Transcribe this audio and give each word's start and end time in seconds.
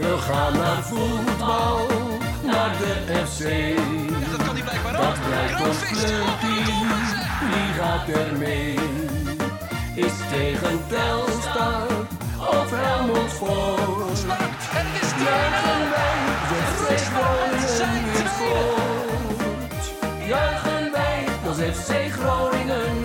We 0.00 0.18
gaan 0.18 0.52
naar 0.52 0.82
voetbal, 0.82 1.86
naar 2.42 2.72
de 2.78 3.26
FC. 3.26 3.42
Dat 4.30 4.46
kan 4.46 4.54
hij 4.54 4.62
blijkbaar 4.62 4.96
ook. 4.96 5.02
Dat 5.02 5.26
blijkt 5.26 5.52
ons 5.52 5.60
Kroonvist. 5.60 6.04
clubteam, 6.04 6.88
wie 7.50 7.72
gaat 7.78 8.08
er 8.08 8.36
mee? 8.38 8.78
Is 9.94 10.12
tegen 10.30 10.80
Telstar 10.88 11.86
of 12.38 12.70
Helmond 12.70 13.30
2-0. 13.32 13.40
Juichen 15.24 15.90
wij, 15.90 16.18
de 16.48 16.58
FC 16.72 17.02
Groningen 17.12 18.30
scoort. 18.34 19.84
Juichen 20.26 20.92
wij, 20.92 21.24
als 21.46 21.56
FC 21.56 21.92
Groningen 22.12 22.99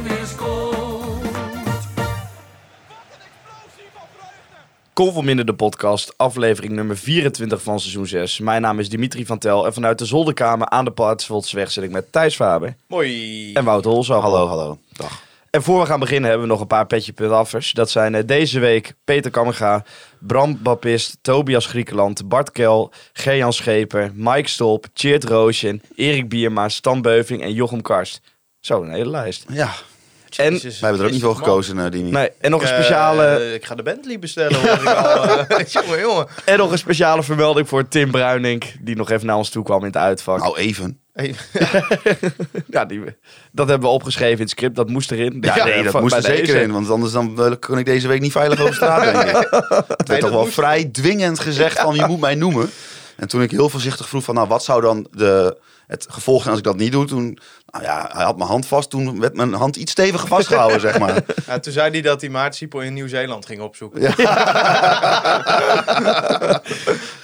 Minder 5.04 5.46
de 5.46 5.54
podcast, 5.54 6.14
aflevering 6.18 6.73
nummer 6.73 6.98
24 6.98 7.61
van 7.61 7.80
seizoen 7.80 8.07
6. 8.07 8.39
Mijn 8.39 8.61
naam 8.61 8.79
is 8.79 8.89
Dimitri 8.89 9.25
van 9.25 9.38
Tel 9.38 9.65
en 9.65 9.74
vanuit 9.74 10.00
de 10.00 10.06
zolderkamer 10.06 10.69
aan 10.69 10.86
de 10.86 10.92
Paatsvoldsweg 10.92 11.71
zit 11.71 11.83
ik 11.83 11.92
met 11.92 12.11
Thijs 12.11 12.36
Faber 12.36 12.75
Mooi. 12.88 13.54
en 13.54 13.64
Wout 13.64 13.83
Holzo. 13.83 14.19
Hallo, 14.19 14.47
hallo. 14.47 14.78
Dag. 14.92 15.21
En 15.50 15.64
voor 15.64 15.79
we 15.79 15.86
gaan 15.86 16.00
beginnen 16.00 16.29
hebben 16.29 16.47
we 16.47 16.54
nog 16.54 16.61
een 16.61 16.68
paar 16.68 16.86
petje 16.86 17.14
punt 17.14 17.74
Dat 17.74 17.89
zijn 17.89 18.16
eh, 18.16 18.24
deze 18.25 18.60
week 18.60 18.93
Peter 19.04 19.32
Kammerga, 19.32 19.83
Bram 20.19 20.60
Bapist, 20.61 21.18
Tobias 21.21 21.66
Griekenland, 21.66 22.27
Bart 22.27 22.52
Kel, 22.52 22.91
Gerjan 23.14 23.54
Scheper, 23.54 24.11
Mike 24.14 24.50
Stolp, 24.50 24.88
Cheert 24.93 25.24
Roosjen, 25.24 25.82
Erik 25.96 26.30
Bierma, 26.30 26.69
Stan 26.69 27.02
Beuving 27.02 27.41
en 27.41 27.54
Jochem 27.54 27.82
Karst. 27.82 28.21
Zo, 28.60 28.83
een 28.83 28.91
hele 28.91 29.10
lijst. 29.10 29.46
Ja, 29.47 29.74
En, 30.38 30.52
wij 30.62 30.71
hebben 30.80 31.00
er 31.00 31.06
ook 31.06 31.12
niet 31.12 31.21
voor 31.21 31.36
gekozen, 31.36 31.78
uh, 31.78 31.89
Dini. 31.89 32.09
nee, 32.12 32.30
en 32.39 32.52
nog 32.52 32.62
een 32.62 32.67
Eh, 32.67 32.73
speciale... 32.73 33.53
ik 33.53 33.66
ga 33.66 33.75
de 33.75 33.84
Bentley 33.84 34.20
bestellen, 34.20 34.59
hoor 34.61 34.73
ik 34.81 34.86
al. 34.86 35.23
eh. 35.23 35.66
jongen, 35.84 36.00
jongen. 36.00 36.28
En 36.45 36.58
nog 36.58 36.72
een 36.72 36.78
speciale 36.78 37.23
vermelding 37.23 37.67
voor 37.67 37.88
Tim 37.88 38.11
Bruinink, 38.11 38.64
die 38.81 38.95
nog 38.95 39.09
even 39.11 39.25
naar 39.28 39.36
ons 39.36 39.50
toe 39.50 39.64
kwam 39.64 39.80
in 39.80 39.86
het 39.86 39.98
uitvak. 39.98 40.39
Nou, 40.39 40.58
even. 40.58 41.00
Ja, 42.69 42.86
die, 42.86 43.02
dat 43.52 43.67
hebben 43.69 43.88
we 43.89 43.94
opgeschreven 43.95 44.33
in 44.36 44.42
het 44.42 44.50
script, 44.50 44.75
dat 44.75 44.89
moest 44.89 45.11
erin. 45.11 45.38
Ja, 45.42 45.64
nee, 45.66 45.83
dat 45.83 45.92
van- 45.92 46.02
moest 46.02 46.16
er 46.16 46.22
zeker 46.22 46.55
in, 46.61 46.72
want 46.72 46.89
anders 46.89 47.11
dan, 47.11 47.42
eh, 47.45 47.52
kon 47.59 47.77
ik 47.77 47.86
deze 47.86 48.08
week 48.08 48.22
niet 48.22 48.31
veilig 48.31 48.59
over 48.61 48.73
straat, 48.75 49.03
denk 49.03 49.38
ik. 49.38 49.47
Het 49.97 50.08
werd 50.08 50.08
dat 50.08 50.20
toch 50.20 50.30
wel 50.30 50.42
moest- 50.42 50.53
vrij 50.53 50.86
dwingend 50.86 51.39
gezegd 51.39 51.80
van, 51.80 51.95
je 51.95 52.05
moet 52.08 52.20
mij 52.20 52.36
noemen. 52.36 52.70
En 53.17 53.27
toen 53.27 53.42
ik 53.42 53.52
heel 53.52 53.70
voorzichtig 53.70 54.09
vroeg 54.09 54.23
van, 54.23 54.36
nou, 54.36 54.47
wat 54.47 54.64
zou 54.64 54.81
dan 54.81 55.08
de, 55.11 55.58
het 55.88 56.05
gevolg 56.09 56.38
zijn 56.39 56.49
als 56.49 56.59
ik 56.59 56.66
dat 56.66 56.77
niet 56.77 56.92
doe? 56.92 57.05
Toen, 57.05 57.38
nou 57.81 57.83
ja, 57.83 58.09
hij 58.13 58.23
had 58.23 58.37
mijn 58.37 58.49
hand 58.49 58.67
vast, 58.67 58.89
toen 58.89 59.19
werd 59.19 59.35
mijn 59.35 59.53
hand 59.53 59.75
iets 59.75 59.91
steviger 59.91 60.27
vastgehouden, 60.27 60.79
zeg 60.79 60.99
maar. 60.99 61.13
ja, 61.47 61.59
toen 61.59 61.73
zei 61.73 61.91
hij 61.91 62.01
dat 62.01 62.21
hij 62.21 62.29
Maart 62.29 62.55
Siepel 62.55 62.79
in 62.81 62.93
Nieuw-Zeeland 62.93 63.45
ging 63.45 63.61
opzoeken. 63.61 64.01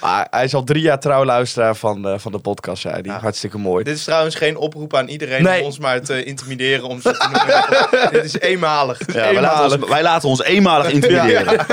Maar 0.02 0.27
hij 0.29 0.44
is 0.44 0.53
al 0.53 0.63
drie 0.63 0.81
jaar 0.81 0.99
trouwluisteraar 0.99 1.75
van, 1.75 2.07
eh, 2.07 2.13
van 2.17 2.31
de 2.31 2.38
podcast, 2.39 2.81
zei 2.81 3.02
hij. 3.02 3.16
Hartstikke 3.22 3.57
mooi. 3.57 3.83
Dit 3.83 3.95
is 3.95 4.03
trouwens 4.03 4.35
geen 4.35 4.57
oproep 4.57 4.95
aan 4.95 5.07
iedereen 5.07 5.44
Nee. 5.44 5.59
om 5.59 5.66
ons 5.66 5.79
maar 5.79 6.02
te 6.02 6.23
intimideren 6.23 6.83
om 6.83 7.02
ze 7.02 7.11
te 7.11 7.27
noemen. 7.31 8.11
Dit 8.22 8.23
is 8.23 8.39
eenmalig. 8.39 8.99
Ja, 9.13 9.13
wij, 9.13 9.41
laten 9.41 9.63
ons, 9.79 9.89
wij 9.89 10.02
laten 10.02 10.29
ons 10.29 10.44
eenmalig 10.44 10.91
intimideren. 10.91 11.53
Ja, 11.53 11.66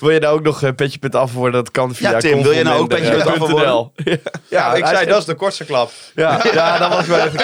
Wil 0.00 0.10
je 0.10 0.18
nou 0.20 0.34
ook 0.38 0.42
nog 0.44 0.62
uh, 0.62 0.70
petje 0.76 0.98
punt 0.98 1.14
af 1.14 1.32
worden? 1.32 1.64
Dat 1.64 1.70
kan 1.72 1.94
via 1.94 2.10
Ja, 2.10 2.18
Tim, 2.18 2.42
wil 2.42 2.52
je 2.52 2.62
nou 2.62 2.80
ook 2.80 2.88
petje 2.88 3.10
punt 3.10 3.22
af 3.22 3.28
conforminder.nl. 3.28 3.92
worden? 3.94 4.20
Ja, 4.48 4.58
Ja, 4.68 4.74
ik 4.74 4.86
zei, 4.86 5.00
is- 5.00 5.08
dat 5.08 5.18
is 5.18 5.24
de 5.24 5.34
kortste 5.34 5.64
klap. 5.64 5.90
Ja, 6.14 6.40
ja, 6.52 6.78
dat 6.78 6.88
was 6.88 7.06
wel 7.06 7.18
even 7.26 7.38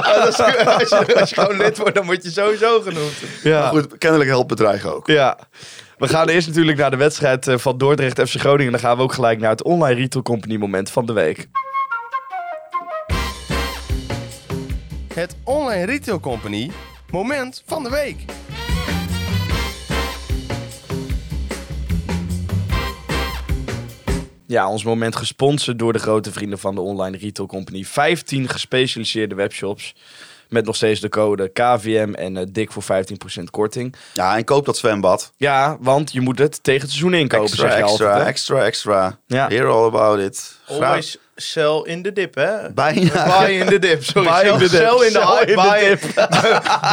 knap. 0.00 0.14
Dat 0.24 0.80
is- 0.80 0.90
als, 0.92 1.06
je, 1.06 1.20
als 1.20 1.30
je 1.30 1.34
gewoon 1.40 1.56
lid 1.56 1.78
wordt, 1.78 1.94
dan 1.94 2.06
word 2.06 2.22
je 2.22 2.30
sowieso 2.30 2.80
genoemd. 2.80 3.12
Ja. 3.42 3.68
Goed, 3.68 3.98
kennelijk 3.98 4.30
helpt 4.30 4.48
bedreigen 4.48 4.94
ook. 4.94 5.06
Ja. 5.06 5.38
We 5.98 6.08
gaan 6.08 6.28
eerst 6.28 6.46
natuurlijk 6.48 6.78
naar 6.78 6.90
de 6.90 6.96
wedstrijd 6.96 7.46
eh, 7.48 7.58
van 7.58 7.78
Dordrecht 7.78 8.20
FC 8.28 8.34
Groningen. 8.40 8.72
Dan 8.72 8.80
gaan 8.80 8.96
we 8.96 9.02
ook 9.02 9.12
gelijk 9.12 9.38
naar 9.40 9.50
het 9.50 9.62
online 9.62 10.00
retail 10.00 10.22
company 10.24 10.56
moment 10.56 10.90
van 10.90 11.06
de 11.06 11.12
week. 11.12 11.48
Het 15.14 15.36
Online 15.44 15.84
Retail 15.86 16.20
Company 16.20 16.70
moment 17.10 17.62
van 17.66 17.82
de 17.82 17.90
week. 17.90 18.24
Ja, 24.56 24.68
ons 24.68 24.84
moment 24.84 25.16
gesponsord 25.16 25.78
door 25.78 25.92
de 25.92 25.98
grote 25.98 26.32
vrienden 26.32 26.58
van 26.58 26.74
de 26.74 26.80
online 26.80 27.16
retail 27.16 27.48
company. 27.48 27.84
15 27.84 28.48
gespecialiseerde 28.48 29.34
webshops 29.34 29.94
met 30.48 30.64
nog 30.64 30.76
steeds 30.76 31.00
de 31.00 31.08
code 31.08 31.48
KVM 31.48 32.12
en 32.14 32.36
eh, 32.36 32.46
dik 32.48 32.72
voor 32.72 32.82
15% 32.82 33.42
korting. 33.50 33.94
Ja, 34.14 34.36
en 34.36 34.44
koop 34.44 34.64
dat 34.64 34.76
zwembad. 34.76 35.32
Ja, 35.36 35.76
want 35.80 36.12
je 36.12 36.20
moet 36.20 36.38
het 36.38 36.62
tegen 36.62 36.80
het 36.80 36.90
seizoen 36.90 37.14
inkopen, 37.14 37.46
Extra, 37.46 37.68
zeg 37.68 37.76
je 37.76 37.82
extra, 37.82 38.06
altijd. 38.06 38.22
hè? 38.22 38.28
extra, 38.28 38.64
extra. 38.64 39.18
Ja. 39.26 39.48
Hear 39.48 39.66
all 39.66 39.86
about 39.86 40.18
it. 40.20 40.58
Always 40.66 41.18
sell 41.34 41.82
in 41.84 42.02
the 42.02 42.12
dip, 42.12 42.34
hè? 42.34 42.72
Bijna. 42.72 43.40
Buy 43.40 43.50
in 43.50 43.66
the 43.66 43.78
dip, 43.78 44.04
sorry. 44.12 44.28
Buy 44.28 44.50
in 44.50 44.58
the 44.58 44.68
dip. 44.68 44.70
Sell 44.70 45.06
in 45.06 45.12
the 45.12 45.26
hype. 45.26 45.54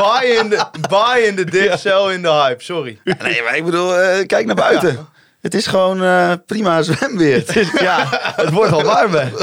buy, 0.03 0.25
in 0.40 0.50
the, 0.50 0.66
buy 0.90 1.25
in 1.28 1.35
the 1.35 1.46
dip, 1.46 1.78
sell 1.78 2.13
in 2.13 2.22
the 2.22 2.31
hype. 2.31 2.63
Sorry. 2.63 3.00
Nee, 3.03 3.41
maar 3.44 3.57
ik 3.57 3.66
bedoel, 3.66 3.97
eh, 3.97 4.25
kijk 4.25 4.46
naar 4.46 4.56
buiten. 4.56 5.07
Het 5.44 5.54
is 5.54 5.68
gewoon 5.68 6.04
eh, 6.04 6.34
prima 6.46 6.81
zwemweer. 6.81 7.70
Ja, 7.81 8.08
het 8.36 8.50
wordt 8.50 8.72
al 8.72 8.84
warmer. 8.84 9.31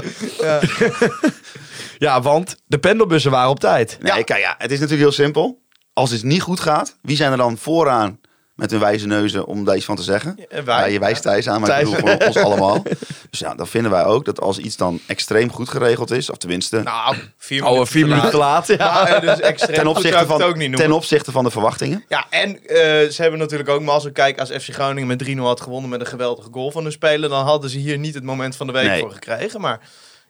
Ja. 1.99 2.23
want 2.23 2.57
de 2.67 2.79
pendelbussen 2.79 3.31
waren 3.31 3.51
op 3.51 3.61
tijd. 3.61 3.99
Nee, 4.01 4.25
kijk, 4.25 4.41
ja, 4.41 4.55
het 4.59 4.71
is 4.71 4.79
natuurlijk 4.79 5.09
heel 5.09 5.25
simpel. 5.25 5.63
Als 5.93 6.11
het 6.11 6.23
niet 6.23 6.43
goed 6.43 6.61
gaat, 6.61 6.97
wie 7.03 7.17
zijn 7.17 7.31
er 7.31 7.37
dan 7.37 7.59
vooraan 7.59 8.20
met 8.61 8.71
hun 8.71 8.81
wijze 8.81 9.07
neuzen 9.07 9.47
om 9.47 9.65
daar 9.65 9.77
iets 9.77 9.85
van 9.85 9.97
te 9.97 10.03
zeggen? 10.03 10.37
Ja, 10.51 10.63
wij. 10.65 10.79
Ja, 10.81 10.85
je 10.87 10.99
wijst 10.99 11.23
Thijs 11.23 11.49
aan, 11.49 11.61
maar 11.61 11.69
Thijs. 11.71 11.89
ik 11.89 11.95
bedoel 11.97 12.11
voor 12.17 12.27
ons 12.27 12.37
allemaal. 12.51 12.83
Dus 13.31 13.39
ja, 13.39 13.55
dan 13.55 13.67
vinden 13.67 13.91
wij 13.91 14.05
ook 14.05 14.25
dat 14.25 14.41
als 14.41 14.59
iets 14.59 14.77
dan 14.77 15.01
extreem 15.07 15.53
goed 15.53 15.69
geregeld 15.69 16.11
is, 16.11 16.31
of 16.31 16.37
tenminste 16.37 16.83
Nou, 16.83 17.17
vier 17.37 17.65
Oh, 17.65 17.87
vier 17.87 18.07
minuten 18.07 18.31
te 18.31 18.37
laat. 18.37 18.67
Ja. 18.67 18.77
Maar, 18.93 19.07
eh, 19.13 19.21
dus 19.21 19.41
extreem 19.51 19.75
ten 19.77 19.87
opzichte, 19.87 20.27
van, 20.27 20.43
ook 20.43 20.57
niet 20.57 20.77
ten 20.77 20.93
opzichte 20.93 21.33
van 21.33 21.45
de 21.45 21.51
verwachtingen. 21.51 22.05
Ja, 22.09 22.27
en 22.31 22.67
eh, 22.67 22.77
ze 23.11 23.17
hebben 23.23 23.39
natuurlijk 23.41 23.69
ook 23.69 23.81
mazzel. 23.83 24.13
Kijk, 24.13 24.41
als 24.41 24.49
FC 24.51 24.69
Groningen 24.75 25.07
met 25.09 25.29
3-0 25.29 25.37
had 25.37 25.61
gewonnen 25.61 25.91
met 25.91 26.01
een 26.01 26.07
geweldige 26.07 26.49
goal 26.53 26.71
van 26.71 26.83
hun 26.83 26.93
speler, 26.93 27.29
dan 27.29 27.45
hadden 27.45 27.71
ze 27.71 27.79
hier 27.79 27.99
niet 27.99 28.15
het 28.15 28.25
moment 28.25 28.57
van 28.57 28.67
de 28.67 28.73
week 28.73 28.87
Nee. 28.87 29.01
voor 29.01 29.11
gekregen. 29.13 29.61
Maar 29.61 29.81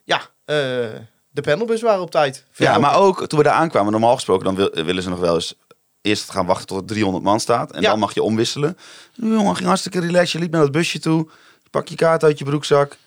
ja, 0.03 0.17
eh, 0.45 0.55
de 1.33 1.41
panelbus 1.41 1.81
waren 1.81 2.01
op 2.01 2.11
tijd. 2.11 2.45
Ja, 2.55 2.77
maar 2.77 2.95
ook. 2.95 3.21
ook 3.21 3.27
toen 3.27 3.39
we 3.39 3.45
daar 3.45 3.53
aankwamen, 3.53 3.91
normaal 3.91 4.15
gesproken, 4.15 4.45
dan 4.45 4.55
wil- 4.55 4.83
willen 4.85 5.03
ze 5.03 5.09
nog 5.09 5.19
wel 5.19 5.35
eens 5.35 5.55
eerst 6.01 6.31
gaan 6.31 6.45
wachten 6.45 6.67
tot 6.67 6.79
er 6.79 6.85
300 6.87 7.23
man 7.23 7.39
staat. 7.39 7.71
En 7.71 7.81
Ja. 7.81 7.89
dan 7.89 7.99
mag 7.99 8.13
je 8.13 8.23
omwisselen. 8.23 8.77
De 9.15 9.27
jongen 9.27 9.55
ging 9.55 9.67
hartstikke 9.67 9.99
relaxed. 9.99 10.31
Je 10.31 10.39
liep 10.39 10.51
naar 10.51 10.61
dat 10.61 10.71
busje 10.71 10.99
toe. 10.99 11.27
Pak 11.71 11.87
je 11.87 11.95
kaart 11.95 12.23
uit 12.23 12.37
je 12.39 12.45
broekzak. 12.45 12.97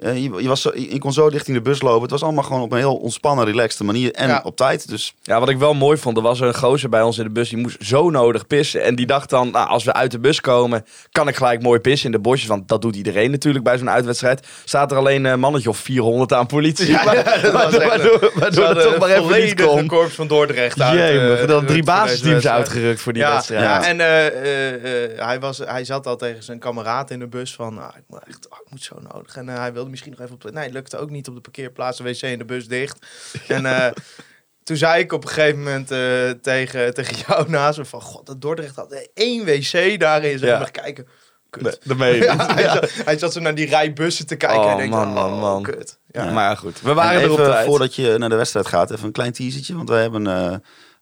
Eh, 0.00 0.14
je, 0.16 0.42
je, 0.42 0.48
was 0.48 0.60
zo, 0.62 0.70
je 0.74 0.98
kon 0.98 1.12
zo 1.12 1.26
richting 1.26 1.56
de 1.56 1.62
bus 1.62 1.82
lopen. 1.82 2.02
Het 2.02 2.10
was 2.10 2.22
allemaal 2.22 2.44
gewoon 2.44 2.62
op 2.62 2.72
een 2.72 2.78
heel 2.78 2.96
ontspannen, 2.96 3.44
relaxte 3.44 3.84
manier. 3.84 4.12
En 4.12 4.28
Ja. 4.28 4.40
op 4.44 4.56
tijd. 4.56 4.88
Dus 4.88 5.14
Ja, 5.22 5.40
wat 5.40 5.48
ik 5.48 5.58
wel 5.58 5.74
mooi 5.74 5.98
vond, 5.98 6.16
er 6.16 6.22
was 6.22 6.40
een 6.40 6.54
gozer 6.54 6.88
bij 6.88 7.02
ons 7.02 7.18
in 7.18 7.24
de 7.24 7.30
bus, 7.30 7.48
die 7.48 7.58
moest 7.58 7.76
zo 7.80 8.10
nodig 8.10 8.46
pissen. 8.46 8.82
En 8.82 8.94
die 8.94 9.06
dacht 9.06 9.30
dan, 9.30 9.50
nou, 9.50 9.68
als 9.68 9.84
we 9.84 9.92
uit 9.92 10.10
de 10.10 10.18
bus 10.18 10.40
komen, 10.40 10.84
kan 11.12 11.28
ik 11.28 11.36
gelijk 11.36 11.62
mooi 11.62 11.80
pissen 11.80 12.06
in 12.06 12.12
de 12.12 12.18
bosjes. 12.18 12.48
Want 12.48 12.68
dat 12.68 12.82
doet 12.82 12.96
iedereen 12.96 13.30
natuurlijk 13.30 13.64
bij 13.64 13.78
zo'n 13.78 13.90
uitwedstrijd. 13.90 14.46
Staat 14.64 14.90
er 14.90 14.96
alleen 14.98 15.24
een 15.24 15.40
mannetje 15.40 15.68
of 15.68 15.78
400 15.78 16.32
aan 16.32 16.46
politie. 16.46 16.88
Ja, 16.90 17.04
Maar- 17.04 17.14
dat 17.42 17.52
was 17.52 17.76
waardoor 17.76 17.86
waardoor, 17.86 18.30
waardoor 18.34 18.64
het 18.68 18.82
toch 18.82 18.98
maar 18.98 19.08
even 19.10 19.40
niet 19.44 19.62
kon. 19.62 19.86
korps 19.86 20.14
van 20.14 20.26
Dordrecht 20.26 20.80
uit. 20.80 21.40
Eh, 21.40 21.46
dan 21.46 21.66
drie 21.66 21.82
basisteams 21.82 22.46
uitgerukt 22.46 23.00
voor 23.00 23.12
die 23.12 23.22
ja, 23.22 23.32
wedstrijd. 23.32 23.62
Ja, 23.62 23.80
Ja. 23.80 23.86
en 23.86 24.00
eh, 24.00 25.26
hij, 25.26 25.40
was, 25.40 25.58
hij 25.58 25.84
zat 25.84 26.06
al 26.06 26.16
tegen 26.16 26.42
zijn 26.42 26.58
kameraad 26.58 27.10
in 27.10 27.18
de 27.18 27.26
bus 27.28 27.54
van, 27.54 27.74
nou, 27.74 27.90
ik, 27.96 28.02
moet 28.06 28.20
echt, 28.28 28.48
oh, 28.50 28.58
ik 28.64 28.70
moet 28.70 28.82
zo 28.82 28.96
nodig. 29.12 29.36
En 29.36 29.48
hij 29.48 29.72
wilde 29.72 29.89
misschien 29.90 30.10
nog 30.10 30.20
even 30.20 30.34
op 30.34 30.40
de... 30.42 30.52
Nee, 30.52 30.64
het 30.64 30.72
lukte 30.72 30.98
ook 30.98 31.10
niet 31.10 31.28
op 31.28 31.34
de 31.34 31.40
parkeerplaats, 31.40 31.98
de 31.98 32.04
wc 32.04 32.22
en 32.22 32.38
de 32.38 32.44
bus 32.44 32.68
dicht. 32.68 33.06
en 33.48 33.66
eh, 33.66 33.92
toen 34.64 34.76
zei 34.76 35.02
ik 35.02 35.12
op 35.12 35.22
een 35.24 35.28
gegeven 35.30 35.58
moment 35.58 35.90
eh, 35.90 36.30
tegen, 36.42 36.94
tegen 36.94 37.16
jou 37.26 37.50
naast 37.50 37.78
me 37.78 37.84
van, 37.84 38.00
god, 38.02 38.26
dat 38.26 38.40
Dordrecht 38.40 38.76
had 38.76 39.08
één 39.14 39.44
wc 39.44 40.00
daarin. 40.00 40.38
Zeg 40.38 40.48
Ja. 40.48 40.58
maar 40.58 40.70
kijken. 40.70 41.06
Kut. 41.50 41.78
Nee, 41.98 42.22
Ja, 42.22 42.54
hij, 42.54 42.64
zat, 42.68 42.90
hij 43.04 43.18
zat 43.18 43.32
zo 43.32 43.40
naar 43.40 43.54
die 43.54 43.66
rij 43.68 43.92
bussen 43.92 44.26
te 44.26 44.36
kijken 44.36 44.60
Oh, 44.64 44.70
en 44.70 44.76
denkt, 44.76 44.94
man, 44.94 45.08
man, 45.08 45.32
oh, 45.32 45.40
man. 45.40 45.62
kut. 45.62 45.98
Ja. 46.06 46.24
Ja. 46.24 46.30
Maar 46.32 46.56
goed, 46.56 46.80
we 46.80 46.88
en 46.88 46.94
waren 46.94 47.20
er 47.20 47.30
op 47.32 47.38
even 47.38 47.64
voordat 47.64 47.94
je 47.94 48.14
naar 48.18 48.28
de 48.28 48.34
wedstrijd 48.34 48.66
gaat, 48.66 48.90
even 48.90 49.04
een 49.06 49.12
klein 49.12 49.32
teasertje. 49.32 49.74
Want 49.76 49.88
we 49.88 49.94
hebben 49.94 50.26
eh, 50.26 50.54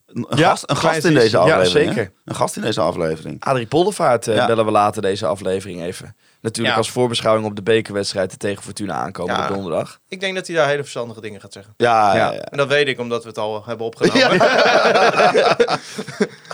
een, 0.07 0.27
Ja, 0.37 0.49
gast, 0.49 0.71
een 0.71 0.77
gast 0.77 1.05
in 1.05 1.15
deze. 1.15 1.37
Ja, 1.37 1.43
aflevering. 1.43 1.89
hè? 1.89 1.95
zeker. 1.95 2.13
Een 2.25 2.35
gast 2.35 2.57
in 2.57 2.63
deze 2.63 2.81
aflevering. 2.81 3.45
Adrie 3.45 3.67
Poldervaart 3.67 4.29
eh, 4.29 4.35
Ja. 4.35 4.47
bellen 4.47 4.65
we 4.65 4.71
later 4.71 5.03
deze 5.03 5.27
aflevering 5.27 5.83
even. 5.83 6.17
Natuurlijk 6.41 6.75
Ja. 6.75 6.81
als 6.81 6.91
voorbeschouwing 6.91 7.47
op 7.47 7.57
de 7.57 7.63
bekerwedstrijd 7.63 8.39
tegen 8.39 8.63
Fortuna 8.63 8.95
aankomende 8.95 9.41
Ja. 9.41 9.49
donderdag. 9.49 9.99
Ik 10.09 10.21
denk 10.21 10.35
dat 10.35 10.47
hij 10.47 10.57
daar 10.57 10.69
hele 10.69 10.83
verstandige 10.83 11.21
dingen 11.21 11.41
gaat 11.41 11.53
zeggen. 11.53 11.75
Ja, 11.77 12.15
Ja. 12.15 12.19
ja. 12.25 12.33
ja. 12.33 12.41
En 12.41 12.57
dat 12.57 12.69
weet 12.69 12.89
ik 12.89 12.99
omdat 12.99 13.23
we 13.23 13.29
het 13.29 13.39
al 13.39 13.63
hebben 13.67 13.87
opgenomen. 13.87 14.35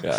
Ja. 0.02 0.18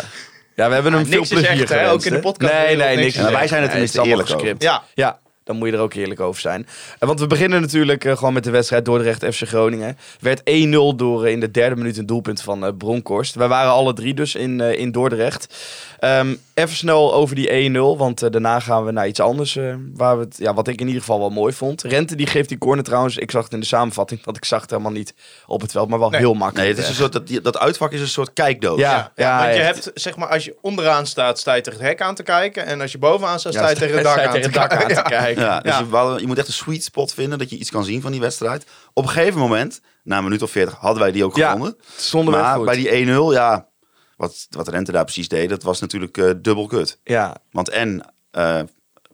Ja, 0.54 0.68
we 0.68 0.74
hebben 0.74 0.92
hem 0.92 1.02
Ja, 1.02 1.08
veel 1.08 1.18
niks 1.18 1.30
is 1.30 1.38
plezier 1.40 1.60
echt, 1.60 1.68
hè? 1.68 1.76
gewenst, 1.78 1.92
Ook 1.94 2.04
in 2.04 2.12
de 2.12 2.20
podcast 2.20 2.52
Nee, 2.52 2.76
nee, 2.76 2.76
niks 2.76 2.96
niks. 2.96 3.06
is 3.06 3.14
is 3.20 3.22
echt. 3.28 3.32
wij 3.38 3.46
zijn 3.48 3.52
er 3.62 3.66
Nee, 3.66 3.68
tenminste 3.70 4.00
het 4.00 4.06
allemaal 4.06 4.24
eerlijk 4.26 4.42
over. 4.42 4.56
gescript. 4.56 4.62
Ja, 4.94 5.04
Ja, 5.04 5.18
dan 5.46 5.56
moet 5.56 5.68
je 5.68 5.74
er 5.74 5.80
ook 5.80 5.94
eerlijk 5.94 6.20
over 6.20 6.40
zijn. 6.40 6.66
En 6.98 7.06
want 7.06 7.20
we 7.20 7.26
beginnen 7.26 7.60
natuurlijk 7.60 8.04
eh, 8.04 8.16
gewoon 8.16 8.32
met 8.32 8.44
de 8.44 8.50
wedstrijd 8.50 8.84
Dordrecht 8.84 9.24
FC 9.24 9.42
Groningen. 9.48 9.98
Werd 10.20 10.40
1-0 10.40 10.96
door 10.96 11.24
eh, 11.24 11.32
in 11.32 11.40
de 11.40 11.50
derde 11.50 11.76
minuut 11.76 11.98
een 11.98 12.06
doelpunt 12.06 12.42
van 12.42 12.64
eh, 12.64 12.72
Bronkhorst. 12.78 13.34
Wij 13.34 13.48
waren 13.48 13.70
alle 13.72 13.92
drie 13.92 14.14
dus 14.14 14.34
in, 14.34 14.60
eh, 14.60 14.78
in 14.78 14.90
Dordrecht. 14.92 15.54
Ehm, 15.98 16.34
even 16.54 16.76
snel 16.76 17.14
over 17.14 17.34
die 17.36 17.50
1-0, 17.52 17.98
want 17.98 18.22
eh, 18.22 18.30
daarna 18.30 18.60
gaan 18.60 18.84
we 18.84 18.90
naar 18.92 19.06
iets 19.08 19.20
anders. 19.20 19.56
eh, 19.56 19.74
waar 19.94 20.18
we 20.18 20.24
het, 20.24 20.36
ja, 20.38 20.54
wat 20.54 20.68
ik 20.68 20.80
in 20.80 20.86
ieder 20.86 21.00
geval 21.02 21.18
wel 21.18 21.30
mooi 21.30 21.52
vond. 21.52 21.82
Rente 21.82 22.16
die 22.16 22.26
geeft 22.26 22.48
die 22.48 22.58
corner 22.58 22.84
trouwens. 22.84 23.16
Ik 23.16 23.30
zag 23.30 23.44
het 23.44 23.52
in 23.52 23.60
de 23.60 23.66
samenvatting, 23.66 24.24
want 24.24 24.36
ik 24.36 24.44
zag 24.44 24.60
het 24.60 24.70
helemaal 24.70 24.92
niet 24.92 25.14
op 25.46 25.60
het 25.60 25.70
veld. 25.72 25.88
Maar 25.88 25.98
wel 25.98 26.10
Nee. 26.10 26.20
heel 26.20 26.34
makkelijk. 26.34 26.56
Nee, 26.58 26.68
het 26.68 26.78
is 26.78 26.88
een 26.88 26.94
soort, 26.94 27.12
dat, 27.12 27.44
dat 27.44 27.58
uitvak 27.58 27.92
is 27.92 28.00
een 28.00 28.08
soort 28.08 28.32
kijkdoos. 28.32 28.78
Ja, 28.78 29.12
ja, 29.16 29.38
want 29.42 29.54
je 29.54 29.60
echt. 29.62 29.84
hebt, 29.84 30.00
zeg 30.00 30.16
maar, 30.16 30.28
als 30.28 30.44
je 30.44 30.56
onderaan 30.60 31.06
staat, 31.06 31.38
sta 31.38 31.54
je 31.54 31.60
tegen 31.62 31.78
het 31.80 31.88
hek 31.88 32.00
aan 32.00 32.14
te 32.14 32.22
kijken. 32.22 32.66
En 32.66 32.80
als 32.80 32.92
je 32.92 32.98
bovenaan 32.98 33.38
staat, 33.40 33.52
sta 33.54 33.68
je 33.68 33.74
tegen 33.76 33.94
het 33.94 34.04
dak, 34.04 34.18
aan, 34.18 34.32
tegen 34.32 34.52
te 34.52 34.58
het 34.60 34.70
dak 34.70 34.82
aan 34.98 35.02
kijken. 35.20 35.35
Ja, 35.36 35.60
dus 35.60 35.78
Ja. 35.90 36.16
Je, 36.18 36.26
moet 36.26 36.38
echt 36.38 36.46
een 36.46 36.52
sweet 36.52 36.84
spot 36.84 37.14
vinden 37.14 37.38
dat 37.38 37.50
je 37.50 37.56
iets 37.56 37.70
kan 37.70 37.84
zien 37.84 38.00
van 38.00 38.12
die 38.12 38.20
wedstrijd. 38.20 38.66
Op 38.92 39.02
een 39.04 39.10
gegeven 39.10 39.40
moment, 39.40 39.80
na 40.02 40.16
een 40.16 40.24
minuut 40.24 40.42
of 40.42 40.50
40, 40.50 40.74
hadden 40.74 41.02
wij 41.02 41.12
die 41.12 41.24
ook 41.24 41.36
Ja, 41.36 41.50
gewonnen. 41.50 41.76
Maar 42.24 42.60
bij 42.60 42.76
die 42.76 43.06
1-0, 43.06 43.32
ja, 43.32 43.68
wat, 44.16 44.46
wat 44.50 44.68
Rente 44.68 44.92
daar 44.92 45.04
precies 45.04 45.28
deed, 45.28 45.48
dat 45.48 45.62
was 45.62 45.80
natuurlijk 45.80 46.18
eh, 46.18 46.30
dubbel 46.36 46.66
kut. 46.66 47.00
Ja, 47.04 47.36
Want 47.50 47.68
en, 47.68 48.14
eh, 48.30 48.60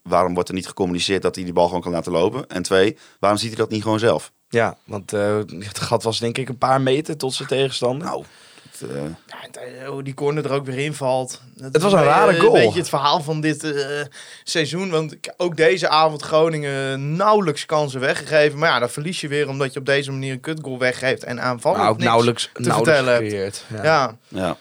waarom 0.03 0.35
wordt 0.35 0.49
er 0.49 0.55
niet 0.55 0.67
gecommuniceerd 0.67 1.23
dat 1.23 1.35
hij 1.35 1.45
die 1.45 1.53
bal 1.53 1.67
gewoon 1.67 1.83
kan 1.83 1.93
laten 1.93 2.13
lopen? 2.13 2.47
En 2.49 2.63
twee, 2.63 2.97
waarom 3.21 3.39
ziet 3.39 3.49
hij 3.49 3.59
dat 3.59 3.71
niet 3.71 3.83
gewoon 3.83 3.99
zelf? 3.99 4.33
ja, 4.49 4.77
want 4.85 5.13
eh, 5.13 5.37
het 5.59 5.79
gat 5.79 6.03
was 6.03 6.19
denk 6.19 6.39
ik 6.39 6.49
een 6.49 6.59
paar 6.59 6.81
meter 6.81 7.17
tot 7.17 7.35
zijn 7.35 7.49
tegenstander. 7.49 8.07
Nou, 8.07 8.25
eh, 8.82 9.02
Ja, 9.26 9.61
en, 9.61 9.81
eh, 9.81 9.88
hoe 9.88 10.02
die 10.02 10.14
corner 10.14 10.44
er 10.44 10.52
ook 10.52 10.67
weer 10.67 10.79
invalt. 10.79 11.40
Dat 11.55 11.73
Het 11.73 11.82
was 11.82 11.93
een 11.93 12.02
rare 12.02 12.40
goal. 12.40 12.56
Een 12.56 12.62
beetje 12.62 12.79
het 12.79 12.88
verhaal 12.88 13.20
van 13.20 13.40
dit 13.40 13.64
eh, 13.64 14.00
seizoen. 14.44 14.90
Want 14.90 15.17
ook 15.37 15.56
deze 15.56 15.88
avond 15.88 16.23
Groningen 16.23 17.17
nauwelijks 17.17 17.67
kansen 17.67 18.00
weggegeven. 18.00 18.58
Maar 18.58 18.69
ja, 18.69 18.79
dan 18.79 18.90
verlies 18.90 19.20
je 19.20 19.29
weer 19.29 19.49
omdat 19.49 19.73
je 19.73 19.79
op 19.79 19.87
deze 19.87 20.11
manier 20.11 20.32
een 20.32 20.40
kutgoal 20.40 20.79
weggeeft. 20.79 21.25
En 21.25 21.40
aanvallen 21.40 21.79
nou, 21.79 21.90
ook 21.90 21.99
nauwelijks, 21.99 22.50
nauwelijks 22.55 23.00
vertellen. 23.00 23.52
Ja. 23.69 23.82
Ja, 23.82 24.17
ja. 24.29 24.56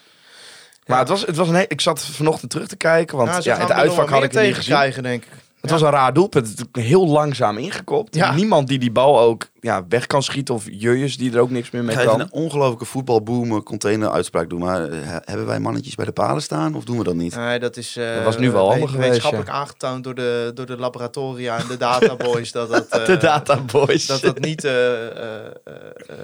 Maar 0.86 1.00
het 1.00 1.10
was, 1.10 1.26
het 1.26 1.36
was 1.36 1.50
een 1.50 1.66
ik 1.68 1.82
zat 1.82 2.06
vanochtend 2.06 2.52
terug 2.52 2.68
te 2.68 2.76
kijken, 2.76 3.18
want 3.18 3.30
nou, 3.30 3.42
ja, 3.44 3.56
gaan 3.56 3.68
het 3.68 3.72
uitvak 3.72 4.10
had 4.10 4.24
ik 4.24 4.32
tegen 4.32 4.64
krijgen, 4.64 5.04
denk 5.04 5.24
ik. 5.24 5.30
Het 5.62 5.70
was 5.72 5.82
een 5.82 5.90
raar 5.90 6.14
doelpunt. 6.14 6.48
Het 6.48 6.68
is 6.74 6.84
heel 6.84 7.08
langzaam 7.08 7.58
ingekopt. 7.58 8.16
Ja. 8.16 8.34
Niemand 8.34 8.68
die 8.68 8.80
die 8.80 8.92
bal 8.92 9.20
ook 9.20 9.50
ja, 9.60 9.86
weg 9.90 10.08
kan 10.08 10.24
schieten 10.24 10.54
of 10.56 10.66
jurjes 10.72 11.18
die 11.18 11.34
er 11.34 11.40
ook 11.40 11.50
niks 11.50 11.70
meer 11.72 11.82
Ik 11.82 11.88
mee 11.88 11.96
ga 11.96 12.02
even 12.02 12.14
kan. 12.18 12.22
een 12.22 12.32
ongelooflijke 12.32 12.86
voetbalboom 12.86 13.64
container 13.64 14.10
uitspraak 14.10 14.50
doen. 14.50 14.60
Maar 14.60 14.90
eh, 14.90 15.00
hebben 15.04 15.46
wij 15.46 15.60
mannetjes 15.60 15.96
bij 15.96 16.06
de 16.06 16.12
palen 16.12 16.42
staan 16.42 16.76
of 16.76 16.84
doen 16.84 16.98
we 16.98 17.04
dat 17.04 17.16
niet? 17.16 17.36
Nee, 17.36 17.60
dat 17.60 17.78
is 17.78 17.96
eh, 17.98 18.16
Dat 18.16 18.24
was 18.24 18.38
nu 18.38 18.52
wel 18.52 18.64
we- 18.66 18.70
handig 18.72 18.90
geweest, 18.90 19.08
wetenschappelijk 19.08 19.50
aangetoond 19.50 20.04
door 20.04 20.16
de, 20.16 20.52
door 20.54 20.66
de 20.66 20.78
laboratoria 20.78 21.58
en 21.58 21.68
de 21.68 21.78
databoys. 21.78 22.52
dat 22.52 22.70
dat, 22.70 22.88
eh, 23.00 23.06
De 23.06 23.18
databoys. 23.18 24.06
dat 24.06 24.22
dat 24.22 24.40
niet 24.40 24.64
eh, 24.64 25.06
eh, 25.08 25.46
eh, 25.46 25.46
eh, 26.08 26.16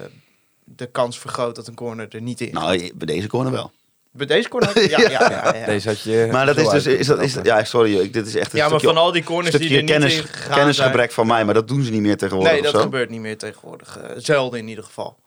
de 0.63 0.85
kans 0.85 1.19
vergroot 1.19 1.55
dat 1.55 1.67
een 1.67 1.75
corner 1.75 2.07
er 2.09 2.21
niet 2.21 2.41
in. 2.41 2.53
Nou, 2.53 2.91
bij 2.95 3.07
deze 3.07 3.27
corner 3.27 3.51
wel. 3.51 3.71
Bij 4.17 4.25
deze 4.25 4.49
corner? 4.49 4.79
Ja, 4.89 4.99
ja, 4.99 5.09
ja. 5.09 5.29
ja, 5.29 5.55
ja. 5.55 5.65
Deze 5.65 5.87
had 5.87 6.01
je 6.01 6.27
Maar 6.31 6.45
dat 6.45 6.57
is 6.57 6.69
dus, 6.69 6.85
is 6.85 7.07
dat, 7.07 7.21
is, 7.21 7.35
ja, 7.43 7.63
sorry, 7.63 7.97
ik- 7.99 8.13
dit 8.13 8.27
is 8.27 8.35
echt 8.35 8.53
een 8.53 8.59
Ja, 8.59 8.69
maar 8.69 8.79
stukje, 8.79 8.95
van 8.95 9.05
al 9.05 9.11
die 9.11 9.23
corners 9.23 9.55
die 9.55 9.77
er 9.77 9.83
kennis, 9.83 10.23
kennisgebrek 10.49 11.11
van 11.11 11.27
mij, 11.27 11.45
maar 11.45 11.53
dat 11.53 11.67
doen 11.67 11.83
ze 11.83 11.91
niet 11.91 12.01
meer 12.01 12.17
tegenwoordig 12.17 12.51
Nee, 12.53 12.61
of 12.61 12.65
dat 12.67 12.75
zo. 12.75 12.81
gebeurt 12.81 13.09
niet 13.09 13.21
meer 13.21 13.37
tegenwoordig. 13.37 13.97
Eh, 13.97 14.09
zelden 14.17 14.59
in 14.59 14.67
ieder 14.67 14.83
geval. 14.83 15.17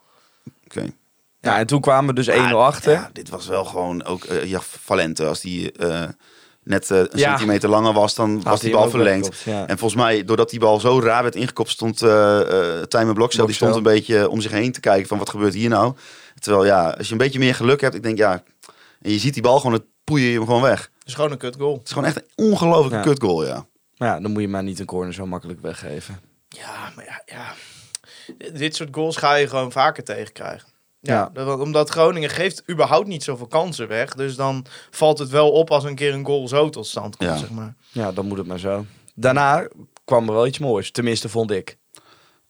Oké. 0.65 0.85
Ja, 1.41 1.57
en 1.57 1.65
toen 1.67 1.81
kwamen 1.81 2.15
we 2.15 2.21
dus 2.23 2.27
1-0 2.29 2.33
Maar, 2.41 2.53
achter. 2.55 2.91
Ja, 2.91 3.09
dit 3.13 3.29
was 3.29 3.47
wel 3.47 3.65
gewoon 3.65 4.03
ook 4.05 4.23
eh 4.23 4.43
ja, 4.45 4.59
Valente. 4.83 5.25
Als 5.25 5.39
die 5.41 5.71
eh, 5.71 6.03
net 6.63 6.89
een 6.89 7.07
Ja. 7.13 7.29
centimeter 7.29 7.69
langer 7.69 7.93
was, 7.93 8.15
dan 8.15 8.41
was 8.43 8.59
die 8.61 8.71
bal 8.71 8.89
verlengd. 8.89 9.41
ja. 9.45 9.67
En 9.67 9.77
volgens 9.77 10.01
mij, 10.01 10.23
doordat 10.25 10.49
die 10.49 10.59
bal 10.59 10.79
zo 10.79 10.99
raar 10.99 11.21
werd 11.23 11.35
ingekopt, 11.35 11.69
stond 11.69 12.01
uh, 12.01 12.39
Tijmen 12.87 13.13
Blokcel, 13.13 13.45
die 13.45 13.55
stond 13.55 13.75
een 13.75 13.83
beetje 13.83 14.29
om 14.29 14.41
zich 14.41 14.51
heen 14.51 14.71
te 14.71 14.79
kijken 14.79 15.07
van 15.07 15.17
wat 15.17 15.29
gebeurt 15.29 15.53
hier 15.53 15.69
nou. 15.69 15.93
Terwijl 16.39 16.65
ja, 16.65 16.89
als 16.97 17.05
je 17.07 17.11
een 17.11 17.17
beetje 17.17 17.39
meer 17.39 17.55
geluk 17.55 17.81
hebt, 17.81 17.95
ik 17.95 18.03
denk 18.03 18.17
ja, 18.17 18.43
en 19.01 19.11
je 19.11 19.19
ziet 19.19 19.33
die 19.33 19.43
bal 19.43 19.57
gewoon, 19.59 19.73
het 19.73 19.85
poeien 20.03 20.27
je 20.27 20.37
hem 20.37 20.45
gewoon 20.45 20.61
weg. 20.61 20.81
Het 20.99 21.07
is 21.07 21.13
gewoon 21.13 21.31
een 21.31 21.37
kut 21.37 21.55
goal. 21.55 21.81
is 21.83 21.89
gewoon 21.91 22.05
echt 22.05 22.15
een 22.15 22.45
ongelofelijke 22.45 22.95
Ja. 22.97 23.01
kutgoal, 23.13 23.45
ja. 23.45 23.65
Maar 23.97 24.07
ja, 24.09 24.19
dan 24.19 24.31
moet 24.31 24.41
je 24.41 24.47
maar 24.47 24.63
niet 24.63 24.79
een 24.79 24.85
corner 24.85 25.13
zo 25.13 25.25
makkelijk 25.25 25.61
weggeven. 25.61 26.19
Ja, 26.49 26.91
maar 26.95 27.05
ja, 27.05 27.21
ja. 27.25 27.53
Dit 28.53 28.75
soort 28.75 28.89
goals 28.95 29.17
ga 29.17 29.33
je 29.35 29.47
gewoon 29.47 29.71
vaker 29.71 30.03
tegenkrijgen. 30.03 30.67
Ja, 30.99 31.13
Ja. 31.15 31.29
dat- 31.45 31.59
omdat 31.59 31.89
Groningen 31.89 32.29
geeft 32.29 32.63
überhaupt 32.69 33.07
niet 33.07 33.23
zoveel 33.23 33.47
kansen 33.47 33.87
weg. 33.87 34.13
Dus 34.15 34.35
dan 34.35 34.65
valt 34.91 35.17
het 35.19 35.29
wel 35.29 35.51
op 35.51 35.71
als 35.71 35.83
een 35.83 35.95
keer 35.95 36.13
een 36.13 36.25
goal 36.25 36.47
zo 36.47 36.69
tot 36.69 36.87
stand 36.87 37.15
komt, 37.15 37.29
Ja. 37.29 37.37
zeg 37.37 37.49
maar. 37.49 37.75
Ja, 37.89 38.11
dan 38.11 38.25
moet 38.27 38.37
het 38.37 38.47
maar 38.47 38.59
zo. 38.59 38.85
Daarna 39.15 39.67
kwam 40.05 40.27
er 40.27 40.33
wel 40.33 40.47
iets 40.47 40.59
moois. 40.59 40.91
Tenminste, 40.91 41.29
vond 41.29 41.51
ik. 41.51 41.77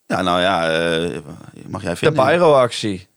Ja, 0.06 0.21
nou 0.21 0.42
ja, 0.42 0.69
eh, 0.69 1.19
mag 1.68 1.81
jij 1.81 1.92
De 1.92 1.97
vinden. 1.97 2.25
pyro-actie. 2.25 3.07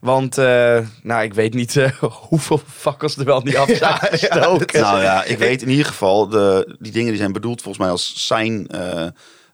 Want, 0.00 0.38
eh, 0.38 0.78
nou, 1.02 1.22
ik 1.22 1.34
weet 1.34 1.54
niet 1.54 1.76
eh, 1.76 1.92
hoeveel 2.28 2.60
fakkels 2.76 3.16
er 3.16 3.24
wel 3.24 3.40
niet 3.40 3.56
af 3.56 3.68
zijn 3.76 3.98
gestoken. 4.00 4.80
Nou 4.80 5.02
ja, 5.02 5.24
ik 5.24 5.38
weet 5.38 5.62
in 5.62 5.68
ieder 5.68 5.86
geval, 5.86 6.28
de, 6.28 6.76
die 6.78 6.92
dingen 6.92 7.08
die 7.08 7.18
zijn 7.20 7.32
bedoeld 7.32 7.62
volgens 7.62 7.82
mij 7.84 7.92
als 7.92 8.26
sign 8.26 8.66
eh, 8.70 9.06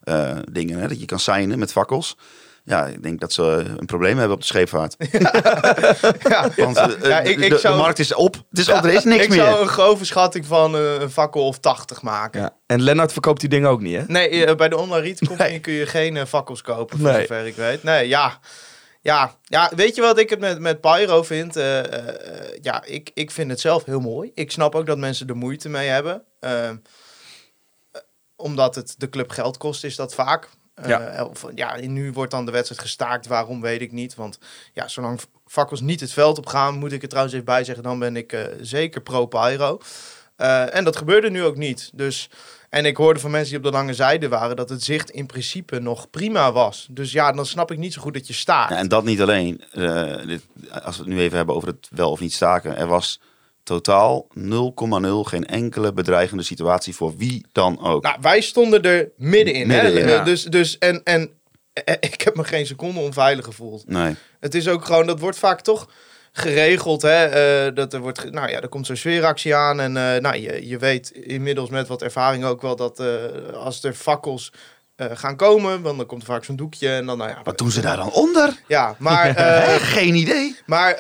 eh, 0.03 0.39
dingen, 0.53 0.79
hè, 0.79 0.89
dat 0.89 1.01
je 1.01 1.07
kan 1.07 1.19
signen 1.19 1.59
met 1.59 1.73
fakkels. 1.73 2.17
Ja, 2.67 2.87
ik 2.87 3.03
denk 3.03 3.21
dat 3.21 3.33
ze 3.33 3.65
een 3.77 3.87
probleem 3.87 4.17
hebben 4.19 4.35
op 4.35 4.41
de 4.41 4.47
scheepvaart. 4.47 4.97
Ja, 6.29 6.49
Want 6.57 6.77
Ja, 7.03 7.21
ik- 7.21 7.39
de, 7.39 7.45
ik 7.45 7.51
de- 7.51 7.59
zou- 7.59 7.75
de 7.77 7.81
markt 7.81 7.99
is 7.99 8.15
op. 8.15 8.35
Het 8.51 8.59
is 8.59 8.69
op, 8.69 8.85
er 8.85 8.93
is 8.93 9.05
niks 9.05 9.23
ik 9.25 9.29
meer. 9.29 9.39
zou 9.39 9.61
een 9.63 9.69
grove 9.69 10.05
schatting 10.05 10.47
van 10.47 10.75
eh, 10.77 11.01
een 11.01 11.11
fakkel 11.11 11.47
of 11.47 11.59
80 11.59 12.03
maken. 12.03 12.41
Ja. 12.41 12.51
En 12.67 12.83
Lennart 12.83 13.13
verkoopt 13.13 13.41
die 13.41 13.49
dingen 13.49 13.71
ook 13.71 13.81
niet, 13.81 13.97
hè? 13.97 14.03
Nee, 14.07 14.55
bij 14.55 14.69
de 14.69 14.77
online 14.77 15.01
retail 15.03 15.37
Nee. 15.37 15.59
kun 15.61 15.73
je 15.73 15.87
geen 15.87 16.27
fakkels 16.27 16.63
kopen, 16.63 16.99
voor 16.99 17.11
Nee. 17.11 17.21
zover 17.21 17.47
ik 17.47 17.57
weet. 17.57 17.83
Nee, 17.83 18.09
ja. 18.09 18.39
Ja, 19.05 19.35
ja, 19.43 19.71
weet 19.77 19.95
je 19.95 20.01
wat 20.01 20.19
ik 20.19 20.31
het 20.31 20.39
met, 20.41 20.59
met 20.59 20.81
Pyro 20.81 21.23
vind? 21.23 21.57
Eh, 21.57 21.93
eh, 22.09 22.59
ja, 22.63 22.85
ik, 22.85 23.11
ik 23.15 23.31
vind 23.31 23.51
het 23.51 23.61
zelf 23.61 23.85
heel 23.85 24.01
mooi. 24.01 24.31
Ik 24.35 24.51
snap 24.51 24.75
ook 24.75 24.87
dat 24.87 24.99
mensen 24.99 25.29
er 25.29 25.37
moeite 25.37 25.69
mee 25.69 25.89
hebben. 25.89 26.23
Eh, 26.41 26.69
eh, 26.69 26.77
omdat 28.37 28.75
het 28.75 28.95
de 28.99 29.09
club 29.09 29.31
geld 29.31 29.57
kost, 29.57 29.85
is 29.85 29.97
dat 29.97 30.15
vaak. 30.15 30.49
Eh, 30.75 30.89
Ja. 30.89 31.25
Of, 31.25 31.45
ja, 31.55 31.77
nu 31.81 32.13
wordt 32.13 32.31
dan 32.31 32.45
de 32.45 32.51
wedstrijd 32.53 32.81
gestaakt. 32.81 33.27
Waarom, 33.27 33.61
weet 33.61 33.81
ik 33.81 33.93
niet. 33.93 34.15
Want 34.15 34.39
ja, 34.73 34.89
zolang 34.89 35.21
fakkels 35.47 35.81
niet 35.81 36.01
het 36.01 36.13
veld 36.13 36.39
op 36.39 36.47
gaan, 36.47 36.75
moet 36.75 36.93
ik 36.93 37.03
er 37.03 37.09
trouwens 37.09 37.35
even 37.35 37.47
bij 37.47 37.65
zeggen, 37.65 37.85
dan 37.85 37.99
ben 37.99 38.17
ik 38.17 38.49
zeker 38.61 39.01
pro-Pyro. 39.01 39.81
En 40.37 40.85
dat 40.85 40.97
gebeurde 40.97 41.31
nu 41.31 41.45
ook 41.45 41.57
niet. 41.57 41.91
Dus, 41.95 42.31
en 42.75 42.85
ik 42.85 42.97
hoorde 42.97 43.21
van 43.21 43.31
mensen 43.31 43.49
die 43.49 43.59
op 43.59 43.65
de 43.65 43.79
lange 43.79 43.95
zijde 43.95 44.29
waren 44.29 44.57
dat 44.57 44.69
het 44.69 44.83
zicht 44.83 45.11
in 45.11 45.27
principe 45.27 45.81
nog 45.81 46.11
prima 46.11 46.53
was. 46.53 46.87
Dus 46.91 47.13
ja, 47.13 47.33
dan 47.33 47.47
snap 47.47 47.71
ik 47.71 47.79
niet 47.79 47.93
zo 47.93 48.01
goed 48.03 48.15
dat 48.15 48.27
je 48.27 48.33
staat. 48.33 48.71
Ja, 48.71 48.77
en 48.77 48.89
dat 48.89 49.05
niet 49.05 49.21
alleen. 49.21 49.65
Eh, 49.73 50.27
dit, 50.27 50.43
als 50.83 50.97
we 50.97 51.03
het 51.03 51.13
nu 51.13 51.21
even 51.21 51.37
hebben 51.37 51.55
over 51.55 51.69
het 51.69 51.89
wel 51.91 52.11
of 52.11 52.21
niet 52.21 52.33
staken. 52.33 52.77
Er 52.77 52.87
was 52.87 53.21
totaal 53.63 54.27
0,0 54.39 55.25
geen 55.25 55.47
enkele 55.47 55.93
bedreigende 55.93 56.43
situatie 56.43 56.95
voor 56.95 57.17
wie 57.17 57.47
dan 57.53 57.81
ook. 57.81 58.03
Nou, 58.03 58.17
wij 58.21 58.41
stonden 58.41 58.83
er 58.83 59.11
middenin. 59.17 59.71
hè? 59.71 59.83
Middenin, 59.83 60.09
ja. 60.09 60.25
Dus, 60.25 60.45
dus, 60.45 60.79
en, 60.79 61.01
en 61.05 61.31
eh, 61.73 61.95
ik 62.11 62.21
heb 62.21 62.37
me 62.37 62.45
geen 62.45 62.67
seconde 62.67 63.01
onveilig 63.01 63.45
gevoeld. 63.45 63.89
nee. 63.89 64.15
Het 64.41 64.55
is 64.55 64.69
ook 64.69 64.85
gewoon, 64.85 65.07
dat 65.07 65.21
wordt 65.21 65.39
vaak 65.39 65.61
toch 65.61 65.89
geregeld. 66.37 67.03
Hè? 67.03 67.25
eh, 67.25 67.75
dat 67.75 67.93
er 67.93 68.01
wordt, 68.01 68.31
nou 68.33 68.51
ja, 68.51 68.61
er 68.61 68.69
komt 68.69 68.87
zo'n 68.87 68.97
sfeeractie 68.97 69.55
aan. 69.55 69.81
En 69.81 69.97
eh, 69.97 70.21
nou, 70.21 70.37
je, 70.37 70.69
je 70.69 70.79
weet 70.79 71.11
inmiddels 71.11 71.71
met 71.71 71.89
wat 71.89 72.03
ervaring 72.03 72.45
ook 72.45 72.63
wel 72.63 72.77
dat 72.77 73.01
eh, 73.01 73.07
als 73.55 73.83
er 73.85 73.93
fakkels 73.95 74.53
gaan 74.97 75.37
komen, 75.37 75.83
want 75.83 75.97
dan 75.97 76.07
komt 76.07 76.21
er 76.23 76.29
vaak 76.29 76.45
zo'n 76.45 76.57
doekje. 76.57 76.89
En 76.89 77.07
dan, 77.07 77.19
nou 77.19 77.31
ja, 77.31 77.41
Wat 77.45 77.59
doen 77.59 77.71
ze 77.71 77.81
daar 77.81 77.97
dan 77.97 78.13
onder? 78.13 78.57
Ja, 78.69 78.95
maar? 78.99 79.35
Geen 79.97 80.15
idee. 80.15 80.57
maar 80.67 80.97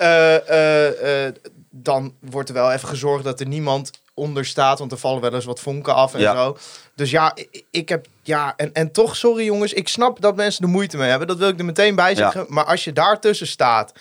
dan 1.71 2.15
wordt 2.21 2.49
er 2.49 2.55
wel 2.55 2.73
even 2.73 2.89
gezorgd 2.89 3.25
dat 3.25 3.41
er 3.41 3.47
niemand 3.47 3.91
onder 4.15 4.45
staat. 4.45 4.79
Want 4.79 4.93
er 4.93 4.99
vallen 4.99 5.21
wel 5.21 5.35
eens 5.35 5.45
wat 5.45 5.61
vonken 5.61 5.95
af 5.95 6.15
en 6.15 6.21
Ja. 6.21 6.35
zo. 6.35 6.57
Dus 6.95 7.11
ja, 7.11 7.37
ik 7.71 7.89
heb. 7.89 8.07
Ja, 8.23 8.55
en, 8.57 8.73
en 8.73 8.93
toch, 8.93 9.17
sorry 9.17 9.45
jongens, 9.45 9.73
ik 9.73 9.89
snap 9.89 10.21
dat 10.21 10.37
mensen 10.37 10.65
er 10.65 10.71
moeite 10.71 10.97
mee 10.97 11.09
hebben. 11.09 11.29
Dat 11.29 11.39
wil 11.39 11.49
ik 11.49 11.59
er 11.59 11.65
meteen 11.65 11.95
bij 11.95 12.15
zeggen. 12.15 12.47
Maar 12.49 12.65
als 12.65 12.85
je 12.85 12.93
daartussen 12.93 13.47
staat. 13.47 13.93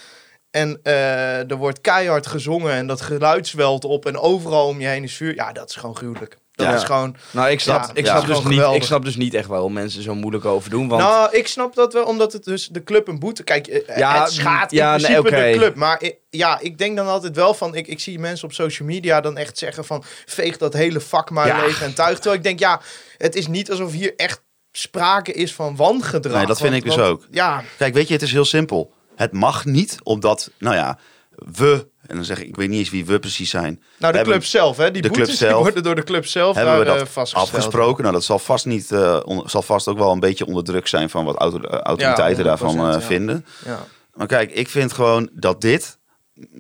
En 0.53 0.79
eh, 0.83 1.49
er 1.51 1.55
wordt 1.55 1.81
keihard 1.81 2.27
gezongen 2.27 2.71
en 2.73 2.87
dat 2.87 3.01
geluid 3.01 3.47
zwelt 3.47 3.85
op 3.85 4.05
en 4.05 4.17
overal 4.17 4.67
om 4.67 4.81
je 4.81 4.87
heen 4.87 5.03
is 5.03 5.13
vuur. 5.15 5.35
Ja, 5.35 5.51
dat 5.51 5.69
is 5.69 5.75
gewoon 5.75 5.95
gruwelijk. 5.95 6.37
Dat 6.51 6.67
Ja. 6.67 6.73
is 6.75 6.83
gewoon... 6.83 7.15
Nou, 7.31 7.49
ik 7.49 7.59
snap, 7.59 7.81
Ja, 7.83 7.89
ik, 7.93 8.05
snap 8.05 8.25
dus 8.25 8.43
niet, 8.43 8.61
ik 8.73 8.83
snap 8.83 9.03
dus 9.03 9.15
niet 9.15 9.33
echt 9.33 9.47
waarom 9.47 9.73
mensen 9.73 10.03
zo 10.03 10.15
moeilijk 10.15 10.45
over 10.45 10.69
doen. 10.69 10.87
Want 10.87 11.01
Nou, 11.01 11.37
ik 11.37 11.47
snap 11.47 11.75
dat 11.75 11.93
wel, 11.93 12.03
omdat 12.05 12.33
het 12.33 12.43
dus 12.43 12.67
de 12.67 12.83
club 12.83 13.07
een 13.07 13.19
boete... 13.19 13.43
Kijk, 13.43 13.67
eh, 13.67 13.97
Ja, 13.97 14.21
het 14.23 14.31
schaadt 14.31 14.71
in 14.71 14.79
nee, 14.83 14.95
principe 14.97 15.29
de 15.29 15.51
club. 15.57 15.75
Maar 15.75 16.01
ik- 16.03 16.17
ja, 16.29 16.59
ik 16.59 16.77
denk 16.77 16.97
dan 16.97 17.07
altijd 17.07 17.35
wel 17.35 17.53
van... 17.53 17.75
Ik, 17.75 17.87
ik 17.87 17.99
zie 17.99 18.19
mensen 18.19 18.47
op 18.47 18.53
social 18.53 18.87
media 18.87 19.21
dan 19.21 19.37
echt 19.37 19.57
zeggen 19.57 19.85
van... 19.85 20.03
Veeg 20.25 20.57
dat 20.57 20.73
hele 20.73 20.99
vak 20.99 21.29
maar 21.29 21.47
Ja. 21.47 21.65
leeg 21.65 21.81
en 21.81 21.93
tuig. 21.93 22.15
Terwijl 22.15 22.35
ik 22.35 22.43
denk, 22.43 22.59
ja, 22.59 22.81
het 23.17 23.35
is 23.35 23.47
niet 23.47 23.69
alsof 23.71 23.91
hier 23.91 24.13
echt 24.15 24.41
sprake 24.71 25.31
is 25.31 25.53
van 25.53 25.75
wangedrag. 25.75 26.37
Nee, 26.37 26.45
dat 26.45 26.57
vind 26.59 26.69
Want- 26.71 26.83
ik 26.83 26.89
dus 26.89 26.99
want- 26.99 27.09
ook. 27.09 27.27
Ja, 27.31 27.63
Kijk, 27.77 27.93
weet 27.93 28.07
je, 28.07 28.13
het 28.13 28.21
is 28.23 28.31
heel 28.31 28.45
simpel. 28.45 28.93
Het 29.15 29.31
mag 29.31 29.65
niet, 29.65 29.97
omdat, 30.03 30.51
nou 30.57 30.75
ja, 30.75 30.97
we, 31.35 31.87
en 32.07 32.15
dan 32.15 32.25
zeg 32.25 32.39
ik, 32.41 32.47
ik 32.47 32.55
weet 32.55 32.69
niet 32.69 32.79
eens 32.79 32.89
wie 32.89 33.05
we 33.05 33.19
precies 33.19 33.49
zijn. 33.49 33.83
Nou, 33.97 34.13
de 34.13 34.21
club 34.21 34.43
zelf, 34.43 34.77
hè? 34.77 34.91
Die 34.91 35.01
de 35.01 35.07
club 35.07 35.19
boetes 35.19 35.39
die 35.39 35.47
zelf. 35.47 35.61
worden 35.63 35.83
door 35.83 35.95
de 35.95 36.03
club 36.03 36.25
zelf 36.25 36.55
Hebben 36.55 36.79
we 36.79 36.85
dat 36.85 36.95
eh, 37.01 37.05
vastgesteld. 37.05 37.47
afgesproken? 37.55 38.01
Nou, 38.03 38.15
dat 38.15 38.23
zal 38.23 38.39
vast, 38.39 38.65
niet, 38.65 38.91
eh, 38.91 39.19
on- 39.23 39.49
zal 39.49 39.61
vast 39.61 39.87
ook 39.87 39.97
wel 39.97 40.11
een 40.11 40.19
beetje 40.19 40.45
onder 40.45 40.63
druk 40.63 40.87
zijn 40.87 41.09
van 41.09 41.25
wat 41.25 41.35
auto- 41.35 41.59
eh, 41.61 41.79
autoriteiten 41.79 42.43
Ja, 42.43 42.49
daarvan 42.49 42.69
100%, 42.69 43.01
ja. 43.01 43.07
vinden. 43.07 43.45
Ja. 43.65 43.85
Maar 44.13 44.27
kijk, 44.27 44.51
ik 44.51 44.69
vind 44.69 44.93
gewoon 44.93 45.29
dat 45.33 45.61
dit... 45.61 45.97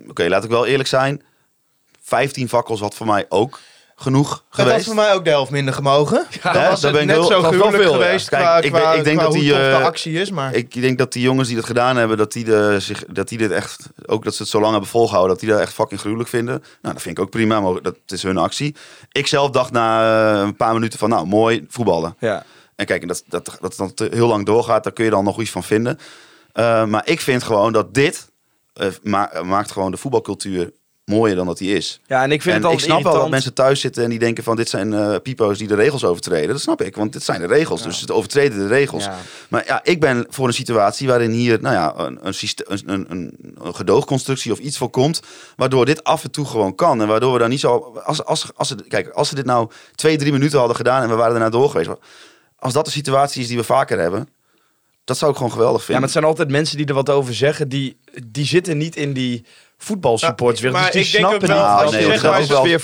Oké, 0.07 0.27
laat 0.27 0.43
ik 0.43 0.49
wel 0.49 0.65
eerlijk 0.65 0.89
zijn. 0.89 1.23
15 2.01 2.49
fakkels 2.49 2.79
had 2.79 2.95
voor 2.95 3.05
mij 3.05 3.25
ook 3.29 3.59
genoeg 4.03 4.29
Dat 4.29 4.43
had 4.49 4.65
geweest. 4.67 4.85
voor 4.85 4.95
mij 4.95 5.13
ook 5.13 5.23
de 5.23 5.29
helft 5.29 5.51
minder 5.51 5.73
gemogen. 5.73 6.25
dan 6.43 6.51
hè, 6.55 6.69
was 6.69 6.81
ben 6.81 6.95
ik 6.95 7.05
net 7.05 7.09
heel- 7.15 7.23
zo 7.23 7.29
dat 7.29 7.41
was 7.41 7.51
wel 7.51 7.59
gruwelijk 7.59 7.83
ja. 7.89 7.89
geweest 8.05 8.29
Kijk, 8.29 8.41
qua, 8.41 8.57
ik 8.57 8.71
qua, 8.71 8.93
ik 8.93 9.03
denk 9.03 9.17
qua 9.17 9.25
dat 9.25 9.33
die, 9.35 9.47
de 9.53 9.59
eh, 9.59 9.83
actie 9.83 10.13
is. 10.19 10.31
Maar 10.31 10.53
Ik 10.55 10.81
denk 10.81 10.97
dat 10.97 11.13
die 11.13 11.21
jongens 11.21 11.47
die 11.47 11.57
dat 11.57 11.65
gedaan 11.65 11.97
hebben, 11.97 12.17
dat 12.17 12.31
die, 12.31 12.43
de, 12.43 12.75
zich, 12.79 13.03
dat 13.07 13.27
die 13.29 13.37
dit 13.37 13.51
echt, 13.51 13.79
ook 14.05 14.23
dat 14.23 14.35
ze 14.35 14.41
het 14.41 14.51
zo 14.51 14.59
lang 14.59 14.71
hebben 14.71 14.89
volgehouden, 14.89 15.31
dat 15.31 15.39
die 15.45 15.49
dat 15.53 15.59
echt 15.59 15.73
fucking 15.73 15.99
gruwelijk 15.99 16.29
vinden. 16.29 16.63
Nou, 16.81 16.93
dat 16.93 17.03
vind 17.03 17.17
ik 17.17 17.23
ook 17.23 17.29
prima, 17.31 17.59
maar 17.61 17.81
dat 17.81 17.95
is 18.07 18.23
hun 18.23 18.37
actie. 18.37 18.75
Ik 19.11 19.27
zelf 19.27 19.49
dacht 19.49 19.71
na 19.71 20.01
eh, 20.35 20.41
een 20.41 20.55
paar 20.55 20.73
minuten 20.73 20.99
van, 20.99 21.09
nou, 21.09 21.25
mooi, 21.27 21.65
voetballen. 21.69 22.15
Ja. 22.19 22.43
En 22.75 22.85
kijk, 22.85 23.01
en 23.01 23.07
dat, 23.07 23.23
dat, 23.27 23.45
dat 23.45 23.57
het 23.61 23.77
dan 23.77 23.93
te- 23.93 24.09
heel 24.13 24.27
lang 24.27 24.45
doorgaat, 24.45 24.83
daar 24.83 24.93
kun 24.93 25.05
je 25.05 25.11
dan 25.11 25.23
nog 25.23 25.41
iets 25.41 25.51
van 25.51 25.63
vinden. 25.63 25.99
Eh, 26.53 26.85
maar 26.85 27.01
ik 27.07 27.21
vind 27.21 27.43
gewoon 27.43 27.73
dat 27.73 27.93
dit 27.93 28.31
ma- 29.03 29.31
maakt 29.43 29.71
gewoon 29.71 29.91
de 29.91 29.97
voetbalcultuur 29.97 30.71
mooier 31.05 31.35
dan 31.35 31.45
dat 31.45 31.57
die 31.57 31.75
is. 31.75 31.99
ja, 32.07 32.23
en 32.23 32.31
ik 32.31 32.41
vind 32.41 32.55
en 32.55 32.61
het 32.61 32.71
ik 32.71 32.79
altijd 32.79 32.91
snap 32.91 33.03
wel 33.03 33.21
dat 33.21 33.29
mensen 33.29 33.53
thuis 33.53 33.79
zitten 33.79 34.03
en 34.03 34.09
die 34.09 34.19
denken 34.19 34.43
van 34.43 34.55
dit 34.55 34.69
zijn 34.69 34.93
eh 34.93 35.15
pipo's 35.23 35.57
die 35.57 35.67
de 35.67 35.75
regels 35.75 36.03
overtreden. 36.03 36.49
Dat 36.49 36.61
snap 36.61 36.81
ik, 36.81 36.95
want 36.95 37.13
dit 37.13 37.23
zijn 37.23 37.41
de 37.41 37.47
regels. 37.47 37.83
Dus 37.83 38.01
het 38.01 38.11
overtreden 38.11 38.57
de 38.57 38.67
regels. 38.67 39.03
Ja. 39.03 39.17
Maar 39.49 39.63
ja, 39.65 39.79
ik 39.83 39.99
ben 39.99 40.25
voor 40.29 40.47
een 40.47 40.53
situatie 40.53 41.07
waarin 41.07 41.31
hier 41.31 41.61
nou 41.61 41.75
ja, 41.75 41.93
een, 41.97 42.19
een, 42.21 42.33
een, 42.67 42.81
een, 42.85 43.05
een, 43.09 43.37
een 43.61 43.75
gedoogconstructie 43.75 44.51
of 44.51 44.59
iets 44.59 44.77
voorkomt. 44.77 45.21
Waardoor 45.55 45.85
dit 45.85 46.03
af 46.03 46.23
en 46.23 46.31
toe 46.31 46.45
gewoon 46.45 46.75
kan. 46.75 47.01
En 47.01 47.07
waardoor 47.07 47.33
we 47.33 47.39
dan 47.39 47.49
niet 47.49 47.59
zo. 47.59 47.77
Als, 48.03 48.23
als, 48.25 48.47
als, 48.55 48.75
kijk, 48.87 49.09
als 49.09 49.29
ze 49.29 49.35
dit 49.35 49.45
nou 49.45 49.69
twee, 49.95 50.17
drie 50.17 50.31
minuten 50.31 50.57
hadden 50.57 50.75
gedaan 50.75 51.03
en 51.03 51.09
we 51.09 51.15
waren 51.15 51.33
daarna 51.33 51.49
door 51.49 51.69
geweest. 51.69 51.89
Als 52.55 52.73
dat 52.73 52.85
de 52.85 52.91
situatie 52.91 53.41
is 53.41 53.47
die 53.47 53.57
we 53.57 53.63
vaker 53.63 53.99
hebben. 53.99 54.27
Dat 55.03 55.17
zou 55.17 55.31
ik 55.31 55.37
gewoon 55.37 55.51
geweldig 55.51 55.79
Ja, 55.79 55.85
vinden. 55.85 55.95
maar 56.03 56.11
het 56.13 56.19
zijn 56.19 56.31
altijd 56.31 56.49
mensen 56.49 56.77
die 56.77 56.85
er 56.85 56.93
wat 56.93 57.09
over 57.09 57.33
zeggen. 57.33 57.69
Die, 57.69 57.97
die 58.27 58.45
zitten 58.45 58.77
niet 58.77 58.95
in 58.95 59.13
die 59.13 59.45
voetbalsupportswereld. 59.83 60.81
maar 60.81 60.91
dus 60.91 61.11
die 61.11 61.19
ik 61.19 61.25
denk 61.25 61.25
ook 61.25 61.45
snappen 61.45 61.47
wel, 61.49 61.57
niet 61.57 61.83
als 61.83 61.93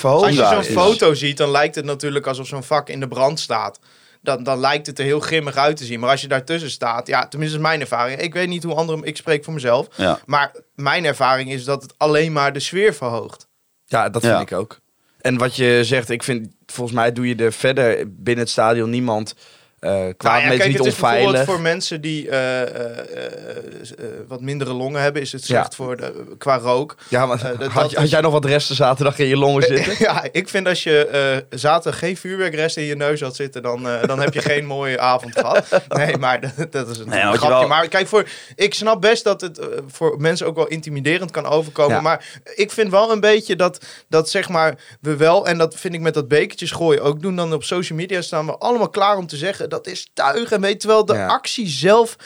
als 0.02 0.34
je 0.34 0.62
zo'n 0.62 0.62
foto 0.62 1.14
ziet, 1.14 1.36
dan 1.36 1.50
lijkt 1.50 1.74
het 1.74 1.84
natuurlijk 1.84 2.26
alsof 2.26 2.46
zo'n 2.46 2.62
vak 2.62 2.88
in 2.88 3.00
de 3.00 3.08
brand 3.08 3.40
staat. 3.40 3.78
Dan, 4.22 4.42
dan 4.42 4.58
lijkt 4.60 4.86
het 4.86 4.98
er 4.98 5.04
heel 5.04 5.20
grimmig 5.20 5.56
uit 5.56 5.76
te 5.76 5.84
zien. 5.84 6.00
Maar 6.00 6.10
als 6.10 6.20
je 6.20 6.28
daartussen 6.28 6.70
staat, 6.70 7.06
ja, 7.06 7.28
tenminste 7.28 7.56
is 7.56 7.62
mijn 7.62 7.80
ervaring. 7.80 8.20
Ik 8.20 8.32
weet 8.34 8.48
niet 8.48 8.62
hoe 8.62 8.74
anderen, 8.74 9.04
ik 9.04 9.16
spreek 9.16 9.44
voor 9.44 9.54
mezelf. 9.54 9.86
Ja. 9.96 10.18
Maar 10.26 10.54
mijn 10.74 11.04
ervaring 11.04 11.52
is 11.52 11.64
dat 11.64 11.82
het 11.82 11.94
alleen 11.96 12.32
maar 12.32 12.52
de 12.52 12.60
sfeer 12.60 12.94
verhoogt. 12.94 13.48
Ja, 13.84 14.08
dat 14.08 14.22
vind 14.22 14.34
Ja. 14.34 14.40
ik 14.40 14.52
ook. 14.52 14.78
En 15.20 15.38
wat 15.38 15.56
je 15.56 15.80
zegt, 15.82 16.10
ik 16.10 16.22
vind, 16.22 16.48
volgens 16.66 16.96
mij 16.96 17.12
doe 17.12 17.28
je 17.28 17.36
er 17.36 17.52
verder 17.52 17.96
binnen 18.08 18.44
het 18.44 18.52
stadion 18.52 18.90
niemand 18.90 19.34
eh 19.80 19.90
kwaad 19.90 20.22
Nou 20.22 20.40
ja, 20.42 20.48
kijk, 20.48 20.68
niet 20.68 20.78
het 20.78 20.86
is 20.86 20.94
bijvoorbeeld 20.96 21.26
onveilig. 21.26 21.44
voor 21.44 21.60
mensen 21.60 22.00
die 22.00 22.28
eh, 22.28 22.62
eh, 22.62 22.68
wat 24.28 24.40
mindere 24.40 24.72
longen 24.72 25.02
hebben, 25.02 25.22
is 25.22 25.32
het 25.32 25.46
Ja. 25.46 25.54
slecht 25.58 25.74
voor 25.74 25.96
de, 25.96 26.34
qua 26.38 26.58
rook. 26.58 26.94
Ja, 27.08 27.26
maar 27.26 27.36
dat- 27.38 27.46
had, 27.46 27.60
dat 27.60 27.70
had 27.70 28.02
is- 28.02 28.10
jij 28.10 28.20
nog 28.20 28.32
wat 28.32 28.44
resten 28.44 28.76
zaterdag 28.76 29.18
in 29.18 29.26
je 29.26 29.36
longen 29.36 29.62
zitten? 29.62 29.94
Ja, 30.06 30.24
ik 30.32 30.48
vind 30.48 30.66
als 30.66 30.82
je 30.82 31.06
eh 31.06 31.58
zaterdag 31.58 31.98
geen 32.00 32.16
vuurwerkrest 32.16 32.76
in 32.76 32.84
je 32.84 32.96
neus 32.96 33.20
had 33.20 33.36
zitten, 33.36 33.62
dan, 33.62 33.88
eh, 33.88 34.06
dan 34.06 34.20
heb 34.20 34.34
je 34.34 34.40
geen 34.42 34.66
mooie 34.76 34.98
avond 35.00 35.38
gehad. 35.38 35.82
Nee, 35.88 36.16
maar 36.16 36.40
dat, 36.56 36.72
dat 36.72 36.88
is 36.88 36.98
een 36.98 37.08
Nee, 37.08 37.20
grapje. 37.20 37.48
wel- 37.48 37.68
Maar 37.68 37.88
kijk, 37.88 38.06
voor, 38.08 38.28
ik 38.54 38.74
snap 38.74 39.00
best 39.00 39.24
dat 39.24 39.40
het 39.40 39.60
voor 39.88 40.16
mensen 40.20 40.46
ook 40.46 40.56
wel 40.56 40.66
intimiderend 40.66 41.30
kan 41.30 41.46
overkomen. 41.46 41.94
Ja. 41.96 42.00
Maar 42.02 42.40
ik 42.54 42.70
vind 42.70 42.90
wel 42.90 43.12
een 43.12 43.20
beetje 43.20 43.56
dat, 43.56 43.84
dat 44.08 44.30
zeg 44.30 44.48
maar 44.48 44.78
we 45.00 45.16
wel, 45.16 45.46
en 45.46 45.58
dat 45.58 45.74
vind 45.74 45.94
ik 45.94 46.00
met 46.00 46.14
dat 46.14 46.28
bekertjes 46.28 46.70
gooien 46.70 47.02
ook 47.02 47.22
doen, 47.22 47.36
dan 47.36 47.52
op 47.52 47.64
social 47.64 47.98
media 47.98 48.20
staan 48.20 48.46
we 48.46 48.58
allemaal 48.58 48.88
klaar 48.90 49.16
om 49.16 49.26
te 49.26 49.36
zeggen 49.36 49.68
dat 49.70 49.86
is 49.86 50.10
tuig. 50.14 50.52
En 50.52 50.60
weet 50.60 50.80
terwijl 50.80 51.04
de 51.04 51.26
actie 51.26 51.68
zelf, 51.68 52.16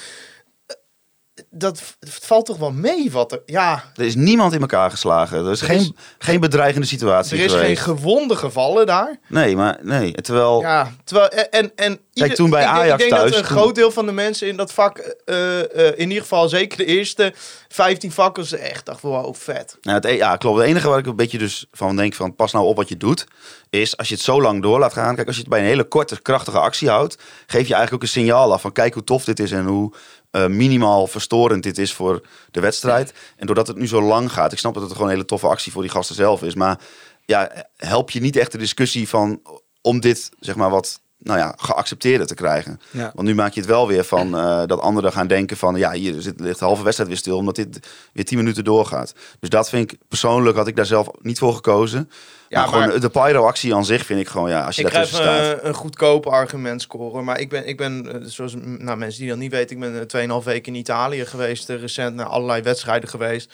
dat 1.54 1.82
valt 2.00 2.46
toch 2.46 2.56
wel 2.56 2.70
mee 2.72 3.10
wat 3.10 3.32
er, 3.32 3.42
ja... 3.46 3.84
Er 3.94 4.04
is 4.04 4.14
niemand 4.14 4.52
in 4.52 4.60
elkaar 4.60 4.90
geslagen. 4.90 5.44
Er 5.44 5.50
is, 5.50 5.60
Er 5.60 5.66
geen, 5.66 5.78
is- 5.78 5.92
geen 6.18 6.40
bedreigende 6.40 6.86
situatie 6.86 7.38
Er 7.38 7.44
is 7.44 7.52
geen 7.52 7.76
gewonde 7.76 8.36
gevallen 8.36 8.86
daar. 8.86 9.18
Nee, 9.28 9.56
maar 9.56 9.78
nee. 9.82 10.12
Terwijl. 10.12 10.60
Ja, 10.60 10.92
terwijl 11.04 11.28
en 11.28 11.50
en, 11.50 11.72
en 11.74 12.00
ieder- 12.12 12.34
toen 12.34 12.50
bij 12.50 12.60
ik, 12.62 12.66
denk- 12.68 12.78
Ajax 12.80 12.92
ik 13.02 13.08
denk 13.08 13.20
thuis, 13.20 13.30
dat 13.32 13.40
een 13.40 13.56
groot 13.56 13.74
deel 13.74 13.90
van 13.90 14.06
de 14.06 14.12
mensen 14.12 14.48
in 14.48 14.56
dat 14.56 14.72
vak, 14.72 14.98
eh, 14.98 15.60
eh, 15.88 15.92
in 15.98 16.08
ieder 16.08 16.22
geval 16.22 16.48
zeker 16.48 16.76
de 16.78 16.84
eerste 16.84 17.32
15 17.68 18.12
vakkers, 18.12 18.52
echt 18.52 18.86
dacht 18.86 19.00
wow, 19.00 19.34
vet. 19.34 19.76
Nou, 19.82 19.96
het, 19.96 20.04
e- 20.04 20.16
ja, 20.16 20.36
klopt. 20.36 20.58
Het 20.58 20.66
enige 20.66 20.88
waar 20.88 20.98
ik 20.98 21.06
een 21.06 21.16
beetje 21.16 21.38
dus 21.38 21.66
van 21.72 21.96
denk 21.96 22.14
van 22.14 22.34
pas 22.36 22.52
nou 22.52 22.64
op 22.66 22.76
wat 22.76 22.88
je 22.88 22.96
doet, 22.96 23.26
is 23.70 23.96
als 23.96 24.08
je 24.08 24.14
het 24.14 24.22
zo 24.24 24.40
lang 24.42 24.62
door 24.62 24.78
laat 24.78 24.92
gaan. 24.92 25.14
Kijk, 25.14 25.26
als 25.26 25.36
je 25.36 25.42
het 25.42 25.50
bij 25.50 25.60
een 25.60 25.66
hele 25.66 25.84
korte, 25.84 26.22
krachtige 26.22 26.58
actie 26.58 26.88
houdt, 26.88 27.14
geef 27.46 27.66
je 27.68 27.74
eigenlijk 27.74 27.92
ook 27.94 28.02
een 28.02 28.08
signaal 28.08 28.52
af 28.52 28.60
van 28.60 28.72
kijk 28.72 28.94
hoe 28.94 29.04
tof 29.04 29.24
dit 29.24 29.38
is 29.40 29.52
en 29.52 29.66
hoe 29.66 29.92
eh, 30.34 30.46
minimaal 30.46 31.06
verstorend 31.06 31.62
dit 31.62 31.78
is 31.78 31.92
voor 31.92 32.26
de 32.50 32.60
wedstrijd. 32.60 33.14
En 33.36 33.46
doordat 33.46 33.66
het 33.66 33.76
nu 33.76 33.86
zo 33.86 34.02
lang 34.02 34.32
gaat, 34.32 34.52
ik 34.52 34.58
snap 34.58 34.74
dat 34.74 34.82
het 34.82 34.92
gewoon 34.92 35.06
een 35.06 35.14
hele 35.14 35.26
toffe 35.26 35.46
actie 35.46 35.72
voor 35.72 35.82
die 35.82 35.90
gasten 35.90 36.16
zelf 36.16 36.42
is, 36.42 36.54
maar 36.54 36.80
ja, 37.24 37.66
help 37.76 38.10
je 38.10 38.20
niet 38.20 38.36
echt 38.36 38.52
de 38.52 38.58
discussie 38.58 39.08
van 39.08 39.42
om 39.80 40.00
dit 40.00 40.30
zeg 40.40 40.54
maar 40.54 40.70
wat 40.70 41.00
nou 41.24 41.38
ja, 41.38 41.54
geaccepteerder 41.56 42.26
te 42.26 42.34
krijgen. 42.34 42.80
Ja. 42.90 43.12
Want 43.14 43.28
nu 43.28 43.34
maak 43.34 43.52
je 43.52 43.60
het 43.60 43.68
wel 43.68 43.88
weer 43.88 44.04
van 44.04 44.36
eh, 44.38 44.62
dat 44.66 44.80
anderen 44.80 45.12
gaan 45.12 45.26
denken 45.26 45.56
van 45.56 45.76
ja, 45.76 45.92
hier 45.92 46.20
zit, 46.20 46.40
ligt 46.40 46.58
de 46.58 46.64
halve 46.64 46.82
wedstrijd 46.82 47.08
weer 47.10 47.18
stil, 47.18 47.36
omdat 47.36 47.56
dit 47.56 47.88
weer 48.12 48.24
10 48.24 48.38
minuten 48.38 48.64
doorgaat. 48.64 49.14
Dus 49.40 49.48
dat 49.48 49.68
vind 49.68 49.92
ik 49.92 49.98
persoonlijk 50.08 50.56
had 50.56 50.66
ik 50.66 50.76
daar 50.76 50.86
zelf 50.86 51.08
niet 51.20 51.38
voor 51.38 51.54
gekozen. 51.54 52.10
Ja, 52.48 52.60
maar, 52.60 52.82
gewoon 52.82 53.00
de 53.00 53.08
pyro-actie 53.08 53.74
aan 53.74 53.84
zich 53.84 54.06
vind 54.06 54.20
ik 54.20 54.28
gewoon 54.28 54.50
ja, 54.50 54.64
als 54.64 54.76
je 54.76 54.82
Ik 54.82 54.88
krijg 54.88 55.10
daartussen 55.10 55.44
staat. 55.44 55.60
eh, 55.60 55.68
een 55.68 55.74
goedkope 55.74 56.30
argument 56.30 56.82
scoren, 56.82 57.24
maar 57.24 57.40
ik 57.40 57.48
ben, 57.48 57.66
ik 57.66 57.76
ben 57.76 58.12
eh, 58.12 58.20
zoals 58.28 58.54
nou, 58.54 58.98
mensen 58.98 59.20
die 59.20 59.28
dat 59.28 59.38
niet 59.38 59.50
weten, 59.50 59.76
ik 59.76 59.82
ben 59.82 60.08
eh, 60.08 60.40
2,5 60.40 60.44
weken 60.44 60.72
in 60.72 60.78
Italië 60.78 61.24
geweest, 61.24 61.70
eh, 61.70 61.80
recent 61.80 62.14
naar 62.14 62.26
allerlei 62.26 62.62
wedstrijden 62.62 63.08
geweest. 63.08 63.52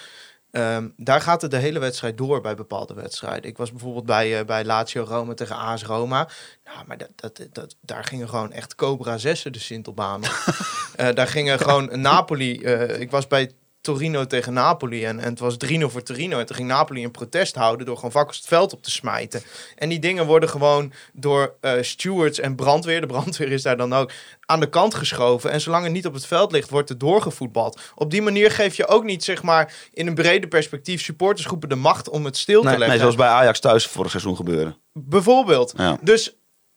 Ehm, 0.51 0.89
daar 0.97 1.21
gaat 1.21 1.43
het 1.43 1.51
de 1.51 1.57
hele 1.57 1.79
wedstrijd 1.79 2.19
door 2.19 2.41
bij 2.41 2.55
bepaalde 2.55 2.95
wedstrijden. 2.95 3.51
Ik 3.51 3.57
was 3.57 3.71
bijvoorbeeld 3.71 4.07
bij, 4.07 4.39
eh, 4.39 4.45
bij 4.45 4.65
Lazio 4.65 5.05
Roma 5.09 5.35
tegen 5.35 5.57
AS 5.57 5.85
Roma. 5.85 6.29
Nou, 6.65 6.87
maar 6.87 6.99
dat, 6.99 7.11
dat, 7.17 7.49
dat, 7.53 7.77
daar 7.81 8.05
gingen 8.05 8.29
gewoon 8.29 8.53
echt 8.53 8.75
Cobra 8.75 9.19
6'en 9.19 9.51
de 9.51 9.59
Sintelbaan 9.59 10.25
op. 10.25 10.47
Eh, 10.97 11.15
daar 11.15 11.27
gingen 11.29 11.59
gewoon 11.59 12.01
Napoli. 12.01 12.61
eh, 12.63 13.01
ik 13.01 13.11
was 13.11 13.27
bij 13.27 13.53
Torino 13.81 14.27
tegen 14.27 14.53
Napoli 14.53 15.05
en, 15.05 15.19
en 15.19 15.31
het 15.31 15.39
was 15.39 15.57
3-0 15.67 15.69
voor 15.81 16.03
Torino. 16.03 16.39
En 16.39 16.47
toen 16.47 16.57
ging 16.57 16.69
Napoli 16.69 17.05
een 17.05 17.11
protest 17.11 17.55
houden 17.55 17.87
door 17.87 17.97
gewoon 17.97 18.11
vakkers 18.11 18.37
het 18.37 18.47
veld 18.47 18.73
op 18.73 18.83
te 18.83 18.91
smijten. 18.91 19.43
En 19.77 19.89
die 19.89 19.99
dingen 19.99 20.27
worden 20.27 20.49
gewoon 20.49 20.93
door 21.13 21.55
eh, 21.61 21.73
stewards 21.81 22.41
en 22.41 22.55
brandweer, 22.55 23.01
de 23.01 23.07
brandweer 23.07 23.53
is 23.53 23.63
daar 23.63 23.77
dan 23.77 23.93
ook, 23.93 24.13
aan 24.47 24.61
de 24.61 24.69
kant 24.69 24.95
geschoven. 24.95 25.51
En 25.51 25.61
zolang 25.61 25.85
het 25.85 25.93
niet 25.93 26.07
op 26.07 26.15
het 26.15 26.27
veld 26.27 26.53
ligt, 26.53 26.71
wordt 26.71 26.89
het 26.89 27.01
doorgevoetbald. 27.01 27.81
Op 27.95 28.11
die 28.11 28.23
manier 28.23 28.51
geef 28.51 28.77
je 28.77 28.87
ook 28.87 29.05
niet, 29.05 29.25
zeg 29.25 29.43
maar, 29.43 29.75
in 29.93 30.07
een 30.07 30.15
brede 30.15 30.49
perspectief 30.49 31.03
supportersgroepen 31.03 31.69
de 31.69 31.75
macht 31.75 32.09
om 32.09 32.25
het 32.25 32.37
stil 32.37 32.61
te 32.61 32.69
Nee, 32.69 32.79
leggen. 32.79 32.89
Nee, 32.89 32.99
zoals 32.99 33.17
bij 33.17 33.29
Ajax 33.29 33.61
thuis 33.61 33.87
vorig 33.87 34.11
seizoen 34.11 34.37
gebeuren. 34.37 34.77
Bijvoorbeeld. 34.93 35.73
Ja. 35.77 35.99
Dus 36.01 36.35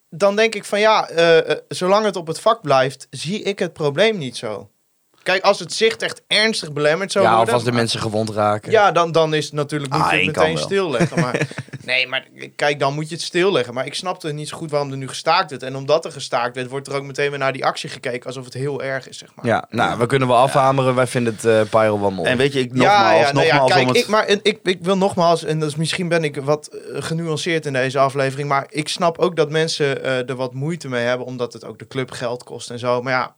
dan 0.09 0.35
denk 0.35 0.55
ik 0.55 0.65
van 0.65 0.79
ja, 0.79 1.09
eh, 1.09 1.51
eh, 1.51 1.57
zolang 1.67 2.05
het 2.05 2.15
op 2.15 2.27
het 2.27 2.39
vak 2.39 2.61
blijft, 2.61 3.07
zie 3.09 3.41
ik 3.41 3.59
het 3.59 3.73
probleem 3.73 4.17
niet 4.17 4.37
zo. 4.37 4.69
Kijk, 5.23 5.43
als 5.43 5.59
het 5.59 5.73
zicht 5.73 6.01
echt 6.01 6.21
ernstig 6.27 6.73
belemmerd 6.73 7.11
zou 7.11 7.25
Ja, 7.25 7.31
of 7.31 7.37
worden... 7.37 7.53
als 7.53 7.63
de 7.63 7.71
mensen 7.71 7.99
gewond 7.99 8.29
raken. 8.29 8.71
Ja, 8.71 8.91
dan, 8.91 9.11
dan 9.11 9.33
is 9.33 9.45
het 9.45 9.53
natuurlijk 9.53 9.93
moet 9.93 10.01
Ah, 10.01 10.11
je 10.11 10.17
het 10.17 10.25
meteen 10.25 10.57
stilleggen. 10.57 11.19
Maar, 11.19 11.47
nee, 11.85 12.07
maar 12.07 12.27
kijk, 12.55 12.79
dan 12.79 12.93
moet 12.93 13.09
je 13.09 13.15
het 13.15 13.23
stilleggen. 13.23 13.73
Maar 13.73 13.85
ik 13.85 13.93
snapte 13.93 14.31
niet 14.31 14.49
zo 14.49 14.57
goed 14.57 14.71
waarom 14.71 14.91
er 14.91 14.97
nu 14.97 15.07
gestaakt 15.07 15.49
werd. 15.49 15.63
En 15.63 15.75
omdat 15.75 16.05
er 16.05 16.11
gestaakt 16.11 16.55
werd, 16.55 16.69
wordt 16.69 16.87
er 16.87 16.95
ook 16.95 17.03
meteen 17.03 17.29
weer 17.29 17.39
naar 17.39 17.53
die 17.53 17.65
actie 17.65 17.89
gekeken. 17.89 18.25
Alsof 18.25 18.45
het 18.45 18.53
heel 18.53 18.83
erg 18.83 19.07
is, 19.07 19.17
zeg 19.17 19.29
maar. 19.35 19.45
Ja, 19.45 19.65
nou, 19.69 19.99
we 19.99 20.05
kunnen 20.05 20.27
wel 20.27 20.37
afhameren. 20.37 20.95
Wij 20.95 21.07
vinden 21.07 21.33
het 21.33 21.45
eh 21.45 21.61
Pyro 21.69 21.99
wel 21.99 22.11
mooi. 22.11 22.29
En 22.29 22.37
weet 22.37 22.53
je, 22.53 22.59
ik 22.59 22.73
nogmaals, 22.73 23.19
ja, 23.19 23.27
ja, 23.27 23.31
nou 23.31 23.45
ja, 23.45 23.51
nogmaals 23.51 23.71
kijk, 23.71 23.87
om 23.87 23.87
het... 23.87 23.97
ik, 23.97 24.07
maar 24.07 24.27
ik, 24.27 24.59
ik 24.63 24.77
wil 24.81 24.97
nogmaals, 24.97 25.43
en 25.43 25.59
dat 25.59 25.69
is, 25.69 25.75
misschien 25.75 26.07
ben 26.07 26.23
ik 26.23 26.35
wat 26.35 26.67
eh, 26.67 27.03
genuanceerd 27.03 27.65
in 27.65 27.73
deze 27.73 27.99
aflevering, 27.99 28.49
maar 28.49 28.65
ik 28.69 28.87
snap 28.87 29.17
ook 29.17 29.35
dat 29.35 29.49
mensen 29.49 30.03
eh, 30.03 30.29
er 30.29 30.35
wat 30.35 30.53
moeite 30.53 30.89
mee 30.89 31.05
hebben, 31.05 31.27
omdat 31.27 31.53
het 31.53 31.65
ook 31.65 31.79
de 31.79 31.87
club 31.87 32.11
geld 32.11 32.43
kost 32.43 32.69
en 32.69 32.79
zo. 32.79 33.01
Maar 33.01 33.13
ja, 33.13 33.35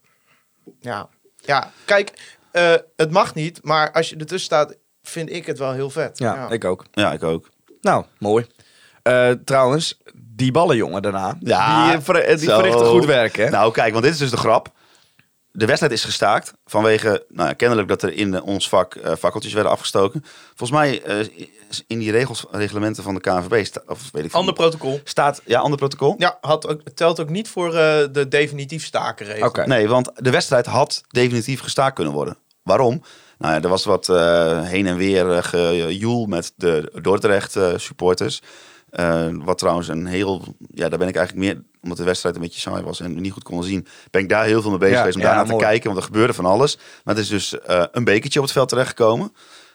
ja, 0.79 1.09
ja 1.45 1.71
kijk, 1.85 2.11
eh, 2.51 2.73
het 2.95 3.11
mag 3.11 3.33
niet, 3.35 3.59
maar 3.63 3.91
als 3.91 4.09
je 4.09 4.15
ertussen 4.15 4.39
staat, 4.45 4.75
vind 5.03 5.31
ik 5.31 5.45
het 5.45 5.57
wel 5.57 5.71
heel 5.71 5.89
vet. 5.89 6.17
ja, 6.17 6.49
ik 6.49 6.65
ook. 6.65 6.85
Ja, 6.91 7.11
ik 7.13 7.23
ook. 7.23 7.49
Nou, 7.81 8.05
mooi. 8.19 8.45
Eh, 9.03 9.29
trouwens, 9.31 10.01
die 10.15 10.51
ballenjongen 10.51 11.01
daarna, 11.01 11.37
Ja, 11.39 11.85
die, 11.87 11.95
eh, 11.97 12.01
ver- 12.03 12.37
die 12.37 12.49
verrichten 12.49 12.85
goed 12.85 13.05
werk, 13.05 13.35
hè? 13.35 13.49
Nou, 13.49 13.71
kijk, 13.71 13.91
want 13.91 14.03
dit 14.03 14.13
is 14.13 14.19
dus 14.19 14.29
de 14.29 14.37
grap. 14.37 14.71
De 15.57 15.65
wedstrijd 15.65 15.93
is 15.93 16.03
gestaakt 16.03 16.53
vanwege, 16.65 17.25
nou, 17.29 17.47
ja, 17.47 17.53
kennelijk 17.53 17.87
dat 17.87 18.01
er 18.03 18.13
in 18.13 18.41
ons 18.41 18.69
vak 18.69 18.95
eh 18.95 19.15
fakkeltjes 19.15 19.53
werden 19.53 19.71
afgestoken. 19.71 20.23
Volgens 20.55 20.79
mij 20.79 21.01
eh, 21.03 21.19
is 21.69 21.83
in 21.87 21.99
die 21.99 22.11
regels, 22.11 22.45
reglementen 22.51 23.03
van 23.03 23.13
de 23.13 23.19
KNVB, 23.19 23.65
sta- 23.65 23.81
of 23.87 24.09
weet 24.11 24.23
ik 24.23 24.29
veel, 24.29 24.39
Ander 24.39 24.53
protocol. 24.53 24.99
staat, 25.03 25.41
ja, 25.45 25.59
ander 25.59 25.77
protocol. 25.77 26.15
Ja, 26.17 26.37
had 26.41 26.67
ook, 26.67 26.81
telt 26.93 27.19
ook 27.19 27.29
niet 27.29 27.49
voor 27.49 27.67
eh, 27.75 27.97
de 28.11 28.27
definitief 28.29 28.85
stakenregel. 28.85 29.47
Oké. 29.47 29.65
Nee, 29.67 29.87
want 29.87 30.11
de 30.15 30.29
wedstrijd 30.31 30.65
had 30.65 31.03
definitief 31.07 31.59
gestaakt 31.61 31.95
kunnen 31.95 32.13
worden. 32.13 32.37
Waarom? 32.63 33.01
Nou 33.37 33.53
ja, 33.53 33.61
er 33.61 33.69
was 33.69 33.85
wat 33.85 34.09
eh, 34.09 34.61
heen 34.63 34.87
en 34.87 34.97
weer 34.97 35.25
uh, 35.25 35.37
gejoel 35.43 36.25
met 36.25 36.53
de 36.55 36.91
Dordrecht 37.01 37.57
supporters. 37.75 38.41
Eh, 38.89 39.27
wat 39.31 39.57
trouwens 39.57 39.87
een 39.87 40.05
heel... 40.05 40.43
Ja, 40.73 40.89
daar 40.89 40.99
ben 40.99 41.07
ik 41.07 41.15
eigenlijk 41.15 41.47
meer... 41.47 41.63
Omdat 41.85 41.99
de 41.99 42.03
wedstrijd 42.03 42.35
een 42.35 42.41
beetje 42.41 42.59
saai 42.59 42.83
was 42.83 42.99
en 42.99 43.21
niet 43.21 43.31
goed 43.31 43.43
konden 43.43 43.65
zien... 43.67 43.87
ben 44.11 44.21
ik 44.21 44.29
daar 44.29 44.45
heel 44.45 44.61
veel 44.61 44.69
mee 44.69 44.79
bezig 44.79 44.93
Ja, 44.93 44.99
geweest 44.99 45.17
om 45.17 45.23
ja, 45.23 45.35
daarna 45.35 45.51
te 45.51 45.57
kijken. 45.57 45.85
Want 45.85 45.97
er 45.97 46.05
gebeurde 46.05 46.33
van 46.33 46.45
alles. 46.45 46.77
Maar 47.03 47.15
het 47.15 47.23
is 47.23 47.29
dus 47.29 47.59
eh, 47.59 47.83
een 47.91 48.03
bekertje 48.03 48.39
op 48.39 48.45
het 48.45 48.53
veld 48.53 48.69
terechtgekomen. 48.69 49.33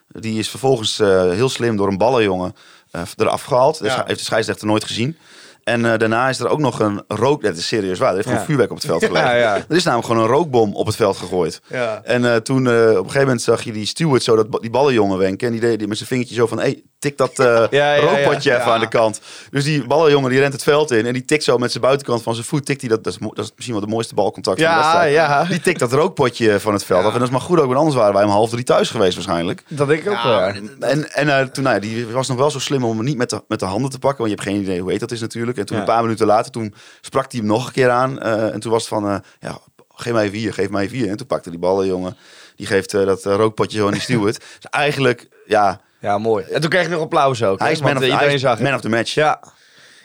Die 0.09 0.39
is 0.39 0.49
vervolgens 0.49 0.99
eh, 1.01 1.31
heel 1.31 1.49
slim 1.49 1.77
door 1.77 1.89
een 1.89 1.99
ballenjongen 1.99 2.55
eh, 2.91 3.03
eraf 3.17 3.43
gehaald. 3.43 3.79
Dus 3.79 3.89
Ja. 3.89 3.95
hij 3.97 4.05
heeft 4.07 4.19
de 4.19 4.25
scheidsrechter 4.25 4.67
nooit 4.67 4.85
gezien. 4.85 5.17
En 5.65 5.83
daarna 5.83 6.29
is 6.29 6.39
er 6.41 6.49
ook 6.49 6.59
nog 6.59 6.81
een 6.81 7.03
rook... 7.09 7.43
Dat 7.43 7.57
is 7.57 7.67
serieus 7.67 7.99
waar. 7.99 8.09
Er 8.09 8.15
heeft 8.15 8.27
gewoon 8.27 8.41
Ja. 8.41 8.47
vuurwerk 8.47 8.71
op 8.71 8.77
het 8.77 8.87
veld. 8.87 9.01
Ja, 9.17 9.33
ja. 9.35 9.57
Er 9.69 9.77
is 9.77 9.85
namelijk 9.85 10.09
gewoon 10.09 10.23
een 10.25 10.31
rookbom 10.31 10.75
op 10.77 10.87
het 10.87 10.97
veld 10.97 11.17
gegooid. 11.17 11.61
En 12.05 12.43
toen 12.43 12.67
op 12.67 12.73
een 12.75 12.97
gegeven 12.97 13.21
moment 13.21 13.43
zag 13.43 13.63
je 13.63 13.73
die 13.73 13.87
steward 13.87 14.23
zo 14.23 14.37
dat, 14.37 14.61
die 14.63 14.71
ballenjongen 14.71 15.19
wenken. 15.19 15.47
En 15.47 15.53
die 15.53 15.61
deed 15.63 15.79
die 15.79 15.89
met 15.89 15.97
zijn 15.97 16.09
vingertje 16.09 16.35
zo 16.35 16.47
van, 16.47 16.59
hey, 16.59 16.83
tik 17.01 17.17
dat 17.17 17.39
eh, 17.39 17.47
Ja, 17.47 17.67
ja, 17.71 17.93
ja. 17.95 18.01
rookpotje 18.01 18.51
even 18.55 18.65
Ja. 18.67 18.73
aan 18.73 18.81
de 18.81 18.89
kant. 18.89 19.21
Dus 19.51 19.65
die 19.65 19.87
ballenjongen 19.87 20.31
die 20.31 20.39
rent 20.41 20.53
het 20.53 20.63
veld 20.63 20.91
in. 20.91 21.07
En 21.07 21.13
die 21.13 21.25
tikt 21.25 21.45
zo 21.45 21.59
met 21.59 21.71
zijn 21.71 21.83
buitenkant 21.83 22.23
van 22.23 22.35
zijn 22.35 22.47
voet. 22.47 22.67
Tikt 22.67 22.81
hij 22.81 22.91
dat, 22.91 23.05
dat, 23.05 23.13
is, 23.13 23.19
mo- 23.19 23.33
dat 23.35 23.45
is 23.45 23.51
misschien 23.55 23.75
wel 23.77 23.85
de 23.85 23.91
mooiste 23.91 24.15
balcontact 24.15 24.61
van 24.61 24.69
de 24.71 24.75
Ja, 24.75 24.81
wedstrijd. 24.81 25.15
ja. 25.15 25.45
Die 25.45 25.61
tikt 25.61 25.79
dat 25.79 25.93
rookpotje 25.93 26.61
van 26.61 26.73
het 26.73 26.85
veld 26.85 27.05
af. 27.05 27.13
En 27.13 27.19
dat 27.19 27.27
is 27.29 27.33
maar 27.35 27.41
goed 27.41 27.59
ook, 27.59 27.67
want 27.67 27.79
anders 27.79 27.97
waren 27.97 28.15
wij 28.15 28.25
om 28.25 28.31
half 28.31 28.51
drie 28.51 28.65
thuis 28.65 28.91
geweest 28.91 29.15
waarschijnlijk. 29.15 29.63
Dat 29.69 29.89
denk 29.89 30.03
ik 30.03 30.11
ook 30.11 30.23
wel. 30.23 30.41
En, 30.41 31.13
en 31.13 31.29
eh, 31.39 31.47
toen, 31.47 31.63
nou 31.65 31.75
ja, 31.75 31.81
die 31.81 32.07
was 32.07 32.29
nog 32.29 32.37
wel 32.37 32.51
zo 32.51 32.59
slim 32.59 32.85
om 32.85 32.97
hem 32.97 33.05
niet 33.07 33.17
met 33.17 33.31
de, 33.31 33.43
met 33.49 33.59
de 33.59 33.65
handen 33.67 33.91
te 33.91 33.99
pakken. 33.99 34.19
Want 34.19 34.31
je 34.31 34.37
hebt 34.37 34.49
geen 34.57 34.63
idee 34.63 34.81
hoe 34.81 34.91
heet 34.91 35.01
dat 35.01 35.11
is 35.13 35.21
natuurlijk. 35.21 35.59
En 35.59 35.67
toen 35.67 35.77
Ja. 35.77 35.83
een 35.83 35.89
paar 35.89 36.03
minuten 36.03 36.27
later, 36.27 36.53
toen 36.53 36.75
sprak 37.01 37.31
hij 37.33 37.41
hem 37.41 37.49
nog 37.49 37.67
een 37.67 37.73
keer 37.73 37.91
aan. 37.91 38.21
eh, 38.21 38.53
en 38.55 38.61
toen 38.61 38.71
was 38.73 38.81
het 38.89 38.89
van, 38.89 39.23
ja, 39.41 39.59
geef 39.95 40.13
mij 40.13 40.31
vier, 40.31 40.55
geef 40.55 40.71
mij 40.71 40.89
vier. 40.89 41.09
En 41.09 41.17
toen 41.17 41.27
pakte 41.27 41.51
die 41.51 41.59
ballen, 41.59 41.87
jongen. 41.87 42.17
Die 42.57 42.67
geeft 42.67 42.91
dat 42.91 43.25
rookpotje 43.25 43.79
zo 43.79 43.87
aan 43.87 43.93
die 43.93 44.01
steward. 44.01 44.39
Dus 44.61 44.71
eigenlijk, 44.71 45.29
ja, 45.47 45.81
Ja, 46.01 46.19
mooi. 46.19 46.45
En 46.45 46.61
toen 46.61 46.71
kreeg 46.71 46.85
ik 46.85 46.91
nog 46.91 47.01
applaus 47.01 47.43
ook. 47.43 47.59
hij 47.59 47.69
hè, 47.69 47.75
is 47.75 47.81
man 47.81 47.91
of, 47.91 47.97
eh, 47.97 48.01
hij 48.03 48.11
iedereen 48.11 48.35
is 48.35 48.41
zag 48.41 48.59
het. 48.59 48.63
man 48.63 48.75
of 48.75 48.81
the 48.81 48.89
match. 48.89 49.15
Ja. 49.15 49.41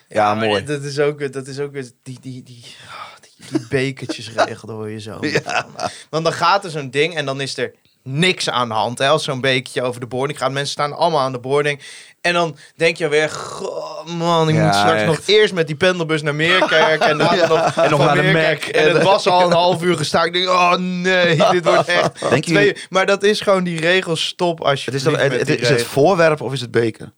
Ja, 0.07 0.33
mooi. 0.33 0.63
Dat 0.63 0.83
is 0.83 0.99
ook, 0.99 1.33
dat 1.33 1.47
is 1.47 1.59
ook 1.59 1.71
weer 1.71 1.91
die, 2.03 2.19
die, 2.21 2.43
die, 2.43 2.63
ah, 2.87 3.21
die, 3.21 3.59
die 3.59 3.67
bekertjesregel, 3.69 4.69
hoor 4.69 4.89
je 4.89 4.99
zo. 4.99 5.19
Want 6.09 6.23
dan 6.23 6.33
gaat 6.33 6.63
er 6.65 6.69
zo'n 6.69 6.89
ding 6.89 7.15
en 7.15 7.25
dan 7.25 7.41
is 7.41 7.57
er 7.57 7.73
niks 8.09 8.49
aan 8.49 8.67
de 8.67 8.73
hand. 8.73 8.97
Hè, 8.99 9.07
als 9.07 9.23
zo'n 9.23 9.41
bekertje 9.41 9.81
over 9.81 9.99
de 9.99 10.05
boarding 10.07 10.39
gaat. 10.39 10.51
Mensen 10.51 10.71
staan 10.71 10.93
allemaal 10.93 11.19
aan 11.21 11.31
de 11.31 11.39
boarding. 11.39 11.79
En 12.21 12.33
dan 12.33 12.57
denk 12.75 12.97
je 12.97 13.07
weer, 13.07 13.29
goh, 13.29 14.05
man, 14.05 14.49
ik 14.49 14.55
Ja, 14.55 14.65
moet 14.65 14.75
straks 14.75 14.93
echt. 14.97 15.05
nog 15.05 15.19
eerst 15.25 15.53
met 15.53 15.67
die 15.67 15.75
pendelbus 15.75 16.21
naar 16.21 16.35
Meerkerk. 16.35 17.01
En 17.01 17.17
daarna 17.17 17.47
nog, 17.75 17.75
En 17.75 17.89
nog 17.89 17.99
naar 17.99 18.15
de 18.15 18.21
Meerkerk. 18.21 18.75
Mac. 18.75 18.83
En 18.85 18.93
het 18.93 19.03
was 19.03 19.27
al 19.27 19.41
een 19.45 19.51
half 19.51 19.83
uur 19.83 19.97
gestaan. 19.97 20.25
Ik 20.25 20.33
denk, 20.33 20.47
oh 20.49 20.73
nee, 20.75 21.35
dit 21.51 21.65
wordt 21.65 21.87
echt 21.87 22.29
Denk 22.29 22.45
je, 22.45 22.51
twee... 22.51 22.75
Maar 22.89 23.05
dat 23.05 23.23
is 23.23 23.41
gewoon 23.41 23.63
die 23.63 23.79
regel 23.79 24.15
stop 24.15 24.61
als 24.61 24.85
je 24.85 24.91
het 24.91 24.99
is, 24.99 25.05
dat, 25.05 25.15
het, 25.21 25.31
het- 25.47 25.61
is 25.61 25.69
het 25.69 25.83
voorwerp 25.83 26.41
of 26.41 26.53
is 26.53 26.61
het 26.61 26.71
beker? 26.71 27.11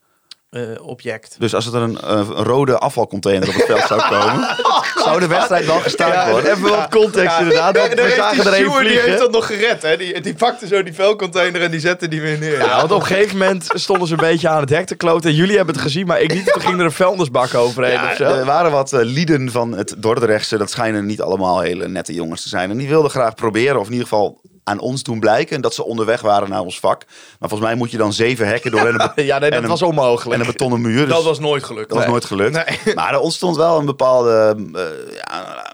Object. 0.82 1.36
Dus 1.40 1.56
als 1.56 1.66
er 1.66 1.76
een, 1.76 2.00
eh, 2.02 2.10
een 2.10 2.44
rode 2.44 2.78
afvalcontainer 2.78 3.48
op 3.48 3.54
het 3.54 3.66
veld 3.66 3.82
zou 3.88 4.02
komen, 4.02 4.48
zou 5.06 5.20
de 5.20 5.28
wedstrijd 5.28 5.66
wel 5.66 5.80
gestaakt 5.80 6.32
worden. 6.32 6.52
Even 6.52 6.70
wat 6.70 6.90
context 6.90 7.40
inderdaad. 7.40 7.74
Daar 7.74 7.90
we 7.90 8.02
heeft 8.02 8.16
zagen 8.16 8.46
er 8.46 8.54
steward, 8.54 8.80
die 8.80 8.90
heeft 8.90 9.02
vliegen. 9.02 9.20
dat 9.20 9.32
nog 9.32 9.46
gered. 9.46 9.82
Hè? 9.82 9.98
Die, 9.98 10.22
die 10.22 10.34
pakte 10.34 10.68
zo 10.68 10.84
die 10.84 10.94
vuilcontainer 10.94 11.62
en 11.62 11.72
die 11.72 11.80
zette 11.80 12.08
die 12.08 12.22
weer 12.22 12.38
neer. 12.38 12.58
Ja, 12.60 12.78
want 12.78 12.92
op 12.92 13.00
een 13.00 13.06
gegeven 13.06 13.38
moment 13.38 13.68
stonden 13.74 14.08
ze 14.08 14.14
een 14.14 14.20
beetje 14.20 14.50
aan 14.50 14.60
het 14.60 14.70
hek 14.70 14.86
te 14.88 14.96
kloten. 14.96 15.30
En 15.30 15.36
jullie 15.36 15.56
hebben 15.56 15.74
het 15.74 15.84
gezien, 15.84 16.08
maar 16.08 16.22
ik 16.22 16.34
niet. 16.34 16.52
Toen 16.54 16.62
ging 16.62 16.80
er 16.80 16.86
een 16.86 16.92
vuilnisbak 16.92 17.54
overheen 17.54 17.92
Ja, 17.94 18.10
of 18.12 18.16
zo. 18.16 18.24
er 18.24 18.46
waren 18.46 18.72
wat 18.72 18.94
eh, 18.94 19.00
lieden 19.04 19.52
van 19.52 19.72
het 19.72 19.96
Dordrechtse. 19.98 20.58
Dat 20.58 20.70
schijnen 20.70 21.06
niet 21.06 21.22
allemaal 21.22 21.60
hele 21.60 21.88
nette 21.88 22.14
jongens 22.14 22.42
te 22.42 22.50
zijn. 22.50 22.70
En 22.70 22.78
die 22.78 22.88
wilden 22.88 23.12
graag 23.12 23.36
proberen, 23.36 23.80
of 23.80 23.86
in 23.86 23.92
ieder 23.92 24.08
geval 24.08 24.42
aan 24.68 24.80
ons 24.80 25.04
doen 25.04 25.20
blijken... 25.20 25.62
dat 25.62 25.74
ze 25.74 25.84
onderweg 25.84 26.22
waren 26.22 26.50
naar 26.50 26.62
ons 26.62 26.80
vak. 26.80 27.04
Maar 27.40 27.50
volgens 27.50 27.70
mij 27.70 27.76
moet 27.78 27.92
je 27.92 27.98
dan 27.98 28.14
zeven 28.14 28.48
hekken 28.48 28.72
door 28.72 28.88
en 28.88 29.02
een, 29.16 29.26
Ja, 29.26 29.38
nee, 29.40 29.50
dat 29.50 29.58
en 29.60 29.64
een- 29.64 29.70
was 29.70 29.82
onmogelijk. 29.82 30.34
en 30.34 30.40
een 30.48 30.52
betonnen 30.52 30.82
muur. 30.82 31.06
Dus 31.06 31.16
Dat 31.16 31.24
was 31.24 31.40
nooit 31.40 31.64
gelukt. 31.64 31.90
dat 31.90 31.98
was 31.98 32.08
nooit 32.08 32.26
gelukt. 32.26 32.54
Nee. 32.84 32.96
Maar 32.96 33.14
er 33.14 33.20
ontstond 33.20 33.56
wel 33.56 33.80
een 33.80 33.86
bepaalde 33.86 34.56
eh, 34.74 35.16
ja, 35.16 35.66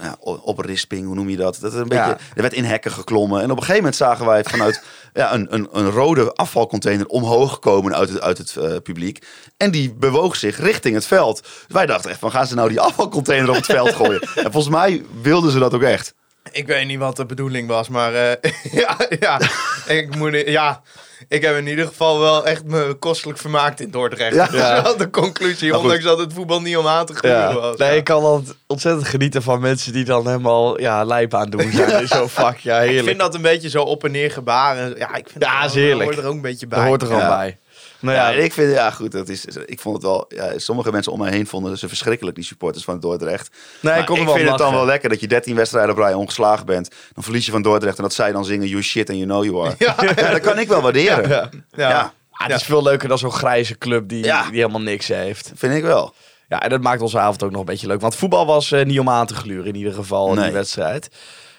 ja, 0.00 0.16
oprisping, 0.42 1.06
hoe 1.06 1.14
noem 1.14 1.28
je 1.28 1.36
dat? 1.36 1.58
dat 1.60 1.72
er, 1.72 1.80
een 1.80 1.88
beetje, 1.88 2.04
Ja. 2.04 2.18
er 2.34 2.42
werd 2.42 2.52
in 2.52 2.64
hekken 2.64 2.90
geklommen. 2.90 3.38
En 3.38 3.44
op 3.44 3.50
een 3.50 3.56
gegeven 3.56 3.76
moment 3.76 3.96
zagen 3.96 4.26
wij 4.26 4.44
vanuit 4.44 4.82
ja, 5.14 5.34
een, 5.34 5.46
een, 5.54 5.68
een 5.72 5.90
rode 5.90 6.32
afvalcontainer 6.34 7.06
omhoog 7.06 7.58
komen 7.58 7.94
uit 7.96 8.08
het, 8.08 8.20
uit 8.20 8.38
het 8.38 8.56
eh, 8.56 8.76
publiek. 8.82 9.26
En 9.56 9.70
die 9.70 9.94
bewoog 9.94 10.36
zich 10.36 10.58
richting 10.60 10.94
het 10.94 11.06
veld. 11.06 11.42
Dus 11.42 11.52
wij 11.68 11.86
dachten 11.86 12.10
echt 12.10 12.18
van, 12.20 12.30
gaan 12.30 12.46
ze 12.46 12.54
nou 12.54 12.68
die 12.68 12.80
afvalcontainer 12.80 13.48
op 13.48 13.54
het 13.54 13.64
veld 13.66 13.94
gooien? 13.94 14.20
En 14.20 14.52
volgens 14.52 14.68
mij 14.74 15.04
wilden 15.22 15.50
ze 15.50 15.58
dat 15.58 15.74
ook 15.74 15.82
echt. 15.82 16.14
Ik 16.52 16.66
weet 16.66 16.86
niet 16.86 16.98
wat 16.98 17.16
de 17.16 17.26
bedoeling 17.26 17.68
was, 17.68 17.88
maar 17.88 18.14
eh, 18.14 18.50
ja, 18.82 18.96
ja, 19.20 19.40
ik 19.86 20.16
moet, 20.16 20.42
ja, 20.46 20.82
ik 21.28 21.42
heb 21.42 21.56
in 21.56 21.66
ieder 21.66 21.86
geval 21.86 22.20
wel 22.20 22.46
echt 22.46 22.64
me 22.64 22.96
kostelijk 22.98 23.38
vermaakt 23.38 23.80
in 23.80 23.90
Dordrecht. 23.90 24.34
Ja. 24.34 24.46
Dat 24.46 24.54
is 24.54 24.82
wel 24.82 24.96
de 24.96 25.10
conclusie, 25.10 25.78
ondanks 25.78 26.04
dat 26.04 26.18
het 26.18 26.32
voetbal 26.32 26.60
niet 26.60 26.76
om 26.76 26.86
aan 26.86 27.06
te 27.06 27.14
gluren 27.14 27.38
Ja. 27.38 27.54
was. 27.54 27.76
Nee, 27.76 27.96
ik 27.96 28.04
kan 28.04 28.22
altijd 28.22 28.56
ontzettend 28.66 29.08
genieten 29.08 29.42
van 29.42 29.60
mensen 29.60 29.92
die 29.92 30.04
dan 30.04 30.26
helemaal 30.26 30.80
ja, 30.80 31.04
lijp 31.04 31.34
aan 31.34 31.50
doen 31.50 31.70
zijn. 31.72 32.08
Zo 32.16 32.28
fuck, 32.28 32.56
ja, 32.56 32.80
Ik 32.80 33.04
vind 33.04 33.18
dat 33.18 33.34
een 33.34 33.42
beetje 33.42 33.68
zo 33.68 33.82
op 33.82 34.04
en 34.04 34.10
neer 34.10 34.30
gebaren. 34.30 34.96
Ja, 34.98 35.14
ik 35.14 35.28
vind 35.28 35.44
Ja, 35.44 35.60
dat 35.60 35.70
is 35.70 35.76
heerlijk. 35.76 36.04
hoort 36.10 36.18
er 36.18 36.26
ook 36.28 36.34
een 36.34 36.40
beetje 36.40 36.66
bij. 36.66 36.78
Dat 36.78 36.86
hoort 36.88 37.02
er 37.02 37.08
gewoon 37.08 37.22
Ja. 37.22 37.36
bij. 37.36 37.58
Nou 38.00 38.16
Ja, 38.16 38.30
ik 38.30 38.52
vind, 38.52 38.72
ja 38.72 38.90
goed, 38.90 39.12
dat 39.12 39.28
is, 39.28 39.44
ik 39.44 39.80
vond 39.80 39.94
het 39.94 40.04
wel, 40.04 40.24
ja, 40.28 40.58
sommige 40.58 40.90
mensen 40.92 41.12
om 41.12 41.18
mij 41.18 41.30
heen 41.30 41.46
vonden 41.46 41.78
ze 41.78 41.88
verschrikkelijk, 41.88 42.36
die 42.36 42.44
supporters 42.44 42.84
van 42.84 43.00
Dordrecht. 43.00 43.50
nee, 43.80 43.92
Maar 43.92 44.00
ik 44.00 44.06
kon 44.06 44.16
ik 44.18 44.24
wel 44.24 44.34
vind 44.34 44.48
het 44.48 44.58
dan 44.58 44.74
wel 44.74 44.84
lekker 44.84 45.08
dat 45.08 45.20
je 45.20 45.26
13 45.26 45.54
wedstrijden 45.54 45.90
op 45.90 45.98
rij 45.98 46.14
ongeslagen 46.14 46.66
bent. 46.66 46.90
Dan 47.14 47.22
verlies 47.24 47.46
je 47.46 47.52
van 47.52 47.62
Dordrecht 47.62 47.96
en 47.96 48.02
dat 48.02 48.14
zij 48.14 48.32
dan 48.32 48.44
zingen 48.44 48.68
you 48.68 48.82
shit 48.82 49.08
and 49.08 49.18
you 49.18 49.30
know 49.30 49.44
you 49.44 49.66
are. 49.66 49.74
Ja, 50.16 50.30
dat 50.30 50.40
kan 50.40 50.58
ik 50.58 50.68
wel 50.68 50.82
waarderen. 50.82 51.28
Ja. 51.28 51.48
Ja, 51.76 51.88
Ja. 51.88 52.12
Ah, 52.30 52.46
het 52.46 52.56
is 52.56 52.66
veel 52.66 52.82
leuker 52.82 53.08
dan 53.08 53.18
zo'n 53.18 53.32
grijze 53.32 53.78
club 53.78 54.08
die, 54.08 54.22
die 54.22 54.32
helemaal 54.32 54.80
niks 54.80 55.08
heeft. 55.08 55.52
vind 55.54 55.74
ik 55.74 55.82
wel. 55.82 56.14
Ja, 56.48 56.62
en 56.62 56.70
dat 56.70 56.80
maakt 56.80 57.00
onze 57.02 57.18
avond 57.18 57.42
ook 57.42 57.50
nog 57.50 57.60
een 57.60 57.66
beetje 57.66 57.86
leuk. 57.86 58.00
Want 58.00 58.16
voetbal 58.16 58.46
was 58.46 58.72
eh, 58.72 58.84
niet 58.84 58.98
om 58.98 59.08
aan 59.08 59.26
te 59.26 59.34
gluren 59.34 59.66
in 59.66 59.74
ieder 59.74 59.92
geval 59.92 60.34
in 60.34 60.42
die 60.42 60.52
wedstrijd. 60.52 61.08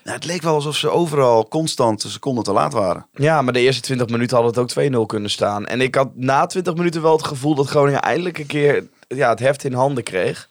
Nou, 0.03 0.15
het 0.15 0.25
leek 0.25 0.41
wel 0.41 0.53
alsof 0.53 0.75
ze 0.75 0.89
overal 0.89 1.47
constant 1.47 2.03
een 2.03 2.09
seconde 2.09 2.41
te 2.41 2.51
laat 2.51 2.73
waren. 2.73 3.07
Ja, 3.13 3.41
maar 3.41 3.53
de 3.53 3.59
eerste 3.59 3.81
20 3.81 4.07
minuten 4.07 4.37
had 4.37 4.55
het 4.55 4.77
ook 4.77 4.91
2-0 5.03 5.05
kunnen 5.05 5.29
staan. 5.29 5.65
En 5.65 5.81
ik 5.81 5.95
had 5.95 6.15
na 6.15 6.45
20 6.45 6.75
minuten 6.75 7.01
wel 7.01 7.11
het 7.17 7.25
gevoel 7.27 7.55
dat 7.55 7.67
Groningen 7.67 8.01
eindelijk 8.01 8.37
een 8.37 8.45
keer 8.45 8.87
ja, 9.07 9.29
het 9.29 9.39
heft 9.39 9.63
in 9.63 9.73
handen 9.73 10.03
kreeg. 10.03 10.49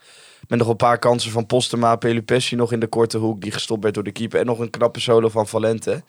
Met 0.49 0.59
nog 0.59 0.69
een 0.69 0.77
paar 0.77 0.99
kansen 0.99 1.31
van 1.31 1.47
Postema, 1.47 1.97
Pelupessi 1.97 2.57
nog 2.57 2.73
in 2.73 2.81
de 2.81 2.87
korte 2.87 3.19
hoek 3.19 3.41
die 3.41 3.53
gestopt 3.53 3.83
werd 3.83 3.95
door 3.95 4.05
de 4.05 4.13
keeper. 4.13 4.41
En 4.41 4.47
nog 4.47 4.59
een 4.59 4.71
knappe 4.71 5.01
solo 5.01 5.29
van 5.29 5.47
Valente. 5.47 6.03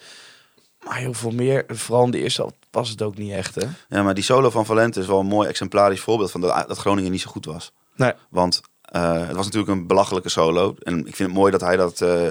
Maar 0.83 0.97
heel 0.97 1.13
veel 1.13 1.31
meer, 1.31 1.63
vooral 1.67 2.05
in 2.05 2.11
de 2.11 2.21
eerste 2.21 2.41
helft, 2.41 2.55
was 2.71 2.89
het 2.89 3.01
ook 3.01 3.17
niet 3.17 3.31
echt 3.31 3.55
hè. 3.55 3.67
Ja, 3.89 4.03
maar 4.03 4.13
die 4.13 4.23
solo 4.23 4.49
van 4.49 4.65
Valente 4.65 4.99
is 4.99 5.05
wel 5.05 5.19
een 5.19 5.25
mooi 5.25 5.47
exemplarisch 5.47 5.99
voorbeeld 5.99 6.31
van 6.31 6.41
dat, 6.41 6.67
dat 6.67 6.77
Groningen 6.77 7.11
niet 7.11 7.21
zo 7.21 7.31
goed 7.31 7.45
was. 7.45 7.71
Nee. 7.95 8.11
Want 8.29 8.61
eh, 8.81 9.27
het 9.27 9.35
was 9.35 9.45
natuurlijk 9.45 9.71
een 9.71 9.87
belachelijke 9.87 10.29
solo. 10.29 10.75
En 10.79 10.99
ik 10.99 11.15
vind 11.15 11.29
het 11.29 11.37
mooi 11.37 11.51
dat 11.51 11.61
hij 11.61 11.77
dat 11.77 12.01
eh, 12.01 12.27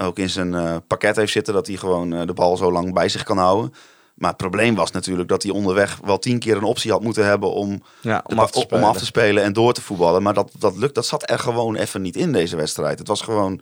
ook 0.00 0.18
in 0.18 0.30
zijn 0.30 0.54
eh, 0.54 0.76
pakket 0.86 1.16
heeft 1.16 1.32
zitten. 1.32 1.54
Dat 1.54 1.66
hij 1.66 1.76
gewoon 1.76 2.12
eh, 2.12 2.26
de 2.26 2.32
bal 2.32 2.56
zo 2.56 2.72
lang 2.72 2.94
bij 2.94 3.08
zich 3.08 3.22
kan 3.22 3.38
houden. 3.38 3.74
Maar 4.14 4.28
het 4.28 4.38
probleem 4.38 4.74
was 4.74 4.90
natuurlijk 4.90 5.28
dat 5.28 5.42
hij 5.42 5.52
onderweg 5.52 5.98
wel 6.04 6.18
tien 6.18 6.38
keer 6.38 6.56
een 6.56 6.62
optie 6.62 6.90
had 6.90 7.02
moeten 7.02 7.24
hebben 7.24 7.52
om, 7.52 7.82
Ja, 8.00 8.24
om 8.26 8.38
af 8.38 8.50
te 8.50 8.66
om 8.70 8.82
af 8.82 8.96
te 8.96 9.04
spelen 9.04 9.42
en 9.42 9.52
door 9.52 9.72
te 9.72 9.82
voetballen. 9.82 10.22
Maar 10.22 10.34
dat, 10.34 10.52
dat, 10.58 10.76
lukt, 10.76 10.94
dat 10.94 11.06
zat 11.06 11.30
er 11.30 11.38
gewoon 11.38 11.76
even 11.76 12.02
niet 12.02 12.16
in 12.16 12.32
deze 12.32 12.56
wedstrijd. 12.56 12.98
Het 12.98 13.08
was 13.08 13.20
gewoon, 13.20 13.60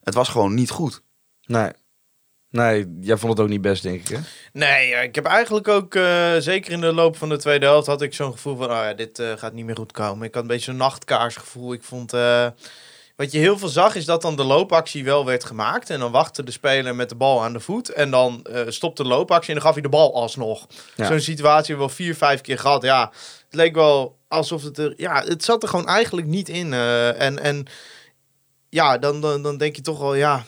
het 0.00 0.14
was 0.14 0.28
gewoon 0.28 0.54
niet 0.54 0.70
goed. 0.70 1.02
Nee. 1.46 1.70
Nee, 2.50 2.96
jij 3.00 3.16
vond 3.16 3.32
het 3.32 3.40
ook 3.40 3.48
niet 3.48 3.60
best, 3.60 3.82
denk 3.82 4.00
ik 4.00 4.08
hè? 4.08 4.18
Nee, 4.52 4.90
ik 4.90 5.14
heb 5.14 5.24
eigenlijk 5.24 5.68
ook, 5.68 5.94
eh, 5.94 6.34
zeker 6.38 6.72
in 6.72 6.80
de 6.80 6.92
loop 6.92 7.16
van 7.16 7.28
de 7.28 7.38
tweede 7.38 7.66
helft, 7.66 7.86
had 7.86 8.02
ik 8.02 8.14
zo'n 8.14 8.32
gevoel 8.32 8.56
van, 8.56 8.70
oh 8.70 8.70
ja, 8.70 8.94
dit 8.94 9.22
gaat 9.36 9.52
niet 9.52 9.64
meer 9.64 9.76
goed 9.76 9.92
komen. 9.92 10.26
Ik 10.26 10.34
had 10.34 10.42
een 10.42 10.48
beetje 10.48 10.64
zo'n 10.64 10.76
nachtkaarsgevoel. 10.76 11.72
Ik 11.72 11.82
vond, 11.82 12.12
eh, 12.12 12.46
wat 13.20 13.32
je 13.32 13.38
heel 13.38 13.58
veel 13.58 13.68
zag, 13.68 13.94
is 13.94 14.04
dat 14.04 14.22
dan 14.22 14.36
de 14.36 14.44
loopactie 14.44 15.04
wel 15.04 15.24
werd 15.24 15.44
gemaakt. 15.44 15.90
En 15.90 15.98
dan 15.98 16.10
wachtte 16.10 16.42
de 16.42 16.50
speler 16.50 16.94
met 16.94 17.08
de 17.08 17.14
bal 17.14 17.42
aan 17.42 17.52
de 17.52 17.60
voet. 17.60 17.88
En 17.88 18.10
dan 18.10 18.44
eh 18.44 18.60
stopte 18.68 19.02
de 19.02 19.08
loopactie 19.08 19.48
en 19.48 19.54
dan 19.54 19.62
gaf 19.62 19.72
hij 19.72 19.82
de 19.82 19.88
bal 19.88 20.14
alsnog. 20.14 20.66
Ja. 20.96 21.06
Zo'n 21.06 21.20
situatie 21.20 21.76
wel 21.76 21.88
vier, 21.88 22.14
vijf 22.14 22.40
keer 22.40 22.58
gehad. 22.58 22.82
Ja, 22.82 23.10
het 23.44 23.54
leek 23.54 23.74
wel 23.74 24.18
alsof 24.28 24.62
het 24.62 24.78
er, 24.78 24.94
ja, 24.96 25.22
het 25.24 25.44
zat 25.44 25.62
er 25.62 25.68
gewoon 25.68 25.86
eigenlijk 25.86 26.26
niet 26.26 26.48
in. 26.48 26.72
eh, 26.72 27.20
en, 27.20 27.38
en 27.38 27.66
ja, 28.68 28.98
dan, 28.98 29.20
dan, 29.20 29.42
dan 29.42 29.56
denk 29.56 29.76
je 29.76 29.82
toch 29.82 29.98
wel, 29.98 30.14
ja, 30.14 30.44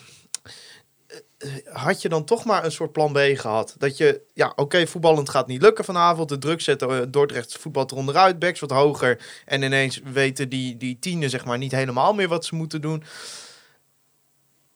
had 1.73 2.03
je 2.03 2.09
dan 2.09 2.25
toch 2.25 2.45
maar 2.45 2.65
een 2.65 2.73
soort 2.73 2.93
plan 2.93 3.13
B 3.13 3.19
gehad. 3.19 3.75
Dat 3.79 3.97
je, 3.97 4.21
ja, 4.35 4.53
oké, 4.57 4.87
voetballend 4.87 5.29
gaat 5.31 5.47
niet 5.47 5.63
lukken 5.63 5.85
vanavond. 5.85 6.29
De 6.29 6.39
druk 6.39 6.61
zetten 6.61 6.91
uh, 6.91 7.01
Dordrecht 7.09 7.57
voetbalt 7.59 7.91
er 7.91 7.97
onderuit, 7.97 8.39
backs 8.39 8.61
wat 8.61 8.71
hoger. 8.71 9.21
En 9.45 9.63
ineens 9.63 10.01
weten 10.13 10.49
die, 10.49 10.77
die 10.77 10.99
tienen 10.99 11.31
zeg 11.31 11.45
maar 11.45 11.59
niet 11.59 11.73
helemaal 11.73 12.15
meer 12.15 12.29
wat 12.29 12.45
ze 12.45 12.55
moeten 12.55 12.81
doen. 12.81 13.05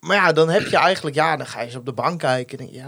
Maar 0.00 0.16
ja, 0.16 0.32
dan 0.32 0.48
heb 0.48 0.66
je 0.66 0.76
eigenlijk, 0.76 1.16
ja, 1.16 1.36
dan 1.36 1.46
ga 1.46 1.60
je 1.60 1.66
eens 1.66 1.76
op 1.76 1.84
de 1.86 1.92
bank 1.92 2.20
kijken. 2.20 2.58
En 2.58 2.64
denk 2.64 2.76
ja, 2.76 2.86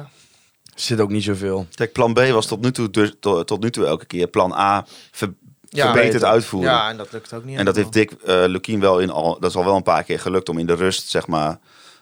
Er 0.64 0.80
zit 0.80 1.00
ook 1.00 1.10
niet 1.10 1.24
zoveel. 1.24 1.66
Kijk, 1.74 1.92
plan 1.92 2.12
B 2.14 2.18
was 2.18 2.46
tot 2.46 2.60
nu 2.60 2.72
toe, 2.72 2.90
dus, 2.90 3.12
tot, 3.20 3.46
tot 3.46 3.60
nu 3.62 3.70
toe 3.70 3.86
elke 3.86 4.06
keer. 4.06 4.26
Plan 4.26 4.52
A 4.52 4.86
ver, 5.10 5.34
Ja, 5.68 5.84
verbeterd 5.84 6.12
beter. 6.12 6.28
uitvoeren. 6.28 6.70
ja, 6.70 6.90
en 6.90 6.96
dat 6.96 7.12
lukt 7.12 7.32
ook 7.32 7.44
niet 7.44 7.58
En 7.58 7.64
dat 7.64 7.76
heeft. 7.76 7.92
Dick 7.92 8.10
uh, 8.10 8.18
Lukien 8.26 8.80
wel 8.80 8.98
in 8.98 9.10
al. 9.10 9.40
Dat 9.40 9.50
is 9.50 9.56
al 9.56 9.64
wel 9.64 9.76
een 9.76 9.82
paar 9.82 10.04
keer 10.04 10.20
gelukt 10.20 10.48
om 10.48 10.58
in 10.58 10.66
de 10.66 10.74
rust, 10.74 11.08
zeg 11.08 11.26
maar. 11.26 11.58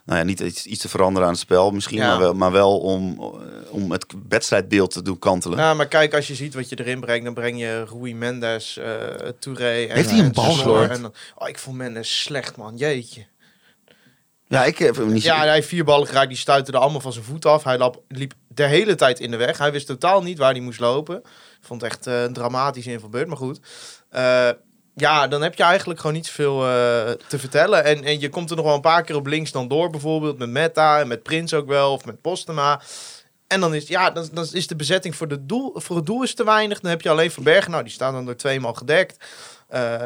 Nou 0.06 0.18
ja, 0.18 0.24
niet 0.24 0.40
iets, 0.40 0.66
iets 0.66 0.80
te 0.80 0.88
veranderen 0.88 1.26
aan 1.28 1.32
het 1.34 1.42
spel 1.42 1.70
misschien, 1.70 1.98
Ja. 1.98 2.08
maar, 2.08 2.18
wel, 2.18 2.34
maar 2.34 2.52
wel 2.52 2.78
om, 2.78 3.18
eh, 3.20 3.72
om 3.72 3.92
het 3.92 4.06
wedstrijdbeeld 4.28 4.90
te 4.90 5.02
doen 5.02 5.18
kantelen. 5.18 5.58
Nou, 5.58 5.76
maar 5.76 5.88
kijk, 5.88 6.14
als 6.14 6.26
je 6.26 6.34
ziet 6.34 6.54
wat 6.54 6.68
je 6.68 6.78
erin 6.80 7.00
brengt, 7.00 7.24
dan 7.24 7.34
breng 7.34 7.58
je 7.58 7.84
Rui 7.84 8.14
Mendes, 8.14 8.76
eh 8.76 8.94
Touré 9.38 9.84
en 9.84 9.94
Heeft 9.94 10.10
hij 10.10 10.18
een 10.18 10.24
en 10.24 10.32
bal? 10.32 10.82
En 10.82 11.02
dan, 11.02 11.14
oh, 11.34 11.48
ik 11.48 11.58
vond 11.58 11.76
Mendes 11.76 12.22
slecht, 12.22 12.56
man. 12.56 12.76
Jeetje. 12.76 13.26
Ja, 14.48 14.64
ik 14.64 14.78
heb 14.78 14.96
hem 14.96 15.12
niet 15.12 15.22
Ja, 15.22 15.38
hij 15.38 15.52
heeft 15.52 15.68
vier 15.68 15.84
ballen 15.84 16.06
geraakt, 16.06 16.28
die 16.28 16.36
stuitte 16.36 16.72
er 16.72 16.78
allemaal 16.78 17.00
van 17.00 17.12
zijn 17.12 17.24
voet 17.24 17.46
af. 17.46 17.64
Hij 17.64 17.78
lap, 17.78 18.02
liep 18.08 18.32
de 18.48 18.64
hele 18.66 18.94
tijd 18.94 19.20
in 19.20 19.30
de 19.30 19.36
weg. 19.36 19.58
Hij 19.58 19.72
wist 19.72 19.86
totaal 19.86 20.22
niet 20.22 20.38
waar 20.38 20.52
hij 20.52 20.60
moest 20.60 20.80
lopen. 20.80 21.16
Ik 21.16 21.66
vond 21.72 21.80
het 21.80 21.90
echt 21.90 22.06
eh, 22.06 22.22
een 22.22 22.32
dramatische 22.32 22.90
invalbeurt, 22.90 23.28
maar 23.28 23.36
goed. 23.36 23.60
Eh, 24.10 24.48
ja, 24.98 25.28
dan 25.28 25.42
heb 25.42 25.54
je 25.54 25.62
eigenlijk 25.62 26.00
gewoon 26.00 26.16
niet 26.16 26.26
zoveel 26.26 26.64
eh 26.66 27.11
te 27.28 27.38
vertellen. 27.38 27.85
En, 27.85 28.04
en 28.04 28.20
je 28.20 28.28
komt 28.28 28.50
er 28.50 28.56
nog 28.56 28.64
wel 28.64 28.74
een 28.74 28.80
paar 28.80 29.02
keer 29.02 29.16
op 29.16 29.26
links 29.26 29.52
dan 29.52 29.68
door, 29.68 29.90
bijvoorbeeld 29.90 30.38
met 30.38 30.48
Meta 30.48 31.00
en 31.00 31.09
met 31.09 31.22
Prins 31.22 31.54
ook 31.54 31.66
wel, 31.66 31.92
of 31.92 32.04
met 32.04 32.20
Postema. 32.20 32.80
En 33.46 33.61
dan 33.61 33.74
is, 33.74 33.88
ja, 33.88 34.11
dan, 34.11 34.28
dan 34.32 34.46
is 34.52 34.66
de 34.66 34.76
bezetting 34.76 35.16
voor, 35.16 35.28
de 35.28 35.46
doel, 35.46 35.72
voor 35.74 35.96
het 35.96 36.06
doel 36.06 36.22
is 36.22 36.35
te 36.35 36.44
weinig. 36.44 36.80
Dan 36.80 36.90
heb 36.90 37.00
je 37.00 37.11
alleen 37.11 37.30
Van 37.30 37.42
Bergen. 37.42 37.70
Nou, 37.70 37.82
die 37.82 37.92
staan 37.92 38.12
dan 38.12 38.24
door 38.24 38.37
tweemaal 38.37 38.74
gedekt. 38.74 39.24
Eh, 39.68 40.04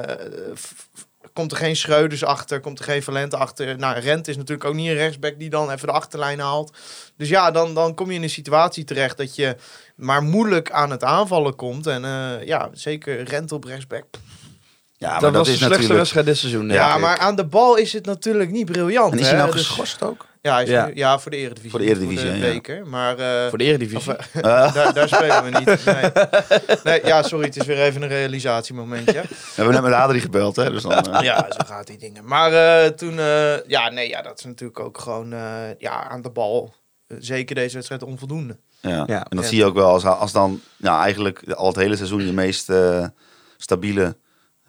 komt 1.32 1.52
er 1.52 1.58
geen 1.58 1.76
Schreuders 1.76 2.24
achter, 2.24 2.60
komt 2.60 2.78
er 2.78 2.84
geen 2.84 3.02
Valente 3.02 3.36
achter. 3.36 3.78
Nou, 3.78 3.98
Rent 3.98 4.28
is 4.28 4.36
natuurlijk 4.36 4.68
ook 4.68 4.74
niet 4.74 4.88
een 4.88 4.94
rechtsback 4.94 5.38
die 5.38 5.50
dan 5.50 5.70
even 5.70 5.86
de 5.86 5.92
achterlijn 5.92 6.40
haalt. 6.40 6.76
Dus 7.16 7.28
ja, 7.28 7.50
dan, 7.50 7.74
dan 7.74 7.94
kom 7.94 8.08
je 8.08 8.16
in 8.16 8.22
een 8.22 8.30
situatie 8.30 8.84
terecht 8.84 9.16
dat 9.16 9.34
je 9.34 9.56
maar 9.96 10.22
moeilijk 10.22 10.70
aan 10.70 10.90
het 10.90 11.04
aanvallen 11.04 11.56
komt. 11.56 11.86
En 11.86 12.04
eh, 12.04 12.46
ja, 12.46 12.70
zeker 12.72 13.22
Rent 13.22 13.52
op 13.52 13.64
rechtsback. 13.64 14.04
Ja, 15.00 15.10
maar 15.10 15.20
dat, 15.20 15.32
was 15.34 15.46
de 15.46 15.52
is 15.52 15.58
slechtste 15.58 15.68
natuurlijk... 15.68 15.98
wedstrijd 15.98 16.26
dit 16.26 16.36
seizoen. 16.36 16.68
Ja, 16.68 16.94
ik. 16.94 17.00
maar 17.00 17.18
aan 17.18 17.36
de 17.36 17.44
bal 17.46 17.76
is 17.76 17.92
het 17.92 18.06
natuurlijk 18.06 18.50
niet 18.50 18.64
briljant. 18.72 19.12
En 19.12 19.18
is 19.18 19.24
hij 19.26 19.34
hè? 19.36 19.40
nou 19.42 19.52
Dus- 19.52 19.66
geschorst 19.66 20.02
ook? 20.02 20.26
Ja, 20.42 20.52
hij 20.54 20.62
is 20.62 20.68
Ja. 20.70 20.86
nu- 20.86 20.92
ja, 20.94 21.18
voor 21.18 21.30
de 21.30 21.36
Eredivisie. 21.36 21.70
Voor 21.70 21.78
de 21.78 21.84
Eredivisie, 21.86 22.26
Voor 22.30 22.38
de 22.38 22.46
ja. 22.46 22.52
beker. 22.52 22.86
Maar 22.86 23.18
eh, 23.18 23.48
Voor 23.48 23.58
de 23.58 23.64
Eredivisie. 23.64 24.10
of, 24.10 24.16
eh, 24.32 24.66
Eh, 24.66 24.74
daar, 24.74 24.94
daar 24.94 25.08
spelen 25.08 25.44
we 25.44 25.50
niet. 25.58 25.84
Nee. 25.84 26.10
nee, 26.84 27.06
ja, 27.06 27.22
sorry, 27.22 27.44
het 27.46 27.56
is 27.56 27.66
weer 27.66 27.80
even 27.80 28.02
een 28.02 28.08
realisatiemomentje. 28.08 29.12
we 29.22 29.28
hebben 29.54 29.74
net 29.74 29.82
met 29.82 29.92
Adrie 29.92 30.20
gebeld, 30.20 30.56
hè? 30.56 30.70
Dus 30.70 30.82
dan, 30.82 30.92
eh, 31.14 31.22
Ja, 31.22 31.46
zo 31.50 31.58
gaat 31.66 31.86
die 31.86 31.98
dingen. 31.98 32.24
Maar 32.24 32.52
eh, 32.52 32.90
toen, 32.90 33.18
eh, 33.18 33.66
ja, 33.66 33.90
nee, 33.90 34.08
ja, 34.08 34.22
dat 34.22 34.38
is 34.38 34.44
natuurlijk 34.44 34.80
ook 34.80 34.98
gewoon 34.98 35.32
eh, 35.32 35.40
ja, 35.78 36.08
aan 36.08 36.22
de 36.22 36.30
bal. 36.30 36.74
eh, 37.06 37.16
zeker 37.20 37.54
deze 37.54 37.74
wedstrijd 37.74 38.02
onvoldoende. 38.02 38.56
Ja. 38.80 39.04
Ja. 39.06 39.24
en 39.28 39.36
dat 39.36 39.42
Ja. 39.44 39.48
zie 39.50 39.58
je 39.58 39.64
ook 39.64 39.74
wel 39.74 39.88
als, 39.88 40.04
als 40.04 40.32
dan 40.32 40.60
ja, 40.76 41.02
eigenlijk 41.02 41.52
al 41.52 41.66
het 41.66 41.76
hele 41.76 41.96
seizoen 41.96 42.26
je 42.26 42.32
meest 42.32 42.70
eh, 42.70 43.06
stabiele 43.56 44.16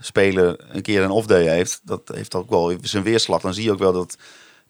speler 0.01 0.55
een 0.69 0.81
keer 0.81 1.03
een 1.03 1.09
off-day 1.09 1.47
heeft. 1.47 1.81
Dat 1.83 2.11
heeft 2.13 2.35
ook 2.35 2.49
wel 2.49 2.77
zijn 2.81 3.03
weerslag. 3.03 3.41
Dan 3.41 3.53
zie 3.53 3.63
je 3.63 3.71
ook 3.71 3.79
wel 3.79 3.93
dat 3.93 4.15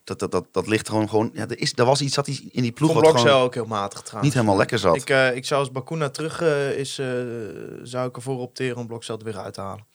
dat, 0.03 0.19
dat, 0.19 0.31
dat, 0.31 0.45
dat 0.51 0.67
ligt 0.67 0.89
gewoon... 0.89 1.09
gewoon 1.09 1.31
ja, 1.33 1.47
er, 1.47 1.59
is, 1.59 1.73
er 1.75 1.85
was 1.85 2.01
iets 2.01 2.15
dat 2.15 2.25
hij 2.25 2.49
in 2.51 2.61
die 2.61 2.71
ploeg 2.71 2.93
wat 2.93 3.19
gewoon 3.19 3.41
ook 3.41 3.53
heel 3.53 3.65
matig 3.65 4.01
trouwens. 4.01 4.23
niet 4.23 4.33
helemaal 4.33 4.57
lekker 4.57 4.79
zat. 4.79 4.95
Ik, 4.95 5.09
eh, 5.09 5.35
ik 5.35 5.45
zou 5.45 5.59
als 5.59 5.71
Bakuna 5.71 6.09
terug 6.09 6.41
eh, 6.41 6.77
is, 6.77 6.99
eh, 6.99 7.07
zou 7.83 8.07
ik 8.07 8.15
ervoor 8.15 8.39
opteren 8.39 8.77
om 8.77 8.87
Blokcel 8.87 9.17
er 9.17 9.23
weer 9.23 9.37
uit 9.37 9.53
te 9.53 9.61
halen. 9.61 9.85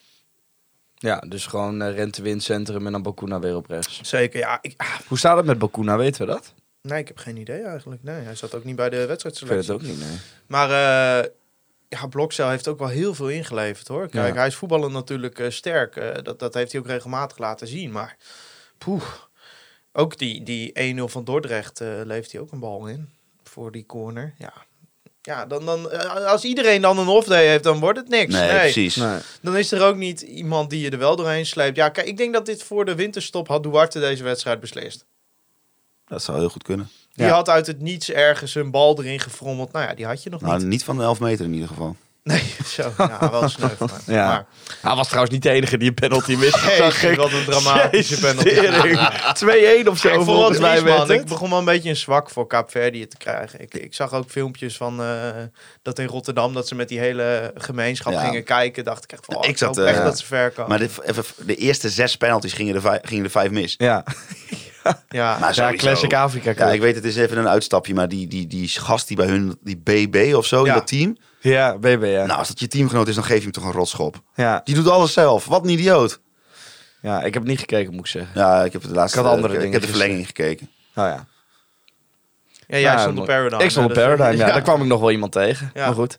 Ja, 0.99 1.19
dus 1.19 1.47
gewoon 1.47 1.83
uh, 1.83 1.95
rente 1.95 2.23
windcentrum 2.23 2.87
en 2.87 2.93
dan 2.93 3.03
Bakuna 3.03 3.39
weer 3.39 3.57
op 3.57 3.67
rechts. 3.67 4.01
Zeker, 4.03 4.39
ja. 4.39 4.59
Ik, 4.61 4.75
ah, 4.77 4.95
Hoe 5.09 5.19
staat 5.19 5.37
het 5.37 5.47
met 5.47 5.59
Bakuna, 5.59 5.97
weten 5.97 6.27
we 6.27 6.33
dat? 6.33 6.55
nee, 6.83 7.01
ik 7.01 7.09
heb 7.09 7.19
geen 7.19 7.37
idee 7.37 7.63
eigenlijk. 7.63 8.03
Nee, 8.03 8.21
hij 8.21 8.35
zat 8.35 8.55
ook 8.55 8.65
niet 8.65 8.77
bij 8.77 8.91
de 8.91 9.03
Ik 9.09 9.49
weet 9.49 9.59
het 9.59 9.71
ook 9.71 9.83
niet, 9.83 9.99
nee. 9.99 10.19
Maar 10.47 10.71
eh 10.71 11.31
ja, 11.89 12.07
Blokcel 12.07 12.49
heeft 12.49 12.69
ook 12.69 12.79
wel 12.79 12.89
heel 12.89 13.15
veel 13.15 13.29
ingeleverd 13.29 13.89
hoor. 13.89 14.09
Kijk, 14.09 14.33
Ja. 14.35 14.39
hij 14.39 14.47
is 14.47 14.55
voetballen 14.55 14.93
natuurlijk 14.93 15.39
eh, 15.39 15.51
sterk. 15.51 15.97
Eh, 15.97 16.23
dat, 16.23 16.39
dat 16.39 16.55
heeft 16.55 16.73
hij 16.73 16.81
ook 16.81 16.87
regelmatig 16.87 17.39
laten 17.39 17.67
zien. 17.67 17.93
Maar 17.93 18.17
poeh, 18.79 19.03
ook 19.93 20.19
die, 20.19 20.43
die 20.43 20.95
1-0 21.01 21.03
van 21.05 21.25
Dordrecht 21.25 21.81
eh 21.81 21.89
leeft 22.05 22.33
hij 22.33 22.41
ook 22.41 22.53
een 22.53 22.61
bal 22.61 22.87
in. 22.87 23.09
Voor 23.43 23.73
die 23.73 23.87
corner. 23.87 24.35
Ja, 24.39 24.53
ja 25.23 25.47
dan, 25.47 25.67
dan, 25.67 25.91
als 26.27 26.45
iedereen 26.45 26.81
dan 26.81 26.99
een 26.99 27.09
off-day 27.09 27.47
heeft, 27.47 27.65
dan 27.65 27.81
wordt 27.81 27.99
het 27.99 28.09
niks. 28.09 28.33
nee, 28.35 28.49
Nee, 28.51 28.59
precies. 28.61 28.97
nee. 28.97 29.19
Dan 29.41 29.57
is 29.57 29.73
er 29.73 29.83
ook 29.83 29.97
niet 29.97 30.21
iemand 30.21 30.71
die 30.71 30.81
je 30.81 30.91
er 30.91 30.99
wel 30.99 31.17
doorheen 31.17 31.47
sleept. 31.47 31.77
Ja, 31.77 31.89
kijk, 31.89 32.07
ik 32.07 32.17
denk 32.17 32.33
dat 32.33 32.47
dit 32.47 32.63
voor 32.63 32.85
de 32.85 32.95
winterstop 32.95 33.49
had 33.49 33.63
Duarte 33.63 34.01
deze 34.01 34.23
wedstrijd 34.23 34.61
beslist. 34.61 35.05
Dat 36.09 36.23
zou 36.23 36.39
heel 36.39 36.49
goed 36.49 36.63
kunnen. 36.63 36.91
Die 37.15 37.27
Ja. 37.27 37.33
had 37.33 37.49
uit 37.49 37.67
het 37.67 37.81
niets 37.81 38.11
ergens 38.11 38.55
een 38.55 38.71
bal 38.71 38.99
erin 39.03 39.21
gefrommeld. 39.21 39.73
Nou 39.73 39.87
ja, 39.89 39.95
die 39.95 40.07
had 40.07 40.23
je 40.23 40.31
nog 40.31 40.41
Nou, 40.41 40.59
niet. 40.59 40.67
niet 40.67 40.85
van 40.85 40.97
de 40.97 41.03
11 41.03 41.21
meter 41.21 41.45
in 41.45 41.53
ieder 41.53 41.69
geval. 41.69 41.97
Nee, 42.23 42.43
zo. 42.77 42.93
Ja, 42.99 43.31
wel 43.31 43.49
sneu. 43.49 43.69
Ja. 44.07 44.27
Maar, 44.27 44.47
Hij 44.83 44.95
was 44.95 45.07
trouwens 45.07 45.35
niet 45.35 45.43
de 45.43 45.51
enige 45.51 45.77
die 45.79 45.89
een 45.89 45.95
penalty 45.95 46.35
miste. 46.35 46.59
Hey, 46.61 46.77
zag 46.77 47.03
ik. 47.03 47.17
wat 47.17 47.33
een 47.33 47.45
dramatische 47.45 48.19
penalty. 48.21 48.49
Tering. 48.49 48.99
2-1 49.85 49.89
of 49.89 49.99
zo 49.99 50.23
volgens 50.25 50.59
mij 50.59 50.83
man. 50.83 51.11
Ik 51.11 51.25
begon 51.27 51.51
wel 51.51 51.59
een 51.59 51.65
beetje 51.65 51.89
een 51.89 51.97
zwak 51.97 52.31
voor 52.31 52.47
Kaapverdië 52.47 53.07
te 53.07 53.17
krijgen. 53.17 53.61
Ik, 53.61 53.75
ik 53.75 53.95
zag 53.95 54.13
ook 54.13 54.31
filmpjes 54.31 54.77
van 54.77 55.03
eh, 55.03 55.31
dat 55.83 55.99
in 55.99 56.07
Rotterdam 56.07 56.55
dat 56.55 56.69
ze 56.69 56.75
met 56.75 56.89
die 56.89 56.99
hele 56.99 57.53
gemeenschap 57.55 58.13
Ja. 58.13 58.25
gingen 58.25 58.45
kijken. 58.45 58.85
Dacht 58.85 59.05
ik 59.05 59.13
echt 59.13 59.25
van, 59.25 59.35
oh, 59.37 59.45
Ik 59.45 59.51
ik 59.51 59.59
zat, 59.59 59.77
hoop 59.77 59.87
echt 59.87 59.99
eh, 59.99 60.05
dat 60.05 60.19
ze 60.19 60.27
ver 60.27 60.51
komen. 60.51 60.71
Maar 60.71 60.81
even, 60.81 61.25
de 61.47 61.55
eerste 61.57 61.89
zes 61.91 62.17
penalties 62.17 62.53
gingen 62.53 62.75
er 62.75 62.81
vijf, 62.81 63.01
gingen 63.03 63.25
er 63.25 63.31
vijf 63.31 63.51
mis. 63.51 63.75
Ja, 63.79 64.05
ja, 65.09 65.39
Maar 65.39 65.55
ja 65.55 65.73
classic 65.73 66.15
Afrika 66.15 66.53
Ja, 66.67 66.73
ik 66.73 66.81
weet 66.81 66.95
het 66.95 67.05
is 67.05 67.17
even 67.17 67.39
een 67.39 67.49
uitstapje, 67.49 67.95
maar 67.95 68.09
die, 68.09 68.27
die, 68.27 68.47
die 68.47 68.69
gast 68.69 69.09
die 69.09 69.17
bij 69.17 69.27
hun, 69.27 69.59
die 69.63 69.77
BB 69.77 70.35
of 70.35 70.47
zo 70.47 70.61
Ja. 70.65 70.73
in 70.73 70.79
dat 70.79 70.87
team. 70.87 71.17
Ja, 71.41 71.79
BB, 71.79 72.03
ja. 72.03 72.27
Nou, 72.27 72.39
als 72.39 72.49
dat 72.49 72.61
je 72.61 72.69
teamgenoot 72.69 73.09
is, 73.09 73.15
dan 73.15 73.25
geef 73.25 73.37
je 73.37 73.43
hem 73.43 73.53
toch 73.53 73.65
een 73.65 73.73
rotschop. 73.73 74.23
ja. 74.35 74.61
Die 74.65 74.75
doet 74.75 74.89
alles 74.89 75.13
zelf. 75.13 75.47
Wat 75.47 75.63
een 75.65 75.71
idioot. 75.71 76.21
Ja, 77.03 77.19
ik 77.23 77.35
heb 77.35 77.43
het 77.43 77.51
niet 77.51 77.59
gekeken, 77.61 77.91
moet 77.93 78.01
ik 78.01 78.07
zeggen. 78.11 78.31
Ja, 78.35 78.65
ik 78.65 78.73
heb 78.73 78.83
de 78.83 78.89
laatste 78.91 79.19
Ik 79.19 79.25
had 79.25 79.35
andere 79.35 79.53
ik, 79.55 79.59
dingen 79.61 79.73
heb 79.75 79.83
de 79.83 79.89
verlenging 79.89 80.27
gekeken. 80.27 80.67
Oh 80.95 81.05
ja. 81.05 81.11
ja, 81.15 81.25
jij 82.67 82.81
Ja, 82.81 82.99
stond 82.99 83.19
op 83.19 83.27
Paradigm. 83.27 83.63
Ik 83.63 83.71
stond 83.71 83.87
op 83.89 83.95
dus- 83.95 84.03
Paradigm, 84.05 84.39
ja. 84.47 84.47
Daar 84.53 84.63
kwam 84.63 84.81
ik 84.81 84.87
nog 84.87 85.01
wel 85.01 85.11
iemand 85.11 85.33
tegen. 85.33 85.71
Ja. 85.75 85.87
Maar 85.87 85.95
goed. 85.95 86.19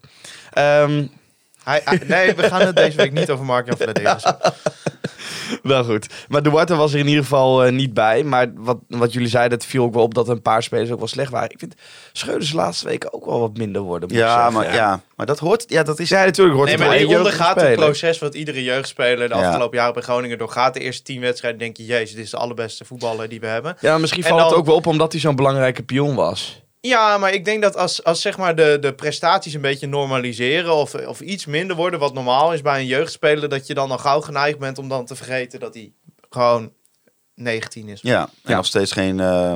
Ehm, 0.54 1.06
Hij, 1.64 1.82
hij- 1.86 2.02
nee, 2.08 2.34
we 2.36 2.44
gaan 2.44 2.62
het 2.62 2.76
deze 2.76 2.98
week 2.98 3.12
niet 3.12 3.30
over 3.32 3.46
Mark-Jan 3.46 3.78
Vladeris. 3.78 4.24
wel 5.64 5.84
goed. 5.84 6.08
Maar 6.28 6.44
Duarte 6.44 6.76
was 6.76 6.94
er 6.94 7.00
in 7.00 7.08
ieder 7.08 7.24
geval 7.24 7.64
eh, 7.66 7.72
niet 7.72 7.94
bij. 7.94 8.24
Maar 8.24 8.52
wat, 8.56 8.78
wat 8.88 9.14
jullie 9.14 9.28
zeiden, 9.28 9.58
het 9.58 9.68
viel 9.68 9.84
ook 9.84 9.94
wel 9.94 10.04
op 10.04 10.14
dat 10.14 10.28
een 10.30 10.42
paar 10.42 10.64
spelers 10.64 10.92
ook 10.92 10.98
wel 11.00 11.08
slecht 11.08 11.32
waren. 11.32 11.50
Ik 11.50 11.60
vind 11.60 11.76
Schreuders 12.14 12.50
de 12.50 12.56
laatste 12.56 12.86
weken 12.88 13.14
ook 13.14 13.26
wel 13.26 13.40
wat 13.40 13.58
minder 13.58 13.82
worden. 13.82 14.10
moet 14.10 14.18
ik 14.18 14.24
Ja, 14.24 14.50
maar, 14.50 14.74
ja. 14.74 15.02
maar 15.16 15.26
dat 15.26 15.40
hoort... 15.40 15.64
Ja, 15.68 15.84
dat 15.84 16.00
is... 16.00 16.10
Ja, 16.10 16.24
natuurlijk 16.26 16.58
hoort 16.58 16.70
Nee, 16.78 16.90
het 16.90 17.08
maar 17.08 17.18
ondergaat 17.18 17.56
een 17.56 17.62
spelen. 17.62 17.80
proces 17.86 18.20
wat 18.20 18.36
iedere 18.36 18.64
jeugdspeler 18.64 19.30
de 19.30 19.36
Ja. 19.36 19.48
afgelopen 19.48 19.78
jaren 19.78 19.94
bij 19.94 20.04
Groningen 20.04 20.38
doorgaat. 20.38 20.74
De 20.74 20.80
eerste 20.80 21.04
tien 21.04 21.22
wedstrijden 21.22 21.60
denk 21.60 21.78
je, 21.78 21.86
jezus, 21.86 22.16
dit 22.16 22.24
is 22.24 22.30
de 22.32 22.38
allerbeste 22.38 22.86
voetballer 22.86 23.30
die 23.30 23.40
we 23.40 23.48
hebben. 23.48 23.76
Ja, 23.80 23.98
misschien 23.98 24.24
En 24.24 24.30
valt 24.30 24.42
het 24.50 24.54
ook 24.60 24.66
wel 24.66 24.76
op 24.76 24.86
omdat 24.88 25.12
hij 25.12 25.22
zo'n 25.22 25.36
belangrijke 25.36 25.84
pion 25.84 26.16
was. 26.16 26.62
Ja, 26.82 27.18
maar 27.18 27.34
ik 27.34 27.46
denk 27.46 27.62
dat 27.62 27.76
als, 27.76 28.04
als 28.04 28.22
zeg 28.22 28.38
maar 28.38 28.56
de, 28.56 28.78
de 28.82 28.94
prestaties 28.94 29.54
een 29.54 29.62
beetje 29.62 29.88
normaliseren 29.88 30.74
of, 30.74 30.94
of 30.94 31.20
iets 31.22 31.46
minder 31.46 31.76
worden, 31.76 32.00
wat 32.00 32.14
normaal 32.14 32.54
is 32.54 32.62
bij 32.62 32.80
een 32.80 32.86
jeugdspeler, 32.86 33.50
dat 33.50 33.68
je 33.68 33.74
dan 33.74 33.92
al 33.92 33.98
gauw 33.98 34.22
geneigd 34.22 34.60
bent 34.60 34.78
om 34.78 34.90
dan 34.90 35.06
te 35.06 35.16
vergeten 35.16 35.60
dat 35.60 35.74
hij 35.74 35.92
gewoon 36.30 36.74
19 37.36 37.90
is. 37.90 38.00
Ja, 38.02 38.22
en 38.22 38.30
Ja. 38.52 38.56
nog 38.56 38.66
steeds 38.66 38.92
geen 38.92 39.20
eh, 39.20 39.56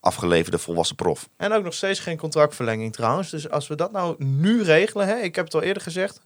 afgeleverde 0.00 0.58
volwassen 0.58 0.96
prof. 0.96 1.28
En 1.36 1.52
ook 1.52 1.64
nog 1.64 1.74
steeds 1.74 2.00
geen 2.00 2.16
contractverlenging 2.16 2.92
trouwens. 2.92 3.30
Dus 3.30 3.50
als 3.50 3.66
we 3.68 3.74
dat 3.74 3.92
nou 3.92 4.24
nu 4.24 4.62
regelen, 4.62 5.06
hè, 5.06 5.16
ik 5.16 5.34
heb 5.34 5.44
het 5.44 5.54
al 5.54 5.62
eerder 5.62 5.82
gezegd, 5.82 6.20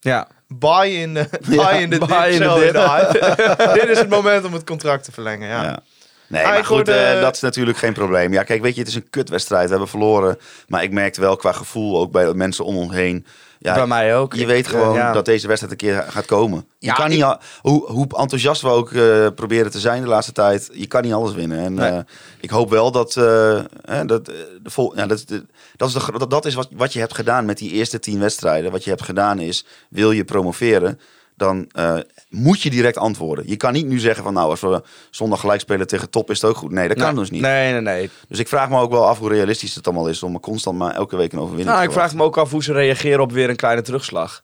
Ja. 0.00 0.28
buy 0.48 0.86
in 0.88 1.14
de, 1.14 1.28
buy 1.48 1.54
Ja, 1.56 1.70
in 1.70 1.90
de 1.90 1.98
buy 1.98 2.08
dip, 2.08 2.32
in 2.32 2.38
de 2.38 2.44
sell 2.44 2.54
in 2.56 2.60
dip. 2.60 2.72
de 2.72 2.88
hype. 2.88 3.72
Dit 3.80 3.88
is 3.88 3.98
het 3.98 4.08
moment 4.08 4.44
om 4.44 4.52
het 4.52 4.64
contract 4.64 5.04
te 5.04 5.12
verlengen, 5.12 5.48
ja. 5.48 5.62
Ja. 5.62 5.78
Nee, 6.28 6.44
Ah, 6.44 6.48
maar 6.50 6.58
goed, 6.64 6.68
hoorde- 6.76 6.92
eh, 6.92 7.20
dat 7.20 7.34
is 7.34 7.40
natuurlijk 7.40 7.78
geen 7.78 7.92
probleem. 7.92 8.32
Ja, 8.32 8.42
kijk, 8.42 8.62
weet 8.62 8.74
je, 8.74 8.80
het 8.80 8.88
is 8.88 8.94
een 8.94 9.10
kutwedstrijd. 9.10 9.64
We 9.64 9.70
hebben 9.70 9.88
verloren. 9.88 10.38
Maar 10.68 10.82
ik 10.82 10.92
merkte 10.92 11.20
wel 11.20 11.36
qua 11.36 11.52
gevoel, 11.52 11.98
ook 12.00 12.10
bij 12.12 12.34
mensen 12.34 12.64
om 12.64 12.76
ons 12.76 12.92
heen. 12.92 13.26
Ja, 13.58 13.74
Bij 13.74 13.86
mij 13.86 14.16
ook. 14.16 14.34
Je 14.34 14.40
Ik, 14.40 14.46
weet 14.46 14.64
eh, 14.64 14.70
gewoon 14.70 14.94
ja. 14.94 15.12
dat 15.12 15.24
deze 15.24 15.46
wedstrijd 15.46 15.72
een 15.82 15.88
keer 15.88 16.02
gaat 16.08 16.24
komen. 16.26 16.66
Je 16.78 16.86
Ja, 16.86 16.92
kan 16.94 17.08
niet, 17.08 17.24
hoe, 17.60 17.86
hoe 17.90 18.06
enthousiast 18.16 18.62
we 18.62 18.68
ook 18.68 18.92
eh, 18.92 19.26
proberen 19.34 19.70
te 19.70 19.80
zijn 19.80 20.02
de 20.02 20.08
laatste 20.08 20.32
tijd, 20.32 20.68
je 20.72 20.86
kan 20.86 21.02
niet 21.02 21.12
alles 21.12 21.34
winnen. 21.34 21.58
En 21.58 21.74
Nee. 21.74 21.90
eh, 21.90 21.98
ik 22.40 22.50
hoop 22.50 22.70
wel 22.70 22.90
dat, 22.90 23.16
eh, 23.16 23.60
hè, 23.84 24.04
dat, 24.04 24.24
de 24.26 24.70
vol, 24.70 24.96
ja, 24.96 25.06
dat, 25.06 25.22
de, 25.26 25.46
dat 25.76 25.88
is, 25.88 25.94
de, 25.94 26.12
dat, 26.18 26.30
dat 26.30 26.44
is 26.46 26.54
wat, 26.54 26.68
wat 26.72 26.92
je 26.92 26.98
hebt 26.98 27.14
gedaan 27.14 27.44
met 27.44 27.58
die 27.58 27.70
eerste 27.72 27.98
tien 27.98 28.18
wedstrijden. 28.20 28.70
Wat 28.70 28.84
je 28.84 28.90
hebt 28.90 29.02
gedaan 29.04 29.38
is, 29.38 29.66
wil 29.88 30.10
je 30.10 30.24
promoveren, 30.24 31.00
dan 31.36 31.66
eh, 31.70 31.98
moet 32.28 32.62
je 32.62 32.70
direct 32.70 32.96
antwoorden. 32.96 33.48
Je 33.48 33.56
kan 33.56 33.72
niet 33.72 33.86
nu 33.86 33.98
zeggen 33.98 34.24
van 34.24 34.32
nou, 34.34 34.50
als 34.50 34.60
we 34.60 34.82
zondag 35.10 35.40
gelijk 35.40 35.60
spelen 35.60 35.86
tegen 35.86 36.10
top 36.10 36.30
is 36.30 36.40
het 36.40 36.50
ook 36.50 36.56
goed. 36.56 36.70
Nee, 36.70 36.88
dat 36.88 36.96
kan 36.96 37.06
Nee, 37.06 37.14
dus 37.14 37.30
niet. 37.30 37.40
Nee, 37.40 37.72
nee, 37.72 37.80
nee. 37.80 38.10
Dus 38.28 38.38
ik 38.38 38.48
vraag 38.48 38.68
me 38.68 38.80
ook 38.80 38.90
wel 38.90 39.06
af 39.06 39.18
hoe 39.18 39.28
realistisch 39.28 39.74
het 39.74 39.86
allemaal 39.86 40.08
is 40.08 40.22
om 40.22 40.40
constant 40.40 40.78
maar 40.78 40.94
elke 40.94 41.16
week 41.16 41.32
een 41.32 41.38
overwinning 41.38 41.68
Nou, 41.68 41.80
te 41.80 41.88
ik 41.88 41.98
vraag 41.98 42.14
me 42.14 42.22
ook 42.22 42.36
af 42.36 42.50
hoe 42.50 42.62
ze 42.62 42.72
reageren 42.72 43.20
op 43.20 43.32
weer 43.32 43.50
een 43.50 43.56
kleine 43.56 43.82
terugslag. 43.82 44.40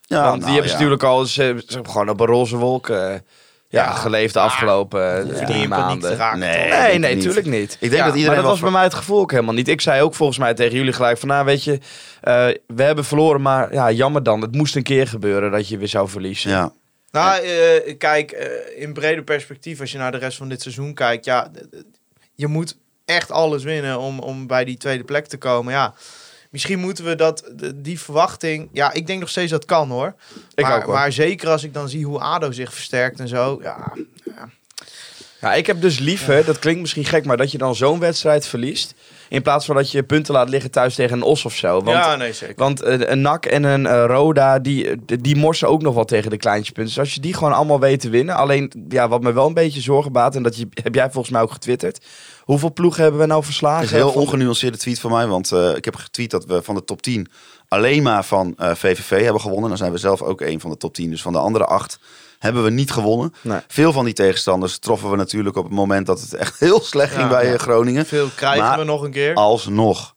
Ja, 0.00 0.22
Want 0.22 0.28
nou, 0.28 0.38
die 0.38 0.52
hebben 0.52 0.62
ja. 0.62 0.68
ze 0.68 0.74
natuurlijk 0.74 1.02
al 1.02 1.24
ze, 1.24 1.62
ze 1.66 1.74
hebben 1.74 1.92
gewoon 1.92 2.08
op 2.08 2.20
een 2.20 2.26
roze 2.26 2.56
wolk 2.56 2.88
eh, 2.88 3.14
ja, 3.68 3.84
Ja, 3.84 3.90
geleefd 3.92 4.34
de 4.34 4.40
afgelopen 4.40 5.30
eh, 5.34 5.46
paniek 5.46 5.68
maanden. 5.68 6.38
Nee, 6.38 6.68
Nee, 6.70 6.98
nee, 6.98 7.14
niet. 7.14 7.22
tuurlijk 7.24 7.46
niet. 7.46 7.72
Ik 7.72 7.78
denk 7.80 7.92
Ja, 7.92 8.06
dat 8.06 8.14
iedereen 8.16 8.26
maar 8.26 8.42
dat 8.42 8.52
was 8.52 8.60
bij 8.60 8.70
mij 8.70 8.82
het 8.82 8.94
gevoel 8.94 9.20
ook 9.20 9.30
helemaal 9.30 9.54
niet. 9.54 9.68
Ik 9.68 9.80
zei 9.80 10.02
ook 10.02 10.14
volgens 10.14 10.38
mij 10.38 10.54
tegen 10.54 10.76
jullie 10.76 10.92
gelijk 10.92 11.18
van, 11.18 11.28
nou 11.28 11.44
weet 11.44 11.64
je, 11.64 11.78
eh, 12.20 12.46
we 12.66 12.82
hebben 12.82 13.04
verloren, 13.04 13.42
maar 13.42 13.72
ja, 13.72 13.90
jammer 13.90 14.22
dan. 14.22 14.40
Het 14.40 14.54
moest 14.54 14.76
een 14.76 14.82
keer 14.82 15.06
gebeuren 15.08 15.50
dat 15.50 15.68
je 15.68 15.78
weer 15.78 15.88
zou 15.88 16.08
verliezen. 16.08 16.50
Ja. 16.50 16.72
Nou, 17.10 17.42
eh, 17.42 17.98
kijk, 17.98 18.30
eh, 18.30 18.82
in 18.82 18.92
breder 18.92 19.24
perspectief, 19.24 19.80
als 19.80 19.92
je 19.92 19.98
naar 19.98 20.12
de 20.12 20.18
rest 20.18 20.36
van 20.36 20.48
dit 20.48 20.62
seizoen 20.62 20.94
kijkt, 20.94 21.24
ja, 21.24 21.50
je 22.34 22.46
moet 22.46 22.76
echt 23.04 23.30
alles 23.30 23.62
winnen 23.64 23.98
om, 23.98 24.18
om 24.18 24.46
bij 24.46 24.64
die 24.64 24.76
tweede 24.76 25.04
plek 25.04 25.26
te 25.26 25.36
komen. 25.36 25.72
Ja, 25.72 25.94
misschien 26.56 26.78
moeten 26.78 27.04
we 27.04 27.14
dat, 27.14 27.50
die 27.74 28.00
verwachting, 28.00 28.68
ja, 28.72 28.92
ik 28.92 29.06
denk 29.06 29.20
nog 29.20 29.28
steeds 29.28 29.50
dat 29.50 29.64
kan 29.64 29.90
hoor. 29.90 30.14
Ik 30.54 30.64
maar, 30.64 30.76
ook, 30.76 30.82
hoor. 30.82 30.94
maar 30.94 31.12
zeker 31.12 31.48
als 31.48 31.64
ik 31.64 31.74
dan 31.74 31.88
zie 31.88 32.04
hoe 32.04 32.20
ADO 32.20 32.52
zich 32.52 32.74
versterkt 32.74 33.20
en 33.20 33.28
zo, 33.28 33.58
ja, 33.62 33.92
Ja, 35.40 35.54
ik 35.54 35.66
heb 35.66 35.80
dus 35.80 35.98
liever, 35.98 36.44
dat 36.44 36.58
klinkt 36.58 36.80
misschien 36.80 37.04
gek, 37.04 37.24
maar 37.24 37.36
dat 37.36 37.52
je 37.52 37.58
dan 37.58 37.74
zo'n 37.74 37.98
wedstrijd 37.98 38.46
verliest. 38.46 38.94
In 39.28 39.42
plaats 39.42 39.66
van 39.66 39.74
dat 39.74 39.90
je 39.90 40.02
punten 40.02 40.34
laat 40.34 40.48
liggen 40.48 40.70
thuis 40.70 40.94
tegen 40.94 41.16
een 41.16 41.22
Os 41.22 41.44
of 41.44 41.54
zo. 41.54 41.82
Want, 41.82 41.96
ja 41.96 42.16
nee 42.16 42.32
zeker. 42.32 42.54
want 42.56 42.82
eh, 42.82 42.98
een 42.98 43.20
NAC 43.20 43.46
en 43.46 43.64
een 43.64 43.86
eh, 43.86 44.04
Roda, 44.06 44.58
die, 44.58 44.90
eh, 44.90 44.96
die 45.20 45.36
morsen 45.36 45.68
ook 45.68 45.82
nog 45.82 45.94
wel 45.94 46.04
tegen 46.04 46.30
de 46.30 46.36
kleintjes 46.36 46.70
punten. 46.70 46.94
Dus 46.94 47.04
als 47.04 47.14
je 47.14 47.20
die 47.20 47.34
gewoon 47.34 47.52
allemaal 47.52 47.80
weet 47.80 48.00
te 48.00 48.08
winnen. 48.08 48.34
Alleen, 48.34 48.72
ja, 48.88 49.08
wat 49.08 49.22
me 49.22 49.32
wel 49.32 49.46
een 49.46 49.54
beetje 49.54 49.80
zorgen 49.80 50.12
baat, 50.12 50.36
en 50.36 50.42
dat 50.42 50.56
je, 50.56 50.68
heb 50.82 50.94
jij 50.94 51.10
volgens 51.10 51.32
mij 51.32 51.42
ook 51.42 51.52
getwitterd. 51.52 52.04
Hoeveel 52.46 52.72
ploegen 52.72 53.02
hebben 53.02 53.20
we 53.20 53.26
nou 53.26 53.44
verslagen? 53.44 53.80
Het 53.80 53.86
is 53.86 53.92
een 53.92 54.02
heel 54.02 54.12
Van- 54.12 54.22
ongenuanceerde 54.22 54.78
tweet 54.78 55.00
van 55.00 55.10
mij, 55.10 55.26
want 55.26 55.52
eh, 55.52 55.74
ik 55.76 55.84
heb 55.84 55.96
getweet 55.96 56.30
dat 56.30 56.44
we 56.44 56.62
van 56.62 56.74
de 56.74 56.84
top 56.84 57.02
10 57.02 57.26
alleen 57.68 58.02
maar 58.02 58.24
van 58.24 58.54
eh, 58.56 58.74
VVV 58.74 59.22
hebben 59.22 59.40
gewonnen. 59.40 59.68
Dan 59.68 59.78
zijn 59.78 59.92
we 59.92 59.98
zelf 59.98 60.22
ook 60.22 60.40
een 60.40 60.60
van 60.60 60.70
de 60.70 60.76
top 60.76 60.94
10. 60.94 61.10
Dus 61.10 61.22
van 61.22 61.32
de 61.32 61.38
andere 61.38 61.64
acht 61.64 61.98
hebben 62.38 62.64
we 62.64 62.70
niet 62.70 62.90
gewonnen. 62.90 63.32
Nee. 63.42 63.60
Veel 63.68 63.92
van 63.92 64.04
die 64.04 64.14
tegenstanders 64.14 64.78
troffen 64.78 65.10
we 65.10 65.16
natuurlijk 65.16 65.56
op 65.56 65.64
het 65.64 65.72
moment 65.72 66.06
dat 66.06 66.20
het 66.20 66.34
echt 66.34 66.58
heel 66.66 66.80
slecht 66.80 67.14
ging 67.14 67.28
bij 67.28 67.46
ja. 67.46 67.52
eh, 67.52 67.58
Groningen. 67.58 68.06
Veel 68.06 68.28
krijgen 68.34 68.62
Maar 68.64 68.78
we 68.78 68.84
nog 68.84 69.02
een 69.02 69.10
keer. 69.10 69.34
Alsnog, 69.34 70.14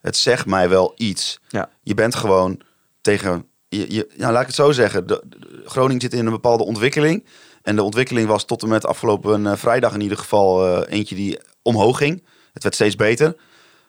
het 0.00 0.16
zegt 0.16 0.46
mij 0.46 0.68
wel 0.68 0.92
iets. 0.96 1.40
Ja. 1.48 1.68
Je 1.82 1.94
bent 1.94 2.14
gewoon 2.14 2.60
tegen, 3.00 3.46
je, 3.68 3.94
je, 3.94 4.08
nou, 4.16 4.32
laat 4.32 4.40
ik 4.40 4.46
het 4.46 4.56
zo 4.56 4.72
zeggen, 4.72 5.06
de, 5.06 5.22
de- 5.28 5.62
Groningen 5.64 6.00
zit 6.00 6.12
in 6.14 6.26
een 6.26 6.32
bepaalde 6.32 6.64
ontwikkeling. 6.64 7.24
En 7.62 7.76
de 7.76 7.82
ontwikkeling 7.82 8.28
was 8.28 8.44
tot 8.44 8.62
en 8.62 8.68
met 8.68 8.86
afgelopen 8.86 9.46
eh, 9.46 9.52
vrijdag 9.56 9.94
in 9.94 10.00
ieder 10.00 10.18
geval 10.18 10.66
eh, 10.66 10.96
eentje 10.98 11.14
die 11.14 11.38
omhoog 11.64 11.98
ging. 11.98 12.22
Het 12.52 12.62
werd 12.62 12.74
steeds 12.74 12.96
beter. 12.96 13.36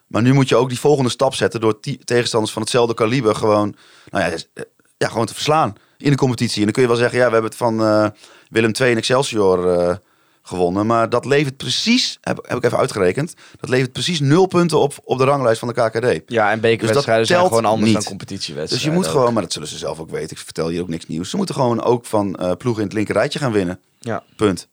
Maar 0.08 0.22
nu 0.22 0.34
moet 0.34 0.50
je 0.50 0.56
ook 0.56 0.70
die 0.70 0.80
volgende 0.80 1.10
stap 1.10 1.34
zetten 1.34 1.60
door 1.60 1.80
tegenstanders 2.04 2.54
van 2.54 2.62
hetzelfde 2.62 2.94
kaliber 2.94 3.36
gewoon, 3.36 3.76
nou 4.10 4.24
ja, 4.26 4.32
eh, 4.32 4.64
ja, 4.98 5.08
gewoon 5.08 5.26
te 5.26 5.34
verslaan 5.34 5.76
in 5.98 6.12
de 6.12 6.18
competitie. 6.18 6.58
En 6.58 6.64
dan 6.64 6.72
kun 6.72 6.82
je 6.82 6.88
wel 6.88 6.98
zeggen, 6.98 7.18
ja, 7.18 7.26
we 7.26 7.32
hebben 7.32 7.50
het 7.50 7.60
van 7.60 7.82
eh, 7.82 8.08
Willem 8.50 8.72
II 8.80 8.92
en 8.92 8.98
Excelsior 8.98 9.70
eh, 9.70 9.96
gewonnen. 10.42 10.86
Maar 10.86 11.10
dat 11.10 11.26
levert 11.26 11.58
precies, 11.58 12.18
heb, 12.22 12.40
heb 12.48 12.58
ik 12.58 12.64
even 12.64 12.78
uitgerekend, 12.78 13.34
dat 13.60 13.70
levert 13.70 13.92
precies 13.92 14.20
nul 14.20 14.46
punten 14.46 14.80
op 14.80 14.94
op 15.04 15.18
de 15.18 15.24
ranglijst 15.24 15.60
van 15.60 15.68
de 15.68 15.74
KKD. 15.74 16.32
Ja, 16.32 16.52
en 16.52 16.60
bekerwedstrijden 16.60 17.26
Dus 17.26 17.36
zijn 17.36 17.48
gewoon 17.48 17.66
anders 17.66 17.86
niet. 17.86 17.94
dan 17.94 18.04
competitiewedstrijden. 18.04 18.78
Dus 18.78 18.84
je 18.84 18.92
moet 18.92 19.06
ook. 19.06 19.12
gewoon, 19.12 19.34
maar 19.34 19.42
dat 19.44 19.54
zullen 19.54 19.68
ze 19.68 19.78
zelf 19.78 20.00
ook 20.00 20.10
weten. 20.10 20.38
Ik 20.38 20.44
vertel 20.44 20.68
hier 20.68 20.82
ook 20.82 20.88
niks 20.88 21.08
nieuws. 21.08 21.30
Ze 21.30 21.38
moeten 21.38 21.56
gewoon 21.56 21.84
ook 21.84 22.06
van 22.06 22.36
eh, 22.36 22.52
ploegen 22.52 22.82
in 22.82 22.88
het 22.88 22.98
linkerrijtje 22.98 23.40
gaan 23.40 23.52
winnen. 23.52 23.80
Ja. 24.00 24.24
Punt. 24.36 24.68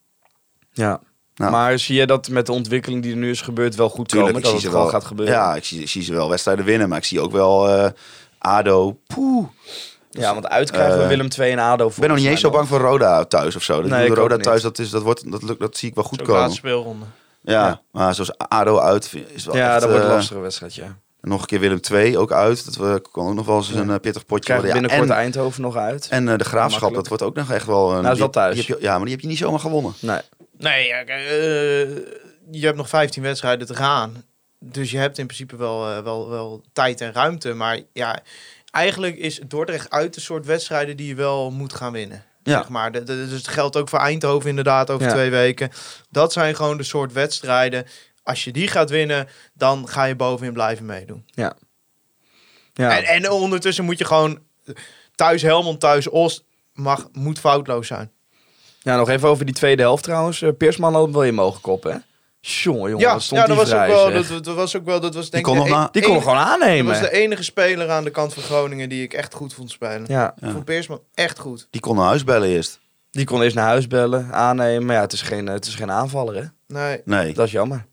Ja. 0.72 1.00
Nou. 1.34 1.50
Maar 1.50 1.78
zie 1.78 1.96
je 1.96 2.06
dat 2.06 2.28
met 2.28 2.46
de 2.46 2.52
ontwikkeling 2.52 3.02
die 3.02 3.12
er 3.12 3.18
nu 3.18 3.30
is 3.30 3.40
gebeurd 3.40 3.74
wel 3.74 3.88
goed 3.88 4.08
Tuurlijk, 4.08 4.32
komen? 4.32 4.48
ik 4.48 4.52
Dat 4.52 4.60
zie 4.62 4.70
het 4.70 4.78
wel. 4.80 4.88
gaat 4.90 5.04
gebeuren? 5.04 5.34
Ja, 5.34 5.54
ik 5.54 5.64
zie, 5.64 5.80
ik 5.80 5.88
zie 5.88 6.02
ze 6.02 6.12
wel 6.12 6.28
wedstrijden 6.28 6.64
winnen, 6.64 6.88
maar 6.88 6.98
ik 6.98 7.04
zie 7.04 7.20
ook 7.20 7.32
wel 7.32 7.68
eh, 7.68 7.90
ADO. 8.38 8.98
Poeh. 9.06 9.46
Ja, 10.10 10.32
want 10.32 10.48
uit 10.48 10.70
krijgen 10.70 10.96
we 10.96 11.02
Eh, 11.02 11.08
Willem 11.08 11.28
2 11.28 11.50
en 11.52 11.58
ADO. 11.58 11.86
Ik 11.88 11.94
ben 11.98 12.08
nog 12.08 12.18
niet 12.18 12.26
eens 12.26 12.40
zo 12.40 12.50
bang 12.50 12.68
voor 12.68 12.78
Roda 12.80 13.24
thuis 13.24 13.56
of 13.56 13.62
zo. 13.62 13.80
Dat 13.80 13.90
Nee, 13.90 14.08
Roda 14.08 14.20
ook 14.22 14.30
niet. 14.30 14.42
thuis, 14.42 14.62
dat, 14.62 14.78
is, 14.78 14.90
dat, 14.90 15.02
wordt, 15.02 15.30
dat, 15.30 15.42
lukt- 15.42 15.60
dat 15.60 15.76
zie 15.76 15.88
ik 15.88 15.94
wel 15.94 16.04
goed 16.04 16.22
komen. 16.22 16.40
laatste 16.40 16.56
speelronde. 16.58 17.04
Ja, 17.40 17.66
Ja. 17.66 17.80
maar 17.90 18.14
zoals 18.14 18.38
ADO 18.38 18.78
uit 18.78 19.12
is 19.34 19.44
wel 19.44 19.56
Ja, 19.56 19.70
echt, 19.72 19.80
dat 19.80 19.88
wordt 19.90 20.04
een 20.04 20.10
eh, 20.10 20.16
lastige 20.16 20.40
wedstrijd, 20.40 20.74
ja. 20.74 20.96
Nog 21.20 21.40
een 21.40 21.46
keer 21.46 21.60
Willem 21.60 21.80
2 21.80 22.18
ook 22.18 22.32
uit. 22.32 22.64
Dat 22.64 22.76
we 22.76 23.02
kan 23.12 23.26
ook 23.26 23.34
nog 23.34 23.46
wel 23.46 23.56
eens 23.56 23.68
een 23.70 24.00
pittig 24.00 24.26
potje 24.26 24.44
Krijgen 24.44 24.46
we 24.46 24.52
worden. 24.54 24.68
Ja, 24.68 24.72
binnenkort 24.80 25.10
en, 25.10 25.16
Eindhoven 25.16 25.62
nog 25.62 25.76
uit? 25.76 26.06
en 26.10 26.28
eh, 26.28 26.38
de 26.38 26.44
graafschap, 26.44 26.94
dat 26.94 27.08
wordt 27.08 27.22
ook 27.22 27.34
nog 27.34 27.50
echt 27.50 27.66
wel... 27.66 27.92
Een, 27.92 28.02
Nou, 28.02 28.12
is 28.12 28.18
wel 28.18 28.30
die- 28.30 28.40
thuis. 28.40 28.54
die 28.54 28.64
heb 28.66 28.78
je- 28.78 28.84
ja, 28.84 28.92
maar 28.94 29.02
die 29.04 29.10
heb 29.12 29.20
je 29.20 29.28
niet 29.28 29.38
zomaar 29.38 29.60
gewonnen. 29.60 29.92
nee. 30.00 30.20
Nee, 30.62 30.86
ja, 30.86 31.04
eh, 31.04 31.16
je 32.50 32.64
hebt 32.64 32.76
nog 32.76 32.88
15 32.88 33.22
wedstrijden 33.22 33.66
te 33.66 33.74
gaan. 33.74 34.24
Dus 34.58 34.90
je 34.90 34.98
hebt 34.98 35.18
in 35.18 35.26
principe 35.26 35.56
wel, 35.56 35.90
eh, 35.90 36.02
wel, 36.02 36.28
wel 36.30 36.62
tijd 36.72 37.00
en 37.00 37.12
ruimte. 37.12 37.54
Maar 37.54 37.80
ja, 37.92 38.20
eigenlijk 38.70 39.16
is 39.16 39.40
Dordrecht 39.46 39.90
uit 39.90 40.14
de 40.14 40.20
soort 40.20 40.46
wedstrijden 40.46 40.96
die 40.96 41.06
je 41.06 41.14
wel 41.14 41.50
moet 41.50 41.72
gaan 41.74 41.92
winnen. 41.92 42.24
Ja. 42.42 42.58
Zeg 42.58 42.68
maar. 42.68 42.92
De- 42.92 43.02
de- 43.02 43.16
Dus 43.26 43.30
het 43.32 43.48
geldt 43.48 43.76
ook 43.76 43.88
voor 43.88 43.98
Eindhoven 43.98 44.48
inderdaad 44.48 44.90
over 44.90 45.06
Ja. 45.06 45.12
twee 45.12 45.30
weken. 45.30 45.70
Dat 46.10 46.32
zijn 46.32 46.56
gewoon 46.56 46.76
de 46.76 46.82
soort 46.82 47.12
wedstrijden. 47.12 47.86
Als 48.22 48.44
je 48.44 48.50
die 48.52 48.68
gaat 48.68 48.90
winnen, 48.90 49.28
dan 49.54 49.88
ga 49.88 50.04
je 50.04 50.16
bovenin 50.16 50.52
blijven 50.52 50.86
meedoen. 50.86 51.24
Ja. 51.26 51.56
En, 52.74 53.04
en 53.04 53.30
ondertussen 53.30 53.84
moet 53.84 53.98
je 53.98 54.04
gewoon 54.04 54.38
thuis 55.14 55.42
Helmond, 55.42 55.80
thuis 55.80 56.10
Oost, 56.10 56.44
mag, 56.72 57.08
moet 57.12 57.38
foutloos 57.38 57.86
zijn. 57.86 58.12
Ja, 58.82 58.96
nog 58.96 59.08
even 59.08 59.28
over 59.28 59.44
die 59.44 59.54
tweede 59.54 59.82
helft 59.82 60.02
trouwens. 60.02 60.42
Eh, 60.42 60.48
Peersman 60.58 60.94
had 60.94 61.02
hem 61.02 61.12
wel 61.12 61.24
in 61.24 61.34
mogen 61.34 61.60
koppen, 61.60 61.92
hè? 61.92 61.98
Jongen, 62.44 62.80
jongen, 62.90 62.98
ja, 62.98 63.12
wat 63.12 63.22
stond 63.22 63.40
ja 63.40 63.46
die 63.46 63.56
dat, 63.56 63.64
was 63.64 63.74
ook 63.74 63.84
vrij, 63.84 63.94
wel, 64.12 64.12
dat, 64.28 64.44
dat 64.44 64.54
was 64.54 64.76
ook 64.76 64.84
wel. 64.84 65.00
Dat 65.00 65.14
was 65.14 65.30
denk 65.30 65.44
kon 65.44 65.52
ik 65.52 65.58
nog 65.58 65.68
de 65.68 65.74
na- 65.74 65.84
e- 65.86 65.88
Die 65.92 66.02
kon 66.02 66.10
enige- 66.10 66.28
gewoon 66.28 66.44
Dat 66.44 66.48
aannemen. 66.52 66.86
was 66.86 67.00
de 67.00 67.10
enige 67.12 67.42
speler 67.42 67.90
aan 67.90 68.04
de 68.04 68.10
kant 68.10 68.34
van 68.34 68.42
Groningen 68.42 68.88
die 68.88 69.02
ik 69.02 69.12
echt 69.12 69.34
goed 69.34 69.54
vond 69.54 69.70
spelen. 69.70 70.04
Ja, 70.08 70.34
Ik 70.40 70.50
vond 70.52 70.64
Peersman 70.64 71.00
echt 71.14 71.38
goed. 71.38 71.66
Die 71.70 71.80
kon 71.80 71.96
naar 71.96 72.06
huis 72.06 72.24
bellen 72.24 72.48
eerst. 72.48 72.80
die 73.10 73.24
kon 73.24 73.42
eerst 73.42 73.54
naar 73.56 73.66
huis 73.66 73.86
bellen, 73.86 74.32
aannemen. 74.32 74.86
Maar 74.86 74.94
ja, 74.96 75.00
het 75.00 75.12
is 75.12 75.22
geen, 75.22 75.46
het 75.46 75.66
is 75.66 75.74
geen 75.74 75.90
aanvaller, 75.90 76.34
hè? 76.34 76.42
Nee, 76.66 77.00
Nee. 77.04 77.32
Dat 77.34 77.46
is 77.46 77.52
jammer. 77.52 77.84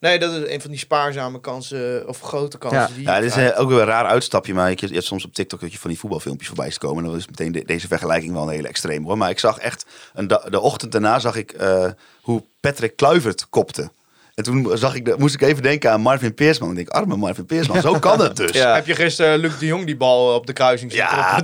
Nee, 0.00 0.18
dat 0.18 0.32
is 0.32 0.52
een 0.52 0.60
van 0.60 0.70
die 0.70 0.78
spaarzame 0.78 1.40
kansen, 1.40 2.08
of 2.08 2.20
grote 2.20 2.58
kansen. 2.58 2.80
Ja. 2.80 2.86
die 2.94 3.02
Ja, 3.04 3.20
dit 3.20 3.36
is 3.36 3.36
eh, 3.52 3.60
ook 3.60 3.68
weer 3.68 3.78
een 3.80 3.84
raar 3.86 4.06
uitstapje. 4.06 4.54
Maar 4.54 4.70
je, 4.70 4.76
je 4.80 4.92
hebt 4.92 5.04
soms 5.04 5.24
op 5.24 5.34
TikTok 5.34 5.60
dat 5.60 5.72
je 5.72 5.78
van 5.78 5.90
die 5.90 5.98
voetbalfilmpjes 5.98 6.48
voorbij 6.48 6.70
ziet 6.70 6.78
komen. 6.78 7.04
En 7.04 7.10
dan 7.10 7.18
is 7.18 7.26
meteen 7.26 7.52
de- 7.52 7.64
deze 7.64 7.86
vergelijking 7.86 8.32
wel 8.32 8.42
een 8.42 8.48
hele 8.48 8.68
extreem 8.68 9.04
hoor. 9.04 9.18
Maar 9.18 9.30
ik 9.30 9.38
zag 9.38 9.58
echt, 9.58 9.86
een 10.14 10.26
da- 10.26 10.44
de 10.50 10.60
ochtend 10.60 10.92
daarna 10.92 11.18
zag 11.18 11.36
ik 11.36 11.52
eh, 11.52 11.86
hoe 12.20 12.42
Patrick 12.60 12.96
Kluivert 12.96 13.46
kopte. 13.50 13.90
En 14.38 14.44
toen 14.44 14.70
zag 14.74 14.94
ik 14.94 15.04
de, 15.04 15.14
moest 15.18 15.34
ik 15.34 15.42
even 15.42 15.62
denken 15.62 15.90
aan 15.90 16.00
Marvin 16.00 16.34
Peersman. 16.34 16.68
En 16.68 16.76
ik 16.76 16.84
denk, 16.84 17.02
arme 17.02 17.16
Marvin 17.16 17.46
Peersman, 17.46 17.80
zo 17.80 17.98
kan 17.98 18.20
het 18.20 18.36
dus. 18.36 18.50
Ja. 18.58 18.74
Heb 18.74 18.86
je 18.86 18.94
gisteren 18.94 19.38
Luc 19.38 19.58
de 19.58 19.66
Jong 19.66 19.86
die 19.86 19.96
bal 19.96 20.34
op 20.34 20.46
de 20.46 20.52
kruising 20.52 20.92
zien 20.92 21.00
Ja, 21.00 21.40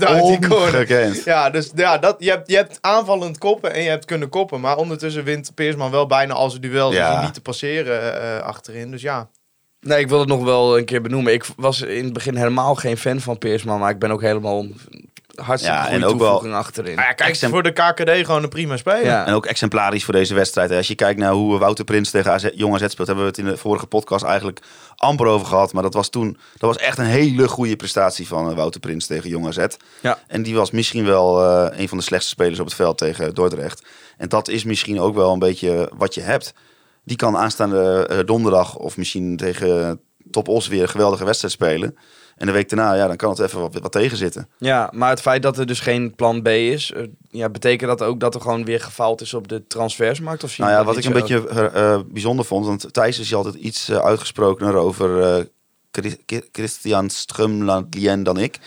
ongekend. 0.50 1.24
Ja, 1.24 1.50
dus 1.50 1.70
ja, 1.74 1.98
dat, 1.98 2.16
je, 2.18 2.30
hebt, 2.30 2.50
je 2.50 2.56
hebt 2.56 2.78
aanvallend 2.80 3.38
koppen 3.38 3.74
en 3.74 3.82
je 3.82 3.88
hebt 3.88 4.04
kunnen 4.04 4.28
koppen. 4.28 4.60
Maar 4.60 4.76
ondertussen 4.76 5.24
wint 5.24 5.54
Peersman 5.54 5.90
wel 5.90 6.06
bijna 6.06 6.34
al 6.34 6.50
zijn 6.50 6.62
duels. 6.62 6.94
Ja. 6.94 7.06
Dus 7.06 7.14
hij 7.14 7.24
niet 7.24 7.34
te 7.34 7.40
passeren 7.40 8.22
eh, 8.22 8.42
achterin. 8.42 8.90
Dus 8.90 9.02
ja. 9.02 9.28
Nee, 9.80 10.00
ik 10.00 10.08
wil 10.08 10.18
het 10.18 10.28
nog 10.28 10.44
wel 10.44 10.78
een 10.78 10.84
keer 10.84 11.02
benoemen. 11.02 11.32
Ik 11.32 11.44
was 11.56 11.80
in 11.82 12.04
het 12.04 12.12
begin 12.12 12.36
helemaal 12.36 12.74
geen 12.74 12.96
fan 12.96 13.20
van 13.20 13.38
Peersman, 13.38 13.78
maar 13.78 13.90
ik 13.90 13.98
ben 13.98 14.10
ook 14.10 14.22
helemaal 14.22 14.66
hartstikke 15.34 15.76
Ja, 15.78 15.82
goede 15.82 15.96
en 15.96 16.04
ook 16.04 16.18
wel- 16.18 16.18
toevoeging 16.18 16.54
achterin. 16.54 16.94
Ja, 16.94 17.12
kijk, 17.12 17.36
voor 17.36 17.62
de 17.62 17.72
KKD 17.72 18.10
gewoon 18.26 18.42
een 18.42 18.48
prima 18.48 18.76
speler. 18.76 19.04
Ja. 19.04 19.26
En 19.26 19.34
ook 19.34 19.46
exemplarisch 19.46 20.04
voor 20.04 20.14
deze 20.14 20.34
wedstrijd. 20.34 20.70
hè. 20.70 20.76
Als 20.76 20.88
je 20.88 20.94
kijkt 20.94 21.20
naar 21.20 21.32
hoe 21.32 21.58
Wouter 21.58 21.84
Prins 21.84 22.10
tegen 22.10 22.32
AZ, 22.32 22.48
Jong 22.54 22.74
AZ 22.74 22.84
speelt, 22.88 23.06
hebben 23.06 23.24
we 23.24 23.30
het 23.30 23.38
in 23.38 23.44
de 23.44 23.56
vorige 23.56 23.86
podcast 23.86 24.24
eigenlijk 24.24 24.60
amper 24.96 25.26
over 25.26 25.46
gehad. 25.46 25.72
Maar 25.72 25.82
dat 25.82 25.94
was 25.94 26.08
toen, 26.08 26.36
dat 26.56 26.74
was 26.74 26.76
echt 26.76 26.98
een 26.98 27.04
hele 27.04 27.48
goede 27.48 27.76
prestatie 27.76 28.26
van 28.26 28.50
eh, 28.50 28.56
Wouter 28.56 28.80
Prins 28.80 29.06
tegen 29.06 29.30
Jong 29.30 29.46
AZ. 29.46 29.64
Ja. 30.00 30.18
En 30.26 30.42
die 30.42 30.54
was 30.54 30.70
misschien 30.70 31.04
wel 31.04 31.42
eh, 31.44 31.78
een 31.80 31.88
van 31.88 31.98
de 31.98 32.04
slechtste 32.04 32.30
spelers 32.30 32.58
op 32.60 32.66
het 32.66 32.74
veld 32.74 32.98
tegen 32.98 33.34
Dordrecht. 33.34 33.82
En 34.16 34.28
dat 34.28 34.48
is 34.48 34.64
misschien 34.64 35.00
ook 35.00 35.14
wel 35.14 35.32
een 35.32 35.38
beetje 35.38 35.90
wat 35.96 36.14
je 36.14 36.20
hebt. 36.20 36.52
Die 37.04 37.16
kan 37.16 37.36
aanstaande 37.36 38.06
eh, 38.10 38.18
donderdag 38.24 38.76
of 38.76 38.96
misschien 38.96 39.36
tegen 39.36 40.00
Top 40.30 40.48
Os 40.48 40.68
weer 40.68 40.82
een 40.82 40.88
geweldige 40.88 41.24
wedstrijd 41.24 41.54
spelen. 41.54 41.96
En 42.36 42.46
de 42.46 42.52
week 42.52 42.68
daarna, 42.68 42.94
ja, 42.94 43.06
dan 43.06 43.16
kan 43.16 43.30
het 43.30 43.38
even 43.38 43.60
wat, 43.60 43.74
wat 43.74 43.92
tegen 43.92 44.16
zitten. 44.16 44.48
Ja, 44.58 44.90
maar 44.94 45.10
het 45.10 45.20
feit 45.20 45.42
dat 45.42 45.58
er 45.58 45.66
dus 45.66 45.80
geen 45.80 46.14
plan 46.14 46.42
B 46.42 46.48
is, 46.48 46.92
eh, 46.92 47.02
ja, 47.30 47.48
betekent 47.48 47.98
dat 47.98 48.08
ook 48.08 48.20
dat 48.20 48.34
er 48.34 48.40
gewoon 48.40 48.64
weer 48.64 48.80
gefaald 48.80 49.20
is 49.20 49.34
op 49.34 49.48
de 49.48 49.66
transfersmarkt? 49.66 50.44
Of 50.44 50.50
zie 50.50 50.64
Nou 50.64 50.76
ja, 50.76 50.84
wat 50.84 50.96
ik 50.96 51.04
een 51.04 51.12
zo? 51.12 51.20
beetje 51.20 51.48
eh, 51.48 51.92
eh, 51.94 52.00
bijzonder 52.06 52.44
vond, 52.44 52.66
want 52.66 52.92
Thijs 52.92 53.18
is 53.18 53.34
altijd 53.34 53.54
iets 53.54 53.88
eh, 53.88 53.96
uitgesprokener 53.98 54.74
over 54.74 55.22
eh, 55.22 55.44
Christian 56.52 57.10
Strumlandlien 57.10 58.22
dan 58.22 58.38
ik. 58.38 58.58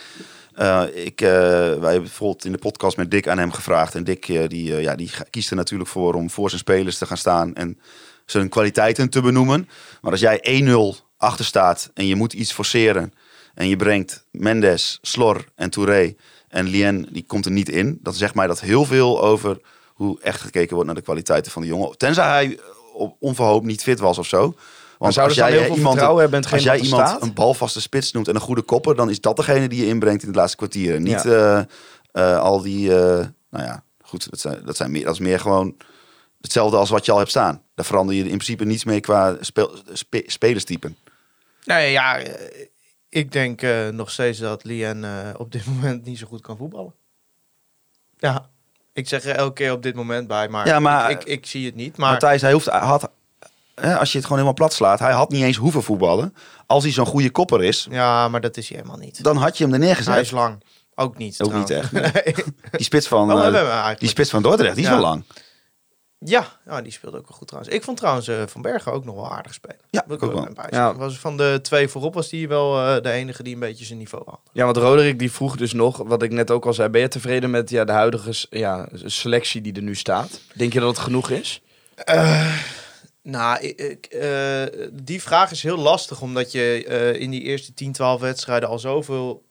Eh, 0.53 0.83
ik 0.93 1.21
eh, 1.21 1.29
wij 1.29 1.69
hebben 1.71 2.01
bijvoorbeeld 2.01 2.45
in 2.45 2.51
de 2.51 2.57
podcast 2.57 2.97
met 2.97 3.11
Dick 3.11 3.27
aan 3.27 3.37
hem 3.37 3.51
gevraagd. 3.51 3.95
En 3.95 4.03
Dick 4.03 4.27
eh, 4.29 4.47
die, 4.47 4.75
eh, 4.75 4.81
ja, 4.81 4.95
die 4.95 5.11
kiest 5.29 5.49
er 5.49 5.55
natuurlijk 5.55 5.89
voor 5.89 6.13
om 6.13 6.29
voor 6.29 6.49
zijn 6.49 6.61
spelers 6.61 6.97
te 6.97 7.05
gaan 7.05 7.17
staan 7.17 7.55
en 7.55 7.79
zijn 8.25 8.49
kwaliteiten 8.49 9.09
te 9.09 9.21
benoemen. 9.21 9.69
Maar 10.01 10.11
als 10.11 10.19
jij 10.19 10.39
1-0 10.41 11.05
achter 11.17 11.45
staat 11.45 11.91
en 11.93 12.07
je 12.07 12.15
moet 12.15 12.33
iets 12.33 12.51
forceren 12.53 13.13
en 13.57 13.67
je 13.67 13.75
brengt 13.75 14.25
Mendes, 14.31 14.99
Slor 15.01 15.45
en 15.55 15.69
Touré 15.69 16.15
en 16.47 16.67
Lien, 16.67 17.07
die 17.11 17.23
komt 17.27 17.45
er 17.45 17.51
niet 17.51 17.69
in. 17.69 17.99
Dan 18.01 18.13
zegt 18.13 18.35
mij 18.35 18.47
dat 18.47 18.59
heel 18.59 18.85
veel 18.85 19.21
over 19.21 19.59
hoe 19.93 20.21
echt 20.21 20.41
gekeken 20.41 20.71
wordt 20.71 20.85
naar 20.85 20.95
de 20.95 21.03
kwaliteiten 21.03 21.51
van 21.51 21.61
de 21.61 21.67
jongen. 21.67 21.97
Tenzij 21.97 22.27
hij 22.27 22.45
eh, 22.45 22.63
op 22.93 23.15
onverhoopt 23.19 23.65
niet 23.65 23.83
fit 23.83 23.99
was 23.99 24.17
of 24.17 24.27
zo. 24.27 24.55
Want 24.97 25.13
ze 25.13 25.19
dan 25.19 25.29
heel 25.29 25.63
veel 25.63 25.75
iemand, 25.75 25.87
vertrouwen 25.87 26.21
hebben 26.21 26.41
in 26.41 26.51
als 26.51 26.63
jij 26.63 26.79
iemand 26.79 27.07
staat? 27.07 27.21
een 27.21 27.33
balvaste 27.33 27.81
spits 27.81 28.11
noemt 28.11 28.27
en 28.27 28.35
een 28.35 28.41
goede 28.41 28.61
kopper, 28.61 28.95
dan 28.95 29.09
is 29.09 29.21
dat 29.21 29.35
degene 29.35 29.67
die 29.67 29.81
je 29.81 29.87
inbrengt 29.87 30.21
in 30.21 30.27
het 30.27 30.37
laatste 30.37 30.57
kwartier. 30.57 30.95
En 30.95 31.03
Niet 31.03 31.25
eh, 31.25 31.59
eh, 32.11 32.39
al 32.39 32.61
die, 32.61 32.95
eh, 32.95 33.25
nou 33.49 33.65
ja, 33.65 33.83
goed, 34.01 34.29
dat, 34.29 34.39
zijn, 34.39 34.61
dat, 34.65 34.77
zijn 34.77 34.91
meer, 34.91 35.03
dat 35.03 35.13
is 35.13 35.19
meer 35.19 35.39
gewoon 35.39 35.75
hetzelfde 36.41 36.77
als 36.77 36.89
wat 36.89 37.05
je 37.05 37.11
al 37.11 37.17
hebt 37.17 37.29
staan. 37.29 37.61
Daar 37.75 37.85
verander 37.85 38.15
je 38.15 38.21
in 38.21 38.27
principe 38.27 38.65
niets 38.65 38.83
mee 38.83 38.99
qua 38.99 39.37
speel, 39.39 39.71
spe- 39.93 40.23
spelerstypen. 40.25 40.97
Nee, 41.63 41.91
ja, 41.91 42.17
eh, 42.19 42.65
ik 43.09 43.31
denk 43.31 43.61
eh, 43.61 43.87
nog 43.87 44.11
steeds 44.11 44.39
dat 44.39 44.63
Lien 44.63 45.03
eh, 45.03 45.11
op 45.37 45.51
dit 45.51 45.65
moment 45.75 46.05
niet 46.05 46.17
zo 46.17 46.27
goed 46.27 46.41
kan 46.41 46.57
voetballen. 46.57 46.93
Ja, 48.17 48.49
Ik 48.93 49.07
zeg 49.07 49.23
er 49.23 49.35
elke 49.35 49.53
keer 49.53 49.71
op 49.71 49.83
dit 49.83 49.95
moment 49.95 50.27
bij, 50.27 50.47
maar, 50.49 50.67
Ja, 50.67 50.79
maar- 50.79 51.11
ik, 51.11 51.19
ik, 51.19 51.27
ik 51.27 51.45
zie 51.45 51.65
het 51.65 51.75
niet. 51.75 51.97
Maar 51.97 52.09
Maar 52.09 52.19
Thijs, 52.19 52.41
hij 52.41 52.51
hoeft, 52.53 52.65
hij 52.71 52.79
had, 52.79 53.09
hè, 53.75 53.97
als 53.97 54.11
je 54.11 54.17
het 54.17 54.27
gewoon 54.27 54.41
helemaal 54.43 54.53
plat 54.53 54.73
slaat, 54.73 54.99
hij 54.99 55.11
had 55.13 55.29
niet 55.29 55.43
eens 55.43 55.57
hoeven 55.57 55.83
voetballen. 55.83 56.35
Als 56.65 56.83
hij 56.83 56.91
zo'n 56.91 57.05
goede 57.05 57.29
kopper 57.31 57.63
is, 57.63 57.87
ja, 57.89 58.27
maar 58.27 58.41
dat 58.41 58.57
is 58.57 58.69
hij 58.69 58.77
helemaal 58.77 58.99
niet. 58.99 59.23
dan 59.23 59.37
had 59.37 59.57
je 59.57 59.63
hem 59.63 59.73
er 59.73 59.79
Hij 59.79 59.87
neergezet. 59.87 60.17
is 60.17 60.31
lang. 60.31 60.63
Ook 60.95 61.17
niet. 61.17 61.41
Ook 61.41 61.53
niet 61.53 61.65
trouwens. 61.65 61.93
echt. 61.93 62.13
Nee. 62.25 62.35
Die 62.71 62.83
spits 62.83 63.07
van, 63.07 63.31
Oh, 63.33 63.55
eh, 63.57 63.95
die 63.97 64.09
spits 64.09 64.29
van 64.29 64.41
Dordrecht, 64.41 64.75
die 64.75 64.83
is 64.83 64.89
Ja. 64.89 64.95
wel 64.95 65.03
lang. 65.05 65.23
Ja, 66.19 66.47
ja, 66.65 66.81
die 66.81 66.91
speelde 66.91 67.17
ook 67.17 67.27
wel 67.27 67.37
goed 67.37 67.47
trouwens. 67.47 67.75
Ik 67.75 67.83
vond 67.83 67.97
trouwens 67.97 68.27
eh, 68.27 68.43
Van 68.47 68.61
Bergen 68.61 68.91
ook 68.91 69.05
nog 69.05 69.15
wel 69.15 69.31
aardig 69.31 69.53
spelen. 69.53 69.79
Ja, 69.89 70.05
ik 70.09 70.23
ook 70.23 70.33
wel 70.33 70.47
Ja. 70.69 70.95
Was 70.95 71.19
van 71.19 71.37
de 71.37 71.59
twee 71.61 71.87
voorop 71.87 72.13
was 72.13 72.29
die 72.29 72.47
wel 72.47 72.79
eh, 72.79 73.01
de 73.03 73.11
enige 73.11 73.43
die 73.43 73.53
een 73.53 73.59
beetje 73.59 73.85
zijn 73.85 73.97
niveau 73.97 74.23
had. 74.25 74.39
Ja, 74.51 74.65
want 74.65 74.77
Roderick 74.77 75.19
die 75.19 75.31
vroeg 75.31 75.57
dus 75.57 75.73
nog, 75.73 75.97
wat 75.97 76.23
ik 76.23 76.31
net 76.31 76.51
ook 76.51 76.65
al 76.65 76.73
zei, 76.73 76.89
ben 76.89 77.01
je 77.01 77.07
tevreden 77.07 77.49
met 77.49 77.69
ja, 77.69 77.85
de 77.85 77.91
huidige 77.91 78.47
ja, 78.49 78.87
selectie 79.05 79.61
die 79.61 79.73
er 79.73 79.81
nu 79.81 79.95
staat? 79.95 80.41
Denk 80.53 80.73
je 80.73 80.79
dat 80.79 80.89
het 80.89 80.99
genoeg 80.99 81.29
is? 81.29 81.61
Nou, 83.27 83.59
ik, 83.59 84.05
eh, 84.05 84.87
die 84.93 85.21
vraag 85.21 85.51
is 85.51 85.63
heel 85.63 85.77
lastig, 85.77 86.21
omdat 86.21 86.51
je 86.51 86.85
eh, 86.87 87.21
in 87.21 87.29
die 87.29 87.41
eerste 87.41 87.73
10, 87.73 87.91
12 87.91 88.21
wedstrijden 88.21 88.69
al 88.69 88.79
zoveel 88.79 89.43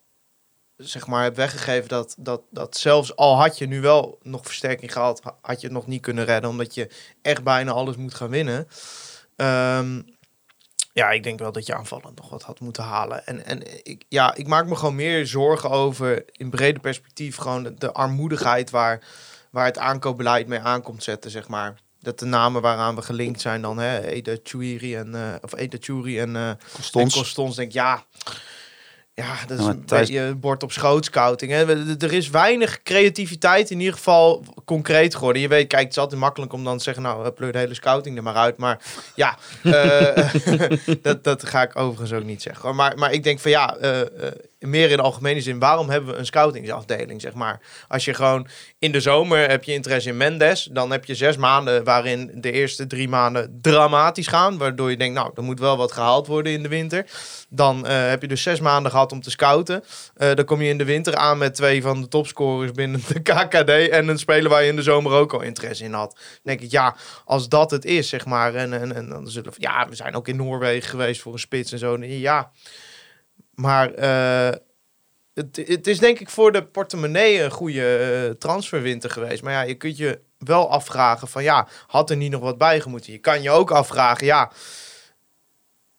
zeg 0.76 1.06
maar, 1.06 1.22
hebt 1.22 1.36
weggegeven 1.36 1.88
dat, 1.88 2.14
dat, 2.18 2.42
dat 2.50 2.76
zelfs 2.76 3.16
al 3.16 3.36
had 3.36 3.58
je 3.58 3.66
nu 3.66 3.80
wel 3.80 4.18
nog 4.22 4.44
versterking 4.44 4.92
gehad, 4.92 5.20
ha- 5.22 5.38
had 5.40 5.60
je 5.60 5.66
het 5.66 5.76
nog 5.76 5.86
niet 5.86 6.00
kunnen 6.02 6.24
redden, 6.24 6.50
omdat 6.50 6.74
je 6.74 6.90
echt 7.22 7.42
bijna 7.42 7.72
alles 7.72 7.96
moet 7.96 8.14
gaan 8.14 8.28
winnen. 8.30 8.68
Ehm, 9.36 10.02
ja, 10.92 11.10
ik 11.10 11.22
denk 11.22 11.38
wel 11.38 11.52
dat 11.52 11.66
je 11.66 11.74
aanvallend 11.74 12.16
nog 12.16 12.28
wat 12.28 12.42
had 12.42 12.60
moeten 12.60 12.82
halen. 12.82 13.26
En, 13.26 13.44
en 13.44 13.84
ik, 13.86 14.04
ja, 14.08 14.34
ik 14.34 14.46
maak 14.46 14.66
me 14.66 14.76
gewoon 14.76 14.94
meer 14.94 15.26
zorgen 15.26 15.70
over, 15.70 16.24
in 16.32 16.50
brede 16.50 16.80
perspectief, 16.80 17.36
gewoon 17.36 17.62
de, 17.62 17.74
de 17.74 17.92
armoedigheid 17.92 18.70
waar, 18.70 19.04
waar 19.50 19.64
het 19.64 19.78
aankoopbeleid 19.78 20.46
mee 20.46 20.60
aankomt 20.60 21.02
zetten, 21.02 21.30
zeg 21.30 21.48
maar. 21.48 21.74
Dat 22.00 22.18
de 22.18 22.26
namen 22.26 22.62
waaraan 22.62 22.94
we 22.94 23.02
gelinkt 23.02 23.40
zijn 23.40 23.62
dan, 23.62 23.78
hè, 23.78 24.00
Eda 24.06 24.36
Chouiri 24.42 24.96
en, 24.96 25.14
eh 25.14 25.34
of 25.40 25.56
Eda 25.56 25.76
Chouiri 25.80 26.20
en, 26.20 26.36
eh 26.36 26.48
en 26.48 26.58
Constons. 27.14 27.56
Denk 27.56 27.72
ja... 27.72 28.04
Ja, 29.16 29.36
dat 29.46 29.58
is 29.58 29.64
Ja, 29.64 29.70
een 29.70 29.84
beetje 29.86 30.34
bord 30.34 30.62
op 30.62 30.72
schoot 30.72 31.04
scouting. 31.04 31.52
Hè. 31.52 31.66
Er 32.04 32.12
is 32.12 32.30
weinig 32.30 32.82
creativiteit 32.82 33.70
in 33.70 33.78
ieder 33.78 33.94
geval 33.94 34.44
concreet 34.64 35.14
geworden. 35.14 35.42
Je 35.42 35.48
weet, 35.48 35.66
kijk, 35.66 35.82
het 35.82 35.90
is 35.90 35.98
altijd 35.98 36.20
makkelijk 36.20 36.52
om 36.52 36.64
dan 36.64 36.76
te 36.76 36.82
zeggen... 36.82 37.02
nou, 37.02 37.30
pleur 37.30 37.52
de 37.52 37.58
hele 37.58 37.74
scouting 37.74 38.16
er 38.16 38.22
maar 38.22 38.34
uit. 38.34 38.56
Maar 38.56 38.78
ja, 39.14 39.38
eh, 39.62 40.32
dat, 41.02 41.24
dat 41.24 41.46
ga 41.46 41.62
ik 41.62 41.76
overigens 41.76 42.12
ook 42.12 42.24
niet 42.24 42.42
zeggen. 42.42 42.74
Maar, 42.74 42.98
maar 42.98 43.12
ik 43.12 43.22
denk 43.22 43.38
van 43.38 43.50
ja, 43.50 43.76
eh, 43.76 44.00
eh, 44.00 44.06
meer 44.58 44.90
in 44.90 45.00
algemene 45.00 45.40
zin... 45.40 45.58
waarom 45.58 45.90
hebben 45.90 46.12
we 46.12 46.18
een 46.18 46.26
scoutingsafdeling, 46.26 47.20
zeg 47.20 47.34
maar? 47.34 47.60
Als 47.88 48.04
je 48.04 48.14
gewoon 48.14 48.48
in 48.78 48.92
de 48.92 49.00
zomer 49.00 49.48
heb 49.48 49.64
je 49.64 49.72
interesse 49.72 50.08
in 50.08 50.16
Mendes... 50.16 50.68
dan 50.72 50.90
heb 50.90 51.04
je 51.04 51.14
zes 51.14 51.36
maanden 51.36 51.84
waarin 51.84 52.30
de 52.34 52.52
eerste 52.52 52.86
drie 52.86 53.08
maanden 53.08 53.58
dramatisch 53.60 54.26
gaan... 54.26 54.58
waardoor 54.58 54.90
je 54.90 54.96
denkt, 54.96 55.14
nou, 55.14 55.30
er 55.34 55.42
moet 55.42 55.60
wel 55.60 55.76
wat 55.76 55.92
gehaald 55.92 56.26
worden 56.26 56.52
in 56.52 56.62
de 56.62 56.68
winter... 56.68 57.06
Dan 57.48 57.86
eh, 57.86 58.08
heb 58.08 58.22
je 58.22 58.28
dus 58.28 58.42
zes 58.42 58.60
maanden 58.60 58.90
gehad 58.90 59.12
om 59.12 59.20
te 59.20 59.30
scouten. 59.30 59.84
Eh, 60.14 60.34
dan 60.34 60.44
kom 60.44 60.62
je 60.62 60.68
in 60.68 60.78
de 60.78 60.84
winter 60.84 61.14
aan 61.16 61.38
met 61.38 61.54
twee 61.54 61.82
van 61.82 62.00
de 62.00 62.08
topscorers 62.08 62.72
binnen 62.72 63.00
de 63.08 63.22
KKD. 63.32 63.88
En 63.88 64.08
een 64.08 64.18
speler 64.18 64.50
waar 64.50 64.62
je 64.62 64.68
in 64.68 64.76
de 64.76 64.82
zomer 64.82 65.12
ook 65.12 65.32
al 65.32 65.40
interesse 65.40 65.84
in 65.84 65.92
had. 65.92 66.10
Dan 66.14 66.40
denk 66.42 66.60
ik, 66.60 66.70
ja, 66.70 66.96
als 67.24 67.48
dat 67.48 67.70
het 67.70 67.84
is, 67.84 68.08
zeg 68.08 68.26
maar. 68.26 68.54
En, 68.54 68.72
en, 68.72 68.94
en 68.94 69.08
dan 69.08 69.28
zullen 69.28 69.50
we, 69.50 69.56
ja, 69.58 69.88
we 69.88 69.94
zijn 69.94 70.14
ook 70.14 70.28
in 70.28 70.36
Noorwegen 70.36 70.90
geweest 70.90 71.20
voor 71.20 71.32
een 71.32 71.38
spits 71.38 71.72
en 71.72 71.78
zo. 71.78 71.96
Ja, 72.00 72.50
maar 73.56 73.94
eh, 73.94 74.58
het, 75.34 75.56
het 75.56 75.86
is 75.86 75.98
denk 75.98 76.18
ik 76.18 76.30
voor 76.30 76.52
de 76.52 76.64
portemonnee 76.64 77.42
een 77.42 77.50
goede 77.50 77.96
eh, 77.96 78.30
transferwinter 78.38 79.10
geweest. 79.10 79.42
Maar 79.42 79.52
ja, 79.52 79.62
je 79.62 79.74
kunt 79.74 79.96
je 79.96 80.20
wel 80.38 80.70
afvragen 80.70 81.28
van 81.28 81.42
ja, 81.42 81.68
had 81.86 82.10
er 82.10 82.16
niet 82.16 82.30
nog 82.30 82.40
wat 82.40 82.58
bij 82.58 82.80
gemoeten? 82.80 83.12
Je 83.12 83.18
kan 83.18 83.42
je 83.42 83.50
ook 83.50 83.70
afvragen, 83.70 84.26
ja, 84.26 84.50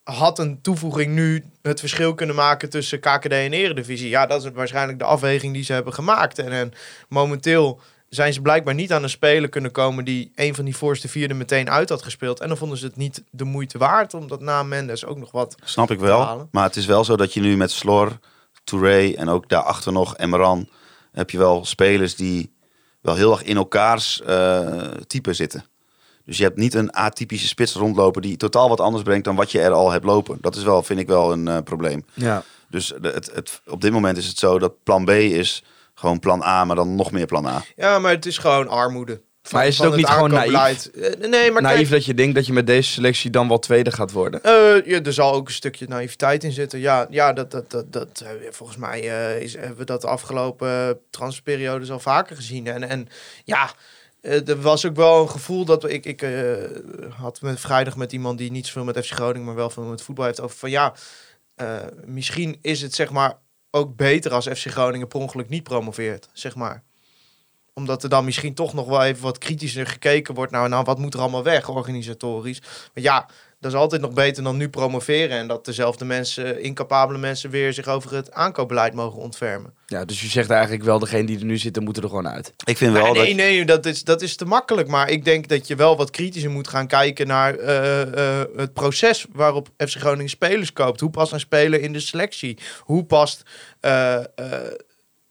had 0.04 0.40
een 0.40 0.62
toevoeging 0.62 1.14
nu 1.14 1.44
het 1.62 1.80
verschil 1.80 2.14
kunnen 2.14 2.36
maken 2.36 2.70
tussen 2.70 3.00
KKD 3.00 3.32
en 3.32 3.54
Eredivisie? 3.54 4.10
Ja, 4.10 4.26
dat 4.26 4.44
is 4.44 4.52
waarschijnlijk 4.52 5.00
de 5.00 5.06
afweging 5.06 5.54
die 5.54 5.64
ze 5.64 5.74
hebben 5.74 5.94
gemaakt. 5.94 6.40
En, 6.40 6.52
en 6.52 6.74
momenteel 7.10 7.82
zijn 8.10 8.34
ze 8.34 8.42
blijkbaar 8.42 8.74
niet 8.74 8.94
aan 8.94 9.04
een 9.04 9.10
speler 9.10 9.50
kunnen 9.50 9.72
komen 9.72 10.06
die 10.06 10.32
een 10.36 10.56
van 10.56 10.66
die 10.66 10.76
voorste 10.76 11.08
vierde 11.08 11.34
meteen 11.34 11.70
uit 11.70 11.90
had 11.90 12.02
gespeeld. 12.02 12.40
En 12.40 12.48
dan 12.48 12.58
vonden 12.58 12.78
ze 12.78 12.86
het 12.86 12.96
niet 12.96 13.24
de 13.30 13.44
moeite 13.44 13.78
waard, 13.78 14.14
omdat 14.14 14.42
na 14.42 14.64
Mendes 14.64 15.06
ook 15.06 15.18
nog 15.18 15.32
wat... 15.32 15.56
Snap 15.64 15.92
ik 15.92 15.98
te 16.00 16.06
wel. 16.06 16.22
halen. 16.24 16.48
Maar 16.52 16.64
het 16.64 16.76
is 16.76 16.86
wel 16.86 17.04
zo 17.04 17.16
dat 17.16 17.34
je 17.34 17.40
nu 17.40 17.58
met 17.58 17.72
Slor, 17.72 18.18
Touré 18.64 19.12
en 19.12 19.30
ook 19.30 19.50
daarachter 19.50 19.92
nog 19.92 20.16
Emran... 20.16 20.70
heb 21.12 21.30
je 21.30 21.38
wel 21.38 21.66
spelers 21.66 22.16
die 22.16 22.52
wel 23.02 23.16
heel 23.16 23.32
erg 23.32 23.44
in 23.44 23.58
elkaars 23.58 24.22
eh, 24.22 24.68
type 25.08 25.34
zitten. 25.34 25.66
Dus 26.26 26.38
je 26.38 26.44
hebt 26.44 26.58
niet 26.58 26.74
een 26.74 26.92
atypische 26.92 27.48
spits 27.48 27.74
rondlopen 27.74 28.22
die 28.22 28.38
totaal 28.38 28.70
wat 28.70 28.80
anders 28.80 29.04
brengt 29.04 29.26
dan 29.26 29.36
wat 29.36 29.52
je 29.52 29.62
er 29.62 29.72
al 29.72 29.92
hebt 29.92 30.06
lopen. 30.06 30.38
Dat 30.42 30.56
is 30.56 30.64
wel, 30.64 30.84
vind 30.84 31.00
ik 31.00 31.08
wel 31.08 31.32
een 31.32 31.48
eh, 31.48 31.58
probleem. 31.64 32.06
Ja. 32.14 32.44
Dus 32.70 32.94
de- 33.02 33.10
het, 33.10 33.32
het, 33.34 33.62
op 33.68 33.82
dit 33.82 33.92
moment 33.92 34.18
is 34.18 34.28
het 34.28 34.38
zo 34.38 34.60
dat 34.60 34.84
plan 34.84 35.06
B 35.06 35.10
is 35.10 35.64
gewoon 36.00 36.20
plan 36.20 36.44
A, 36.44 36.66
maar 36.66 36.76
dan 36.76 36.96
nog 36.96 37.12
meer 37.12 37.26
plan 37.26 37.46
A. 37.46 37.64
Ja, 37.76 38.00
maar 38.00 38.12
het 38.12 38.26
is 38.26 38.38
gewoon 38.38 38.68
armoede. 38.68 39.22
Van- 39.42 39.60
Maar 39.60 39.68
is 39.68 39.78
het 39.78 39.88
ook 39.88 39.96
niet 39.96 40.06
gewoon 40.08 40.32
aankoopbeleid. 40.36 40.92
Eh, 40.92 41.30
Nee, 41.30 41.52
maar 41.52 41.62
Naïef 41.62 41.78
kijk, 41.80 41.90
dat 41.90 42.06
je 42.06 42.14
denkt 42.14 42.36
dat 42.36 42.46
je 42.46 42.54
met 42.54 42.68
deze 42.68 42.92
selectie 42.92 43.30
dan 43.30 43.48
wel 43.48 43.60
tweede 43.60 43.92
gaat 43.92 44.12
worden. 44.12 44.44
Eh, 44.44 44.86
ja, 44.86 45.02
er 45.02 45.14
zal 45.14 45.34
ook 45.34 45.48
een 45.48 45.54
stukje 45.54 45.88
naïviteit 45.88 46.44
in 46.44 46.52
zitten. 46.52 46.80
Ja, 46.80 47.08
ja 47.10 47.34
dat, 47.34 47.52
dat, 47.52 47.72
dat, 47.72 47.92
dat, 47.94 48.24
eh, 48.26 48.30
volgens 48.52 48.78
mij 48.78 49.00
eh, 49.10 49.42
is, 49.42 49.54
hebben 49.54 49.78
we 49.78 49.84
dat 49.84 50.02
de 50.02 50.08
afgelopen 50.08 51.00
transferperiodes 51.10 51.92
al 51.92 52.00
vaker 52.00 52.36
gezien. 52.36 52.68
En, 52.68 52.84
en 52.90 53.08
ja, 53.44 53.70
er 54.22 54.62
was 54.62 54.86
ook 54.86 54.96
wel 54.96 55.22
een 55.22 55.30
gevoel 55.30 55.66
dat 55.66 55.84
we- 55.84 55.94
ik, 55.94 56.06
ik 56.06 56.22
eh, 56.22 56.32
had 57.18 57.42
met 57.42 57.60
vrijdag 57.60 57.96
met 57.96 58.12
iemand 58.12 58.38
die 58.38 58.52
niet 58.52 58.66
zoveel 58.66 58.84
met 58.84 59.06
FC 59.06 59.12
Groningen, 59.14 59.46
maar 59.46 59.56
wel 59.56 59.70
veel 59.70 59.84
met 59.84 60.02
voetbal 60.02 60.26
heeft 60.26 60.42
over 60.42 60.58
van 60.58 60.70
ja, 60.70 60.94
eh, 61.56 61.76
misschien 62.06 62.58
is 62.62 62.82
het 62.82 62.94
zeg 62.96 63.10
maar 63.12 63.38
ook 63.78 63.96
beter 63.96 64.34
als 64.34 64.48
FC 64.48 64.66
Groningen 64.68 65.08
per 65.08 65.20
ongeluk 65.20 65.50
niet 65.50 65.64
promoveert, 65.64 66.30
zeg 66.34 66.56
maar 66.56 66.84
omdat 67.78 68.04
er 68.04 68.10
dan 68.10 68.26
misschien 68.26 68.54
toch 68.54 68.74
nog 68.74 68.88
wel 68.88 69.04
even 69.04 69.24
wat 69.24 69.38
kritischer 69.38 69.88
gekeken 69.88 70.34
wordt. 70.34 70.52
Nou, 70.52 70.70
nou 70.70 70.84
wat 70.84 71.00
moet 71.00 71.14
er 71.14 71.20
allemaal 71.20 71.44
weg, 71.44 71.70
organisatorisch? 71.70 72.62
Maar 72.94 73.04
ja, 73.04 73.30
dat 73.72 73.76
is 73.76 73.82
altijd 73.82 74.02
nog 74.02 74.14
beter 74.14 74.44
dan 74.44 74.58
nu 74.58 74.70
promoveren. 74.70 75.38
En 75.38 75.48
dat 75.48 75.66
dezelfde 75.66 76.06
mensen, 76.06 76.62
incapabele 76.62 77.20
mensen, 77.20 77.50
weer 77.50 77.74
zich 77.74 77.88
over 77.88 78.16
het 78.16 78.32
aankoopbeleid 78.32 78.94
mogen 78.94 79.20
ontfermen. 79.20 79.74
Ja, 79.86 80.06
dus 80.06 80.22
je 80.22 80.28
zegt 80.28 80.50
eigenlijk 80.50 80.84
wel, 80.84 81.00
degene 81.00 81.26
die 81.26 81.40
er 81.40 81.46
nu 81.46 81.58
zitten, 81.58 81.84
moeten 81.84 82.04
er 82.04 82.10
gewoon 82.10 82.28
uit. 82.28 82.54
Ik 82.66 82.78
vind 82.78 82.94
wel 82.94 83.06
Ja, 83.06 83.14
dat... 83.14 83.24
nee, 83.24 83.34
nee, 83.34 83.66
dat 83.66 83.86
is, 83.86 84.04
dat 84.04 84.22
is 84.22 84.36
te 84.36 84.46
makkelijk. 84.46 84.88
Maar 84.88 85.10
ik 85.10 85.26
denk 85.26 85.48
dat 85.48 85.68
je 85.68 85.76
wel 85.76 85.98
wat 85.98 86.10
kritischer 86.10 86.52
moet 86.52 86.68
gaan 86.68 86.88
kijken 86.88 87.28
naar 87.28 87.56
eh, 87.56 88.02
eh, 88.02 88.48
het 88.56 88.74
proces 88.74 89.26
waarop 89.32 89.70
FC 89.78 89.96
Groningen 89.96 90.30
spelers 90.30 90.74
koopt. 90.74 91.00
Hoe 91.00 91.10
past 91.10 91.32
een 91.32 91.40
speler 91.40 91.82
in 91.82 91.94
de 91.94 92.00
selectie? 92.00 92.58
Hoe 92.80 93.06
past 93.06 93.44
eh, 93.80 94.16
eh, 94.16 94.24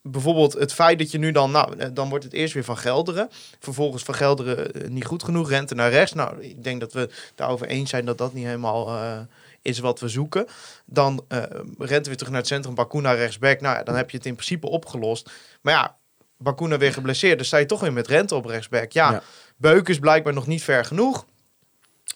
bijvoorbeeld 0.01 0.53
het 0.53 0.73
feit 0.73 0.99
dat 0.99 1.11
je 1.11 1.17
nu 1.17 1.31
dan, 1.31 1.51
nou, 1.51 1.77
eh, 1.77 1.87
dan 1.93 2.09
wordt 2.09 2.23
het 2.23 2.33
eerst 2.33 2.53
weer 2.53 2.63
van 2.63 2.77
Gelderen. 2.77 3.29
Vervolgens 3.59 4.03
van 4.03 4.15
Gelderen 4.15 4.73
eh, 4.73 4.89
niet 4.89 5.05
goed 5.05 5.23
genoeg, 5.23 5.49
rente 5.49 5.75
naar 5.75 5.91
rechts. 5.91 6.13
Nou, 6.13 6.41
ik 6.41 6.63
denk 6.63 6.79
dat 6.79 6.93
we 6.93 7.09
daarover 7.35 7.67
eens 7.67 7.89
zijn 7.89 8.05
dat 8.05 8.17
dat 8.17 8.33
niet 8.33 8.45
helemaal 8.45 8.87
eh, 8.87 9.19
is 9.61 9.79
wat 9.79 9.99
we 9.99 10.07
zoeken. 10.07 10.45
Dan 10.85 11.25
rente 11.77 12.09
weer 12.09 12.17
terug 12.17 12.29
naar 12.31 12.41
het 12.41 12.47
centrum, 12.47 12.75
Bakuna 12.75 13.11
rechtsback. 13.11 13.61
Nou 13.61 13.77
ja, 13.77 13.83
dan 13.83 13.95
heb 13.95 14.09
je 14.09 14.17
het 14.17 14.25
in 14.25 14.33
principe 14.33 14.69
opgelost. 14.69 15.31
Maar 15.61 15.73
ja, 15.73 15.97
Bakuna 16.37 16.77
weer 16.77 16.93
geblesseerd, 16.93 17.37
dus 17.37 17.47
sta 17.47 17.57
je 17.57 17.65
toch 17.65 17.79
weer 17.79 17.93
met 17.93 18.07
rente 18.07 18.35
op 18.35 18.45
rechtsback. 18.45 18.91
Ja, 18.91 19.11
Ja. 19.11 19.21
Beuk 19.57 19.87
is 19.87 19.99
blijkbaar 19.99 20.33
nog 20.33 20.47
niet 20.47 20.63
ver 20.63 20.85
genoeg. 20.85 21.25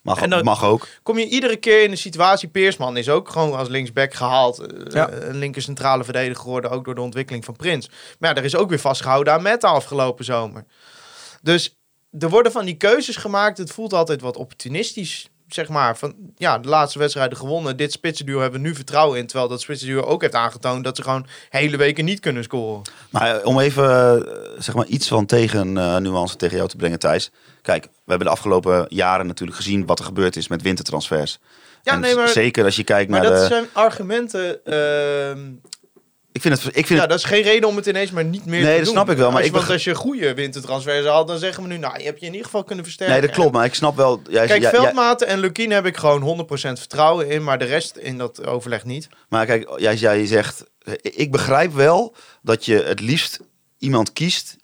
Mag, 0.01 0.21
En 0.21 0.29
dan- 0.29 0.43
mag 0.43 0.63
ook. 0.63 0.87
Kom 1.03 1.17
je 1.17 1.27
iedere 1.27 1.55
keer 1.55 1.83
in 1.83 1.89
de 1.89 1.95
situatie, 1.95 2.49
Peersman 2.49 2.97
is 2.97 3.09
ook 3.09 3.29
gewoon 3.29 3.53
als 3.57 3.67
linksback 3.67 4.13
gehaald. 4.13 4.59
eh, 4.59 4.91
Ja. 4.93 5.11
Een 5.11 5.37
linker 5.37 5.61
centrale 5.61 6.03
verdediger 6.03 6.41
geworden, 6.41 6.71
ook 6.71 6.85
door 6.85 6.95
de 6.95 7.01
ontwikkeling 7.01 7.45
van 7.45 7.55
Prins. 7.55 7.89
Maar 8.19 8.29
ja, 8.29 8.35
er 8.35 8.43
is 8.43 8.55
ook 8.55 8.69
weer 8.69 8.79
vastgehouden 8.79 9.33
aan 9.33 9.41
Meta 9.41 9.67
afgelopen 9.67 10.25
zomer. 10.25 10.65
Dus 11.41 11.75
er 12.19 12.29
worden 12.29 12.51
van 12.51 12.65
die 12.65 12.75
keuzes 12.77 13.15
gemaakt. 13.15 13.57
Het 13.57 13.71
voelt 13.71 13.93
altijd 13.93 14.21
wat 14.21 14.37
opportunistisch, 14.37 15.27
zeg 15.53 15.69
maar. 15.69 15.97
Van, 15.97 16.15
ja, 16.37 16.57
de 16.57 16.67
laatste 16.67 16.99
wedstrijden 16.99 17.37
gewonnen. 17.37 17.77
Dit 17.77 17.91
spitsenduo 17.91 18.39
hebben 18.39 18.61
we 18.61 18.67
nu 18.67 18.75
vertrouwen 18.75 19.19
in. 19.19 19.27
Terwijl 19.27 19.49
dat 19.49 19.61
spitsenduo 19.61 20.01
ook 20.01 20.21
heeft 20.21 20.35
aangetoond 20.35 20.83
dat 20.83 20.95
ze 20.95 21.03
gewoon 21.03 21.27
hele 21.49 21.77
weken 21.77 22.05
niet 22.05 22.19
kunnen 22.19 22.43
scoren. 22.43 22.81
Maar 23.09 23.39
eh, 23.39 23.45
om 23.45 23.59
even 23.59 24.17
eh, 24.25 24.51
zeg 24.57 24.75
maar 24.75 24.85
iets 24.85 25.07
van 25.07 25.25
tegen 25.25 25.77
eh, 25.77 25.97
nuance 25.97 26.35
tegen 26.35 26.55
jou 26.57 26.69
te 26.69 26.75
brengen, 26.75 26.99
Thijs. 26.99 27.31
Kijk, 27.61 27.83
we 27.83 27.89
hebben 28.05 28.27
de 28.27 28.33
afgelopen 28.33 28.85
jaren 28.89 29.27
natuurlijk 29.27 29.57
gezien 29.57 29.85
wat 29.85 29.99
er 29.99 30.05
gebeurd 30.05 30.35
is 30.35 30.47
met 30.47 30.61
wintertransfers. 30.61 31.39
Ja, 31.83 31.93
En 31.93 31.99
nee, 31.99 32.15
maar, 32.15 32.27
Zeker 32.27 32.65
als 32.65 32.75
je 32.75 32.83
kijkt 32.83 33.09
maar 33.09 33.21
naar 33.21 33.31
dat 33.31 33.39
de... 33.39 33.47
zijn 33.47 33.67
argumenten... 33.73 34.65
ehm, 34.65 35.39
Ik 36.31 36.41
vind 36.41 36.63
het... 36.63 36.77
Ik 36.77 36.87
vind 36.87 36.99
Ja, 36.99 37.07
dat 37.07 37.17
is 37.17 37.23
geen 37.23 37.41
reden 37.41 37.69
om 37.69 37.75
het 37.75 37.85
ineens 37.85 38.11
maar 38.11 38.25
niet 38.25 38.45
meer 38.45 38.61
Nee, 38.61 38.69
te 38.71 38.75
dat 38.75 38.85
doen. 38.85 38.93
snap 38.93 39.09
ik 39.09 39.17
wel, 39.17 39.27
maar 39.27 39.37
als 39.37 39.45
ik 39.47 39.51
want 39.53 39.69
als 39.69 39.83
je 39.83 39.95
goede 39.95 40.33
wintertransfers 40.33 41.05
had, 41.05 41.27
dan 41.27 41.37
zeggen 41.37 41.63
we 41.63 41.69
nu, 41.69 41.77
nou, 41.77 41.97
je 41.99 42.05
hebt 42.05 42.19
je 42.19 42.25
in 42.25 42.31
ieder 42.31 42.45
geval 42.45 42.63
kunnen 42.63 42.85
versterken. 42.85 43.15
nee, 43.15 43.25
dat 43.27 43.35
klopt. 43.35 43.53
Maar 43.53 43.65
ik 43.65 43.73
snap 43.73 43.95
wel... 43.95 44.21
Jij, 44.29 44.47
Kijk, 44.47 44.65
Veldmaten 44.65 45.27
en 45.27 45.39
Lukien 45.39 45.71
heb 45.71 45.85
ik 45.85 45.97
gewoon 45.97 46.47
100% 46.47 46.47
vertrouwen 46.51 47.29
in, 47.29 47.43
maar 47.43 47.59
de 47.59 47.65
rest 47.65 47.95
in 47.95 48.17
dat 48.17 48.45
overleg 48.45 48.85
niet. 48.85 49.09
Maar 49.29 49.45
kijk, 49.45 49.69
jij, 49.79 49.95
jij 49.95 50.25
zegt, 50.25 50.63
ik 51.01 51.31
begrijp 51.31 51.73
wel 51.73 52.15
dat 52.41 52.65
je 52.65 52.83
het 52.83 52.99
liefst 52.99 53.39
iemand 53.77 54.13
kiest 54.13 54.55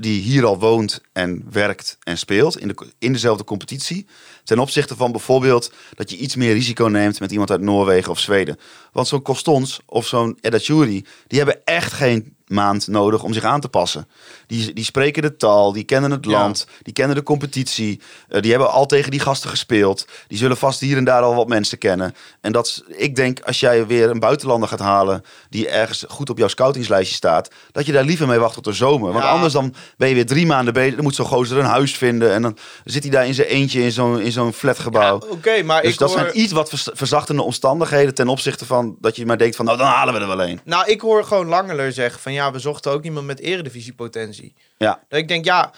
die 0.00 0.20
hier 0.20 0.44
al 0.44 0.58
woont 0.58 1.00
en 1.12 1.44
werkt 1.50 1.98
en 2.02 2.18
speelt 2.18 2.58
in, 2.58 2.68
de, 2.68 2.74
in 2.98 3.12
dezelfde 3.12 3.44
competitie. 3.44 4.06
Ten 4.44 4.58
opzichte 4.58 4.96
van 4.96 5.12
bijvoorbeeld 5.12 5.72
dat 5.94 6.10
je 6.10 6.16
iets 6.16 6.36
meer 6.36 6.52
risico 6.52 6.84
neemt 6.84 7.20
met 7.20 7.30
iemand 7.30 7.50
uit 7.50 7.60
Noorwegen 7.60 8.10
of 8.10 8.18
Zweden. 8.18 8.58
Want 8.92 9.08
zo'n 9.08 9.22
Costons 9.22 9.80
of 9.86 10.06
zo'n 10.06 10.38
Edda 10.40 10.58
Jury, 10.58 11.04
die 11.26 11.38
hebben 11.38 11.64
echt 11.64 11.92
geen 11.92 12.36
maand 12.48 12.86
nodig 12.86 13.22
om 13.22 13.32
zich 13.32 13.44
aan 13.44 13.60
te 13.60 13.68
passen. 13.68 14.08
Die, 14.46 14.72
die 14.72 14.84
spreken 14.84 15.22
de 15.22 15.36
taal, 15.36 15.72
die 15.72 15.84
kennen 15.84 16.10
het 16.10 16.24
land, 16.24 16.66
die 16.82 16.92
kennen 16.92 17.16
de 17.16 17.22
competitie. 17.22 18.00
eh, 18.28 18.40
die 18.42 18.50
hebben 18.50 18.70
al 18.70 18.86
tegen 18.86 19.10
die 19.10 19.20
gasten 19.20 19.50
gespeeld. 19.50 20.06
Die 20.28 20.38
zullen 20.38 20.56
vast 20.56 20.80
hier 20.80 20.96
en 20.96 21.04
daar 21.04 21.22
al 21.22 21.34
wat 21.34 21.48
mensen 21.48 21.78
kennen. 21.78 22.14
En 22.40 22.52
dat 22.52 22.66
is, 22.66 22.82
ik 22.96 23.16
denk, 23.16 23.40
als 23.40 23.60
jij 23.60 23.86
weer 23.86 24.10
een 24.10 24.18
buitenlander 24.20 24.68
gaat 24.68 24.78
halen 24.78 25.24
die 25.50 25.68
ergens 25.68 26.04
goed 26.08 26.30
op 26.30 26.38
jouw 26.38 26.48
scoutingslijstje 26.48 27.16
staat, 27.16 27.50
dat 27.72 27.86
je 27.86 27.92
daar 27.92 28.04
liever 28.04 28.26
mee 28.26 28.38
wacht 28.38 28.54
tot 28.54 28.64
de 28.64 28.72
zomer. 28.72 29.12
Want 29.12 29.24
Ja. 29.24 29.30
anders 29.30 29.52
dan 29.52 29.74
ben 29.96 30.08
je 30.08 30.14
weer 30.14 30.26
drie 30.26 30.46
maanden 30.46 30.74
bezig. 30.74 30.94
Dan 30.94 31.04
moet 31.04 31.14
zo'n 31.14 31.26
gozer 31.26 31.58
een 31.58 31.64
huis 31.64 31.96
vinden 31.96 32.32
en 32.32 32.42
dan 32.42 32.56
zit 32.84 33.02
hij 33.02 33.12
daar 33.12 33.26
in 33.26 33.34
zijn 33.34 33.48
eentje 33.48 33.82
in 33.82 33.92
zo'n 33.92 34.20
in 34.20 34.32
zo'n 34.32 34.52
flatgebouw. 34.52 35.20
Oké, 35.30 35.62
maar 35.62 35.82
dus 35.82 35.92
ik 35.92 35.98
dat 35.98 36.08
hoor... 36.10 36.18
zijn 36.18 36.40
iets 36.40 36.52
wat 36.52 36.68
vers- 36.68 36.88
verzachtende 36.92 37.42
omstandigheden 37.42 38.14
ten 38.14 38.28
opzichte 38.28 38.66
van 38.66 38.96
dat 39.00 39.16
je 39.16 39.26
maar 39.26 39.38
denkt 39.38 39.56
van, 39.56 39.64
nou 39.64 39.78
dan 39.78 39.86
halen 39.86 40.14
we 40.14 40.20
er 40.20 40.26
wel 40.26 40.42
een. 40.42 40.60
Nou, 40.64 40.86
ik 40.90 41.00
hoor 41.00 41.24
gewoon 41.24 41.46
Langeler 41.46 41.92
zeggen 41.92 42.20
van 42.20 42.32
ja, 42.32 42.37
we 42.52 42.58
zochten 42.58 42.92
ook 42.92 43.04
iemand 43.04 43.26
met 43.26 43.40
eredivisiepotentie. 43.40 44.54
Ja. 44.76 45.04
Dat 45.08 45.18
ik 45.18 45.28
denk, 45.28 45.44
ja, 45.44 45.72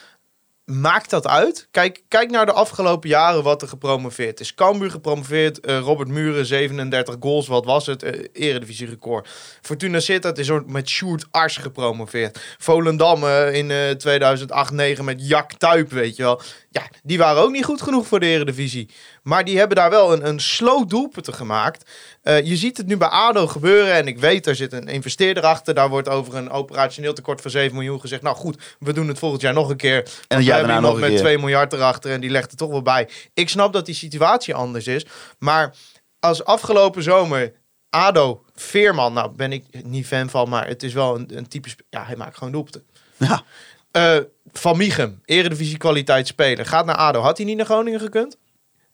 maakt 0.71 1.11
dat 1.11 1.27
uit? 1.27 1.69
Kijk, 1.71 2.03
kijk 2.09 2.31
naar 2.31 2.47
de 2.47 2.53
afgelopen 2.53 3.09
jaren 3.09 3.43
wat 3.43 3.63
er 3.63 3.69
gepromoveerd 3.69 4.41
is. 4.41 4.55
Cambuur 4.55 4.91
gepromoveerd, 4.91 5.61
eh, 5.61 5.79
Robert 5.79 6.09
Muren 6.09 6.47
37 6.47 7.17
goals, 7.21 7.47
wat 7.47 7.65
was 7.65 7.87
het? 7.87 8.03
Eh 8.03 8.25
eredivisierecord. 8.33 9.29
Fortuna 9.61 10.01
Sittard 10.01 10.39
is 10.39 10.51
ook 10.51 10.67
met 10.67 10.89
Sjoerd 10.89 11.27
Ars 11.31 11.57
gepromoveerd. 11.57 12.55
Volendam 12.59 13.25
eh, 13.25 13.55
in 13.55 13.71
eh 13.71 14.99
2008-9 14.99 15.05
met 15.05 15.29
Jack 15.29 15.53
Tuip, 15.53 15.91
weet 15.91 16.17
je 16.17 16.23
wel. 16.23 16.41
Ja, 16.71 16.83
die 17.03 17.19
waren 17.19 17.43
ook 17.43 17.51
niet 17.51 17.65
goed 17.65 17.83
genoeg 17.83 18.07
voor 18.07 18.21
de 18.21 18.27
eredivisie. 18.27 18.91
Maar 19.23 19.45
die 19.45 19.59
hebben 19.59 19.77
daar 19.77 19.91
wel 19.91 20.13
een, 20.13 20.27
een 20.29 20.41
slow 20.41 20.89
doelpunten 20.89 21.35
gemaakt. 21.35 21.91
Eh, 22.23 22.47
je 22.47 22.57
ziet 22.57 22.77
het 22.77 22.87
nu 22.87 22.97
bij 22.97 23.09
ADO 23.09 23.47
gebeuren. 23.47 23.93
En 23.95 24.07
ik 24.07 24.19
weet, 24.19 24.47
er 24.47 24.57
zit 24.57 24.73
een 24.73 24.89
investeerder 24.89 25.43
achter. 25.45 25.75
Daar 25.75 25.89
wordt 25.89 26.09
over 26.09 26.35
een 26.35 26.51
operationeel 26.51 27.13
tekort 27.13 27.41
van 27.41 27.51
7 27.51 27.75
miljoen 27.75 28.01
gezegd. 28.01 28.23
Nou 28.23 28.37
goed, 28.37 28.63
we 28.79 28.93
doen 28.93 29.09
het 29.09 29.19
volgend 29.19 29.43
jaar 29.43 29.53
nog 29.53 29.69
een 29.69 29.77
keer. 29.77 30.03
We 30.03 30.11
daarna 30.29 30.45
hebben 30.55 30.75
iemand 30.75 30.93
nog 30.93 31.01
met 31.01 31.11
keer. 31.11 31.19
2 31.19 31.39
miljard 31.39 31.73
erachter. 31.73 32.13
En 32.13 32.21
die 32.21 32.31
legt 32.31 32.51
er 32.51 32.57
toch 32.57 32.71
wel 32.71 32.83
bij. 32.83 33.09
Ik 33.35 33.49
snap 33.49 33.73
dat 33.73 33.87
die 33.87 33.95
situatie 33.95 34.55
anders 34.55 34.87
is. 34.87 35.07
Maar 35.39 35.75
als 36.21 36.45
afgelopen 36.45 37.03
zomer 37.03 37.53
ADO, 37.91 38.43
Veerman, 38.55 39.13
nou 39.13 39.31
ben 39.31 39.53
ik 39.53 39.65
niet 39.85 40.07
fan 40.07 40.31
van. 40.31 40.49
Maar 40.49 40.67
het 40.67 40.83
is 40.83 40.93
wel 40.93 41.17
een, 41.17 41.37
een 41.37 41.49
type... 41.49 41.69
spe- 41.69 41.85
Ja, 41.91 42.05
hij 42.05 42.17
maakt 42.17 42.37
gewoon 42.37 42.53
doelpunten. 42.53 42.83
Ja. 43.17 43.43
Eh, 43.91 44.17
van 44.53 44.77
Michum, 44.77 45.21
eredivisie 45.25 45.77
kwaliteit 45.77 46.27
speler. 46.27 46.67
Gaat 46.67 46.87
naar 46.87 46.97
ADO. 46.97 47.21
Had 47.21 47.37
hij 47.37 47.47
niet 47.47 47.57
naar 47.57 47.67
Groningen 47.67 48.01
gekund? 48.01 48.37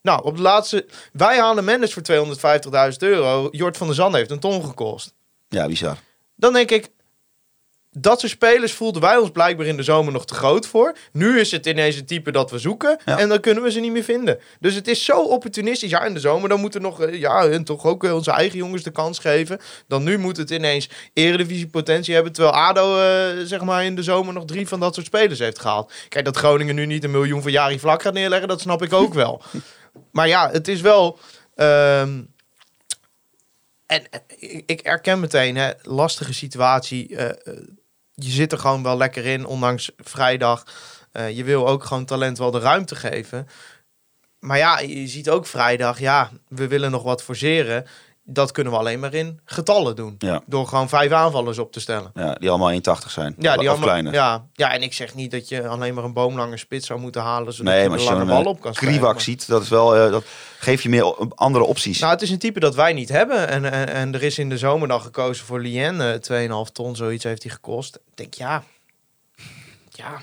Nou, 0.06 0.24
op 0.24 0.36
de 0.36 0.42
laatste... 0.42 0.86
Wij 1.12 1.38
halen 1.38 1.64
Mendes 1.64 1.92
voor 1.92 2.02
250.000 2.92 2.96
euro. 2.98 3.48
Jort 3.50 3.76
van 3.76 3.86
der 3.86 3.96
Zand 3.96 4.14
heeft 4.14 4.30
een 4.30 4.38
ton 4.40 4.64
gekost. 4.64 5.14
Ja, 5.48 5.66
bizar. 5.66 5.96
Dan 6.36 6.52
denk 6.52 6.70
ik... 6.70 6.88
Dat 7.98 8.20
soort 8.20 8.32
spelers 8.32 8.72
voelden 8.72 9.02
wij 9.02 9.16
ons 9.16 9.30
blijkbaar 9.30 9.66
in 9.66 9.76
de 9.76 9.82
zomer 9.82 10.12
nog 10.12 10.26
te 10.26 10.34
groot 10.34 10.66
voor. 10.66 10.96
Nu 11.12 11.40
is 11.40 11.50
het 11.50 11.66
ineens 11.66 11.96
een 11.96 12.06
type 12.06 12.30
dat 12.30 12.50
we 12.50 12.58
zoeken. 12.58 12.98
Ja. 13.04 13.18
En 13.18 13.28
dan 13.28 13.40
kunnen 13.40 13.62
we 13.62 13.70
ze 13.70 13.80
niet 13.80 13.92
meer 13.92 14.02
vinden. 14.02 14.38
Dus 14.60 14.74
het 14.74 14.88
is 14.88 15.04
zo 15.04 15.20
opportunistisch. 15.22 15.90
Ja, 15.90 16.04
in 16.04 16.14
de 16.14 16.20
zomer 16.20 16.48
dan 16.48 16.60
moeten 16.60 16.80
we 16.80 16.86
nog... 16.86 17.00
eh, 17.00 17.20
Ja, 17.20 17.46
en 17.46 17.64
toch 17.64 17.84
ook 17.84 18.04
eh, 18.04 18.14
onze 18.14 18.30
eigen 18.30 18.58
jongens 18.58 18.82
de 18.82 18.90
kans 18.90 19.18
geven. 19.18 19.58
Dan 19.88 20.02
nu 20.02 20.18
moet 20.18 20.36
het 20.36 20.50
ineens 20.50 20.88
eredivisie 21.12 21.66
potentie 21.68 22.14
hebben. 22.14 22.32
Terwijl 22.32 22.54
ADO 22.54 22.98
eh, 22.98 23.44
zeg 23.44 23.60
maar 23.60 23.84
in 23.84 23.94
de 23.94 24.02
zomer 24.02 24.34
nog 24.34 24.44
drie 24.44 24.68
van 24.68 24.80
dat 24.80 24.94
soort 24.94 25.06
spelers 25.06 25.38
heeft 25.38 25.58
gehaald. 25.58 25.92
Kijk, 26.08 26.24
dat 26.24 26.36
Groningen 26.36 26.74
nu 26.74 26.86
niet 26.86 27.04
een 27.04 27.10
miljoen 27.10 27.42
voor 27.42 27.50
Jari 27.50 27.78
Vlak 27.78 28.02
gaat 28.02 28.14
neerleggen. 28.14 28.48
Dat 28.48 28.60
snap 28.60 28.82
ik 28.82 28.92
ook 28.92 29.14
wel. 29.14 29.42
Maar 30.10 30.28
ja, 30.28 30.50
het 30.50 30.68
is 30.68 30.80
wel... 30.80 31.18
ehm, 31.54 32.22
en 33.86 34.02
ik, 34.38 34.62
ik 34.66 34.80
erken 34.80 35.20
meteen, 35.20 35.56
hè, 35.56 35.70
lastige 35.82 36.34
situatie. 36.34 37.16
eh, 37.16 37.28
eh, 37.28 37.62
je 38.14 38.30
zit 38.30 38.52
er 38.52 38.58
gewoon 38.58 38.82
wel 38.82 38.96
lekker 38.96 39.26
in, 39.26 39.46
ondanks 39.46 39.90
vrijdag. 39.96 40.64
Eh, 41.12 41.36
je 41.36 41.44
wil 41.44 41.68
ook 41.68 41.84
gewoon 41.84 42.04
talent 42.04 42.38
wel 42.38 42.50
de 42.50 42.58
ruimte 42.58 42.96
geven. 42.96 43.48
Maar 44.38 44.58
ja, 44.58 44.78
je 44.78 45.06
ziet 45.06 45.30
ook 45.30 45.46
vrijdag, 45.46 45.98
ja, 45.98 46.30
we 46.48 46.68
willen 46.68 46.90
nog 46.90 47.02
wat 47.02 47.22
forceren. 47.22 47.86
Dat 48.28 48.52
kunnen 48.52 48.72
we 48.72 48.78
alleen 48.78 49.00
maar 49.00 49.14
in 49.14 49.40
getallen 49.44 49.96
doen. 49.96 50.14
Ja. 50.18 50.42
Door 50.46 50.66
gewoon 50.66 50.88
vijf 50.88 51.12
aanvallers 51.12 51.58
op 51.58 51.72
te 51.72 51.80
stellen. 51.80 52.10
Ja, 52.14 52.34
die 52.34 52.50
allemaal 52.50 52.72
1,80 52.72 52.78
zijn. 53.10 53.34
Ja, 53.38 53.56
die 53.56 53.68
allemaal, 53.68 53.88
kleiner. 53.88 54.12
ja, 54.12 54.46
ja, 54.52 54.72
en 54.72 54.82
ik 54.82 54.92
zeg 54.92 55.14
niet 55.14 55.30
dat 55.30 55.48
je 55.48 55.68
alleen 55.68 55.94
maar 55.94 56.04
een 56.04 56.12
boomlange 56.12 56.56
spits 56.56 56.86
zou 56.86 57.00
moeten 57.00 57.22
halen. 57.22 57.52
Zodat 57.52 57.72
Nee, 57.72 57.82
je 57.82 57.88
maar 57.88 57.98
een 57.98 58.04
als 58.04 58.12
je 58.12 58.16
lange 58.16 58.30
een 58.30 58.36
bal 58.36 58.44
eh, 58.44 58.56
op 58.56 58.60
kan 58.60 58.74
spelen. 58.74 58.92
Kriwak 58.94 59.20
ziet, 59.20 59.46
dat, 59.46 59.62
is 59.62 59.68
wel, 59.68 59.96
eh, 59.96 60.10
dat 60.10 60.24
geeft 60.58 60.82
je 60.82 60.88
meer 60.88 61.04
andere 61.34 61.64
opties. 61.64 61.98
Nou, 61.98 62.12
het 62.12 62.22
is 62.22 62.30
een 62.30 62.38
type 62.38 62.60
dat 62.60 62.74
wij 62.74 62.92
niet 62.92 63.08
hebben. 63.08 63.48
En, 63.48 63.72
en, 63.72 63.88
en 63.88 64.14
er 64.14 64.22
is 64.22 64.38
in 64.38 64.48
de 64.48 64.58
zomer 64.58 64.88
dan 64.88 65.00
gekozen 65.00 65.46
voor 65.46 65.60
Lien. 65.60 66.00
eh 66.00 66.64
2,5 66.66 66.72
ton, 66.72 66.96
zoiets 66.96 67.24
heeft 67.24 67.42
hij 67.42 67.52
gekost. 67.52 67.96
Ik 67.96 68.16
denk, 68.16 68.34
ja... 68.34 68.62
Ja, 69.90 70.20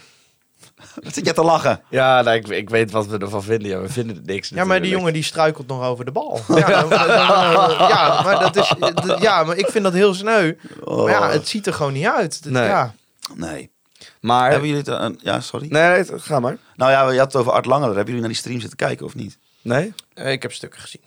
Wat 1.03 1.13
zit 1.13 1.25
je 1.25 1.33
te 1.33 1.43
lachen? 1.43 1.81
Ja, 1.89 2.21
nou, 2.21 2.37
ik, 2.37 2.47
ik 2.47 2.69
weet 2.69 2.91
wat 2.91 3.07
we 3.07 3.17
ervan 3.17 3.43
vinden. 3.43 3.67
Ja, 3.67 3.79
we 3.79 3.89
vinden 3.89 4.15
het 4.15 4.25
niks 4.25 4.49
ja 4.49 4.55
maar 4.55 4.63
die 4.65 4.73
natuurlijk. 4.73 4.99
jongen 4.99 5.13
die 5.13 5.23
struikelt 5.23 5.67
nog 5.67 5.83
over 5.83 6.05
de 6.05 6.11
bal. 6.11 6.39
Ja, 6.55 6.67
dan- 6.67 6.89
dan- 6.89 7.07
dan- 7.07 7.87
ja, 7.87 8.21
maar 8.23 8.39
dat 8.39 8.55
is, 8.55 8.73
ja, 9.19 9.43
maar 9.43 9.57
ik 9.57 9.67
vind 9.67 9.83
dat 9.83 9.93
heel 9.93 10.13
sneu. 10.13 10.53
Maar 10.85 11.09
ja, 11.09 11.29
het 11.29 11.47
ziet 11.47 11.67
er 11.67 11.73
gewoon 11.73 11.93
niet 11.93 12.05
uit. 12.07 12.43
Dat- 12.43 12.53
Nee. 12.53 12.67
Ja. 12.67 12.93
Nee. 13.35 13.71
Maar... 14.19 14.49
Hebben 14.51 14.67
jullie 14.69 14.83
het... 14.83 14.93
eh, 14.99 15.03
een- 15.05 15.19
ja, 15.21 15.39
sorry. 15.39 15.67
Nee, 15.69 15.89
nee, 15.89 16.19
ga 16.19 16.39
maar. 16.39 16.57
Nou 16.75 16.91
ja, 16.91 17.09
je 17.11 17.17
had 17.17 17.31
het 17.33 17.41
over 17.41 17.51
Art 17.51 17.65
Langer. 17.65 17.85
Hebben 17.87 18.05
jullie 18.05 18.19
naar 18.19 18.29
die 18.29 18.37
stream 18.37 18.59
zitten 18.59 18.77
kijken 18.77 19.05
of 19.05 19.15
niet? 19.15 19.37
Nee? 19.61 19.93
Eh, 20.13 20.31
Ik 20.31 20.41
heb 20.41 20.53
stukken 20.53 20.79
gezien. 20.81 21.01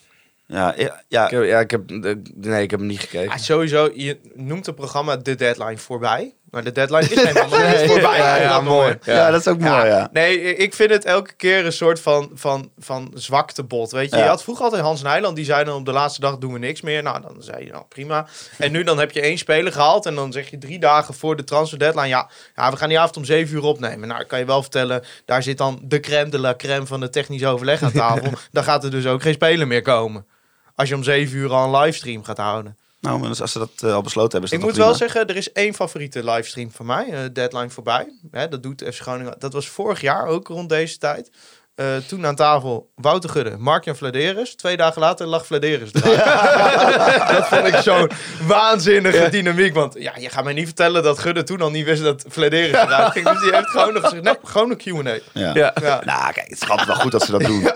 Ja, 0.47 0.75
ja, 0.77 1.03
ja, 1.09 1.25
Ik 1.25 1.31
heb, 1.31 1.45
ja, 1.45 1.61
ik 1.61 1.71
heb... 1.71 1.91
Nee, 2.35 2.63
ik 2.63 2.71
heb 2.71 2.79
hem 2.81 2.89
niet 2.89 3.01
gekeken. 3.01 3.31
Ja, 3.31 3.37
sowieso, 3.39 3.91
je 3.95 4.19
noemt 4.35 4.67
het 4.67 4.75
programma 4.75 5.17
de 5.17 5.35
deadline 5.35 5.79
voorbij. 5.79 6.35
Maar 6.51 6.65
de 6.65 6.73
deadline 6.73 7.09
is 7.09 7.23
helemaal 7.33 7.59
Nee, 7.59 7.89
voorbij. 7.89 8.43
ja, 8.43 8.61
mooi. 8.61 8.99
ja. 9.03 9.31
dat 9.31 9.41
is 9.41 9.49
ook 9.49 9.59
mooi, 9.59 9.87
ja. 9.87 10.09
Nee, 10.13 10.57
ik 10.57 10.75
vind 10.75 10.91
het 10.91 11.05
elke 11.05 11.33
keer 11.33 11.67
een 11.67 11.73
soort 11.73 12.01
van, 12.01 12.31
van, 12.35 12.71
van 12.79 13.11
zwaktebod. 13.15 13.91
Weet 13.91 14.11
je, 14.11 14.17
je 14.17 14.23
had 14.23 14.43
vroeger 14.43 14.65
altijd 14.65 14.83
Hans 14.83 15.03
Nijland, 15.03 15.37
die 15.37 15.45
zei 15.45 15.65
dan 15.65 15.77
op 15.77 15.85
de 15.85 15.93
laatste 15.93 16.21
dag 16.21 16.39
doen 16.39 16.53
we 16.53 16.59
niks 16.59 16.81
meer. 16.81 17.03
Nou, 17.03 17.21
dan 17.21 17.37
zei 17.39 17.65
je 17.65 17.71
nou 17.71 17.85
prima. 17.89 18.27
En 18.59 18.73
nu 18.73 18.83
dan 18.85 18.99
heb 18.99 19.11
je 19.11 19.21
één 19.21 19.39
speler 19.39 19.73
gehaald 19.73 20.07
en 20.07 20.15
dan 20.15 20.33
zeg 20.33 20.51
je 20.51 20.59
drie 20.59 20.79
dagen 20.79 21.15
voor 21.15 21.37
de 21.37 21.45
transfer 21.45 21.79
deadline, 21.79 22.09
ja, 22.09 22.29
ja 22.55 22.71
we 22.71 22.77
gaan 22.77 22.89
die 22.89 22.99
avond 22.99 23.17
om 23.17 23.25
zeven 23.25 23.57
uur 23.57 23.63
opnemen. 23.63 24.09
Nou, 24.09 24.21
ik 24.21 24.29
kan 24.29 24.39
je 24.39 24.45
wel 24.45 24.63
vertellen, 24.63 25.05
daar 25.25 25.43
zit 25.43 25.59
dan 25.59 25.79
de 25.83 26.01
crème 26.01 26.31
de 26.31 26.39
la 26.39 26.55
crème 26.57 26.87
van 26.87 27.01
de 27.01 27.11
technisch 27.11 27.45
overleg 27.45 27.83
aan 27.83 27.93
tafel. 27.93 28.31
dan 28.53 28.65
gaat 28.65 28.85
er 28.85 28.91
dus 28.91 29.07
ook 29.07 29.23
geen 29.23 29.35
speler 29.35 29.67
meer 29.67 29.83
komen. 29.83 30.27
Als 30.75 30.89
je 30.89 30.95
om 30.95 31.03
zeven 31.03 31.37
uur 31.37 31.53
al 31.53 31.65
een 31.75 31.81
livestream 31.81 32.25
gaat 32.25 32.37
houden. 32.39 32.77
Nou, 33.07 33.19
maar 33.21 33.41
als 33.41 33.53
ze 33.53 33.59
dat 33.59 33.71
eh, 33.83 33.95
al 33.95 34.03
besloten 34.03 34.31
hebben, 34.33 34.51
is 34.51 34.57
Ik 34.59 34.65
moet 34.65 34.77
wel 34.77 34.95
zeggen, 34.95 35.27
er 35.27 35.37
is 35.37 35.53
één 35.53 35.75
favoriete 35.75 36.25
livestream 36.25 36.71
van 36.71 36.87
mij. 36.87 37.07
eh, 37.13 37.19
Deadline 37.33 37.71
voorbij. 37.71 38.07
Hè, 38.31 38.49
dat 38.49 38.63
doet 38.63 38.83
FC 38.93 39.01
Groningen. 39.01 39.35
Dat 39.39 39.53
was 39.53 39.69
vorig 39.69 40.01
jaar 40.01 40.27
ook 40.27 40.49
rond 40.49 40.69
deze 40.69 40.99
tijd. 40.99 41.31
Eh, 41.75 41.87
toen 42.09 42.27
aan 42.27 42.35
tafel 42.35 42.91
Wouter 42.95 43.31
Gudde, 43.31 43.57
Mark-Jan 43.59 43.97
Vladeris. 43.97 44.55
Twee 44.55 44.77
dagen 44.77 45.01
later 45.01 45.27
lag 45.27 45.47
Vladeris 45.47 45.91
eruit. 45.95 47.29
dat 47.37 47.49
vond 47.49 47.67
ik 47.67 47.77
zo'n 47.77 48.11
waanzinnige 48.47 49.29
dynamiek. 49.31 49.75
Want 49.75 49.95
ja, 49.99 50.13
je 50.19 50.29
gaat 50.31 50.45
mij 50.45 50.53
niet 50.53 50.65
vertellen 50.67 51.03
dat 51.03 51.19
Gudde 51.19 51.43
toen 51.43 51.61
al 51.61 51.71
niet 51.71 51.85
wist 51.85 52.03
dat 52.03 52.25
Vladeris 52.29 52.73
eruit 52.73 53.13
ging. 53.13 53.29
Dus 53.31 53.41
die 53.41 53.55
heeft 53.55 53.69
gewoon 53.69 53.93
nog 53.93 54.03
gezegd, 54.03 54.23
nee, 54.23 54.35
gewoon 54.45 54.71
een 54.71 54.77
Q&A. 54.77 55.19
Ja. 55.33 55.55
Ja. 55.55 55.75
Ja. 55.81 56.03
Nou, 56.05 56.33
kijk, 56.33 56.49
het 56.49 56.63
is 56.63 56.69
altijd 56.69 56.87
wel 56.89 56.97
goed 56.97 57.13
dat 57.13 57.23
ze 57.23 57.31
dat 57.31 57.41
doen. 57.51 57.71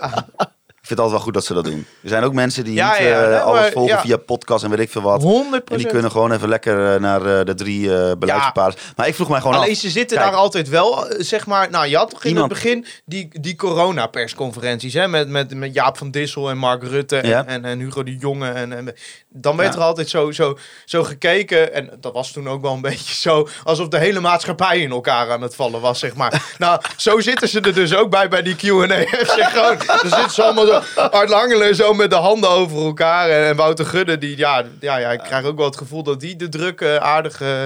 Vind 0.91 1.03
het 1.03 1.11
altijd 1.11 1.33
wel 1.33 1.43
goed 1.43 1.47
dat 1.47 1.63
ze 1.63 1.69
dat 1.69 1.73
doen. 1.73 1.85
Er 2.03 2.09
zijn 2.09 2.23
ook 2.23 2.33
mensen 2.33 2.63
die 2.63 2.73
Ja, 2.73 2.89
niet 2.91 2.99
ja, 3.07 3.21
eh, 3.23 3.29
nee, 3.29 3.37
alles 3.37 3.59
maar, 3.61 3.71
volgen 3.71 3.99
via 3.99 4.17
podcast 4.17 4.63
en 4.63 4.69
weet 4.69 4.79
ik 4.79 4.91
veel 4.91 5.01
wat. 5.01 5.21
100 5.21 5.69
En 5.69 5.77
die 5.77 5.87
kunnen 5.87 6.11
gewoon 6.11 6.31
even 6.31 6.49
lekker 6.49 6.93
eh, 6.93 6.99
naar 7.01 7.25
eh, 7.39 7.45
de 7.45 7.53
drie 7.53 7.87
beleidsbepalers. 8.17 8.75
Maar 8.95 9.07
ik 9.07 9.15
vroeg 9.15 9.29
mij 9.29 9.39
gewoon 9.41 9.55
Alleen 9.55 9.71
af. 9.71 9.77
ze 9.77 9.89
zitten 9.89 10.17
Kijk. 10.17 10.29
daar 10.29 10.39
altijd 10.39 10.69
wel, 10.69 11.05
zeg 11.17 11.45
maar... 11.45 11.69
Nou, 11.69 11.87
je 11.87 11.97
had 11.97 12.09
toch 12.09 12.23
in 12.23 12.29
Iemand- 12.29 12.51
het 12.51 12.61
begin 12.61 12.85
die, 13.05 13.27
die 13.41 13.55
corona-persconferenties... 13.55 14.93
Hè, 14.93 15.07
met, 15.07 15.27
met, 15.29 15.53
met 15.55 15.73
Jaap 15.73 15.97
van 15.97 16.11
Dissel 16.11 16.49
en 16.49 16.57
Mark 16.57 16.83
Rutte 16.83 17.17
en, 17.17 17.47
en, 17.47 17.65
en 17.65 17.79
Hugo 17.79 18.03
de 18.03 18.15
Jonge. 18.17 18.49
En, 18.49 18.73
en, 18.73 18.95
dan 19.29 19.55
werd 19.57 19.75
er 19.75 19.81
altijd 19.81 20.09
zo, 20.09 20.31
zo, 20.31 20.57
zo 20.85 21.03
gekeken. 21.03 21.73
En 21.73 21.89
dat 21.99 22.13
was 22.13 22.31
toen 22.31 22.49
ook 22.49 22.61
wel 22.61 22.73
een 22.73 22.81
beetje 22.91 23.13
zo... 23.15 23.47
alsof 23.63 23.87
de 23.87 23.97
hele 23.97 24.19
maatschappij 24.19 24.79
in 24.79 24.91
elkaar 24.91 25.31
aan 25.31 25.41
het 25.41 25.55
vallen 25.55 25.81
was, 25.81 25.99
zeg 25.99 26.15
maar. 26.15 26.55
nou, 26.57 26.81
zo 26.97 27.19
zitten 27.19 27.47
ze 27.49 27.61
er 27.61 27.73
dus 27.73 27.95
ook 27.95 28.09
bij 28.09 28.27
bij 28.27 28.41
die 28.41 28.55
Q&A. 28.55 28.69
Gewoon, 29.51 29.77
er 29.79 29.99
zitten 30.01 30.31
ze 30.31 30.43
allemaal 30.43 30.65
zo... 30.65 30.80
Art 31.19 31.29
Langelen 31.29 31.75
zo 31.75 31.93
met 31.93 32.09
de 32.09 32.15
handen 32.15 32.49
over 32.49 32.85
elkaar. 32.85 33.29
En, 33.29 33.47
en 33.47 33.55
Wouter 33.55 33.85
Gudde, 33.85 34.17
die... 34.17 34.37
Ja, 34.37 34.65
ja, 34.79 34.97
ja, 34.97 35.11
ik 35.11 35.19
krijg 35.19 35.45
ook 35.45 35.57
wel 35.57 35.65
het 35.65 35.77
gevoel 35.77 36.03
dat 36.03 36.19
die 36.19 36.35
de 36.35 36.49
druk 36.49 36.81
eh, 36.81 36.95
aardig... 36.95 37.41
eh, 37.41 37.65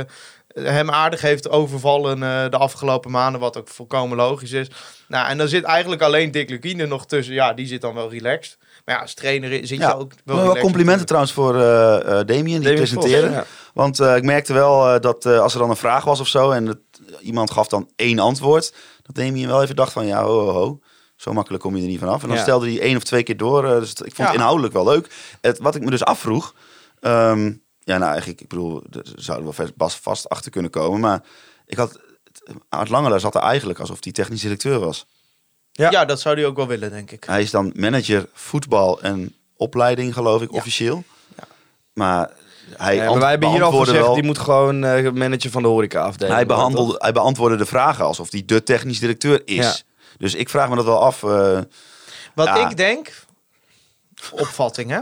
hem 0.53 0.89
aardig 0.89 1.21
heeft 1.21 1.49
overvallen 1.49 2.23
eh, 2.23 2.49
de 2.49 2.57
afgelopen 2.57 3.11
maanden, 3.11 3.41
wat 3.41 3.57
ook 3.57 3.67
volkomen 3.67 4.17
logisch 4.17 4.51
is. 4.51 4.67
Nou, 5.07 5.29
en 5.29 5.37
dan 5.37 5.47
zit 5.47 5.63
eigenlijk 5.63 6.01
alleen 6.01 6.31
Dick 6.31 6.49
Lukien 6.49 6.87
nog 6.87 7.05
tussen. 7.05 7.33
Ja, 7.33 7.53
die 7.53 7.67
zit 7.67 7.81
dan 7.81 7.93
wel 7.93 8.09
relaxed. 8.09 8.57
Maar 8.85 8.95
ja, 8.95 9.01
als 9.01 9.13
trainer 9.13 9.49
zit 9.49 9.69
je 9.69 9.75
Ja, 9.75 9.91
ook 9.91 10.11
wel 10.25 10.43
wel 10.43 10.57
complimenten 10.57 11.05
trouwens 11.05 11.33
voor 11.33 11.61
eh 11.61 12.19
Damien, 12.25 12.61
die 12.61 13.09
ja. 13.09 13.45
Want 13.73 13.99
ik 13.99 14.23
merkte 14.23 14.53
wel 14.53 14.99
dat 14.99 15.25
als 15.25 15.53
er 15.53 15.59
dan 15.59 15.69
een 15.69 15.75
vraag 15.75 16.03
was 16.03 16.19
of 16.19 16.27
zo 16.27 16.51
en 16.51 16.65
het, 16.65 16.79
iemand 17.19 17.51
gaf 17.51 17.67
dan 17.67 17.89
één 17.95 18.19
antwoord, 18.19 18.73
dat 19.01 19.15
Damien 19.15 19.47
wel 19.47 19.63
even 19.63 19.75
dacht 19.75 19.91
van 19.91 20.05
ja, 20.05 20.23
ho, 20.23 20.39
ho, 20.39 20.51
ho. 20.51 20.79
Zo 21.25 21.33
makkelijk 21.33 21.63
kom 21.63 21.75
je 21.75 21.81
er 21.81 21.87
niet 21.87 21.99
vanaf. 21.99 22.21
En 22.21 22.27
dan 22.27 22.37
Ja. 22.37 22.43
stelde 22.43 22.69
hij 22.71 22.81
één 22.81 22.95
of 22.97 23.03
twee 23.03 23.23
keer 23.23 23.37
door. 23.37 23.65
eh, 23.65 23.79
dus 23.79 23.93
ik 23.93 24.15
vond 24.15 24.27
het 24.27 24.37
inhoudelijk 24.37 24.73
wel 24.73 24.83
leuk. 24.85 25.09
Het, 25.41 25.59
wat 25.59 25.75
ik 25.75 25.83
me 25.83 25.89
dus 25.89 26.03
afvroeg. 26.03 26.53
ehm, 26.99 27.45
ja, 27.79 27.97
nou 27.97 28.09
eigenlijk, 28.11 28.41
ik 28.41 28.47
bedoel, 28.47 28.83
er 28.91 29.01
zouden 29.15 29.53
wel 29.77 29.89
vast, 30.01 30.29
achter 30.29 30.51
kunnen 30.51 30.71
komen. 30.71 30.99
Maar 30.99 31.21
ik 31.65 31.77
had. 31.77 31.99
Art 32.69 32.89
Langelaar 32.89 33.19
zat 33.19 33.35
er 33.35 33.41
eigenlijk 33.41 33.79
alsof 33.79 33.97
hij 34.03 34.11
technisch 34.11 34.41
directeur 34.41 34.79
was. 34.79 35.05
Ja. 35.71 35.91
Ja. 35.91 36.05
dat 36.05 36.19
zou 36.21 36.35
hij 36.35 36.45
ook 36.45 36.55
wel 36.55 36.67
willen, 36.67 36.89
denk 36.91 37.11
ik. 37.11 37.23
Hij 37.23 37.41
is 37.41 37.51
dan 37.51 37.71
manager 37.75 38.27
voetbal 38.33 39.01
en 39.01 39.35
opleiding, 39.57 40.13
geloof 40.13 40.41
ik, 40.41 40.51
officieel. 40.53 41.03
Maar 41.93 42.31
hij 42.77 42.95
Ja, 42.95 43.01
maar 43.01 43.09
ant- 43.11 43.19
wij 43.21 43.29
hebben 43.29 43.49
hier 43.49 43.63
al 43.63 43.71
gezegd, 43.71 43.97
wel- 44.05 44.13
die 44.13 44.23
moet 44.23 44.37
gewoon 44.39 44.83
eh, 44.83 45.11
manager 45.11 45.51
van 45.51 45.61
de 45.61 45.67
horeca 45.67 46.01
afdeling. 46.03 46.35
hij, 46.35 46.45
behandelde, 46.45 46.95
hij 46.97 47.11
beantwoordde 47.11 47.57
de 47.57 47.65
vragen 47.65 48.05
alsof 48.05 48.31
hij 48.31 48.43
de 48.45 48.63
technisch 48.63 48.99
directeur 48.99 49.41
is. 49.45 49.85
Dus 50.17 50.33
ik 50.35 50.49
vraag 50.49 50.69
me 50.69 50.75
dat 50.75 50.85
wel 50.85 51.01
af. 51.01 51.23
eh, 51.23 51.59
Wat 52.35 52.47
Ja. 52.47 52.69
ik 52.69 52.77
denk, 52.77 53.23
opvatting 54.31 54.89
hè. 54.89 54.99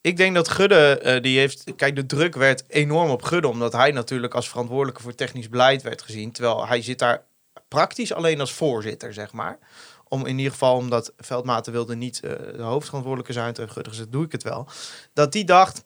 Ik 0.00 0.16
denk 0.16 0.34
dat 0.34 0.48
Gudde, 0.48 0.98
eh, 0.98 1.22
die 1.22 1.38
heeft... 1.38 1.64
Kijk, 1.76 1.96
de 1.96 2.06
druk 2.06 2.34
werd 2.34 2.64
enorm 2.68 3.10
op 3.10 3.22
Gudde, 3.22 3.48
omdat 3.48 3.72
hij 3.72 3.90
natuurlijk 3.90 4.34
als 4.34 4.48
verantwoordelijke 4.48 5.02
voor 5.02 5.14
technisch 5.14 5.48
beleid 5.48 5.82
werd 5.82 6.02
gezien. 6.02 6.32
Terwijl 6.32 6.66
hij 6.66 6.82
zit 6.82 6.98
daar 6.98 7.24
praktisch 7.68 8.12
alleen 8.12 8.40
als 8.40 8.52
voorzitter, 8.52 9.12
zeg 9.12 9.32
maar. 9.32 9.58
Om 10.04 10.26
in 10.26 10.36
ieder 10.38 10.52
geval, 10.52 10.76
omdat 10.76 11.12
Veldmaten 11.16 11.72
wilde 11.72 11.96
niet 11.96 12.20
eh, 12.20 12.30
de 12.56 12.62
hoofdverantwoordelijke 12.62 13.32
zijn. 13.32 13.52
Toen 13.54 13.70
Gudde 13.70 13.90
gezegd, 13.90 14.12
doe 14.12 14.24
ik 14.24 14.32
het 14.32 14.42
wel. 14.42 14.68
Dat 15.12 15.32
die 15.32 15.44
dacht, 15.44 15.84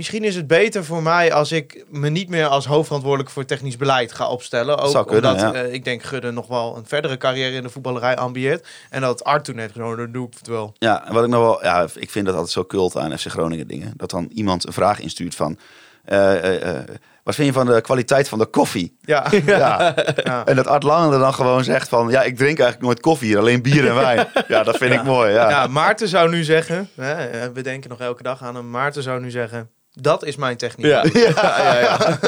misschien 0.00 0.24
is 0.24 0.36
het 0.36 0.46
beter 0.46 0.84
voor 0.84 1.02
mij 1.02 1.32
als 1.32 1.52
ik 1.52 1.84
me 1.88 2.08
niet 2.08 2.28
meer 2.28 2.46
als 2.46 2.66
hoofdverantwoordelijk 2.66 3.30
voor 3.30 3.44
technisch 3.44 3.76
beleid 3.76 4.12
ga 4.12 4.28
opstellen. 4.28 4.78
Ook 4.78 4.90
Zou 4.90 5.06
kunnen, 5.06 5.30
omdat 5.30 5.54
ja. 5.54 5.62
eh, 5.62 5.72
ik 5.72 5.84
denk 5.84 6.02
Gudde 6.02 6.30
nog 6.30 6.46
wel 6.46 6.76
een 6.76 6.86
verdere 6.86 7.16
carrière 7.16 7.56
in 7.56 7.62
de 7.62 7.68
voetballerij 7.68 8.16
ambieert. 8.16 8.66
En 8.90 9.00
dat 9.00 9.24
Art 9.24 9.44
toen 9.44 9.58
heeft 9.58 9.72
genomen, 9.72 10.12
doe 10.12 10.26
ik 10.26 10.34
het 10.38 10.46
wel. 10.46 10.72
Ja, 10.78 11.06
en 11.06 11.14
wat 11.14 11.24
ik 11.24 11.30
nog 11.30 11.40
wel, 11.40 11.62
ja, 11.64 11.86
ik 11.94 12.10
vind 12.10 12.26
dat 12.26 12.34
altijd 12.34 12.52
zo 12.52 12.64
cult 12.64 12.96
aan 12.96 13.18
FC 13.18 13.26
Groningen 13.26 13.66
dingen. 13.68 13.92
Dat 13.96 14.10
dan 14.10 14.30
iemand 14.34 14.66
een 14.66 14.72
vraag 14.72 15.00
instuurt 15.00 15.34
van, 15.34 15.58
eh, 16.04 16.68
eh, 16.68 16.84
wat 17.24 17.34
vind 17.34 17.46
je 17.46 17.52
van 17.54 17.66
de 17.66 17.80
kwaliteit 17.80 18.28
van 18.28 18.38
de 18.38 18.46
koffie? 18.46 18.96
Ja, 19.00 19.26
Ja. 19.46 19.94
ja. 20.24 20.46
En 20.46 20.56
dat 20.56 20.66
Art 20.66 20.82
Lange 20.82 21.12
er 21.12 21.18
dan 21.20 21.34
gewoon 21.34 21.64
zegt 21.64 21.88
van, 21.88 22.08
ja, 22.10 22.22
ik 22.22 22.36
drink 22.36 22.58
eigenlijk 22.58 22.80
nooit 22.80 23.00
koffie 23.00 23.28
hier, 23.28 23.38
alleen 23.38 23.62
bier 23.62 23.88
en 23.88 23.94
wijn. 23.94 24.26
Ja, 24.48 24.62
dat 24.62 24.76
vind 24.76 24.94
ik 24.94 25.02
mooi, 25.02 25.32
ja. 25.32 25.48
ja, 25.50 25.66
Maarten 25.66 26.08
zou 26.08 26.30
nu 26.30 26.44
zeggen, 26.44 26.88
hè, 26.94 27.52
we 27.52 27.62
denken 27.62 27.90
nog 27.90 28.00
elke 28.00 28.22
dag 28.22 28.42
aan 28.42 28.54
hem. 28.54 28.70
Maarten 28.70 29.02
zou 29.02 29.20
nu 29.20 29.30
zeggen, 29.30 29.70
dat 29.92 30.24
is 30.24 30.36
mijn 30.36 30.56
techniek. 30.56 30.86
Ja. 30.86 31.04
Ja, 31.14 31.62
ja, 31.72 31.80
ja. 31.80 32.18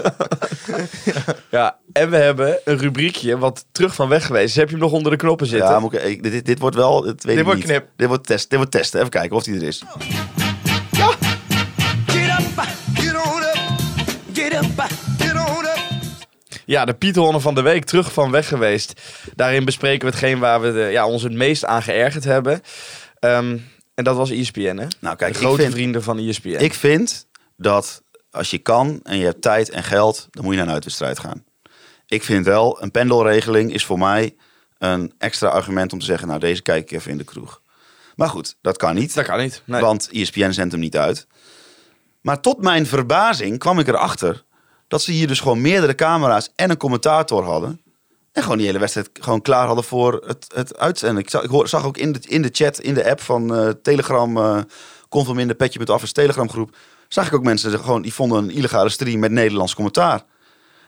ja, 1.50 1.78
en 1.92 2.10
we 2.10 2.16
hebben 2.16 2.58
een 2.64 2.78
rubriekje 2.78 3.38
wat 3.38 3.64
terug 3.72 3.94
van 3.94 4.08
weg 4.08 4.26
geweest. 4.26 4.48
is. 4.48 4.56
Heb 4.56 4.66
je 4.66 4.72
hem 4.74 4.82
nog 4.84 4.92
onder 4.92 5.10
de 5.12 5.18
knoppen 5.18 5.46
zitten? 5.46 5.68
Ja, 5.70 5.78
moet 5.78 5.92
ik, 5.92 6.02
ik- 6.02 6.22
dit, 6.22 6.44
dit 6.46 6.58
wordt 6.58 6.76
wel, 6.76 7.04
het 7.04 7.24
weet 7.24 7.38
ik 7.38 7.44
wordt 7.44 7.58
niet. 7.58 7.68
knip. 7.68 7.86
Dit 7.96 8.08
wordt 8.08 8.26
test, 8.26 8.48
dit 8.50 8.58
wordt 8.58 8.72
testen, 8.72 8.98
even 8.98 9.10
kijken 9.10 9.36
of 9.36 9.42
die 9.42 9.54
er 9.56 9.62
is. 9.62 9.82
Get 12.06 12.38
up, 12.38 12.64
get 12.94 13.14
on 13.14 13.42
up, 13.42 13.58
get 14.32 14.52
up, 14.52 14.82
get 15.18 15.32
on 15.34 15.64
up. 15.64 15.80
Ja, 16.64 16.84
de 16.84 16.94
Pieterhonnen 16.94 17.40
van 17.40 17.54
de 17.54 17.62
week, 17.62 17.84
terug 17.84 18.12
van 18.12 18.30
weg 18.30 18.48
geweest. 18.48 19.00
Daarin 19.34 19.64
bespreken 19.64 20.00
we 20.00 20.06
hetgeen 20.14 20.38
waar 20.38 20.60
we 20.60 20.72
de, 20.72 20.88
ja, 20.90 21.06
ons 21.06 21.22
het 21.22 21.32
meest 21.32 21.64
aan 21.64 21.82
geërgerd 21.82 22.24
hebben. 22.24 22.60
Ehm, 23.18 23.56
en 23.94 24.04
dat 24.04 24.16
was 24.16 24.30
ESPN, 24.30 24.60
hè? 24.76 24.86
Nou, 25.00 25.16
kijk, 25.16 25.18
de 25.18 25.26
ik 25.38 25.44
grote 25.44 25.62
vind- 25.62 25.74
vrienden 25.74 26.02
van 26.02 26.18
E 26.18 26.28
ESPN. 26.28 26.48
Ik 26.48 26.74
vind 26.74 27.26
dat 27.62 28.02
als 28.30 28.50
je 28.50 28.58
kan 28.58 29.00
en 29.02 29.16
je 29.16 29.24
hebt 29.24 29.42
tijd 29.42 29.70
en 29.70 29.82
geld, 29.82 30.28
dan 30.30 30.44
moet 30.44 30.52
je 30.52 30.58
naar 30.58 30.68
een 30.68 30.74
uitwedstrijd 30.74 31.18
gaan. 31.18 31.44
Ik 32.06 32.22
vind 32.22 32.44
wel, 32.44 32.82
een 32.82 32.90
pendelregeling 32.90 33.72
is 33.72 33.84
voor 33.84 33.98
mij 33.98 34.36
een 34.78 35.12
extra 35.18 35.48
argument 35.48 35.92
om 35.92 35.98
te 35.98 36.04
zeggen, 36.04 36.28
nou 36.28 36.40
deze 36.40 36.62
kijk 36.62 36.82
ik 36.82 36.98
even 36.98 37.10
in 37.10 37.18
de 37.18 37.24
kroeg. 37.24 37.60
Maar 38.16 38.28
goed, 38.28 38.56
dat 38.60 38.76
kan 38.76 38.94
niet. 38.94 39.14
dat 39.14 39.24
kan 39.24 39.38
niet. 39.38 39.62
Nee. 39.64 39.80
Want 39.80 40.08
ESPN 40.12 40.50
zendt 40.50 40.72
hem 40.72 40.80
niet 40.80 40.96
uit. 40.96 41.26
Maar 42.20 42.40
tot 42.40 42.62
mijn 42.62 42.86
verbazing 42.86 43.58
kwam 43.58 43.78
ik 43.78 43.88
erachter 43.88 44.44
dat 44.88 45.02
ze 45.02 45.12
hier 45.12 45.26
dus 45.26 45.40
gewoon 45.40 45.60
meerdere 45.60 45.94
camera's 45.94 46.52
en 46.54 46.70
een 46.70 46.76
commentator 46.76 47.44
hadden. 47.44 47.80
En 48.32 48.42
gewoon 48.42 48.56
die 48.56 48.66
hele 48.66 48.78
wedstrijd 48.78 49.10
gewoon 49.12 49.42
klaar 49.42 49.66
hadden 49.66 49.84
voor 49.84 50.22
het, 50.26 50.52
het 50.54 50.78
uitzenden. 50.78 51.22
Ik 51.22 51.30
zag, 51.30 51.42
ik 51.42 51.50
hoor, 51.50 51.68
zag 51.68 51.84
ook 51.84 51.96
in 51.96 52.12
de, 52.12 52.20
in 52.26 52.42
de 52.42 52.48
chat, 52.52 52.78
in 52.78 52.94
de 52.94 53.10
app 53.10 53.20
van 53.20 53.54
eh, 53.54 53.68
Telegram, 53.68 54.36
eh 54.36 54.58
Conform 55.12 55.38
in 55.38 55.48
de 55.48 55.54
Petje 55.54 55.78
met 55.78 55.90
Affers 55.90 56.12
Telegram 56.12 56.50
groep. 56.50 56.76
Zag 57.12 57.26
ik 57.26 57.34
ook 57.34 57.42
mensen 57.42 57.70
die 57.70 57.78
gewoon 57.78 58.02
die 58.02 58.14
vonden 58.14 58.38
een 58.44 58.50
illegale 58.50 58.88
stream 58.88 59.18
met 59.18 59.30
Nederlands 59.30 59.74
commentaar. 59.74 60.22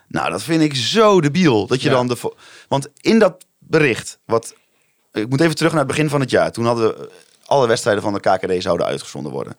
Nou, 0.09 0.31
dat 0.31 0.43
vind 0.43 0.63
ik 0.63 0.75
zo 0.75 1.21
debiel. 1.21 1.67
Dat 1.67 1.83
je 1.83 1.89
Ja. 1.89 1.95
dan 1.95 2.09
de. 2.09 2.33
Want 2.69 2.89
in 3.01 3.19
dat 3.19 3.45
bericht, 3.59 4.19
wat. 4.27 4.55
Ik 5.13 5.29
moet 5.29 5.41
even 5.41 5.55
terug 5.55 5.71
naar 5.73 5.81
het 5.81 5.89
begin 5.91 6.09
van 6.09 6.21
het 6.21 6.31
jaar. 6.31 6.53
Toen 6.53 6.65
hadden 6.67 6.89
we 6.89 7.11
alle 7.45 7.67
wedstrijden 7.67 8.03
van 8.03 8.13
de 8.13 8.21
KKD 8.21 8.63
zouden 8.63 8.87
uitgezonden 8.87 9.33
worden. 9.33 9.57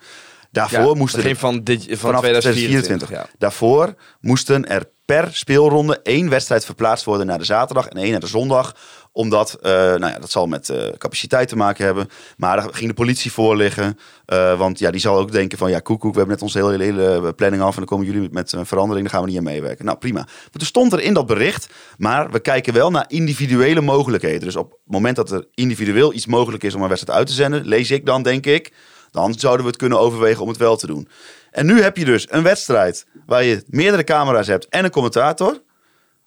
Daarvoor 0.52 0.80
ja, 0.80 0.94
moesten 0.94 1.20
begin 1.20 1.34
er- 1.36 1.40
van, 1.42 1.64
dit, 1.64 1.86
van 1.88 1.98
vanaf 1.98 2.20
2024. 2.20 3.08
2024. 3.08 3.10
Ja. 3.10 3.28
Daarvoor 3.38 3.96
moesten 4.20 4.68
er 4.70 4.90
per 5.06 5.30
speelronde 5.32 6.00
één 6.02 6.30
wedstrijd 6.30 6.66
verplaatst 6.66 7.06
worden 7.06 7.26
naar 7.26 7.38
de 7.38 7.46
zaterdag 7.46 7.88
en 7.88 7.98
één 7.98 8.12
naar 8.12 8.20
de 8.20 8.28
zondag. 8.28 8.76
Omdat, 9.12 9.54
eh, 9.62 9.72
nou 9.72 10.08
ja, 10.08 10.20
dat 10.20 10.32
zal 10.32 10.48
met 10.48 10.70
eh, 10.70 10.90
capaciteit 10.98 11.48
te 11.48 11.56
maken 11.56 11.86
hebben. 11.86 12.10
Maar 12.38 12.58
daar 12.58 12.74
ging 12.74 12.90
de 12.90 12.96
politie 12.96 13.32
voor 13.32 13.56
liggen. 13.56 14.00
Eh, 14.26 14.58
want 14.58 14.80
ja, 14.80 14.92
die 14.92 15.00
zal 15.00 15.18
ook 15.18 15.32
denken 15.32 15.58
van, 15.58 15.70
ja, 15.70 15.80
koekoek, 15.80 16.12
we 16.12 16.18
hebben 16.18 16.36
net 16.36 16.44
onze 16.44 16.66
hele, 16.66 16.84
hele 16.84 17.34
planning 17.34 17.64
af. 17.64 17.70
En 17.70 17.76
dan 17.76 17.86
komen 17.86 18.06
jullie 18.06 18.30
met 18.32 18.52
een 18.52 18.66
verandering, 18.66 19.06
dan 19.06 19.16
gaan 19.16 19.24
we 19.24 19.30
niet 19.30 19.40
aan 19.40 19.54
meewerken. 19.54 19.86
Nou, 19.86 19.98
prima. 19.98 20.20
Maar 20.20 20.50
toen 20.52 20.68
stond 20.68 20.94
er 20.94 21.02
in 21.02 21.14
dat 21.14 21.26
bericht, 21.26 21.70
maar 21.98 22.32
we 22.32 22.40
kijken 22.40 22.74
wel 22.74 22.92
naar 22.92 23.06
individuele 23.08 23.82
mogelijkheden. 23.82 24.40
Dus 24.40 24.56
op 24.56 24.72
het 24.72 24.80
moment 24.86 25.16
dat 25.16 25.32
er 25.32 25.48
individueel 25.54 26.14
iets 26.14 26.26
mogelijk 26.26 26.64
is 26.64 26.76
om 26.76 26.82
een 26.82 26.90
wedstrijd 26.90 27.18
uit 27.18 27.28
te 27.28 27.34
zenden, 27.34 27.66
lees 27.66 27.92
ik 27.92 28.06
dan, 28.06 28.24
denk 28.24 28.46
ik, 28.46 28.74
dan 29.12 29.34
zouden 29.34 29.62
we 29.62 29.72
het 29.72 29.80
kunnen 29.80 30.00
overwegen 30.00 30.42
om 30.42 30.48
het 30.48 30.58
wel 30.58 30.76
te 30.78 30.88
doen. 30.88 31.08
En 31.56 31.66
nu 31.66 31.82
heb 31.82 31.98
je 31.98 32.06
dus 32.06 32.28
een 32.32 32.44
wedstrijd 32.44 33.06
waar 33.26 33.44
je 33.44 33.64
meerdere 33.68 34.04
camera's 34.04 34.48
hebt 34.48 34.68
en 34.68 34.84
een 34.84 34.92
commentator. 34.92 35.62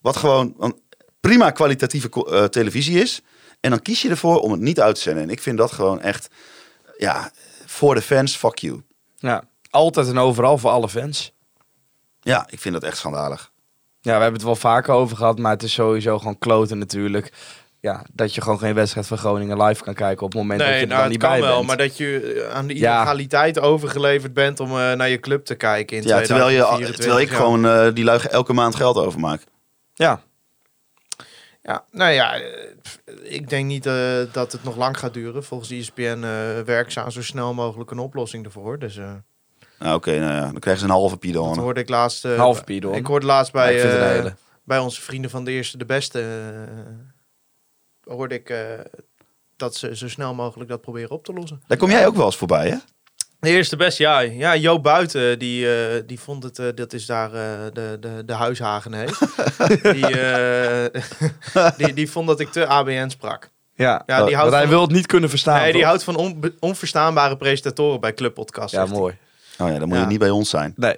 Wat 0.00 0.16
gewoon 0.16 0.54
een 0.58 0.80
prima 1.20 1.50
kwalitatieve 1.50 2.26
eh, 2.26 2.44
televisie 2.44 3.00
is. 3.00 3.22
En 3.60 3.70
dan 3.70 3.82
kies 3.82 4.02
je 4.02 4.08
ervoor 4.08 4.40
om 4.40 4.50
het 4.50 4.60
niet 4.60 4.80
uit 4.80 4.94
te 4.94 5.00
zenden. 5.00 5.22
En 5.22 5.30
ik 5.30 5.42
vind 5.42 5.58
dat 5.58 5.72
gewoon 5.72 6.00
echt, 6.00 6.28
ja, 6.96 7.30
voor 7.66 7.94
de 7.94 8.02
fans, 8.02 8.36
fuck 8.36 8.58
you. 8.58 8.82
Ja, 9.16 9.48
altijd 9.70 10.08
en 10.08 10.18
overal 10.18 10.58
voor 10.58 10.70
alle 10.70 10.88
fans. 10.88 11.32
Ja, 12.20 12.46
ik 12.50 12.60
vind 12.60 12.74
dat 12.74 12.82
echt 12.82 12.96
schandalig. 12.96 13.52
Ja, 14.00 14.14
we 14.14 14.22
hebben 14.22 14.32
het 14.32 14.42
wel 14.42 14.56
vaker 14.56 14.94
over 14.94 15.16
gehad, 15.16 15.38
maar 15.38 15.52
het 15.52 15.62
is 15.62 15.72
sowieso 15.72 16.18
gewoon 16.18 16.38
kloten 16.38 16.78
natuurlijk. 16.78 17.32
Ja, 17.80 18.04
dat 18.12 18.34
je 18.34 18.40
gewoon 18.40 18.58
geen 18.58 18.74
wedstrijd 18.74 19.06
van 19.06 19.18
Groningen 19.18 19.62
live 19.62 19.82
kan 19.84 19.94
kijken 19.94 20.24
op 20.26 20.32
het 20.32 20.40
moment 20.40 20.58
dat 20.60 20.68
je 20.68 20.74
Nee, 20.74 20.82
er 20.82 20.88
nou, 20.88 21.00
dan 21.00 21.10
het 21.10 21.20
niet 21.20 21.22
kan 21.28 21.30
bij 21.38 21.40
wel, 21.48 21.54
bent. 21.56 21.66
maar 21.66 21.76
dat 21.76 21.96
je 21.96 22.42
eh, 22.48 22.54
aan 22.56 22.66
de 22.66 22.78
Ja. 22.78 22.94
illegaliteit 22.96 23.58
overgeleverd 23.58 24.34
bent 24.34 24.60
om 24.60 24.68
eh, 24.70 24.92
naar 24.92 25.08
je 25.08 25.20
club 25.20 25.44
te 25.44 25.54
kijken 25.54 25.96
in 25.96 26.02
Ja, 26.02 26.20
terwijl, 26.20 26.48
je, 26.48 26.56
2024. 26.62 26.96
terwijl 27.04 27.20
ik 27.20 27.30
gewoon 27.30 27.66
eh, 27.66 27.94
die 27.94 28.04
lui 28.04 28.20
elke 28.20 28.52
maand 28.52 28.74
geld 28.74 28.96
overmaak. 28.96 29.42
Ja, 29.94 30.20
Ja, 31.62 31.84
nou 31.90 32.12
ja, 32.12 32.40
ik 33.22 33.48
denk 33.48 33.66
niet 33.66 33.86
eh, 33.86 34.18
dat 34.32 34.52
het 34.52 34.64
nog 34.64 34.76
lang 34.76 34.98
gaat 34.98 35.14
duren. 35.14 35.44
Volgens 35.44 35.70
ESPN 35.70 36.02
eh 36.24 36.60
werken 36.64 36.92
ze 36.92 37.00
aan 37.00 37.12
zo 37.12 37.22
snel 37.22 37.54
mogelijk 37.54 37.90
een 37.90 37.98
oplossing 37.98 38.44
ervoor. 38.44 38.78
Dus 38.78 38.96
eh, 38.96 39.10
Nou, 39.78 39.94
oké, 39.94 40.18
nou 40.18 40.32
ja, 40.32 40.40
dan 40.40 40.58
krijgen 40.58 40.82
ze 40.82 40.88
een 40.88 40.94
halve 40.98 41.10
dat 41.10 41.20
piedon. 41.20 41.58
hoorde 41.58 41.80
ik 41.80 41.88
laatst... 41.88 42.24
eh, 42.24 42.36
Halve. 42.36 42.62
Ik 42.94 43.06
hoorde 43.06 43.26
laatst 43.26 43.52
Ja, 43.52 43.58
bij, 43.60 44.18
eh, 44.24 44.30
bij 44.64 44.78
onze 44.78 45.02
vrienden 45.02 45.30
van 45.30 45.44
de 45.44 45.50
Eerste 45.50 45.78
de 45.78 45.84
Beste... 45.84 46.24
hoorde 48.08 48.34
ik 48.34 48.50
eh, 48.50 48.60
dat 49.56 49.76
ze 49.76 49.96
zo 49.96 50.08
snel 50.08 50.34
mogelijk 50.34 50.70
dat 50.70 50.80
proberen 50.80 51.10
op 51.10 51.24
te 51.24 51.32
lossen. 51.32 51.62
Daar 51.66 51.78
kom 51.78 51.90
jij 51.90 52.06
ook 52.06 52.16
wel 52.16 52.26
eens 52.26 52.36
voorbij, 52.36 52.68
hè? 52.68 52.76
De 53.40 53.48
eerste 53.50 53.76
best, 53.76 53.98
ja. 53.98 54.20
Ja, 54.20 54.56
Joop 54.56 54.82
Buiten, 54.82 55.38
die, 55.38 55.74
eh, 55.76 56.02
die 56.06 56.20
vond 56.20 56.42
het, 56.42 56.58
eh, 56.58 56.66
dat 56.74 56.92
is 56.92 57.06
daar 57.06 57.34
eh, 57.34 57.50
de, 57.72 57.96
de, 58.00 58.22
de 58.26 58.32
huishagen 58.32 58.92
heet. 58.92 59.18
die, 59.94 60.20
eh, 60.20 61.70
die, 61.76 61.92
die 61.92 62.10
vond 62.10 62.26
dat 62.26 62.40
ik 62.40 62.48
te 62.48 62.66
ABN 62.66 63.08
sprak. 63.08 63.50
ja. 63.74 64.02
Ja, 64.06 64.24
die 64.24 64.36
houdt 64.36 64.54
hij 64.54 64.68
wil 64.68 64.80
het 64.80 64.90
niet 64.90 65.06
kunnen 65.06 65.30
verstaan. 65.30 65.60
nee, 65.60 65.72
die 65.72 65.84
houdt 65.84 66.04
van 66.04 66.16
onbe- 66.16 66.54
onverstaanbare 66.60 67.36
presentatoren 67.36 68.00
bij 68.00 68.14
Clubpodcast. 68.14 68.74
Ja, 68.74 68.86
mooi. 68.86 69.16
Oh 69.58 69.68
ja, 69.68 69.78
dan 69.78 69.88
moet 69.88 69.96
Ja. 69.96 70.02
je 70.02 70.08
niet 70.08 70.18
bij 70.18 70.30
ons 70.30 70.50
zijn. 70.50 70.72
Nee. 70.76 70.96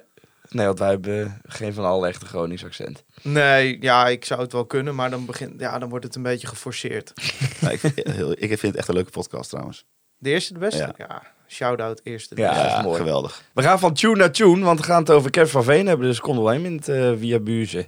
nee, 0.49 0.65
want 0.65 0.79
wij 0.79 0.89
hebben 0.89 1.41
geen 1.47 1.73
van 1.73 1.85
alle 1.85 2.07
echte 2.07 2.25
Gronings 2.25 2.65
accent. 2.65 3.03
Nee, 3.21 3.77
ja, 3.81 4.07
ik 4.07 4.25
zou 4.25 4.41
het 4.41 4.51
wel 4.51 4.65
kunnen, 4.65 4.95
maar 4.95 5.09
dan, 5.09 5.25
begint, 5.25 5.59
ja, 5.59 5.79
dan 5.79 5.89
wordt 5.89 6.05
het 6.05 6.15
een 6.15 6.21
beetje 6.23 6.47
geforceerd. 6.47 7.13
Nou, 7.61 7.73
ik, 7.73 7.79
vind, 7.79 7.93
heel- 8.09 8.31
ik 8.31 8.47
vind 8.47 8.61
het 8.61 8.75
echt 8.75 8.87
een 8.87 8.93
leuke 8.93 9.11
podcast 9.11 9.49
trouwens. 9.49 9.85
De 10.17 10.29
eerste 10.29 10.53
de 10.53 10.59
beste? 10.59 10.77
Ja. 10.79 10.93
Ja, 10.97 11.21
shout-out 11.47 12.01
eerste 12.03 12.35
de 12.35 12.41
Ja, 12.41 12.49
beste. 12.49 12.67
dat 12.67 12.77
is 12.77 12.83
mooi. 12.83 12.97
geweldig. 12.97 13.41
We 13.53 13.61
gaan 13.61 13.79
van 13.79 13.93
tune 13.93 14.15
naar 14.15 14.31
tune, 14.31 14.63
want 14.65 14.79
we 14.79 14.85
gaan 14.85 14.99
het 15.01 15.09
over 15.11 15.29
Kevin 15.31 15.49
van 15.49 15.63
Veen 15.63 15.87
hebben. 15.87 16.07
Dus 16.07 16.19
kom 16.19 16.37
wel 16.37 16.51
in 16.53 16.61
met 16.75 16.87
eh 16.89 17.11
Via 17.17 17.39
Buze. 17.39 17.87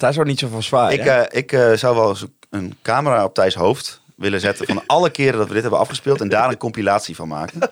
Thijs 0.00 0.14
wordt 0.14 0.30
niet 0.30 0.38
zo 0.38 0.48
van 0.48 0.62
zwaar. 0.62 0.92
Ik, 0.92 1.04
eh, 1.04 1.22
ik 1.28 1.52
eh, 1.52 1.72
zou 1.72 1.96
wel 1.96 2.08
eens 2.08 2.24
een 2.50 2.76
camera 2.82 3.24
op 3.24 3.34
Thijs 3.34 3.54
hoofd 3.54 4.00
willen 4.16 4.40
zetten 4.40 4.66
van 4.66 4.82
alle 4.86 5.10
keren 5.10 5.38
dat 5.38 5.46
we 5.48 5.52
dit 5.52 5.62
hebben 5.62 5.80
afgespeeld 5.80 6.20
en 6.20 6.28
daar 6.28 6.48
een 6.48 6.56
compilatie 6.56 7.14
van 7.14 7.28
maken. 7.28 7.60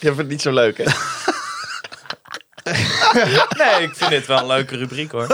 Je 0.00 0.06
vindt 0.06 0.18
het 0.18 0.28
niet 0.28 0.42
zo 0.42 0.52
leuk, 0.52 0.78
hè? 0.78 0.84
Nee, 3.58 3.82
ik 3.82 3.94
vind 3.94 4.10
dit 4.10 4.26
wel 4.26 4.38
een 4.38 4.46
leuke 4.46 4.76
rubriek 4.76 5.10
hoor. 5.10 5.26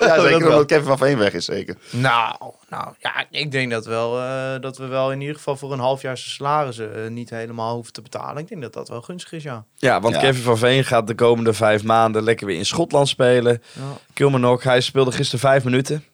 Ja, 0.00 0.20
zeker 0.20 0.38
wel. 0.40 0.50
omdat 0.50 0.66
Kevin 0.66 0.84
van 0.84 0.98
Veen 0.98 1.18
weg 1.18 1.32
is, 1.32 1.44
zeker. 1.44 1.76
Nou, 1.90 2.36
nou 2.72 2.94
ja, 2.98 3.26
ik 3.30 3.50
denk 3.50 3.70
dat, 3.70 3.86
wel, 3.86 4.20
eh, 4.20 4.60
dat 4.60 4.78
we 4.78 4.86
wel 4.86 5.12
in 5.12 5.20
ieder 5.20 5.36
geval 5.36 5.56
voor 5.56 5.72
een 5.72 5.78
half 5.78 6.02
jaar 6.02 6.16
zijn 6.18 6.30
salarissen 6.30 7.04
eh, 7.04 7.10
niet 7.10 7.30
helemaal 7.30 7.74
hoeven 7.74 7.92
te 7.92 8.02
betalen. 8.02 8.42
Ik 8.42 8.48
denk 8.48 8.62
dat 8.62 8.72
dat 8.72 8.88
wel 8.88 9.02
gunstig 9.02 9.32
is, 9.32 9.42
ja. 9.42 9.64
Ja, 9.76 10.00
want 10.00 10.14
Ja. 10.14 10.20
Kevin 10.20 10.42
van 10.42 10.58
Veen 10.58 10.84
gaat 10.84 11.06
de 11.06 11.14
komende 11.14 11.52
vijf 11.52 11.82
maanden 11.82 12.22
lekker 12.22 12.46
weer 12.46 12.56
in 12.56 12.66
Schotland 12.66 13.08
spelen. 13.08 13.62
Ja. 13.72 13.82
Kilmarnock, 14.12 14.62
hij 14.62 14.80
speelde 14.80 15.12
gisteren 15.12 15.40
vijf 15.40 15.64
minuten. 15.64 16.04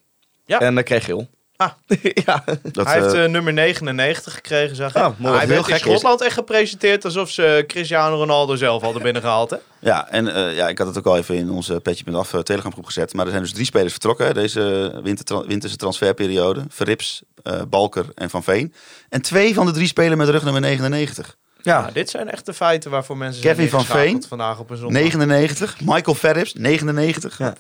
Ja. 0.45 0.59
En 0.61 0.75
dan 0.75 0.85
kreeg 0.85 1.05
geel. 1.05 1.29
Ah. 1.59 1.71
ja. 2.27 2.45
Dat, 2.73 2.87
Hij 2.87 3.01
heeft 3.01 3.13
eh, 3.15 3.25
eh, 3.25 3.31
nummer 3.31 3.53
99 3.53 4.35
gekregen, 4.35 4.77
zag 4.77 4.91
ik. 4.95 4.97
Oh, 4.97 5.09
mooi. 5.19 5.37
hij 5.37 5.47
Heel 5.47 5.49
werd 5.55 5.59
in 5.59 5.65
gek 5.65 5.75
is- 5.75 5.81
Schotland 5.81 6.21
echt 6.23 6.35
gepresenteerd 6.35 7.05
alsof 7.05 7.31
ze 7.31 7.65
Cristiano 7.67 8.17
Ronaldo 8.17 8.57
zelf 8.57 8.83
hadden 8.83 9.03
binnengehaald. 9.03 9.51
Hè? 9.51 9.57
Ja, 9.79 10.09
en 10.09 10.35
eh, 10.35 10.57
ja, 10.57 10.69
ik 10.69 10.79
had 10.79 10.87
het 10.87 10.99
ook 10.99 11.07
al 11.07 11.17
even 11.17 11.35
in 11.35 11.51
onze 11.51 11.81
Petje.af 11.81 12.33
uh, 12.33 12.41
telegramgroep 12.41 12.85
gezet. 12.85 13.15
Maar 13.15 13.25
er 13.25 13.31
zijn 13.31 13.43
dus 13.43 13.53
drie 13.53 13.65
spelers 13.65 13.93
vertrokken 13.93 14.27
hè, 14.27 14.35
deze 14.35 14.93
winter, 15.03 15.47
winterse 15.47 15.77
transferperiode. 15.77 16.65
Verrips, 16.69 17.23
Balker 17.69 18.07
en 18.15 18.31
Van 18.31 18.43
Veen. 18.43 18.75
En 19.09 19.23
twee 19.23 19.55
van 19.55 19.67
de 19.67 19.73
drie 19.73 19.87
spelen 19.87 20.19
met 20.19 20.29
rug 20.29 20.43
nummer 20.45 20.61
99. 20.61 21.37
Ja. 21.63 21.81
Nou, 21.81 21.93
dit 21.93 22.11
zijn 22.11 22.31
echt 22.31 22.47
de 22.47 22.55
feiten 22.55 22.91
waarvoor 22.91 23.17
mensen 23.17 23.43
Kevin 23.43 23.69
zijn 23.69 23.85
van 23.85 23.97
Veen, 23.97 24.25
vandaag 24.29 24.59
op 24.59 24.71
een 24.71 24.77
zondag. 24.77 25.03
99. 25.03 25.77
Michael 25.81 26.15
Verrips, 26.17 26.55
99. 26.55 27.39
Ja. 27.39 27.55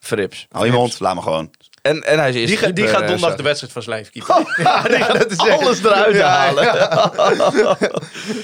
Verrips. 0.00 0.46
Hou 0.50 0.66
je 0.66 0.72
mond, 0.72 1.00
laat 1.00 1.14
me 1.14 1.22
gewoon. 1.22 1.50
En, 1.82 2.02
en 2.04 2.18
hij 2.18 2.32
is 2.32 2.48
Die, 2.48 2.56
ga- 2.56 2.70
die 2.70 2.86
gaat 2.86 3.00
eh, 3.02 3.08
donderdag 3.08 3.36
de 3.36 3.42
wedstrijd 3.42 3.72
van 3.72 3.82
keeper. 4.10 4.54
ja, 4.64 4.82
die 4.82 4.98
gaat 5.02 5.38
Alles 5.38 5.84
eruit 5.84 6.14
Ja, 6.16 6.28
halen. 6.28 6.64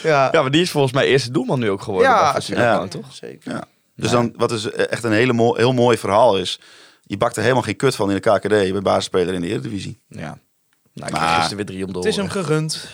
Ja, 0.03 0.29
Ja, 0.33 0.43
maar 0.43 0.51
die 0.51 0.63
is 0.63 0.71
volgens 0.71 0.93
mij 0.93 1.07
eerste 1.07 1.31
doelman 1.31 1.59
nu 1.59 1.71
ook 1.71 1.83
geworden. 1.83 2.11
Ja, 2.11 2.33
gewoon, 2.41 2.89
toch? 2.89 3.15
zeker. 3.15 3.53
Ja. 3.53 3.65
Dus 3.97 4.11
dan, 4.11 4.33
wat 4.37 4.49
dus 4.49 4.71
echt 4.73 5.05
een 5.05 5.13
hele 5.13 5.33
mo 5.33 5.55
heel 5.55 5.73
mooi 5.73 5.99
verhaal 5.99 6.39
is. 6.39 6.61
Je 7.03 7.17
bakt 7.17 7.37
er 7.37 7.43
helemaal 7.43 7.63
geen 7.63 7.77
kut 7.77 7.95
van 7.97 8.11
in 8.11 8.15
de 8.21 8.31
KKD. 8.31 8.51
Je 8.67 8.73
bent 8.73 8.83
basisspeler 8.85 9.35
in 9.35 9.41
de 9.41 9.47
Eredivisie. 9.49 10.01
Ja. 10.09 10.39
Nou, 10.93 11.09
ik 11.13 11.19
Maar- 11.19 11.35
gisteren 11.35 11.57
weer 11.57 11.67
drie 11.67 11.85
om 11.87 11.93
de 11.93 11.99
Het 11.99 12.09
is 12.09 12.17
hem 12.17 12.29
gegund. 12.29 12.87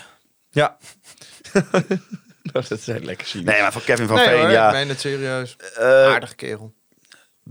Ja. 0.51 0.77
dat 2.53 2.71
is 2.71 2.87
heel 2.87 3.01
lekker 3.01 3.27
zien. 3.27 3.45
Nee, 3.45 3.61
maar 3.61 3.73
voor 3.73 3.83
Kevin 3.83 4.07
van 4.07 4.17
nee 4.17 4.27
Veen, 4.27 4.39
hoor, 4.41 4.51
ja. 4.51 4.67
ik 4.67 4.73
meen 4.73 4.89
het 4.89 5.01
serieus. 5.01 5.57
eh, 5.79 5.87
Aardige 5.87 6.35
kerel. 6.35 6.73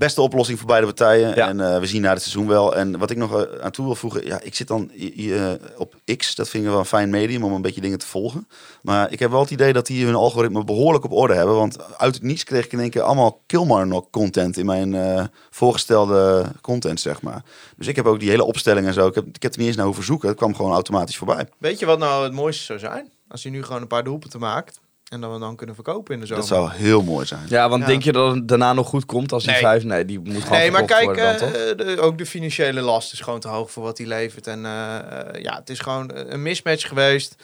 Beste 0.02 0.22
oplossing 0.22 0.58
voor 0.58 0.68
beide 0.68 0.86
partijen. 0.86 1.36
Ja. 1.36 1.48
En 1.48 1.60
eh, 1.60 1.80
we 1.80 1.86
zien 1.86 2.02
na 2.02 2.10
het 2.10 2.22
seizoen 2.22 2.48
wel. 2.48 2.76
En 2.76 2.98
wat 2.98 3.12
ik 3.12 3.18
nog 3.18 3.42
eh, 3.42 3.62
aan 3.62 3.72
toe 3.72 3.86
wil 3.86 3.96
voegen. 3.96 4.26
Ja, 4.26 4.40
ik 4.42 4.56
zit 4.56 4.68
dan 4.68 4.92
eh, 4.92 5.52
op 5.78 5.96
X. 6.18 6.36
Dat 6.36 6.50
vind 6.50 6.64
ik 6.64 6.70
wel 6.70 6.80
een 6.80 6.86
fijn 6.86 7.10
medium 7.10 7.44
om 7.44 7.54
een 7.54 7.62
beetje 7.62 7.82
dingen 7.82 8.00
te 8.00 8.08
volgen. 8.08 8.48
Maar 8.82 9.12
ik 9.12 9.20
heb 9.20 9.32
wel 9.32 9.40
het 9.40 9.52
idee 9.52 9.74
dat 9.74 9.86
die 9.86 10.06
hun 10.06 10.16
algoritme 10.16 10.64
behoorlijk 10.64 11.04
op 11.04 11.12
orde 11.12 11.34
hebben. 11.34 11.56
Want 11.56 11.98
uit 11.98 12.14
het 12.14 12.24
niets 12.24 12.44
kreeg 12.44 12.66
ik 12.66 12.72
in 12.72 12.80
één 12.80 12.90
keer 12.90 13.02
allemaal 13.02 13.42
Kilmarnock 13.46 14.12
content 14.12 14.58
in 14.58 14.66
mijn 14.66 14.96
eh, 14.96 15.24
voorgestelde 15.50 16.46
content, 16.62 17.00
zeg 17.00 17.22
maar. 17.22 17.44
Dus 17.78 17.88
ik 17.88 17.96
heb 17.96 18.06
ook 18.06 18.20
die 18.20 18.30
hele 18.30 18.44
opstelling 18.44 18.88
en 18.88 18.94
zo. 18.94 19.08
Ik 19.08 19.16
heb, 19.16 19.26
ik 19.26 19.42
heb 19.44 19.52
er 19.52 19.58
niet 19.58 19.68
eens 19.68 19.78
naar 19.78 19.86
hoeven 19.86 20.04
zoeken. 20.04 20.28
Het 20.28 20.38
kwam 20.38 20.56
gewoon 20.56 20.72
automatisch 20.72 21.18
voorbij. 21.18 21.48
Weet 21.58 21.80
je 21.80 21.86
wat 21.86 22.00
nou 22.00 22.24
het 22.24 22.34
mooiste 22.34 22.64
zou 22.64 22.80
zijn? 22.80 23.12
Als 23.28 23.44
hij 23.44 23.52
nu 23.52 23.64
gewoon 23.64 23.82
een 23.82 23.88
paar 23.88 24.04
doelpunten 24.04 24.40
maakt. 24.40 24.80
En 25.12 25.22
dat 25.22 25.32
we 25.34 25.40
dan 25.40 25.56
kunnen 25.56 25.76
verkopen 25.76 26.14
in 26.14 26.20
de 26.20 26.26
zomer. 26.26 26.42
Dat 26.42 26.52
zou 26.58 26.72
heel 26.72 27.02
mooi 27.04 27.26
zijn. 27.26 27.42
Ja, 27.48 27.70
want 27.70 27.82
Ja. 27.82 27.88
denk 27.88 28.04
je 28.04 28.12
dat 28.12 28.36
het 28.36 28.48
daarna 28.48 28.74
nog 28.74 28.88
goed 28.88 29.06
komt 29.06 29.32
als 29.32 29.44
die 29.44 29.52
Nee. 29.52 29.62
vijf... 29.62 29.84
Nee, 29.84 30.06
die 30.06 30.20
moet 30.20 30.44
gewoon 30.44 30.58
Nee, 30.58 30.72
maar 30.72 30.86
kijk, 30.86 31.04
worden 31.04 31.24
dan, 31.26 31.36
toch? 31.38 31.52
eh, 31.52 31.78
de- 31.78 32.00
ook 32.02 32.18
de 32.18 32.26
financiële 32.26 32.82
last 32.82 33.14
is 33.14 33.20
gewoon 33.20 33.40
te 33.40 33.48
hoog 33.48 33.72
voor 33.72 33.84
wat 33.84 33.98
hij 33.98 34.08
levert. 34.08 34.48
En 34.48 34.66
eh, 34.66 34.98
eh, 34.98 35.44
ja, 35.44 35.56
het 35.56 35.70
is 35.70 35.80
gewoon 35.80 36.12
een 36.14 36.42
mismatch 36.42 36.88
geweest. 36.88 37.36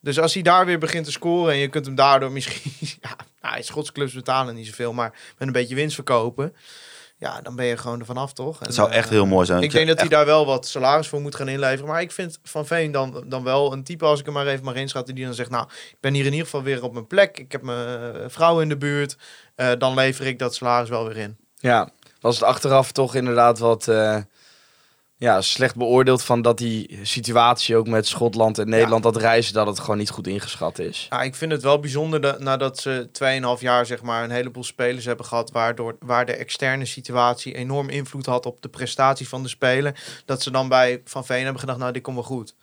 Dus 0.00 0.20
als 0.20 0.34
hij 0.34 0.42
daar 0.42 0.66
weer 0.66 0.78
begint 0.78 1.04
te 1.04 1.12
scoren 1.12 1.52
en 1.52 1.58
je 1.58 1.68
kunt 1.68 1.86
hem 1.86 1.94
daardoor 1.94 2.32
misschien... 2.32 2.72
Ja, 3.00 3.16
nou, 3.50 3.62
Schotse 3.62 3.92
clubs 3.92 4.12
betalen 4.12 4.54
niet 4.54 4.66
zoveel, 4.66 4.92
maar 4.92 5.10
met 5.38 5.46
een 5.46 5.52
beetje 5.52 5.74
winst 5.74 5.94
verkopen. 5.94 6.54
Ja, 7.16 7.40
dan 7.40 7.56
ben 7.56 7.66
je 7.66 7.76
gewoon 7.76 8.00
er 8.00 8.06
vanaf, 8.06 8.32
toch? 8.32 8.60
En, 8.60 8.66
Dat 8.66 8.74
zou 8.74 8.90
eh, 8.90 8.96
echt 8.96 9.08
heel 9.08 9.26
mooi 9.26 9.46
zijn. 9.46 9.62
Ik 9.62 9.70
denk 9.70 9.88
dat 9.88 10.00
hij 10.00 10.08
daar 10.08 10.26
wel 10.26 10.46
wat 10.46 10.66
salaris 10.66 11.08
voor 11.08 11.20
moet 11.20 11.34
gaan 11.34 11.48
inleveren. 11.48 11.86
Maar 11.86 12.00
ik 12.00 12.12
vind 12.12 12.38
Van 12.42 12.66
Veen 12.66 12.92
dan, 12.92 13.24
dan 13.26 13.42
wel 13.44 13.72
een 13.72 13.84
type, 13.84 14.04
als 14.04 14.18
ik 14.18 14.24
hem 14.24 14.34
maar 14.34 14.46
even 14.46 14.64
mag 14.64 14.74
inschatten, 14.74 15.14
die 15.14 15.24
dan 15.24 15.34
zegt, 15.34 15.50
nou, 15.50 15.66
ik 15.90 15.96
ben 16.00 16.14
hier 16.14 16.24
in 16.24 16.30
ieder 16.32 16.44
geval 16.44 16.62
weer 16.62 16.82
op 16.82 16.92
mijn 16.92 17.06
plek. 17.06 17.38
Ik 17.38 17.52
heb 17.52 17.62
mijn 17.62 18.14
eh, 18.14 18.20
vrouw 18.26 18.60
in 18.60 18.68
de 18.68 18.76
buurt. 18.76 19.16
Eh, 19.54 19.70
dan 19.78 19.94
lever 19.94 20.26
ik 20.26 20.38
dat 20.38 20.54
salaris 20.54 20.88
wel 20.88 21.06
weer 21.06 21.16
in. 21.16 21.36
Ja, 21.58 21.88
was 22.20 22.34
het 22.34 22.44
achteraf 22.44 22.92
toch 22.92 23.14
inderdaad 23.14 23.58
wat 23.58 23.88
eh, 23.88 24.18
ja, 25.24 25.40
slecht 25.40 25.76
beoordeeld 25.76 26.22
van 26.22 26.42
dat 26.42 26.58
die 26.58 26.98
situatie 27.02 27.76
ook 27.76 27.86
met 27.86 28.06
Schotland 28.06 28.58
en 28.58 28.68
Nederland, 28.68 29.02
dat 29.02 29.16
reizen, 29.16 29.54
dat 29.54 29.66
het 29.66 29.80
gewoon 29.80 29.98
niet 29.98 30.10
goed 30.10 30.26
ingeschat 30.26 30.78
is. 30.78 31.06
Ja, 31.10 31.22
ik 31.22 31.34
vind 31.34 31.52
het 31.52 31.62
wel 31.62 31.78
bijzonder 31.78 32.20
dat, 32.20 32.40
nadat 32.40 32.78
ze 32.78 33.08
2,5 33.58 33.62
jaar 33.62 33.86
zeg 33.86 34.02
maar, 34.02 34.24
een 34.24 34.30
heleboel 34.30 34.64
spelers 34.64 35.04
hebben 35.04 35.26
gehad... 35.26 35.50
Waardoor, 35.50 35.96
waar 36.00 36.26
de 36.26 36.36
externe 36.36 36.84
situatie 36.84 37.54
enorm 37.54 37.88
invloed 37.88 38.26
had 38.26 38.46
op 38.46 38.62
de 38.62 38.68
prestatie 38.68 39.28
van 39.28 39.42
de 39.42 39.48
speler... 39.48 40.00
dat 40.24 40.42
ze 40.42 40.50
dan 40.50 40.68
bij 40.68 41.00
Van 41.04 41.24
Veen 41.24 41.42
hebben 41.42 41.60
gedacht, 41.60 41.78
nou, 41.78 41.92
dit 41.92 42.02
komt 42.02 42.16
wel 42.16 42.24
goed. 42.24 42.54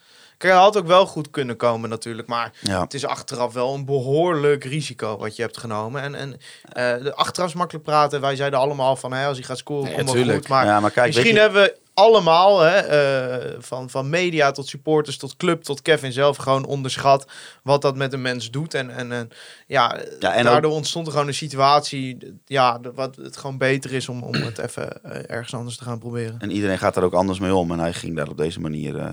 Kijk, 0.41 0.53
hij 0.53 0.61
had 0.61 0.77
ook 0.77 0.87
wel 0.87 1.05
goed 1.05 1.29
kunnen 1.29 1.55
komen 1.55 1.89
natuurlijk, 1.89 2.27
maar 2.27 2.51
Ja. 2.61 2.81
het 2.81 2.93
is 2.93 3.05
achteraf 3.05 3.53
wel 3.53 3.73
een 3.73 3.85
behoorlijk 3.85 4.63
risico 4.63 5.17
wat 5.17 5.35
je 5.35 5.41
hebt 5.41 5.57
genomen. 5.57 6.01
En, 6.01 6.15
en 6.15 6.37
eh, 6.63 7.03
de 7.03 7.15
achteraf 7.15 7.49
is 7.49 7.55
makkelijk 7.55 7.85
praten. 7.85 8.21
Wij 8.21 8.35
zeiden 8.35 8.59
allemaal 8.59 8.95
van, 8.95 9.13
hè, 9.13 9.25
als 9.25 9.37
hij 9.37 9.45
gaat 9.45 9.57
scoren, 9.57 10.05
wel 10.05 10.13
tuurlijk. 10.13 10.37
goed. 10.37 10.47
Maar 10.47 10.65
ja, 10.65 10.79
maar 10.79 10.91
kijk, 10.91 11.05
Misschien 11.13 11.33
je- 11.33 11.39
hebben 11.39 11.61
we 11.61 11.77
allemaal, 11.93 12.59
hè, 12.59 12.75
eh, 12.77 13.55
van, 13.59 13.89
van 13.89 14.09
media 14.09 14.51
tot 14.51 14.67
supporters 14.67 15.17
tot 15.17 15.37
club 15.37 15.63
tot 15.63 15.81
Kevin 15.81 16.11
zelf, 16.11 16.37
gewoon 16.37 16.65
onderschat 16.65 17.25
wat 17.63 17.81
dat 17.81 17.95
met 17.95 18.13
een 18.13 18.21
mens 18.21 18.51
doet. 18.51 18.73
En, 18.73 18.89
en, 18.95 19.11
en 19.11 19.29
ja, 19.67 19.97
Ja, 20.19 20.33
en 20.33 20.43
daardoor 20.43 20.71
ontstond 20.71 21.05
er 21.07 21.11
gewoon 21.13 21.27
een 21.27 21.33
situatie, 21.33 22.17
ja, 22.45 22.77
de- 22.77 22.91
wat 22.93 23.15
het 23.15 23.37
gewoon 23.37 23.57
beter 23.57 23.93
is 23.93 24.09
om, 24.09 24.23
om 24.23 24.33
het 24.33 24.57
even 24.57 25.03
eh, 25.03 25.35
ergens 25.35 25.53
anders 25.53 25.77
te 25.77 25.83
gaan 25.83 25.99
proberen. 25.99 26.35
En 26.39 26.51
iedereen 26.51 26.77
gaat 26.77 26.93
daar 26.93 27.03
ook 27.03 27.13
anders 27.13 27.39
mee 27.39 27.55
om. 27.55 27.71
En 27.71 27.79
hij 27.79 27.93
ging 27.93 28.15
daar 28.15 28.29
op 28.29 28.37
deze 28.37 28.59
manier 28.59 28.97
eh, 28.97 29.11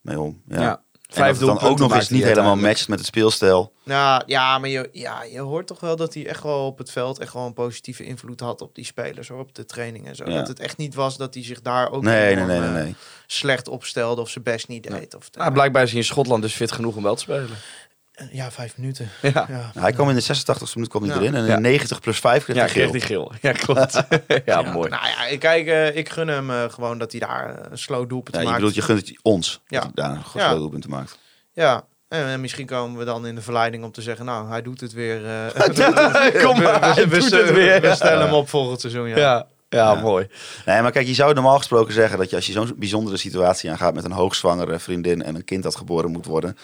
mee 0.00 0.20
om. 0.20 0.42
Ja. 0.48 0.60
Ja. 0.60 0.82
En 1.14 1.26
dat 1.26 1.36
het 1.36 1.46
dan 1.46 1.60
ook 1.70 1.78
nog 1.78 1.94
eens 1.94 2.08
niet 2.08 2.22
helemaal 2.22 2.56
matcht 2.56 2.88
met 2.88 2.98
het 2.98 3.08
speelstijl. 3.08 3.72
Nou, 3.84 4.22
ja, 4.26 4.58
maar 4.58 4.68
je, 4.68 4.88
ja, 4.92 5.22
je 5.22 5.40
hoort 5.40 5.66
toch 5.66 5.80
wel 5.80 5.96
dat 5.96 6.14
hij 6.14 6.26
echt 6.26 6.42
wel 6.42 6.66
op 6.66 6.78
het 6.78 6.90
veld 6.90 7.18
echt 7.18 7.32
wel 7.32 7.46
een 7.46 7.52
positieve 7.52 8.04
invloed 8.04 8.40
had 8.40 8.60
op 8.60 8.74
die 8.74 8.84
spelers, 8.84 9.28
hoor, 9.28 9.40
op 9.40 9.54
de 9.54 9.64
training 9.64 10.06
en 10.06 10.16
zo. 10.16 10.24
Ja. 10.24 10.36
Dat 10.36 10.48
het 10.48 10.60
echt 10.60 10.76
niet 10.76 10.94
was 10.94 11.16
dat 11.16 11.34
hij 11.34 11.44
zich 11.44 11.62
daar 11.62 11.90
ook 11.90 12.02
Nee, 12.02 12.14
nee, 12.14 12.30
enorm, 12.32 12.48
nee, 12.48 12.58
nee, 12.58 12.68
eh, 12.68 12.74
nee. 12.74 12.94
slecht 13.26 13.68
opstelde 13.68 14.20
of 14.20 14.28
zijn 14.28 14.44
best 14.44 14.68
niet 14.68 14.82
deed. 14.82 15.14
Of 15.14 15.30
Nou, 15.32 15.52
blijkbaar 15.52 15.82
is 15.82 15.90
hij 15.90 15.98
in 15.98 16.04
Schotland 16.04 16.42
dus 16.42 16.54
fit 16.54 16.72
genoeg 16.72 16.96
om 16.96 17.02
wel 17.02 17.14
te 17.14 17.22
spelen. 17.22 17.56
Ja, 18.32 18.50
vijf 18.50 18.76
minuten. 18.76 19.08
Ja, 19.22 19.46
Ja. 19.48 19.70
Hij 19.80 19.92
kwam 19.92 20.08
in 20.08 20.14
de 20.14 20.20
86e 20.22 20.74
minuut 20.74 20.88
kwam 20.90 21.02
hij 21.02 21.14
Ja. 21.14 21.20
erin. 21.20 21.34
En 21.34 21.40
in 21.42 21.46
Ja. 21.50 21.58
90 21.58 22.00
plus 22.00 22.18
5 22.18 22.44
kreeg 22.44 22.56
ja 22.56 22.62
hij 22.62 22.70
kreeg 22.70 22.82
geel. 22.84 22.92
die 22.92 23.00
geel. 23.00 23.32
Ja, 23.40 23.52
klopt. 23.52 24.02
ja, 24.44 24.62
mooi. 24.62 24.90
Nou 24.90 25.06
ja, 25.06 25.26
ik, 25.26 25.40
kijk, 25.40 25.66
eh, 25.66 25.96
ik 25.96 26.08
gun 26.08 26.28
hem 26.28 26.50
eh, 26.50 26.64
gewoon 26.70 26.98
dat 26.98 27.10
hij 27.10 27.20
daar 27.20 27.48
eh, 27.58 27.64
een 27.70 27.78
slow 27.78 28.08
doelpunt 28.08 28.34
Ja, 28.34 28.40
je 28.40 28.46
maakt. 28.46 28.58
bedoelt, 28.58 28.76
je 28.76 28.82
gunt 28.82 29.08
het 29.08 29.18
ons. 29.22 29.60
Ja. 29.66 29.80
Dat 29.80 29.90
hij 29.94 30.04
daar 30.04 30.10
een 30.10 30.22
Ja. 30.34 30.46
groot 30.48 30.58
doelpunt 30.58 30.88
maakt. 30.88 31.18
Ja, 31.52 31.84
en, 32.08 32.26
en 32.26 32.40
misschien 32.40 32.66
komen 32.66 32.98
we 32.98 33.04
dan 33.04 33.26
in 33.26 33.34
de 33.34 33.42
verleiding 33.42 33.84
om 33.84 33.92
te 33.92 34.02
zeggen, 34.02 34.24
nou, 34.24 34.48
hij 34.48 34.62
doet 34.62 34.80
het 34.80 34.92
weer. 34.92 35.26
eh, 35.26 35.46
Kom 36.44 36.62
maar, 36.62 36.94
we, 36.94 37.00
het 37.00 37.50
weer. 37.52 37.80
we 37.80 37.94
stellen 37.94 38.24
hem 38.24 38.34
op 38.34 38.48
volgend 38.48 38.80
seizoen, 38.80 39.08
ja. 39.08 39.16
Ja, 39.18 39.46
ja, 39.68 39.92
Ja. 39.92 40.00
mooi. 40.00 40.26
Nee, 40.66 40.82
maar 40.82 40.90
kijk, 40.92 41.06
je 41.06 41.14
zou 41.14 41.34
normaal 41.34 41.56
gesproken 41.58 41.92
zeggen 41.94 42.18
dat 42.18 42.30
je 42.30 42.36
als 42.36 42.46
je 42.46 42.52
zo'n 42.52 42.72
bijzondere 42.76 43.16
situatie 43.16 43.70
aangaat 43.70 43.94
met 43.94 44.04
een 44.04 44.12
hoogzwangere 44.12 44.78
vriendin 44.78 45.22
en 45.22 45.34
een 45.34 45.44
kind 45.44 45.62
dat 45.62 45.76
geboren 45.76 46.10
moet 46.10 46.26
worden, 46.26 46.56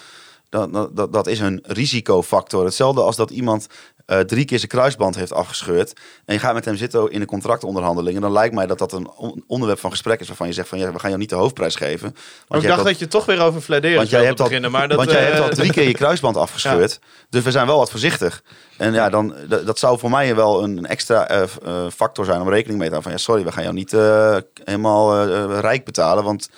dat, 0.49 1.13
dat, 1.13 1.27
is 1.27 1.41
een 1.41 1.63
risicofactor. 1.67 2.65
Hetzelfde 2.65 3.01
als 3.01 3.17
dat 3.17 3.31
iemand 3.31 3.67
eh, 4.07 4.19
drie 4.19 4.45
keer 4.45 4.59
zijn 4.59 4.71
kruisband 4.71 5.17
heeft 5.17 5.33
afgescheurd 5.33 5.93
en 6.25 6.35
je 6.35 6.41
gaat 6.41 6.55
met 6.55 6.65
hem 6.65 6.77
zitten 6.77 7.11
in 7.11 7.21
een 7.21 7.27
contractonderhandeling. 7.27 8.21
Dan 8.21 8.33
lijkt 8.33 8.55
mij 8.55 8.67
dat 8.67 8.79
dat 8.79 8.93
een 8.93 9.11
on- 9.17 9.45
onderwerp 9.47 9.81
van 9.81 9.91
gesprek 9.91 10.21
is 10.21 10.27
waarvan 10.29 10.47
je 10.47 10.53
zegt 10.53 10.69
van 10.69 10.79
ja, 10.79 10.93
we 10.93 10.99
gaan 10.99 11.09
jou 11.09 11.21
niet 11.21 11.31
de 11.31 11.37
hoofdprijs 11.37 11.75
geven. 11.75 12.17
Want 12.49 12.63
ik 12.63 12.69
dacht 12.69 12.85
dat 12.85 12.99
je 12.99 13.09
toch 13.09 13.25
weer 13.25 13.41
over 13.41 13.61
fladeren 13.61 13.97
want 13.97 14.11
jij 14.11 14.25
hebt 14.25 14.41
al, 14.41 14.47
beginnen, 14.47 14.71
maar 14.71 14.89
dat... 14.89 14.97
want 14.97 15.11
jij 15.11 15.27
eh, 15.27 15.33
hebt 15.33 15.49
al 15.49 15.57
drie 15.57 15.73
keer 15.73 15.87
je 15.87 15.95
kruisband 16.05 16.37
afgescheurd. 16.37 16.99
Dus 17.31 17.45
we 17.45 17.51
zijn 17.51 17.67
wel 17.67 17.79
wat 17.79 17.91
voorzichtig. 17.91 18.43
En 18.77 18.93
ja, 18.93 19.09
dan, 19.09 19.35
dat, 19.65 19.79
zou 19.79 19.99
voor 19.99 20.11
mij 20.11 20.35
wel 20.35 20.63
een, 20.63 20.77
een 20.77 20.87
extra 20.87 21.29
eh, 21.29 21.43
eh, 21.43 21.91
factor 21.95 22.25
zijn 22.25 22.41
om 22.41 22.49
rekening 22.49 22.79
mee 22.79 22.89
te 22.89 22.95
houden. 22.95 23.03
Van 23.03 23.13
ja, 23.13 23.19
sorry, 23.19 23.45
we 23.45 23.53
gaan 23.53 23.63
jou 23.63 23.75
niet 23.75 23.93
eh, 23.93 24.37
helemaal 24.65 25.15
eh, 25.15 25.43
eh, 25.43 25.59
rijk 25.61 25.85
betalen. 25.85 26.25
Want 26.25 26.51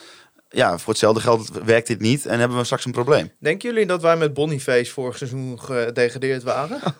ja, 0.48 0.78
voor 0.78 0.88
hetzelfde 0.92 1.20
geld 1.20 1.50
werkt 1.64 1.86
dit 1.86 2.00
niet 2.00 2.26
en 2.26 2.38
hebben 2.38 2.58
we 2.58 2.64
straks 2.64 2.84
een 2.84 2.92
probleem. 2.92 3.30
Denken 3.40 3.68
jullie 3.70 3.86
dat 3.86 4.02
wij 4.02 4.16
met 4.16 4.34
Boniface 4.34 4.92
vorig 4.92 5.16
seizoen 5.16 5.60
gedegradeerd 5.60 6.42
waren? 6.42 6.80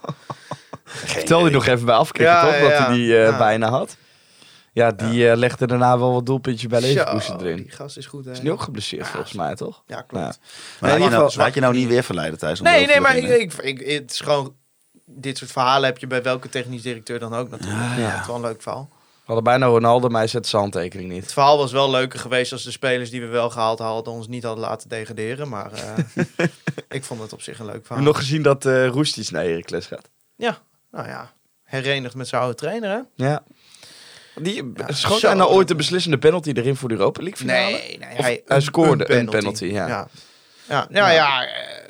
Vertel 0.85 1.45
je 1.45 1.51
nog 1.51 1.67
even 1.67 1.87
bij 1.87 1.95
afkicken, 1.95 2.33
Ja, 2.33 2.43
toch? 2.45 2.55
ja, 2.55 2.61
Dat 2.61 2.71
ja. 2.71 2.85
hij 2.87 2.95
die 2.95 3.17
eh, 3.17 3.23
Ja. 3.23 3.39
bijna 3.39 3.69
had. 3.69 3.97
Ja, 4.73 4.91
die 4.93 5.31
eh, 5.31 5.37
legde 5.37 5.67
daarna 5.67 5.99
wel 5.99 6.13
wat 6.13 6.27
doelpuntjes 6.27 6.69
bij 6.71 6.81
Leverkusen 6.81 7.39
Zo, 7.39 7.45
erin. 7.45 7.57
Die 7.57 7.71
gast 7.71 7.97
is 7.97 8.07
goed, 8.07 8.25
hè? 8.25 8.31
Is 8.31 8.43
nu 8.43 8.51
ook 8.53 8.61
geblesseerd 8.63 9.07
volgens 9.09 9.33
mij, 9.33 9.55
toch? 9.55 9.83
Ja, 9.87 10.03
klopt. 10.03 10.25
Ja. 10.25 10.35
Maar 10.81 10.91
Nee, 10.91 10.99
laat, 11.01 11.11
je 11.11 11.17
nou, 11.17 11.33
laat 11.37 11.55
je 11.55 11.61
nou 11.61 11.75
niet 11.75 11.89
weer 11.89 12.03
verleiden 12.05 12.39
thuis. 12.39 12.59
om 12.61 12.65
Nee, 12.67 12.87
nee, 12.87 13.01
maar 13.01 13.17
ik, 13.17 13.23
beginnen. 13.23 13.65
ik, 13.67 13.81
ik- 13.81 14.01
het 14.01 14.11
is 14.11 14.21
gewoon... 14.21 14.55
Dit 15.11 15.39
soort 15.39 15.53
verhalen 15.53 15.85
heb 15.89 15.99
je 15.99 16.07
bij 16.07 16.23
welke 16.23 16.49
technisch 16.49 16.83
directeur 16.83 17.19
dan 17.19 17.35
ook 17.35 17.51
natuurlijk. 17.51 17.81
Ja, 17.83 17.95
Ja, 17.95 18.01
ja. 18.01 18.11
Het 18.11 18.21
is 18.21 18.27
wel 18.27 18.37
een 18.37 18.43
leuk 18.43 18.63
verhaal. 18.63 18.89
We 19.29 19.35
hadden 19.35 19.59
bijna 19.59 19.73
Ronaldo, 19.73 20.09
maar 20.09 20.21
hij 20.21 20.29
zet 20.29 20.47
zijn 20.47 20.63
handtekening 20.63 21.11
niet. 21.11 21.23
Het 21.23 21.33
verhaal 21.33 21.59
was 21.59 21.73
wel 21.73 21.91
leuker 21.91 22.19
geweest 22.19 22.53
als 22.53 22.65
de 22.65 22.71
spelers 22.71 23.11
die 23.11 23.21
we 23.21 23.27
wel 23.27 23.51
gehaald 23.51 23.79
hadden 23.79 24.13
ons 24.13 24.29
niet 24.29 24.43
hadden 24.43 24.65
laten 24.65 24.89
degraderen. 24.89 25.49
Maar 25.49 25.73
eh, 25.73 26.45
ik 26.99 27.05
vond 27.05 27.21
het 27.21 27.33
op 27.33 27.43
zich 27.43 27.59
een 27.59 27.67
leuk 27.67 27.87
verhaal. 27.87 28.05
nog 28.05 28.17
gezien 28.17 28.43
dat 28.43 28.65
eh 28.67 28.87
Roestic 28.87 29.31
naar 29.31 29.45
Heracles 29.45 29.87
gaat? 29.87 30.09
Ja, 30.37 30.59
nou 30.91 31.09
ja. 31.09 31.33
Herenigd 31.65 32.15
met 32.15 32.29
zijn 32.29 32.43
oude 32.43 32.57
trainer, 32.57 32.91
hè? 32.91 33.25
Ja. 33.25 33.43
Die 34.35 34.73
Ja, 34.75 34.93
schoot 34.93 35.23
hij 35.23 35.35
nou 35.35 35.51
ooit 35.51 35.69
de 35.69 35.75
beslissende 35.75 36.19
penalty 36.19 36.53
erin 36.55 36.77
voor 36.77 36.89
de 36.89 36.95
Europa 36.95 37.23
League 37.23 37.39
finale? 37.39 37.71
Nee, 37.71 37.99
nee 37.99 38.09
hij, 38.09 38.43
hij 38.47 38.61
scoorde 38.61 39.11
een 39.11 39.19
een 39.19 39.29
penalty, 39.29 39.65
ja. 39.65 39.87
Ja, 39.89 40.09
ja, 40.69 40.87
ja, 40.91 41.11
ja, 41.11 41.47
eh, 41.47 41.88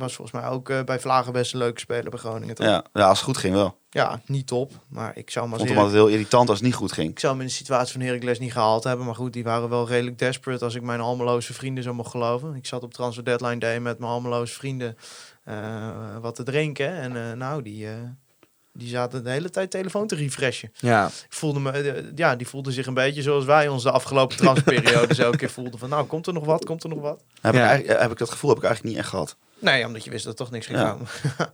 was 0.00 0.14
volgens 0.14 0.40
mij 0.42 0.50
ook 0.50 0.68
eh, 0.70 0.82
bij 0.84 1.00
Vlagen 1.00 1.32
best 1.32 1.52
een 1.52 1.58
leuke 1.58 1.80
speler 1.80 2.10
bij 2.10 2.18
Groningen. 2.18 2.54
Toch? 2.54 2.66
Ja, 2.66 2.84
ja, 2.92 3.08
als 3.08 3.16
het 3.18 3.26
goed 3.26 3.36
ging 3.36 3.54
wel. 3.54 3.78
Ja, 3.90 4.20
niet 4.26 4.46
top. 4.46 4.72
Maar 4.88 5.16
ik 5.16 5.30
zou 5.30 5.44
hem 5.44 5.54
Ik 5.54 5.60
als 5.60 5.68
vond 5.68 5.68
hem 5.68 5.68
Herak- 5.68 5.84
altijd 5.84 6.02
heel 6.02 6.08
irritant 6.18 6.48
als 6.48 6.58
het 6.58 6.66
niet 6.66 6.76
goed 6.76 6.92
ging. 6.92 7.10
ik 7.10 7.18
zou 7.18 7.32
hem 7.32 7.42
in 7.42 7.46
de 7.48 7.52
situatie 7.54 7.92
van 7.92 8.00
Heracles 8.00 8.38
niet 8.38 8.52
gehaald 8.52 8.84
hebben. 8.84 9.06
Maar 9.06 9.14
goed, 9.14 9.32
die 9.32 9.44
waren 9.44 9.68
wel 9.68 9.88
redelijk 9.88 10.18
desperate 10.18 10.64
als 10.64 10.74
ik 10.74 10.82
mijn 10.82 11.00
Almeloze 11.00 11.54
vrienden 11.54 11.84
zo 11.84 11.94
mocht 11.94 12.10
geloven. 12.10 12.54
Ik 12.54 12.66
zat 12.66 12.82
op 12.82 12.92
Transfer 12.94 13.24
Deadline 13.24 13.58
Day 13.58 13.78
met 13.80 13.98
mijn 13.98 14.10
Almeloze 14.10 14.54
vrienden 14.54 14.96
eh, 15.44 15.88
wat 16.20 16.34
te 16.34 16.42
drinken. 16.42 16.92
En 16.94 17.16
eh, 17.30 17.32
nou, 17.36 17.62
die, 17.62 17.86
eh, 17.86 17.92
die 18.72 18.88
zaten 18.88 19.24
de 19.24 19.30
hele 19.30 19.50
tijd 19.50 19.70
telefoon 19.70 20.06
te 20.06 20.14
refreshen. 20.14 20.72
Ja. 20.74 21.06
Ik 21.06 21.12
voelde 21.28 21.60
me, 21.60 22.12
ja, 22.14 22.36
die 22.36 22.48
voelden 22.48 22.72
zich 22.72 22.86
een 22.86 22.94
beetje 22.94 23.22
zoals 23.22 23.44
wij 23.44 23.68
ons 23.68 23.82
de 23.82 23.90
afgelopen 23.90 24.36
transferperiode 24.36 25.14
elke 25.24 25.36
keer 25.36 25.50
voelden. 25.50 25.78
Van 25.78 25.88
nou, 25.88 26.06
komt 26.06 26.26
er 26.26 26.32
nog 26.32 26.44
wat, 26.44 26.64
komt 26.64 26.82
er 26.82 26.88
nog 26.88 27.00
wat? 27.00 27.22
Heb, 27.40 27.54
Ja. 27.54 27.60
ik, 27.62 27.66
eigenlijk- 27.68 28.00
heb 28.00 28.10
ik 28.10 28.18
dat 28.18 28.30
gevoel 28.30 28.50
heb 28.50 28.58
ik 28.58 28.64
eigenlijk 28.64 28.94
niet 28.94 29.02
echt 29.04 29.12
gehad. 29.12 29.36
Nee, 29.60 29.86
omdat 29.86 30.04
je 30.04 30.10
wist 30.10 30.24
dat 30.24 30.32
er 30.32 30.38
toch 30.38 30.50
niks 30.50 30.66
ging 30.66 30.78
Ja. 30.78 30.90
komen. 30.90 31.06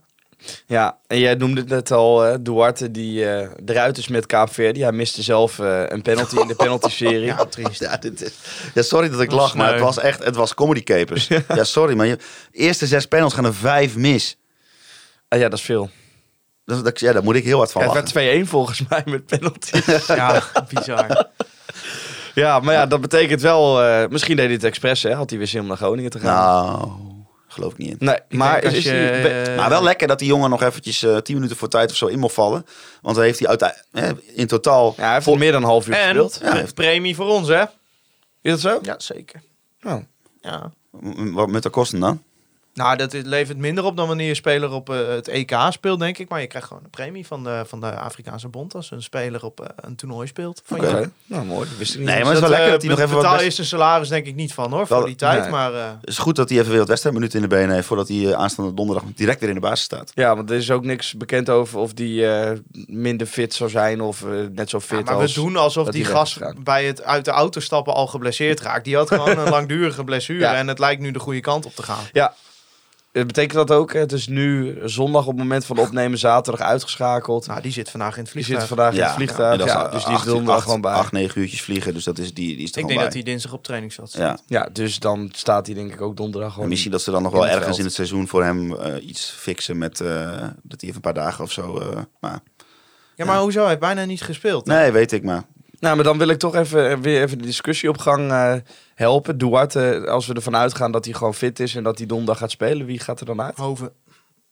ja, 0.77 0.97
en 1.07 1.19
jij 1.19 1.35
noemde 1.35 1.59
het 1.61 1.69
net 1.69 1.91
al, 1.91 2.25
eh, 2.25 2.35
Duarte 2.41 2.91
die 2.91 3.29
eh, 3.29 3.49
eruit 3.65 3.97
is 3.97 4.07
met 4.07 4.25
Kaap 4.25 4.53
Verde. 4.53 4.81
Hij 4.81 4.91
miste 4.91 5.21
zelf 5.23 5.59
eh, 5.59 5.83
een 5.87 6.01
penalty 6.01 6.39
in 6.39 6.47
de 6.47 6.55
penalty-serie. 6.65 7.25
Ja, 7.25 7.45
triest. 7.45 7.79
Ja, 7.79 7.97
dit 7.97 8.21
is, 8.23 8.31
ja, 8.73 8.81
sorry 8.81 9.09
dat 9.09 9.21
ik 9.21 9.31
lach, 9.31 9.55
maar 9.55 9.71
het 9.71 9.81
was 9.81 9.97
echt, 9.99 10.23
het 10.23 10.35
was 10.35 10.53
comedy 10.53 10.83
capers. 10.83 11.27
Ja, 11.55 11.63
sorry, 11.63 11.95
maar 11.95 12.05
je 12.05 12.17
eerste 12.51 12.87
zes 12.87 13.05
panels 13.05 13.33
gaan 13.33 13.45
er 13.45 13.53
vijf 13.55 13.95
mis. 13.95 14.37
Ah, 15.27 15.39
ja, 15.39 15.49
dat 15.49 15.59
is 15.59 15.65
veel. 15.65 15.89
Dat, 16.65 16.83
dat, 16.85 16.99
ja, 16.99 17.11
daar 17.13 17.23
moet 17.23 17.35
ik 17.35 17.43
heel 17.43 17.57
hard 17.57 17.71
van 17.71 17.81
Ja, 17.81 17.93
het 17.93 18.11
werd 18.11 18.45
2-1 18.45 18.49
volgens 18.49 18.81
mij 18.89 19.01
met 19.05 19.25
penalty. 19.25 19.81
Ja, 20.07 20.43
bizar. 20.73 21.27
ja, 22.35 22.59
maar 22.59 22.73
ja, 22.73 22.85
dat 22.85 23.01
betekent 23.01 23.41
wel... 23.41 23.81
eh, 23.83 24.07
misschien 24.09 24.35
deed 24.35 24.45
hij 24.45 24.53
het 24.53 24.63
expres, 24.63 25.03
hè? 25.03 25.13
Had 25.13 25.29
hij 25.29 25.37
weer 25.39 25.47
zin 25.47 25.61
om 25.61 25.67
naar 25.67 25.77
Groningen 25.77 26.11
te 26.11 26.19
gaan. 26.19 26.33
Nou, 26.35 26.91
geloof 27.57 27.71
ik 27.71 27.77
niet 27.77 27.89
in. 27.89 27.95
nee, 27.99 28.17
maar 28.29 28.63
is, 28.63 28.83
je, 28.83 29.09
eh, 29.09 29.55
Maar 29.55 29.69
wel 29.69 29.83
lekker 29.83 30.07
dat 30.07 30.19
die 30.19 30.27
jongen 30.27 30.49
nog 30.49 30.61
eventjes 30.61 31.03
eh, 31.03 31.17
tien 31.17 31.35
minuten 31.35 31.57
voor 31.57 31.67
tijd 31.67 31.89
of 31.89 31.95
zo 31.95 32.05
in 32.05 32.19
mocht 32.19 32.33
vallen. 32.33 32.65
Want 33.01 33.15
dan 33.15 33.23
heeft 33.25 33.39
hij 33.39 33.47
uiteindelijk 33.47 34.25
in 34.33 34.47
totaal... 34.47 34.93
ja, 34.97 35.03
hij 35.03 35.13
heeft 35.13 35.27
al 35.27 35.35
meer 35.35 35.51
dan 35.51 35.61
een 35.61 35.67
half 35.67 35.87
uur 35.87 35.93
En 35.93 36.03
gespeeld. 36.03 36.39
Ja. 36.43 36.49
pre- 36.51 36.73
premie 36.73 37.15
voor 37.15 37.27
ons, 37.27 37.47
hè? 37.47 37.63
Is 38.41 38.51
dat 38.51 38.59
zo? 38.59 38.79
Ja, 38.81 38.95
zeker. 38.97 39.41
Oh. 39.83 39.97
Ja. 40.41 40.71
Wat 41.33 41.47
met 41.47 41.63
de 41.63 41.69
kosten 41.69 41.99
dan? 41.99 42.23
Nou, 42.77 42.95
dat 42.97 43.13
is- 43.13 43.23
levert 43.25 43.57
minder 43.57 43.83
op 43.83 43.97
dan 43.97 44.07
wanneer 44.07 44.27
je 44.27 44.35
speler 44.35 44.71
op 44.71 44.89
eh, 44.89 45.07
het 45.07 45.27
EK 45.27 45.55
speelt, 45.69 45.99
denk 45.99 46.17
ik. 46.17 46.29
Maar 46.29 46.41
je 46.41 46.47
krijgt 46.47 46.67
gewoon 46.67 46.83
een 46.83 46.89
premie 46.89 47.27
van 47.27 47.43
de, 47.43 47.63
van 47.67 47.79
de 47.81 47.91
Afrikaanse 47.99 48.47
bond 48.47 48.75
als 48.75 48.91
een 48.91 49.01
speler 49.03 49.45
op 49.45 49.59
eh, 49.61 49.67
een 49.75 49.95
toernooi 49.95 50.27
speelt. 50.27 50.61
Van 50.65 50.77
Oké. 50.77 51.11
Nou, 51.25 51.45
mooi. 51.45 51.69
Dat 51.69 51.77
wist 51.77 51.93
ik 51.93 51.99
niet. 51.99 52.07
Nee, 52.09 52.17
maar 52.23 52.25
het 52.33 52.33
is 52.33 52.39
wel 52.39 52.49
Dat, 52.49 52.59
lekker 52.59 52.65
eh, 52.67 52.71
dat 52.71 52.81
hij 52.81 52.89
nog 52.91 52.99
even 52.99 53.11
wat... 53.13 53.21
betaal 53.23 53.37
je 53.39 53.43
best- 53.45 53.55
zijn 53.55 53.67
salaris 53.67 54.07
denk 54.09 54.25
ik 54.25 54.35
niet 54.35 54.53
van, 54.53 54.69
hoor, 54.71 54.85
Wel- 54.87 54.97
voor 54.97 55.07
die 55.07 55.15
tijd. 55.15 55.41
nee. 55.41 55.49
Maar 55.51 55.73
eh, 55.73 55.85
Het 55.99 56.09
is 56.09 56.17
goed 56.17 56.35
dat 56.35 56.49
hij 56.49 56.57
even 56.57 56.69
weer 56.69 56.79
wat 56.79 56.87
wedstrijdminuten 56.87 57.35
in 57.43 57.49
de 57.49 57.55
benen 57.55 57.75
heeft... 57.75 57.87
voordat 57.87 58.07
hij 58.07 58.35
aanstaande 58.35 58.73
donderdag 58.73 59.03
direct 59.15 59.39
weer 59.39 59.49
in 59.49 59.55
de 59.55 59.61
basis 59.61 59.85
staat. 59.85 60.11
Ja, 60.15 60.35
want 60.35 60.49
er 60.49 60.55
is 60.55 60.71
ook 60.71 60.83
niks 60.83 61.13
bekend 61.13 61.49
over 61.49 61.79
of 61.79 61.93
die 61.93 62.27
eh, 62.27 62.57
minder 62.87 63.27
fit 63.27 63.53
zou 63.53 63.69
zijn 63.69 64.01
of 64.01 64.25
net 64.51 64.69
zo 64.69 64.79
fit 64.79 64.97
Ja, 64.97 65.03
maar 65.03 65.13
als... 65.21 65.35
we 65.35 65.41
doen 65.41 65.55
alsof 65.55 65.87
die 65.89 66.03
hij 66.03 66.11
gast 66.11 66.39
bij 66.63 66.85
het 66.85 67.03
uit 67.03 67.25
de 67.25 67.31
auto 67.31 67.59
stappen 67.59 67.93
al 67.93 68.07
geblesseerd 68.07 68.59
raakt. 68.61 68.85
Die 68.85 68.95
had 68.95 69.07
gewoon 69.07 69.37
een 69.37 69.49
langdurige 69.57 70.03
blessure 70.03 70.39
Ja. 70.39 70.55
en 70.55 70.67
het 70.67 70.79
lijkt 70.79 71.01
nu 71.01 71.11
de 71.11 71.19
goede 71.19 71.39
kant 71.39 71.65
op 71.65 71.75
te 71.75 71.83
gaan. 71.83 72.03
Ja. 72.13 72.33
Eh, 73.17 73.25
Betekent 73.25 73.53
dat 73.67 73.71
ook? 73.71 73.93
Het 73.93 74.11
is 74.11 74.27
nu 74.27 74.77
zondag 74.83 75.21
op 75.21 75.27
het 75.27 75.37
moment 75.37 75.65
van 75.65 75.77
opnemen, 75.77 76.17
zaterdag 76.17 76.67
uitgeschakeld. 76.67 77.47
Nou, 77.47 77.61
die 77.61 77.71
zit 77.71 77.89
vandaag 77.89 78.17
in 78.17 78.23
het 78.23 78.33
die 78.33 78.43
vliegtuig. 78.43 78.59
zit 78.59 78.67
vandaag 78.77 78.93
in 78.93 79.01
het 79.03 79.11
vliegtuig. 79.11 79.59
en 79.61 79.65
Ja, 79.67 79.83
dus 79.87 80.05
die 80.05 80.13
is 80.15 80.47
acht- 80.47 80.63
gewoon 80.63 80.81
bij. 80.81 80.91
Acht, 80.93 81.11
negen 81.11 81.41
uurtjes 81.41 81.61
vliegen, 81.61 81.93
dus 81.93 82.03
dat 82.03 82.17
is, 82.17 82.33
die, 82.33 82.55
die 82.55 82.63
is 82.63 82.71
er 82.71 82.77
ik 82.79 82.85
denk 82.85 82.87
bij. 82.95 83.03
dat 83.03 83.13
hij 83.13 83.23
dinsdag 83.23 83.53
op 83.53 83.63
trainingsveld 83.63 84.09
staat. 84.09 84.43
Ja. 84.47 84.59
Ja, 84.59 84.69
dus 84.73 84.99
dan 84.99 85.29
staat 85.35 85.65
hij 85.65 85.75
denk 85.75 85.93
ik 85.93 86.01
ook 86.01 86.17
donderdag 86.17 86.47
En 86.49 86.53
gewoon. 86.53 86.69
misschien 86.69 86.91
dat 86.91 87.01
ze 87.01 87.11
dan 87.11 87.23
nog 87.23 87.31
wel 87.31 87.45
ergens 87.47 87.65
veld. 87.65 87.77
in 87.77 87.85
het 87.85 87.93
seizoen 87.93 88.27
voor 88.27 88.43
hem 88.43 88.75
eh, 88.75 89.07
iets 89.07 89.29
fixen 89.37 89.77
met 89.77 89.99
eh, 90.01 90.07
dat 90.63 90.81
hij 90.81 90.89
even 90.89 90.95
een 90.95 91.01
paar 91.01 91.13
dagen 91.13 91.43
of 91.43 91.51
zo. 91.51 91.77
eh, 91.79 91.97
maar, 92.19 92.39
Ja, 93.15 93.25
maar 93.25 93.39
hoezo? 93.39 93.59
Hij 93.59 93.67
heeft 93.67 93.79
bijna 93.79 94.05
niet 94.05 94.21
gespeeld. 94.21 94.67
hè? 94.67 94.73
nee, 94.79 94.91
weet 94.91 95.11
ik 95.11 95.23
maar. 95.23 95.43
Nou, 95.79 95.95
maar 95.95 96.03
dan 96.03 96.17
wil 96.17 96.27
ik 96.27 96.37
toch 96.39 96.55
even, 96.55 97.01
weer 97.01 97.21
even 97.21 97.37
de 97.37 97.43
discussie 97.45 97.89
op 97.89 97.97
gang 97.97 98.31
eh, 98.31 98.53
helpen. 98.97 99.37
Duarte, 99.37 100.05
als 100.09 100.27
we 100.27 100.33
ervan 100.33 100.55
uitgaan 100.55 100.91
dat 100.91 101.05
hij 101.05 101.13
gewoon 101.13 101.33
fit 101.33 101.59
is 101.59 101.75
en 101.75 101.83
dat 101.83 101.97
hij 101.97 102.07
donderdag 102.07 102.37
gaat 102.37 102.51
spelen, 102.51 102.85
wie 102.85 102.99
gaat 102.99 103.19
er 103.19 103.25
dan 103.25 103.41
uit? 103.41 103.57
Hoven, 103.57 103.93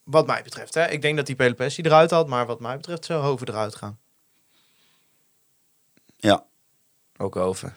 wat 0.03 0.27
mij 0.27 0.41
betreft. 0.43 0.73
Hè? 0.73 0.87
Ik 0.89 1.01
denk 1.01 1.17
dat 1.17 1.25
die 1.25 1.35
Pelopessi 1.35 1.81
eruit 1.81 2.11
had, 2.11 2.27
maar 2.27 2.45
wat 2.45 2.59
mij 2.59 2.75
betreft 2.75 3.05
zou 3.05 3.23
Hoven 3.23 3.47
eruit 3.47 3.75
gaan. 3.75 3.99
Ja. 6.17 6.45
Ook 7.17 7.35
over. 7.35 7.73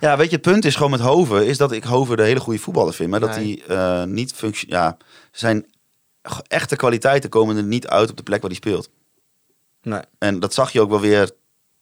ja, 0.00 0.16
weet 0.16 0.30
je, 0.30 0.36
het 0.36 0.44
punt 0.44 0.64
is 0.64 0.74
gewoon 0.76 0.90
met 0.90 1.00
Hoven, 1.00 1.46
is 1.46 1.58
dat 1.58 1.72
ik 1.72 1.84
Hoven 1.84 2.16
de 2.16 2.22
hele 2.22 2.40
goede 2.40 2.58
voetballer 2.58 2.94
vind. 2.94 3.10
Maar 3.10 3.20
dat 3.20 3.36
Nee. 3.36 3.62
hij 3.66 3.76
eh, 3.76 4.06
niet 4.06 4.32
functie 4.32 4.68
Ja, 4.68 4.96
zijn 5.32 5.66
echte 6.48 6.76
kwaliteiten 6.76 7.30
komen 7.30 7.56
er 7.56 7.62
niet 7.62 7.86
uit 7.86 8.10
op 8.10 8.16
de 8.16 8.22
plek 8.22 8.40
waar 8.40 8.50
hij 8.50 8.58
speelt. 8.58 8.90
Nee. 9.82 10.00
En 10.18 10.40
dat 10.40 10.54
zag 10.54 10.72
je 10.72 10.80
ook 10.80 10.90
wel 10.90 11.00
weer 11.00 11.30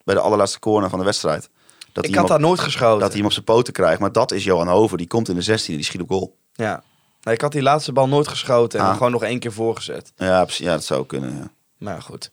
bij 0.04 0.14
de 0.14 0.20
allerlaatste 0.20 0.58
corner 0.58 0.90
van 0.90 0.98
de 0.98 1.04
wedstrijd. 1.04 1.50
Dat 1.94 2.04
Ik 2.04 2.10
hij 2.10 2.20
had 2.20 2.28
daar 2.28 2.40
nooit 2.40 2.60
geschoten. 2.60 2.98
dat 3.00 3.08
hij 3.08 3.16
hem 3.16 3.26
op 3.26 3.32
zijn 3.32 3.44
poten 3.44 3.72
krijgt. 3.72 4.00
Maar 4.00 4.12
dat 4.12 4.32
is 4.32 4.44
Johan 4.44 4.68
Hoven. 4.68 4.98
Die 4.98 5.06
komt 5.06 5.28
in 5.28 5.34
de 5.34 5.42
16 5.42 5.70
en 5.70 5.76
die 5.76 5.86
schiet 5.86 6.00
op 6.00 6.08
goal. 6.08 6.36
Ja. 6.52 6.82
Nee, 7.22 7.34
ik 7.34 7.40
had 7.40 7.52
die 7.52 7.62
laatste 7.62 7.92
bal 7.92 8.08
nooit 8.08 8.28
geschoten 8.28 8.80
en 8.80 8.86
Ah. 8.86 8.92
gewoon 8.92 9.12
nog 9.12 9.22
één 9.22 9.38
keer 9.38 9.52
voorgezet. 9.52 10.12
Ja, 10.16 10.44
precies, 10.44 10.66
ja 10.66 10.72
dat 10.72 10.84
zou 10.84 11.06
kunnen. 11.06 11.34
Ja. 11.36 11.50
Maar 11.78 12.02
goed. 12.02 12.30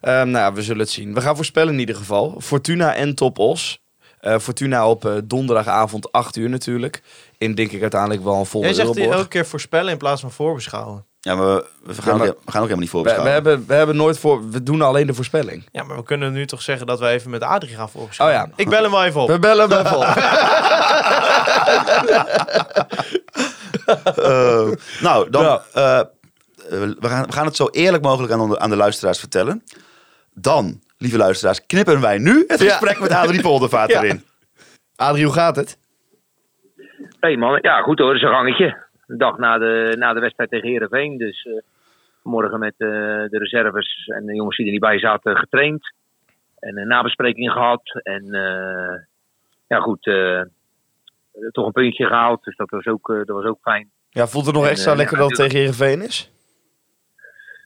Ehm, 0.00 0.14
nou, 0.30 0.44
ja, 0.44 0.52
we 0.52 0.62
zullen 0.62 0.80
het 0.80 0.90
zien. 0.90 1.14
We 1.14 1.20
gaan 1.20 1.36
voorspellen 1.36 1.72
in 1.72 1.78
ieder 1.80 1.94
geval. 1.96 2.34
Fortuna 2.40 2.94
en 2.94 3.14
Top 3.14 3.38
Os. 3.38 3.80
Eh, 4.20 4.38
Fortuna 4.38 4.88
op 4.88 5.04
eh, 5.04 5.12
donderdagavond 5.24 6.12
8 6.12 6.36
uur 6.36 6.48
natuurlijk. 6.48 7.02
In 7.38 7.54
denk 7.54 7.72
ik 7.72 7.80
uiteindelijk 7.80 8.22
wel 8.22 8.34
een 8.34 8.46
volle 8.46 8.64
Jij 8.64 8.74
zegt 8.74 8.94
die 8.94 9.08
elke 9.10 9.28
keer 9.28 9.46
voorspellen 9.46 9.92
in 9.92 9.98
plaats 9.98 10.20
van 10.20 10.30
voorbeschouwen. 10.32 11.06
Ja, 11.24 11.34
maar 11.34 11.46
we, 11.46 11.64
we, 11.82 11.94
gaan 12.02 12.12
Ja, 12.12 12.18
maar- 12.18 12.28
ook, 12.28 12.38
we 12.44 12.50
gaan 12.50 12.62
ook 12.62 12.68
helemaal 12.68 12.76
niet 12.76 12.78
We, 12.78 12.84
we, 12.84 12.88
voorbeschouwen. 12.90 13.32
hebben, 13.32 13.64
we 13.66 13.74
hebben 13.74 13.96
nooit 13.96 14.18
voor... 14.18 14.50
We 14.50 14.62
doen 14.62 14.82
alleen 14.82 15.06
de 15.06 15.14
voorspelling. 15.14 15.68
Ja, 15.72 15.82
maar 15.84 15.96
we 15.96 16.02
kunnen 16.02 16.32
nu 16.32 16.46
toch 16.46 16.62
zeggen 16.62 16.86
dat 16.86 16.98
we 16.98 17.06
even 17.08 17.30
met 17.30 17.42
Adrie 17.42 17.74
gaan 17.76 17.90
voorbeschouwen. 17.90 18.40
Oh 18.40 18.46
ja. 18.46 18.52
Ik 18.56 18.68
bel 18.68 18.82
hem 18.82 18.90
wel 18.90 19.04
even 19.04 19.20
op. 19.20 19.28
We 19.28 19.38
bellen 19.38 19.70
hem 19.70 19.78
even 19.86 19.96
op. 19.98 20.04
Eh, 24.16 24.68
nou, 25.00 25.30
dan, 25.30 25.42
Ja. 25.42 25.62
eh, 25.72 25.98
eh, 26.00 26.06
we, 26.98 27.08
gaan, 27.08 27.26
we 27.26 27.32
gaan 27.32 27.46
het 27.46 27.56
zo 27.56 27.68
eerlijk 27.70 28.02
mogelijk 28.02 28.32
aan 28.32 28.48
de, 28.50 28.58
aan 28.58 28.70
de 28.70 28.76
luisteraars 28.76 29.18
vertellen. 29.18 29.62
Dan, 30.34 30.80
lieve 30.98 31.16
luisteraars, 31.16 31.66
knippen 31.66 32.00
wij 32.00 32.18
nu 32.18 32.44
het 32.46 32.60
Ja. 32.60 32.68
gesprek 32.68 33.00
met 33.00 33.10
Adrie 33.12 33.40
Poldervaart 33.48 33.90
Ja. 33.90 34.02
erin. 34.02 34.24
Adrie, 34.96 35.24
hoe 35.24 35.32
gaat 35.34 35.56
het? 35.56 35.78
hey 37.20 37.36
man, 37.36 37.58
ja 37.62 37.80
goed 37.80 37.98
hoor, 37.98 38.06
dat 38.12 38.16
is 38.16 38.22
een 38.22 38.28
gangetje. 38.34 38.81
Een 39.12 39.18
dag 39.18 39.38
na 39.38 39.58
de, 39.58 39.94
na 39.98 40.12
de 40.12 40.20
wedstrijd 40.20 40.50
tegen 40.50 40.68
Heerenveen. 40.68 41.18
Dus 41.18 41.42
eh, 41.42 41.52
morgen 42.22 42.58
met 42.58 42.74
eh, 42.76 42.88
de 42.88 43.38
reserves 43.38 44.06
en 44.06 44.26
de 44.26 44.34
jongens 44.34 44.56
die 44.56 44.66
er 44.66 44.72
niet 44.72 44.80
bij 44.80 44.98
zaten 44.98 45.36
getraind. 45.36 45.94
En 46.58 46.78
een 46.78 46.88
nabespreking 46.88 47.52
gehad. 47.52 48.00
En 48.02 48.34
eh, 48.34 48.98
ja 49.68 49.80
goed, 49.80 50.02
toch 51.52 51.66
een 51.66 51.72
puntje 51.72 52.06
gehaald. 52.06 52.44
Dus 52.44 52.56
dat 52.56 52.70
was 52.70 52.86
ook, 52.86 53.06
dat 53.06 53.36
was 53.36 53.44
ook 53.44 53.58
fijn. 53.62 53.90
Ja, 54.10 54.26
voelt 54.26 54.46
het 54.46 54.54
nog 54.54 54.64
En, 54.64 54.70
extra 54.70 54.94
lekker 54.94 55.16
ja, 55.16 55.22
dat 55.22 55.30
het 55.30 55.38
tegen 55.38 55.58
Heerenveen 55.58 56.02
is? 56.02 56.30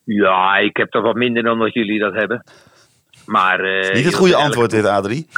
Ja, 0.04 0.56
ik 0.56 0.76
heb 0.76 0.90
toch 0.90 1.02
wat 1.02 1.14
minder 1.14 1.42
dan 1.42 1.58
dat 1.58 1.74
jullie 1.74 1.98
dat 1.98 2.14
hebben. 2.14 2.44
Maar, 3.26 3.60
eh, 3.60 3.94
Niet 3.94 4.04
het 4.04 4.14
goede 4.14 4.36
antwoord 4.36 4.70
dit, 4.70 4.84
Adrie. 4.84 5.28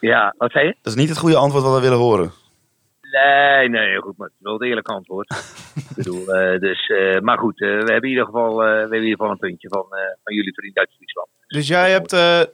Ja, 0.00 0.34
wat 0.38 0.50
zei 0.50 0.66
je? 0.66 0.76
Dat 0.82 0.92
is 0.92 0.98
niet 0.98 1.08
het 1.08 1.18
goede 1.18 1.36
antwoord 1.36 1.64
wat 1.64 1.74
we 1.74 1.80
willen 1.80 1.98
horen. 1.98 2.32
Nee, 3.10 3.68
nee, 3.68 4.00
goed, 4.00 4.16
maar 4.16 4.26
het 4.26 4.36
is 4.36 4.42
wel 4.44 4.52
het 4.52 4.62
eerlijke 4.62 4.92
antwoord. 4.92 5.30
ik 5.88 5.96
bedoel, 5.96 6.34
eh, 6.34 6.60
dus, 6.60 6.86
eh, 6.86 7.20
maar 7.20 7.38
goed, 7.38 7.60
eh, 7.60 7.68
we 7.68 7.74
hebben 7.74 8.02
in 8.02 8.08
ieder 8.08 8.24
geval, 8.24 8.56
we 8.56 8.64
hebben 8.64 8.98
in 8.98 9.04
ieder 9.04 9.18
geval 9.18 9.30
een 9.30 9.38
puntje 9.38 9.68
van, 9.68 9.86
van 10.24 10.34
jullie 10.34 10.54
vriend 10.54 10.76
uit 10.78 10.90
Friesland. 10.96 11.28
Dus 11.46 11.68
jij 11.68 11.90
hebt 11.90 12.10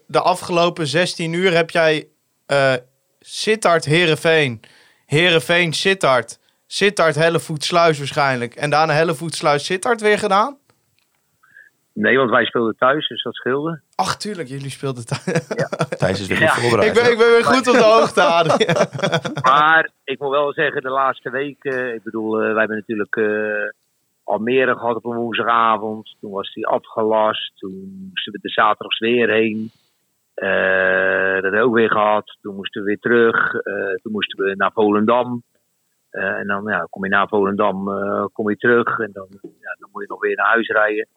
de 0.06 0.20
afgelopen 0.20 0.86
16 0.86 1.32
uur 1.32 1.52
heb 1.52 1.70
jij 1.70 2.08
Sittard 3.20 3.84
Herenveen, 3.84 4.60
Herenveen 5.06 5.72
Sittard, 5.72 6.38
Sittard 6.66 7.14
Hellevoet 7.14 7.64
Sluis 7.64 7.98
waarschijnlijk 7.98 8.54
en 8.54 8.70
daarna 8.70 8.92
Hellevoet 8.92 9.34
Sluis 9.34 9.64
Sittard 9.64 10.00
weer 10.00 10.18
gedaan? 10.18 10.58
Nee, 11.98 12.16
want 12.18 12.30
wij 12.30 12.44
speelden 12.44 12.76
thuis, 12.78 13.08
dus 13.08 13.22
dat 13.22 13.34
scheelde. 13.34 13.80
Ach, 13.94 14.16
tuurlijk, 14.16 14.48
jullie 14.48 14.70
speelden 14.70 15.04
thuis. 15.06 15.46
Thijs 15.98 16.20
is 16.20 16.26
weer 16.26 16.40
Ja. 16.46 16.48
goed 16.48 16.62
voorbereid. 16.62 16.96
ik, 16.96 17.02
ben, 17.02 17.12
ik 17.12 17.18
ben 17.18 17.30
weer 17.30 17.44
goed 17.44 17.68
op 17.68 17.74
de 17.74 17.82
hoogte, 17.82 18.22
Adrie. 18.22 18.66
Maar 19.52 19.90
ik 20.04 20.18
moet 20.18 20.30
wel 20.30 20.52
zeggen, 20.52 20.82
de 20.82 20.90
laatste 20.90 21.30
weken, 21.30 21.94
ik 21.94 22.02
bedoel, 22.02 22.34
eh, 22.42 22.48
wij 22.48 22.58
hebben 22.58 22.76
natuurlijk 22.76 23.16
eh, 23.16 23.70
Almere 24.24 24.74
gehad 24.76 24.96
op 24.96 25.04
een 25.04 25.16
woensdagavond. 25.16 26.16
Toen 26.20 26.30
was 26.30 26.52
die 26.52 26.66
afgelast, 26.66 27.52
toen 27.56 28.06
moesten 28.10 28.32
we 28.32 28.38
de 28.42 28.48
zaterdags 28.48 28.98
weer 28.98 29.30
heen. 29.30 29.70
Eh, 30.34 30.48
dat 31.34 31.42
hebben 31.42 31.60
we 31.60 31.66
ook 31.66 31.74
weer 31.74 31.90
gehad. 31.90 32.36
Toen 32.40 32.54
moesten 32.54 32.82
we 32.82 32.86
weer 32.86 32.98
terug. 32.98 33.54
Eh, 33.54 33.74
toen 34.02 34.12
moesten 34.12 34.44
we 34.44 34.54
naar 34.56 34.70
Volendam. 34.72 35.42
Eh, 36.10 36.38
en 36.38 36.46
dan 36.46 36.64
ja, 36.64 36.86
kom 36.90 37.04
je 37.04 37.10
na 37.10 37.26
Volendam, 37.26 37.92
eh, 37.92 38.24
kom 38.32 38.50
je 38.50 38.56
terug 38.56 38.98
en 38.98 39.10
dan, 39.12 39.28
ja, 39.40 39.76
dan 39.78 39.88
moet 39.92 40.02
je 40.02 40.08
nog 40.08 40.20
weer 40.20 40.36
naar 40.36 40.46
huis 40.46 40.68
rijden. 40.68 41.08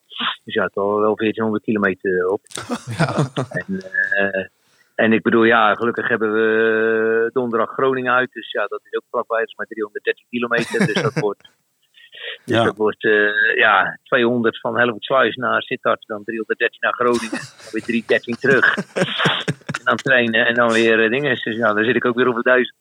Dus 0.43 0.53
ja, 0.53 0.63
het 0.63 0.75
al 0.75 0.99
wel 0.99 1.15
1400 1.15 1.63
kilometer 1.63 2.27
op. 2.27 2.41
Ja. 2.97 3.29
En, 3.49 3.81
eh, 4.11 4.47
en, 4.95 5.13
ik 5.13 5.21
bedoel, 5.21 5.43
ja, 5.43 5.75
gelukkig 5.75 6.07
hebben 6.07 6.33
we 6.33 7.29
donderdag 7.33 7.71
Groningen 7.71 8.13
uit. 8.13 8.31
Dus 8.31 8.51
ja, 8.51 8.65
dat 8.65 8.81
is 8.83 8.97
ook 8.97 9.03
vlakbij, 9.09 9.39
dat 9.39 9.47
is 9.47 9.55
maar 9.55 9.65
313 9.65 10.25
kilometer. 10.29 10.85
Dus 10.85 11.01
dat 11.01 11.19
wordt, 11.27 11.49
dus 12.45 12.55
ja. 12.57 12.63
dat 12.63 12.77
wordt 12.77 13.01
ja, 13.55 13.99
200 14.03 14.59
van 14.59 14.77
Helvoetsluis 14.77 15.35
naar 15.35 15.61
Sittard, 15.61 16.03
dan 16.07 16.23
313 16.23 16.79
naar 16.79 16.93
Groningen, 16.93 17.29
dan 17.31 17.71
weer 17.71 17.83
313 17.83 18.35
terug. 18.35 18.75
en 19.79 19.83
dan 19.83 19.95
trainen 19.95 20.45
en 20.45 20.53
dan 20.53 20.71
weer 20.71 21.09
dingen. 21.09 21.29
Dus 21.29 21.43
ja, 21.43 21.73
dan 21.73 21.83
zit 21.83 21.95
ik 21.95 22.05
ook 22.05 22.15
weer 22.15 22.27
op 22.27 22.35
de 22.35 22.41
1000 22.41 22.78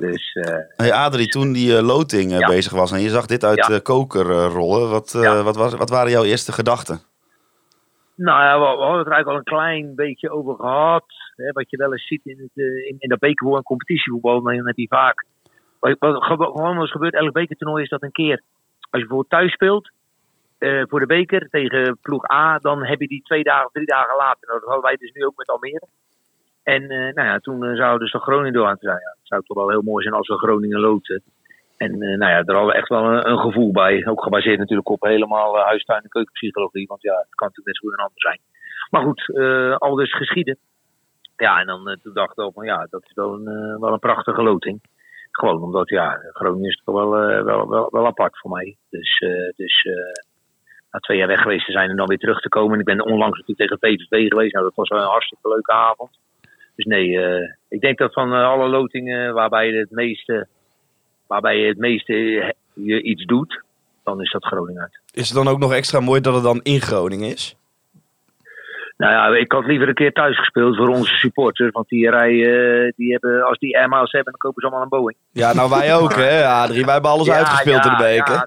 dus 0.00 0.32
eh, 0.32 0.54
hey 0.76 0.92
Adrie, 0.92 1.26
toen 1.28 1.52
die 1.52 1.76
eh, 1.76 1.82
loting 1.82 2.32
eh, 2.32 2.38
Ja. 2.38 2.46
bezig 2.46 2.72
was 2.72 2.92
en 2.92 3.00
je 3.00 3.08
zag 3.08 3.26
dit 3.26 3.44
uit 3.44 3.56
Ja. 3.56 3.66
de 3.66 3.80
koker 3.80 4.30
eh, 4.30 4.46
rollen, 4.52 4.90
wat, 4.90 5.14
eh, 5.14 5.42
wat, 5.44 5.56
was, 5.56 5.74
wat 5.74 5.90
waren 5.90 6.10
jouw 6.10 6.24
eerste 6.24 6.52
gedachten? 6.52 7.00
Nou 8.14 8.42
ja, 8.42 8.58
we, 8.58 8.64
we 8.76 8.82
hadden 8.82 8.98
het 8.98 9.06
er 9.06 9.12
eigenlijk 9.12 9.28
al 9.28 9.36
een 9.36 9.58
klein 9.60 9.94
beetje 9.94 10.30
over 10.30 10.54
gehad. 10.54 11.04
Hè, 11.36 11.52
wat 11.52 11.70
je 11.70 11.76
wel 11.76 11.92
eens 11.92 12.06
ziet 12.06 12.20
in, 12.24 12.38
het, 12.38 12.50
eh, 12.66 12.88
in, 12.88 12.96
in 12.98 13.08
dat 13.08 13.18
bekervoetbal 13.18 13.56
en 13.58 13.62
competitievoetbal, 13.64 14.42
dan 14.42 14.66
heb 14.66 14.76
je 14.76 14.86
vaak. 14.88 15.24
Wat, 15.78 15.96
wat 15.98 16.22
gewoon 16.24 16.80
eens 16.80 16.90
gebeurt, 16.90 17.14
elk 17.14 17.32
bekertoernooi 17.32 17.82
is 17.82 17.88
dat 17.88 18.02
een 18.02 18.12
keer. 18.12 18.42
Als 18.90 19.00
je 19.02 19.06
bijvoorbeeld 19.06 19.30
thuis 19.30 19.52
speelt, 19.52 19.90
eh, 20.58 20.82
voor 20.88 21.00
de 21.00 21.06
beker 21.06 21.48
tegen 21.50 21.98
ploeg 22.02 22.30
A, 22.32 22.58
dan 22.58 22.84
heb 22.84 23.00
je 23.00 23.06
die 23.08 23.22
twee 23.22 23.42
dagen, 23.42 23.70
drie 23.72 23.86
dagen 23.86 24.16
later. 24.16 24.46
Nou, 24.48 24.58
dat 24.60 24.68
hadden 24.68 24.84
wij 24.88 24.96
dus 24.96 25.10
nu 25.12 25.24
ook 25.24 25.36
met 25.36 25.48
Almere. 25.48 25.86
En 26.74 26.82
eh, 26.82 27.14
nou 27.14 27.28
ja, 27.28 27.38
toen 27.38 27.64
eh, 27.64 27.76
zouden 27.76 28.10
dus 28.10 28.22
Groningen 28.22 28.52
door 28.52 28.66
aan 28.66 28.76
zijn. 28.80 29.00
Ja, 29.00 29.10
het 29.18 29.28
zou 29.28 29.42
toch 29.42 29.56
wel 29.56 29.70
heel 29.70 29.82
mooi 29.82 30.02
zijn 30.02 30.14
als 30.14 30.28
we 30.28 30.38
Groningen 30.38 30.80
loten. 30.80 31.22
En 31.76 31.92
eh, 31.92 32.18
nou 32.18 32.32
ja, 32.32 32.42
daar 32.42 32.56
hadden 32.56 32.74
we 32.74 32.80
echt 32.80 32.88
wel 32.88 33.04
een, 33.04 33.30
een 33.30 33.38
gevoel 33.38 33.72
bij. 33.72 34.06
Ook 34.06 34.22
gebaseerd 34.22 34.58
natuurlijk 34.58 34.88
op 34.88 35.02
helemaal 35.02 35.58
eh, 35.58 35.64
huistuin- 35.64 36.02
en 36.02 36.08
keukenpsychologie. 36.08 36.86
Want 36.86 37.02
ja, 37.02 37.14
het 37.14 37.34
kan 37.34 37.48
natuurlijk 37.48 37.66
net 37.66 37.76
zo 37.76 37.82
goed 37.82 37.92
een 37.92 38.04
ander 38.04 38.20
zijn. 38.20 38.40
Maar 38.90 39.02
goed, 39.02 39.22
al 39.80 39.94
dus 39.94 40.16
geschieden. 40.16 40.58
Ja, 41.36 41.60
en 41.60 41.66
dan 41.66 41.98
toen 42.02 42.14
dacht 42.14 42.38
ik 42.38 42.50
van 42.54 42.64
ja, 42.64 42.86
dat 42.90 43.02
is 43.04 43.14
wel 43.14 43.34
een, 43.34 43.80
wel 43.80 43.92
een 43.92 43.98
prachtige 43.98 44.42
loting. 44.42 44.80
Gewoon 45.30 45.62
omdat 45.62 45.88
ja, 45.88 46.18
Groningen 46.32 46.68
is 46.68 46.82
toch 46.84 46.94
wel, 46.94 47.10
wel, 47.44 47.68
wel, 47.68 47.88
wel 47.90 48.06
apart 48.06 48.38
voor 48.38 48.50
mij. 48.50 48.76
Dus, 48.90 49.24
dus 49.56 49.86
na 50.90 50.98
twee 50.98 51.18
jaar 51.18 51.26
weg 51.26 51.42
geweest 51.42 51.66
te 51.66 51.72
zijn 51.72 51.90
en 51.90 51.96
dan 51.96 52.06
weer 52.06 52.18
terug 52.18 52.40
te 52.40 52.48
komen. 52.48 52.72
En 52.72 52.78
ik 52.78 52.84
ben 52.84 53.04
onlangs 53.04 53.38
natuurlijk 53.38 53.70
tegen 53.70 53.78
PVV 53.78 54.28
geweest. 54.28 54.52
Nou, 54.52 54.64
dat 54.64 54.74
was 54.74 54.88
wel 54.88 55.00
een 55.00 55.16
hartstikke 55.16 55.48
leuke 55.48 55.72
avond. 55.72 56.18
Dus 56.78 56.86
nee, 56.86 57.20
eh, 57.20 57.52
ik 57.68 57.80
denk 57.80 57.98
dat 57.98 58.12
van 58.12 58.32
eh, 58.32 58.42
alle 58.42 58.68
lotingen 58.68 59.34
waarbij 59.34 59.66
je 59.66 59.78
het 59.78 59.90
meeste, 59.90 60.46
waarbij 61.26 61.56
je 61.56 61.68
het 61.68 61.78
meeste 61.78 62.14
eh, 62.14 62.50
je 62.72 63.02
iets 63.02 63.24
doet, 63.24 63.62
dan 64.04 64.20
is 64.20 64.30
dat 64.30 64.44
Groningen 64.44 64.82
uit. 64.82 65.00
Is 65.12 65.28
het 65.28 65.36
dan 65.36 65.48
ook 65.48 65.58
nog 65.58 65.72
extra 65.72 66.00
mooi 66.00 66.20
dat 66.20 66.34
het 66.34 66.42
dan 66.42 66.60
in 66.62 66.80
Groningen 66.80 67.28
is? 67.28 67.56
Nou 68.96 69.12
ja, 69.12 69.40
ik 69.40 69.52
had 69.52 69.66
liever 69.66 69.88
een 69.88 69.94
keer 69.94 70.12
thuis 70.12 70.38
gespeeld 70.38 70.76
voor 70.76 70.88
onze 70.88 71.14
supporters. 71.14 71.70
Want 71.70 71.88
die 71.88 72.10
rijden, 72.10 72.92
die 72.96 73.12
hebben, 73.12 73.42
als 73.42 73.58
die 73.58 73.78
airmiles 73.78 74.12
hebben, 74.12 74.32
dan 74.32 74.40
kopen 74.40 74.60
ze 74.60 74.66
allemaal 74.66 74.82
een 74.82 74.98
Boeing. 74.98 75.18
Ja, 75.32 75.54
nou 75.54 75.70
wij 75.70 75.94
ook 75.94 76.14
hè, 76.14 76.46
Adrie. 76.46 76.84
Wij 76.84 76.92
hebben 76.92 77.10
alles 77.10 77.26
Ja, 77.26 77.36
uitgespeeld 77.36 77.84
in 77.84 77.90
de 77.90 77.96
beker. 77.96 78.34
Ja, 78.34 78.46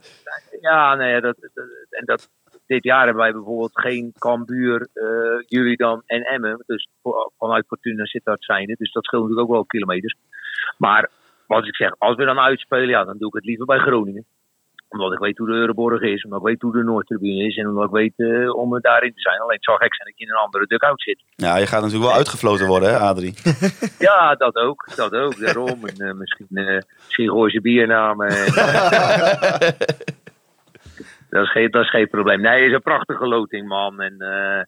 ja 0.62 0.96
nee, 0.96 1.22
dat, 1.22 1.36
dat, 1.40 1.66
en 1.90 2.06
dat, 2.06 2.30
dit 2.72 2.84
jaar 2.84 3.06
hebben 3.06 3.24
wij 3.24 3.32
bijvoorbeeld 3.32 3.80
geen 3.80 4.14
Cambuur, 4.18 4.88
eh 4.94 5.40
jullie 5.48 5.78
dan 5.78 6.04
en 6.06 6.22
Emmen. 6.22 6.64
Dus 6.66 6.88
vanuit 7.38 7.68
Fortuna 7.68 8.06
zit 8.06 8.24
dat 8.24 8.44
zijnde. 8.44 8.76
Dus 8.78 8.92
dat 8.92 9.06
scheelt 9.06 9.22
natuurlijk 9.22 9.50
ook 9.50 9.56
wel 9.56 9.66
kilometers. 9.66 10.16
Maar 10.78 11.10
wat 11.48 11.68
ik 11.68 11.76
zeg, 11.76 11.96
als 11.98 12.16
we 12.16 12.26
dan 12.26 12.40
uitspelen, 12.40 12.88
ja, 12.88 13.04
dan 13.04 13.18
doe 13.18 13.28
ik 13.28 13.34
het 13.34 13.46
liever 13.46 13.66
bij 13.66 13.80
Groningen. 13.80 14.26
Omdat 14.90 15.14
ik 15.14 15.20
weet 15.20 15.38
hoe 15.38 15.48
de 15.48 15.54
Euroborg 15.54 16.02
is, 16.02 16.24
omdat 16.24 16.40
ik 16.40 16.46
weet 16.46 16.62
hoe 16.62 16.72
de 16.72 16.84
Noordtribune 16.84 17.46
is 17.46 17.58
en 17.58 17.68
omdat 17.68 17.86
ik 17.86 17.92
weet 17.92 18.14
eh, 18.16 18.56
om 18.56 18.76
er 18.76 18.82
daarin 18.82 19.14
te 19.14 19.22
zijn. 19.22 19.40
Alleen 19.40 19.56
het 19.56 19.64
zou 19.64 19.78
gek 19.78 19.96
zijn 19.96 20.08
dat 20.08 20.18
je 20.18 20.26
in 20.26 20.32
een 20.32 20.46
andere 20.46 20.66
dugout 20.68 21.02
zit. 21.02 21.24
Ja, 21.36 21.58
je 21.58 21.68
gaat 21.68 21.82
natuurlijk 21.82 22.10
wel 22.10 22.18
uitgefloten 22.18 22.68
worden, 22.68 22.90
hè, 22.90 22.98
Adrie? 22.98 23.34
Ja, 24.08 24.36
dat 24.36 24.56
ook. 24.56 24.96
Dat 24.96 25.14
ook. 25.14 25.40
Daarom. 25.40 25.86
En, 25.86 25.96
eh, 26.08 26.14
misschien, 26.14 26.48
eh 26.50 26.82
misschien 27.06 27.30
gooi 27.30 27.52
ze 27.52 27.62
biernamen. 27.62 28.30
Dat, 31.32 31.44
is 31.44 31.52
geen, 31.52 31.86
geen 31.86 32.10
probleem. 32.10 32.42
Nee, 32.42 32.66
is 32.66 32.74
een 32.74 32.82
prachtige 32.82 33.28
loting, 33.28 33.68
man. 33.68 34.02
En 34.02 34.20
eh, 34.20 34.64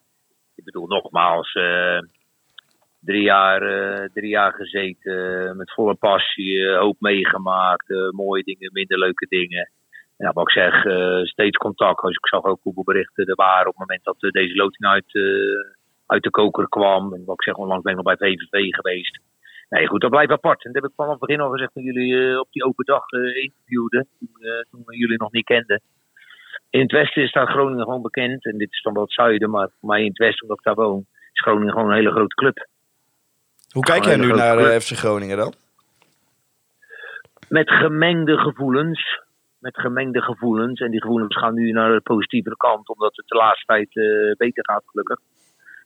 ik 0.54 0.64
bedoel, 0.64 0.86
nogmaals, 0.86 1.52
eh, 1.52 1.98
drie, 3.00 3.22
jaar, 3.22 3.62
eh, 3.62 4.08
drie 4.12 4.28
jaar 4.28 4.52
gezeten. 4.52 5.56
met 5.56 5.72
volle 5.72 5.94
passie. 5.94 6.68
hoop 6.68 6.96
meegemaakt. 7.00 7.88
mooie 8.10 8.42
dingen, 8.42 8.70
minder 8.72 8.98
leuke 8.98 9.26
dingen. 9.28 9.70
Ja, 10.16 10.32
wat 10.32 10.48
ik 10.48 10.52
zeg, 10.52 10.80
steeds 11.26 11.56
contact. 11.56 12.00
Als 12.00 12.16
ik 12.16 12.26
zag 12.26 12.44
ook 12.44 12.62
hoeveel 12.62 12.84
berichten 12.84 13.26
er 13.26 13.34
waren 13.34 13.66
op 13.66 13.76
het 13.78 13.88
moment 13.88 14.04
dat 14.04 14.32
deze 14.32 14.54
loting 14.54 14.84
uit, 14.84 15.12
uit 16.06 16.22
de 16.22 16.30
koker 16.30 16.68
kwam. 16.68 17.14
En 17.14 17.24
wat 17.24 17.34
ik 17.34 17.42
zeg, 17.42 17.54
onlangs 17.54 17.82
ben 17.82 17.92
ik 17.92 18.04
nog 18.04 18.16
bij 18.16 18.28
VVV 18.28 18.74
geweest. 18.74 19.20
Nee, 19.68 19.86
goed, 19.86 20.00
dat 20.00 20.10
blijft 20.10 20.32
apart. 20.32 20.64
En 20.64 20.72
dat 20.72 20.82
heb 20.82 20.90
ik 20.90 20.96
vanaf 20.96 21.10
het 21.10 21.20
begin 21.20 21.40
al 21.40 21.50
gezegd 21.50 21.72
toen 21.72 21.82
jullie 21.82 22.40
op 22.40 22.48
die 22.50 22.64
open 22.64 22.84
dag 22.84 23.10
interviewden. 23.12 24.08
Toen, 24.18 24.64
toen 24.70 24.84
jullie 24.86 25.18
nog 25.18 25.32
niet 25.32 25.44
kenden. 25.44 25.82
In 26.74 26.80
het 26.80 26.92
westen 26.92 27.22
is 27.22 27.32
daar 27.32 27.46
Groningen 27.46 27.84
gewoon 27.84 28.02
bekend. 28.02 28.44
En 28.44 28.58
dit 28.58 28.72
is 28.72 28.82
dan 28.82 28.92
wel 28.92 29.02
het 29.02 29.12
zuiden, 29.12 29.50
maar 29.50 29.68
voor 29.80 29.88
mij 29.88 30.00
in 30.00 30.08
het 30.08 30.18
westen, 30.18 30.42
omdat 30.42 30.58
ik 30.58 30.64
daar 30.64 30.74
woon, 30.74 31.06
is 31.32 31.40
Groningen 31.40 31.72
gewoon 31.72 31.88
een 31.88 31.96
hele 31.96 32.10
grote 32.10 32.34
club. 32.34 32.66
Hoe 33.70 33.82
kijk 33.82 34.04
jij 34.04 34.16
nu 34.16 34.32
naar 34.32 34.56
grote 34.56 34.72
eh, 34.72 34.80
FC 34.80 34.90
Groningen 34.92 35.36
dan? 35.36 35.54
Met 37.48 37.70
gemengde 37.70 38.38
gevoelens. 38.38 39.20
Met 39.58 39.76
gemengde 39.76 40.22
gevoelens. 40.22 40.80
En 40.80 40.90
die 40.90 41.00
gevoelens 41.00 41.36
gaan 41.36 41.54
nu 41.54 41.70
naar 41.70 41.92
de 41.92 42.00
positievere 42.00 42.56
kant, 42.56 42.88
omdat 42.88 43.16
het 43.16 43.28
de 43.28 43.36
laatste 43.36 43.66
tijd 43.66 43.96
eh, 43.96 44.36
beter 44.36 44.64
gaat, 44.64 44.82
gelukkig. 44.86 45.18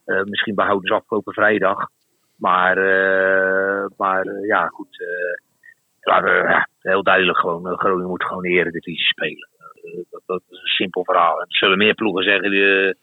Eh, 0.05 0.23
misschien 0.23 0.55
behouden 0.55 0.87
ze 0.89 0.95
afgelopen 0.95 1.33
vrijdag. 1.33 1.89
Maar, 2.37 2.77
maar 3.97 4.25
ja, 4.47 4.67
goed. 4.67 4.97
ja, 6.01 6.69
heel 6.81 7.03
duidelijk 7.03 7.39
gewoon. 7.39 7.79
Groningen 7.79 8.09
moet 8.09 8.25
gewoon 8.25 8.43
de 8.43 8.49
Eredivisie 8.49 9.05
spelen. 9.05 9.49
Dat, 10.11 10.23
dat 10.27 10.43
is 10.49 10.59
een 10.61 10.67
simpel 10.67 11.05
verhaal. 11.05 11.41
Er 11.41 11.47
zullen 11.49 11.79
meer 11.79 11.95
ploegen 11.95 12.23
zeggen. 12.25 12.51
die, 12.51 12.95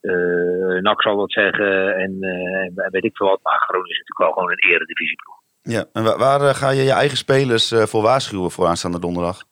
eh, 0.00 0.80
NAC 0.82 1.02
zal 1.02 1.16
dat 1.16 1.32
zeggen. 1.32 1.94
En, 1.96 2.16
eh, 2.20 2.84
en 2.84 2.90
weet 2.90 3.04
ik 3.04 3.16
veel 3.16 3.26
wat. 3.26 3.40
Maar 3.42 3.58
Groningen 3.66 3.90
is 3.90 3.98
natuurlijk 3.98 4.18
wel 4.18 4.32
gewoon 4.32 4.50
een 4.50 4.70
Eredivisieploeg. 4.74 5.38
Ja, 5.62 5.84
en 5.92 6.02
wa- 6.04 6.18
waar 6.18 6.54
ga 6.54 6.70
je 6.70 6.82
je 6.82 6.92
eigen 6.92 7.16
spelers 7.16 7.72
voor 7.74 8.02
waarschuwen 8.02 8.50
voor 8.50 8.66
aanstaande 8.66 8.98
donderdag? 9.00 9.42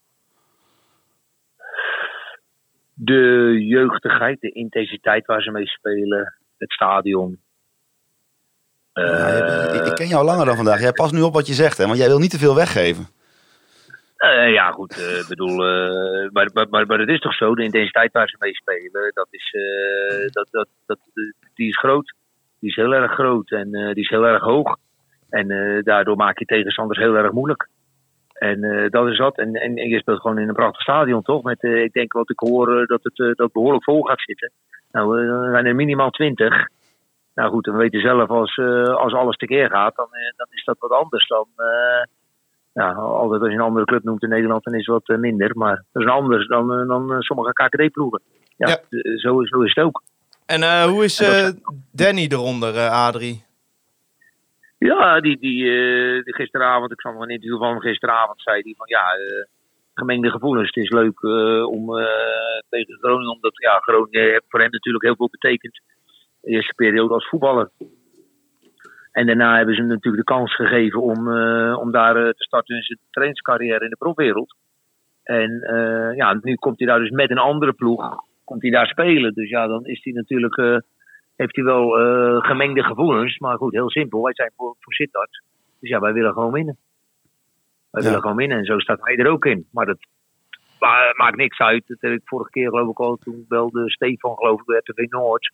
de 3.01 3.55
jeugdigheid, 3.68 4.41
de 4.41 4.51
intensiteit 4.53 5.26
waar 5.26 5.43
ze 5.43 5.51
mee 5.51 5.66
spelen, 5.66 6.34
het 6.59 6.70
stadion. 6.72 7.41
Ja, 8.93 9.28
je- 9.36 9.78
ik, 9.80 9.86
ik 9.86 9.95
ken 9.95 10.09
jou 10.09 10.24
langer 10.24 10.47
dan 10.47 10.57
vandaag. 10.57 10.80
Jij 10.80 10.93
past 10.93 11.12
nu 11.12 11.20
op 11.20 11.34
wat 11.34 11.47
je 11.47 11.53
zegt, 11.55 11.78
hè? 11.78 11.86
Want 11.86 11.99
jij 11.99 12.07
wil 12.09 12.18
niet 12.18 12.30
te 12.30 12.39
veel 12.39 12.55
weggeven. 12.55 13.07
Eh, 14.18 14.52
ja, 14.52 14.70
goed, 14.70 14.96
eh, 14.96 15.18
ik 15.18 15.28
bedoel, 15.28 15.66
eh, 15.66 16.30
maar, 16.30 16.50
maar, 16.52 16.66
maar, 16.70 16.86
maar 16.86 16.98
het 16.98 17.08
is 17.08 17.20
toch 17.20 17.34
zo, 17.34 17.54
de 17.54 17.62
intensiteit 17.62 18.12
waar 18.12 18.28
ze 18.28 18.36
mee 18.38 18.54
spelen, 18.54 19.10
dat 19.14 19.28
is, 19.30 19.56
dat, 20.32 20.48
dat, 20.50 20.68
dat, 20.86 20.98
die 21.54 21.68
is 21.68 21.78
groot. 21.78 22.14
Die 22.60 22.70
is 22.70 22.76
heel 22.76 22.94
erg 22.94 23.12
groot 23.12 23.50
en 23.50 23.70
die 23.70 24.02
is 24.02 24.08
heel 24.08 24.26
erg 24.26 24.42
hoog. 24.42 24.76
En 25.28 25.48
daardoor 25.84 26.16
maak 26.16 26.38
je 26.38 26.44
tegenstanders 26.44 26.98
heel 26.98 27.14
erg 27.14 27.32
moeilijk. 27.32 27.68
En 28.32 28.88
dat 28.90 29.06
is 29.08 29.18
dat. 29.18 29.38
En, 29.38 29.52
en, 29.52 29.74
je 29.74 29.98
speelt 29.98 30.20
gewoon 30.20 30.38
in 30.38 30.48
een 30.48 30.54
prachtig 30.54 30.80
stadion, 30.82 31.22
toch? 31.22 31.42
Met, 31.42 31.62
ik 31.62 31.92
denk 31.92 32.12
wat 32.12 32.30
ik 32.30 32.38
hoor, 32.38 32.86
dat 32.86 33.00
het 33.02 33.36
dat 33.36 33.52
behoorlijk 33.52 33.84
vol 33.84 34.02
gaat 34.02 34.20
zitten. 34.20 34.52
Nou, 34.90 35.20
er 35.20 35.50
zijn 35.50 35.66
er 35.66 35.74
minimaal 35.74 36.10
twintig. 36.10 36.68
Nou 37.34 37.50
goed, 37.50 37.66
weet 37.66 37.92
je 37.92 38.00
zelf, 38.00 38.28
als, 38.28 38.58
als 38.94 39.12
alles 39.12 39.36
tekeer 39.36 39.70
gaat, 39.70 39.96
dan, 39.96 40.08
dan 40.36 40.46
is 40.50 40.64
dat 40.64 40.78
wat 40.78 40.90
anders 40.90 41.26
dan... 41.26 41.46
ja, 42.79 42.93
altijd 42.93 43.41
als 43.41 43.51
je 43.51 43.57
een 43.57 43.70
andere 43.70 43.85
club 43.85 44.03
noemt 44.03 44.22
in 44.22 44.29
Nederland, 44.29 44.64
dan 44.64 44.74
is 44.74 44.87
het 44.87 44.95
wat 44.95 45.09
eh, 45.09 45.16
minder. 45.16 45.57
Maar 45.57 45.85
dat 45.93 46.03
is 46.03 46.09
anders 46.09 46.47
dan, 46.47 46.72
eh, 46.72 46.89
dan 46.89 47.12
eh, 47.12 47.20
sommige 47.20 47.53
KKD-ploegen. 47.53 48.22
Ja, 48.57 48.68
Ja. 48.68 48.79
Zo, 49.16 49.45
zo 49.45 49.61
is 49.61 49.74
het 49.74 49.85
ook. 49.85 50.03
En 50.47 50.89
hoe 50.89 51.05
is 51.05 51.16
Danny 51.93 52.26
eronder, 52.31 52.74
eh, 52.76 53.07
Adrie? 53.07 53.47
Ja, 54.79 55.20
die, 55.20 55.39
die, 55.39 55.64
die 56.22 56.35
gisteravond, 56.35 56.93
ik 56.93 57.01
zag 57.01 57.12
nog 57.12 57.22
een 57.22 57.29
interview 57.29 57.59
van 57.59 57.68
hem 57.68 57.81
gisteravond, 57.81 58.43
zei 58.43 58.61
hij 58.62 58.74
van 58.76 58.87
ja, 58.89 59.05
gemengde 59.95 60.31
gevoelens. 60.31 60.66
Het 60.74 60.85
is 60.85 60.91
leuk 60.91 61.22
om 61.68 61.87
tegen 62.68 62.99
Groningen, 63.01 63.33
omdat 63.33 63.53
ja, 63.55 63.79
Groningen 63.79 64.31
heeft 64.31 64.45
voor 64.49 64.61
hem 64.61 64.70
natuurlijk 64.70 65.05
heel 65.05 65.16
veel 65.16 65.29
betekend. 65.31 65.81
De 66.41 66.51
eerste 66.51 66.74
periode 66.74 67.14
als 67.14 67.29
voetballer. 67.29 67.70
En 69.18 69.26
daarna 69.26 69.56
hebben 69.56 69.74
ze 69.74 69.80
hem 69.80 69.90
natuurlijk 69.90 70.26
de 70.26 70.34
kans 70.34 70.54
gegeven 70.54 71.02
om, 71.02 71.32
eh, 71.36 71.78
om 71.78 71.90
daar 71.90 72.16
eh, 72.16 72.28
te 72.28 72.42
starten 72.44 72.76
in 72.76 72.82
zijn 72.82 72.98
trainingscarrière 73.10 73.84
in 73.84 73.90
de 73.90 73.96
profwereld. 73.96 74.56
En 75.22 75.60
eh, 75.60 76.16
ja, 76.16 76.38
nu 76.42 76.54
komt 76.54 76.78
hij 76.78 76.86
daar 76.88 76.98
dus 76.98 77.10
met 77.10 77.30
een 77.30 77.38
andere 77.38 77.72
ploeg, 77.72 78.24
komt 78.44 78.62
hij 78.62 78.70
daar 78.70 78.86
spelen. 78.86 79.34
Dus 79.34 79.48
ja, 79.48 79.66
dan 79.66 79.86
is 79.86 80.00
hij 80.04 80.12
natuurlijk 80.12 80.82
heeft 81.36 81.56
hij 81.56 81.64
wel 81.64 81.88
gemengde 82.40 82.82
gevoelens. 82.82 83.38
Maar 83.38 83.56
goed, 83.56 83.72
heel 83.72 83.90
simpel. 83.90 84.22
Wij 84.22 84.34
zijn 84.34 84.52
voor, 84.56 84.76
voor 84.80 84.92
Sittard. 84.92 85.42
Dus 85.80 85.90
ja, 85.90 86.00
wij 86.00 86.12
willen 86.12 86.32
gewoon 86.32 86.52
winnen. 86.52 86.76
Wij 87.90 88.02
Ja. 88.02 88.08
willen 88.08 88.22
gewoon 88.22 88.36
winnen. 88.36 88.58
En 88.58 88.64
zo 88.64 88.78
staat 88.78 88.98
hij 89.02 89.16
er 89.16 89.30
ook 89.30 89.44
in. 89.44 89.66
Maar 89.72 89.86
dat 89.86 89.98
maar, 90.80 91.14
maakt 91.16 91.36
niks 91.36 91.58
uit. 91.58 91.86
Dat 91.86 92.00
heb 92.00 92.12
ik 92.12 92.20
vorige 92.24 92.50
keer 92.50 92.68
geloof 92.68 92.90
ik 92.90 93.00
al. 93.00 93.16
Toen 93.16 93.44
belde 93.48 93.90
Stefan 93.90 94.36
geloof 94.36 94.60
ik 94.60 94.66
bij 94.66 94.80
RTV 94.84 95.10
Noord. 95.10 95.52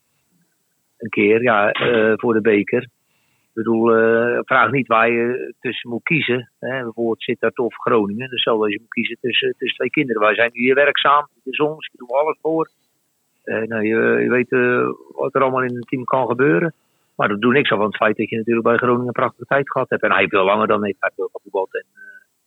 Een 0.98 1.10
keer, 1.10 1.42
ja, 1.42 1.70
voor 2.16 2.34
de 2.34 2.40
beker. 2.40 2.88
Ik 3.55 3.62
bedoel, 3.62 3.96
eh, 3.96 4.38
vraag 4.44 4.70
niet 4.70 4.86
waar 4.86 5.11
je 5.11 5.55
tussen 5.61 5.90
moet 5.90 6.02
kiezen. 6.02 6.50
Hè, 6.59 6.82
bijvoorbeeld 6.82 7.22
Sittard 7.22 7.59
of 7.59 7.74
Groningen. 7.74 8.28
Dus 8.30 8.44
dat 8.44 8.70
je 8.70 8.78
moet 8.80 8.88
kiezen 8.88 9.16
tussen, 9.20 9.55
tussen 9.59 9.76
twee 9.76 9.90
kinderen. 9.90 10.22
Wij 10.22 10.34
zijn 10.34 10.50
hier 10.52 10.74
werkzaam. 10.74 11.28
De 11.42 11.55
zon, 11.55 11.76
we 11.76 11.90
doen 11.96 12.09
alles 12.09 12.38
voor. 12.42 12.70
Eh, 13.42 13.62
nou, 13.62 13.82
je, 13.86 14.22
je 14.22 14.30
weet 14.30 14.52
eh, 14.52 14.88
wat 15.12 15.34
er 15.34 15.42
allemaal 15.42 15.62
in 15.62 15.76
een 15.76 15.82
team 15.82 16.05
kan 16.05 16.26
gebeuren. 16.26 16.74
Maar 17.16 17.28
dat 17.28 17.40
doet 17.40 17.52
niks 17.52 17.70
af 17.70 17.76
van 17.76 17.86
het 17.86 17.96
feit 17.96 18.16
dat 18.16 18.28
je 18.30 18.36
natuurlijk 18.36 18.66
bij 18.66 18.76
Groningen 18.76 19.07
een 19.07 19.12
prachtige 19.12 19.44
tijd 19.44 19.70
gehad 19.70 19.90
hebt. 19.90 20.02
En 20.02 20.11
hij 20.11 20.18
heeft 20.18 20.30
veel 20.30 20.44
langer 20.44 20.66
dan 20.66 20.84
ik. 20.84 20.96
Hij 20.98 21.11
heeft 21.11 21.14
veel 21.14 21.30
gevoetbald 21.32 21.74
en 21.74 21.86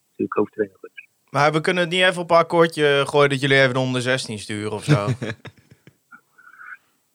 natuurlijk 0.10 0.38
hoofdtrainer. 0.38 0.78
Maar 1.30 1.52
we 1.52 1.62
kunnen 1.62 1.84
het 1.84 1.92
niet 1.92 2.02
even 2.02 2.22
op 2.22 2.32
een 2.32 2.38
akkoordje 2.38 3.04
gooien 3.06 3.30
dat 3.30 3.42
jullie 3.42 3.62
even 3.62 3.74
de 3.74 3.80
onder 3.80 4.02
16 4.02 4.40
sturen 4.40 4.72
of 4.72 4.84
zo. 4.84 5.06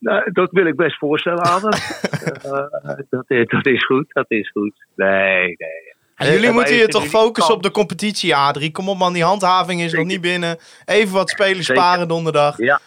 Nou, 0.02 0.32
dat 0.32 0.50
wil 0.50 0.66
ik 0.66 0.76
best 0.76 0.98
voorstellen 0.98 1.48
hem. 1.48 1.60
Eh, 2.42 2.98
dat, 3.10 3.24
is, 3.26 3.46
dat 3.46 3.66
is 3.66 3.84
goed, 3.84 4.04
dat 4.08 4.24
is 4.28 4.50
goed. 4.50 4.86
Nee, 4.96 5.44
nee. 5.46 5.94
En 6.14 6.32
jullie 6.32 6.50
moeten 6.50 6.74
je 6.74 6.86
toch 6.88 7.06
focussen 7.06 7.54
op 7.54 7.62
de 7.62 7.70
competitie, 7.70 8.34
Adrie. 8.36 8.72
Kom 8.72 8.88
op 8.88 8.98
man, 8.98 9.12
die 9.12 9.24
handhaving 9.24 9.80
is 9.80 9.92
nog 9.92 10.04
niet 10.06 10.20
binnen. 10.20 10.56
Even 10.84 11.14
wat 11.14 11.30
spelers 11.30 11.66
Zeker. 11.66 11.82
sparen 11.82 12.08
donderdag. 12.08 12.56
Ja, 12.58 12.80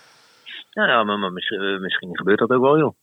ja 0.69 1.03
maar, 1.03 1.19
maar 1.19 1.31
misschien, 1.31 1.61
eh, 1.61 1.79
misschien 1.79 2.17
gebeurt 2.17 2.39
dat 2.39 2.49
ook 2.49 2.61
wel, 2.61 2.77
joh. 2.77 2.95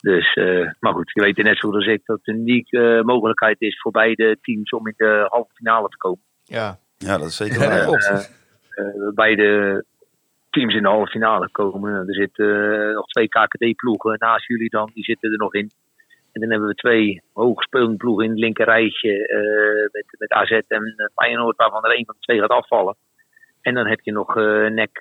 Dus, 0.00 0.34
eh, 0.34 0.70
maar 0.80 0.92
goed, 0.92 1.10
je 1.14 1.20
weet 1.22 1.36
net 1.36 1.58
zo 1.58 1.68
goed 1.68 1.76
als 1.76 1.86
ik 1.86 2.00
dat 2.04 2.20
een 2.22 2.34
unieke 2.34 2.96
eh, 2.96 3.04
mogelijkheid 3.04 3.60
is 3.60 3.80
voor 3.80 3.92
beide 3.92 4.38
teams 4.42 4.70
om 4.70 4.86
in 4.86 4.94
de 4.96 5.26
halve 5.28 5.54
finale 5.54 5.88
te 5.88 5.96
komen. 5.96 6.22
Ja. 6.44 6.78
Ja, 6.96 7.18
dat 7.18 7.28
is 7.28 7.36
zeker 7.36 7.60
Ja, 7.60 7.68
waar. 7.86 8.28
eh, 8.70 8.84
beide 9.14 9.84
teams 10.58 10.74
in 10.74 10.82
de 10.82 10.88
halve 10.88 11.10
finale 11.10 11.48
komen. 11.50 12.08
Er 12.08 12.14
zitten 12.14 12.48
eh, 12.88 12.94
nog 12.94 13.06
twee 13.06 13.28
KKD-ploegen 13.28 14.16
naast 14.18 14.46
jullie 14.46 14.70
dan, 14.70 14.90
die 14.94 15.04
zitten 15.04 15.32
er 15.32 15.38
nog 15.38 15.54
in. 15.54 15.70
En 16.32 16.40
dan 16.40 16.50
hebben 16.50 16.68
we 16.68 16.74
twee 16.74 17.22
hoogspelende 17.32 17.96
ploegen 17.96 18.24
in 18.24 18.30
het 18.30 18.40
linker 18.40 18.64
rijtje 18.64 19.26
eh, 19.26 19.92
met, 19.92 20.04
met 20.18 20.30
AZ 20.30 20.50
en 20.50 20.94
eh, 20.96 21.06
Feyenoord, 21.14 21.56
waarvan 21.56 21.84
er 21.84 21.94
één 21.94 22.04
van 22.04 22.14
de 22.18 22.24
twee 22.24 22.40
gaat 22.40 22.50
afvallen. 22.50 22.96
En 23.60 23.74
dan 23.74 23.86
heb 23.86 24.00
je 24.00 24.12
nog 24.12 24.36
eh 24.36 24.66
NEC, 24.66 24.98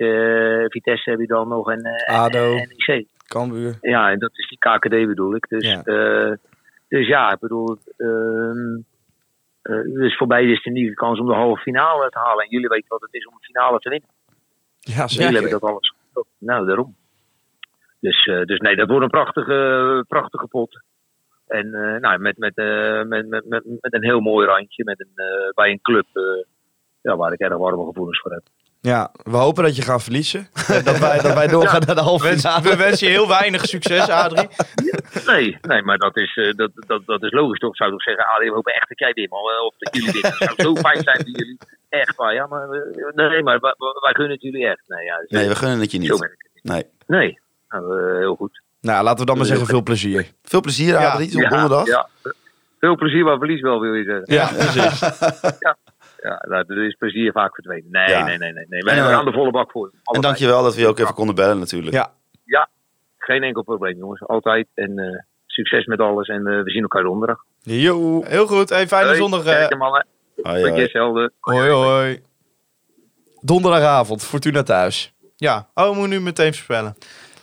Vitesse 0.72 1.10
heb 1.10 1.20
je 1.20 1.28
dan 1.28 1.48
nog 1.48 1.72
en 1.72 2.06
ADO. 2.06 2.56
en 2.56 2.70
NEC. 2.78 3.06
Cambuur. 3.28 3.78
Ja, 3.82 4.12
en 4.12 4.20
dat 4.20 4.32
is 4.34 4.48
die 4.48 4.58
KKD 4.58 5.08
bedoel 5.08 5.36
ik. 5.36 5.48
Dus 5.50 5.72
Ja. 5.72 5.82
dus 6.88 7.08
ja 7.08 7.32
ik 7.32 7.40
bedoel, 7.40 7.78
ehm, 7.98 8.80
eh, 9.68 9.82
dus 9.84 10.18
voor 10.18 10.28
beide 10.28 10.52
is 10.52 10.58
het 10.58 10.66
een 10.66 10.74
nieuwe 10.74 10.96
kans 10.96 11.20
om 11.20 11.28
de 11.28 11.34
halve 11.34 11.62
finale 11.62 12.10
te 12.10 12.18
halen. 12.18 12.44
En 12.44 12.50
jullie 12.50 12.68
weten 12.68 12.88
wat 12.88 13.02
het 13.02 13.14
is 13.14 13.26
om 13.26 13.34
een 13.34 13.54
finale 13.54 13.80
te 13.80 13.90
winnen. 13.90 14.10
Ja, 14.88 15.06
Jullie 15.06 15.10
zeker. 15.10 15.34
hebben 15.34 15.52
dat 15.52 15.64
alles. 15.70 15.94
Nou, 16.38 16.66
daarom. 16.66 16.96
Dus, 18.00 18.26
eh, 18.26 18.42
dus 18.42 18.60
nee, 18.60 18.76
dat 18.76 18.88
wordt 18.88 19.04
een 19.04 19.10
prachtige, 19.10 20.06
prachtige 20.08 20.48
pot. 20.48 20.82
En 21.48 21.74
eh, 21.74 22.00
nou, 22.02 22.20
met, 22.20 22.38
met, 22.38 22.56
eh, 22.58 23.02
met, 23.04 23.28
met, 23.30 23.46
met, 23.46 23.64
met 23.66 23.94
een 23.94 24.04
heel 24.04 24.20
mooi 24.20 24.48
randje. 24.48 24.84
Met 24.84 25.00
een, 25.00 25.12
eh, 25.26 25.50
bij 25.54 25.70
een 25.72 25.82
club 25.82 26.06
eh, 26.14 26.24
ja, 27.02 27.16
waar 27.16 27.34
ik 27.34 27.40
erg 27.40 27.58
warme 27.58 27.86
gevoelens 27.86 28.20
voor 28.20 28.32
heb. 28.32 28.44
Ja, 28.82 29.12
we 29.24 29.38
hopen 29.38 29.64
dat 29.64 29.76
je 29.76 29.82
gaat 29.82 30.04
verliezen. 30.04 30.48
dat, 30.84 31.00
wij, 31.00 31.22
dat 31.22 31.34
wij 31.34 31.48
doorgaan 31.48 31.82
naar 31.86 31.96
de 31.96 32.02
halve 32.02 32.24
Wens- 32.28 32.42
finale. 32.42 32.70
we 32.70 32.76
wensen 32.76 33.08
je 33.08 33.14
heel 33.14 33.28
weinig 33.28 33.66
succes, 33.66 34.10
Adrie. 34.10 34.48
Nee, 35.26 35.58
nee 35.62 35.82
maar 35.82 35.98
dat 35.98 36.18
is, 36.18 36.36
eh, 36.36 36.54
dat, 36.54 36.72
dat, 36.88 37.06
dat 37.06 37.24
is 37.24 37.32
logisch 37.32 37.60
toch? 37.60 37.70
Ik 37.70 37.76
zou 37.76 37.92
toch 37.92 38.02
zeggen, 38.02 38.26
ah, 38.26 38.40
we 38.40 38.50
hopen 38.52 38.74
echt 38.74 38.88
dat 38.90 39.00
jij 39.00 39.12
wint. 39.14 39.30
man. 39.30 39.42
Of 39.66 39.76
dat 39.78 39.96
jullie 39.96 40.12
winnen. 40.12 40.32
Dat 40.40 40.54
zou 40.56 40.62
zo 40.62 40.76
fijn 40.76 41.04
zijn 41.04 41.18
voor 41.18 41.30
jullie. 41.30 41.58
Echt 41.90 42.16
waar, 42.16 42.34
ja. 42.34 42.48
Maar, 42.48 42.68
nee, 43.16 43.44
maar 43.44 43.60
wij, 43.60 43.74
wij 44.02 44.14
gunnen 44.14 44.34
het 44.34 44.42
jullie 44.42 44.68
echt. 44.68 44.84
Nee, 44.88 45.06
ja, 45.06 45.26
Nee, 45.28 45.48
we 45.48 45.56
gunnen 45.56 45.80
het 45.80 45.92
je 45.92 45.98
niet. 45.98 46.30
Nee. 46.62 46.86
Nee, 47.08 47.40
nou, 47.70 48.00
eh, 48.00 48.18
heel 48.18 48.36
goed. 48.36 48.62
Nou, 48.82 49.04
laten 49.04 49.20
we 49.20 49.26
dan 49.26 49.38
maar 49.38 49.46
zeggen 49.46 49.66
veel 49.66 49.84
plezier. 49.84 50.32
Veel 50.44 50.62
plezier, 50.62 50.94
Ja. 50.94 51.12
Adrie, 51.12 51.44
op 51.44 51.50
donderdag. 51.50 51.86
Ja, 51.86 52.10
veel 52.80 52.96
plezier, 52.96 53.24
maar 53.24 53.38
verlies 53.38 53.62
wel, 53.62 53.80
wil 53.80 53.94
je 53.94 54.04
zeggen. 54.04 54.34
Ja, 54.34 54.48
precies. 54.48 55.02
Ja, 56.22 56.64
er 56.68 56.86
is 56.86 56.96
plezier 56.96 57.32
vaak 57.32 57.54
verdwenen. 57.54 57.92
Nee, 57.92 58.10
Ja. 58.10 58.26
nee, 58.26 58.38
nee, 58.38 58.54
nee. 58.54 58.66
nee. 58.70 58.82
We 58.82 58.90
En, 58.90 58.96
we 58.96 59.10
eh, 59.10 59.16
gaan 59.16 59.26
de 59.26 59.32
volle 59.32 59.52
bak 59.52 59.72
voor. 59.72 59.92
En 60.04 60.22
dankjewel 60.22 60.64
dat 60.64 60.76
we 60.76 60.82
je 60.82 60.88
ook 60.88 61.00
even 61.00 61.14
konden 61.14 61.36
bellen 61.36 61.60
natuurlijk. 61.60 61.94
Ja. 61.94 62.70
Geen 63.18 63.44
enkel 63.44 63.64
probleem, 63.64 63.98
jongens. 63.98 64.22
Altijd. 64.28 64.68
En 64.74 65.00
eh, 65.00 65.24
succes 65.46 65.86
met 65.86 66.00
alles. 66.00 66.28
En 66.28 66.48
eh, 66.48 66.64
we 66.64 66.70
zien 66.70 66.82
elkaar 66.82 67.04
donderdag. 67.04 67.44
Yo. 67.62 68.24
Heel 68.24 68.48
goed, 68.48 68.70
hey, 68.70 68.88
fijne 68.88 69.06
Hoi, 69.06 69.18
zondag. 69.18 69.44
Hoi, 70.42 70.62
hoi. 70.70 70.82
je 70.82 70.88
zelden. 70.88 71.34
Hoi, 71.40 71.70
hoi. 71.70 72.22
Donderdagavond, 73.42 74.24
Fortuna 74.24 74.64
thuis. 74.64 75.14
Ja, 75.36 75.68
oh, 75.74 75.84
we 75.90 75.94
moeten 75.94 76.10
nu 76.10 76.22
meteen 76.22 76.54
voorspellen. 76.54 76.98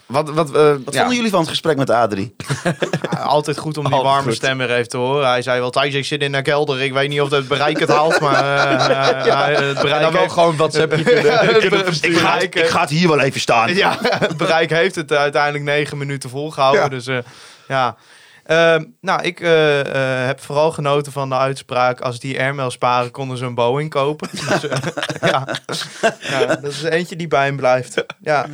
Wat, 0.07 0.30
wat, 0.30 0.49
eh, 0.55 0.55
Wat 0.84 0.95
ja. 0.95 0.99
vonden 0.99 1.14
jullie 1.16 1.30
van 1.30 1.40
het 1.40 1.49
gesprek 1.49 1.76
met 1.76 1.90
Adrie? 1.90 2.34
Ja, 3.11 3.20
altijd 3.20 3.59
goed 3.59 3.76
om 3.78 3.84
die 3.84 3.92
Altijd 3.92 4.12
warme 4.12 4.28
goed. 4.28 4.36
stem 4.36 4.59
weer 4.59 4.70
even 4.70 4.88
te 4.88 4.97
horen. 4.97 5.28
Hij 5.28 5.42
zei 5.42 5.61
wel, 5.61 5.70
Thijs, 5.70 5.95
ik 5.95 6.05
zit 6.05 6.22
in 6.22 6.32
de 6.32 6.42
kelder. 6.42 6.82
Ik 6.82 6.92
weet 6.92 7.09
niet 7.09 7.20
of 7.20 7.30
het 7.30 7.49
bereik 7.49 7.78
het 7.78 7.88
haalt, 7.88 8.20
maar 8.20 8.34
eh, 8.34 8.72
eh, 9.53 9.59
het 9.68 9.80
bereik 9.80 10.03
dan 10.03 10.12
wel 10.12 10.20
heeft- 10.20 10.32
gewoon 10.32 10.57
kunnen 11.61 11.70
be- 11.78 11.84
versturen. 11.84 12.22
bereik, 12.22 12.55
eh, 12.55 12.70
het 12.80 12.90
hier 12.90 13.09
wel 13.09 13.20
even 13.20 13.40
staan. 13.40 13.74
Ja, 13.74 13.99
het 14.01 14.36
bereik 14.36 14.70
heeft 14.70 14.95
het 14.95 15.12
uiteindelijk 15.12 15.64
negen 15.64 15.99
minuten 15.99 16.30
volgehouden. 16.30 16.82
Ja. 16.82 16.88
Dus 16.88 17.07
eh, 17.07 17.18
ja. 17.68 17.97
Ehm, 18.45 18.84
nou, 19.01 19.22
ik 19.22 19.40
eh, 19.40 19.80
eh, 19.80 20.26
heb 20.26 20.40
vooral 20.40 20.70
genoten 20.72 21.12
van 21.12 21.28
de 21.28 21.36
uitspraak. 21.36 22.01
Als 22.01 22.20
die 22.20 22.38
airmail 22.38 22.70
sparen, 22.70 23.11
konden 23.11 23.36
ze 23.36 23.45
een 23.45 23.55
Boeing 23.55 23.90
kopen. 23.90 24.28
Dus, 24.49 24.68
eh, 24.68 24.78
ja. 25.20 25.47
ja, 26.20 26.47
dat 26.47 26.64
is 26.64 26.82
eentje 26.82 27.16
die 27.16 27.28
bij 27.28 27.45
hem 27.45 27.57
blijft. 27.57 28.05
Ja, 28.20 28.47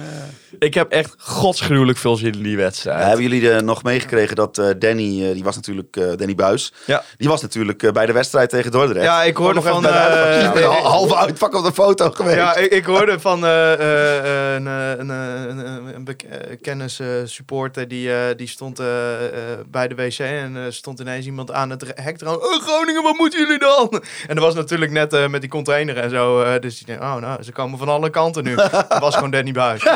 Ik 0.58 0.74
heb 0.74 0.90
echt 0.92 1.14
godsgruwelijk 1.18 1.98
veel 1.98 2.16
zin 2.16 2.32
in 2.32 2.42
die 2.42 2.56
wedstrijd. 2.56 2.98
Eh, 3.00 3.06
hebben 3.06 3.22
jullie 3.22 3.50
er 3.50 3.64
nog 3.64 3.82
meegekregen 3.82 4.36
dat 4.36 4.58
eh, 4.58 4.66
Danny, 4.78 5.26
eh, 5.26 5.32
die 5.32 5.44
was 5.44 5.54
natuurlijk, 5.56 5.96
eh, 5.96 6.04
Danny 6.16 6.34
Buis, 6.34 6.72
Ja. 6.86 7.02
die 7.16 7.28
was 7.28 7.42
natuurlijk 7.42 7.82
eh, 7.82 7.92
bij 7.92 8.06
de 8.06 8.12
wedstrijd 8.12 8.50
tegen 8.50 8.70
Dordrecht. 8.70 9.04
ja 9.04 9.22
ik 9.22 9.36
hoorde 9.36 9.62
van... 9.62 9.86
eh, 9.86 10.44
eh, 10.44 10.70
halve 10.82 11.16
uitvak 11.16 11.54
op 11.54 11.64
de 11.64 11.72
foto 11.72 12.10
geweest. 12.10 12.36
Ja, 12.36 12.54
ik, 12.56 12.70
ik 12.72 12.84
hoorde 12.84 13.20
van 13.20 13.44
eh, 13.44 13.72
eh, 13.72 14.54
een, 14.54 14.66
eh, 14.66 14.90
een, 14.98 15.10
eh, 15.10 15.48
een, 15.48 15.58
een, 15.58 15.94
een 15.94 16.04
bek- 16.04 16.22
eh, 16.22 16.56
kennis 16.62 17.00
eh, 17.00 17.06
supporter 17.24 17.88
die, 17.88 18.12
eh, 18.12 18.18
die 18.36 18.48
stond 18.48 18.78
eh, 18.78 19.24
eh, 19.24 19.30
bij 19.70 19.88
de 19.88 19.94
wc 19.94 20.18
en 20.18 20.56
er 20.56 20.72
stond 20.72 21.00
ineens 21.00 21.26
iemand 21.26 21.52
aan 21.52 21.70
het 21.70 21.84
hek 21.94 22.16
te 22.18 22.24
roepen, 22.24 22.48
"Oh, 22.48 22.62
Groningen, 22.62 23.02
wat 23.02 23.18
moeten 23.18 23.40
jullie 23.40 23.58
dan? 23.58 24.02
En 24.28 24.34
dat 24.34 24.44
was 24.44 24.54
natuurlijk 24.54 24.90
net 24.90 25.12
eh, 25.12 25.26
met 25.28 25.40
die 25.40 25.50
container 25.50 25.96
en 25.96 26.10
zo. 26.10 26.42
eh, 26.42 26.60
dus 26.60 26.78
denk, 26.80 27.02
oh 27.02 27.14
nou, 27.16 27.42
ze 27.42 27.52
komen 27.52 27.78
van 27.78 27.88
alle 27.88 28.10
kanten 28.10 28.44
nu. 28.44 28.54
Dat 28.54 28.86
was 29.00 29.14
gewoon 29.14 29.30
Danny 29.30 29.52
Buis. 29.52 29.82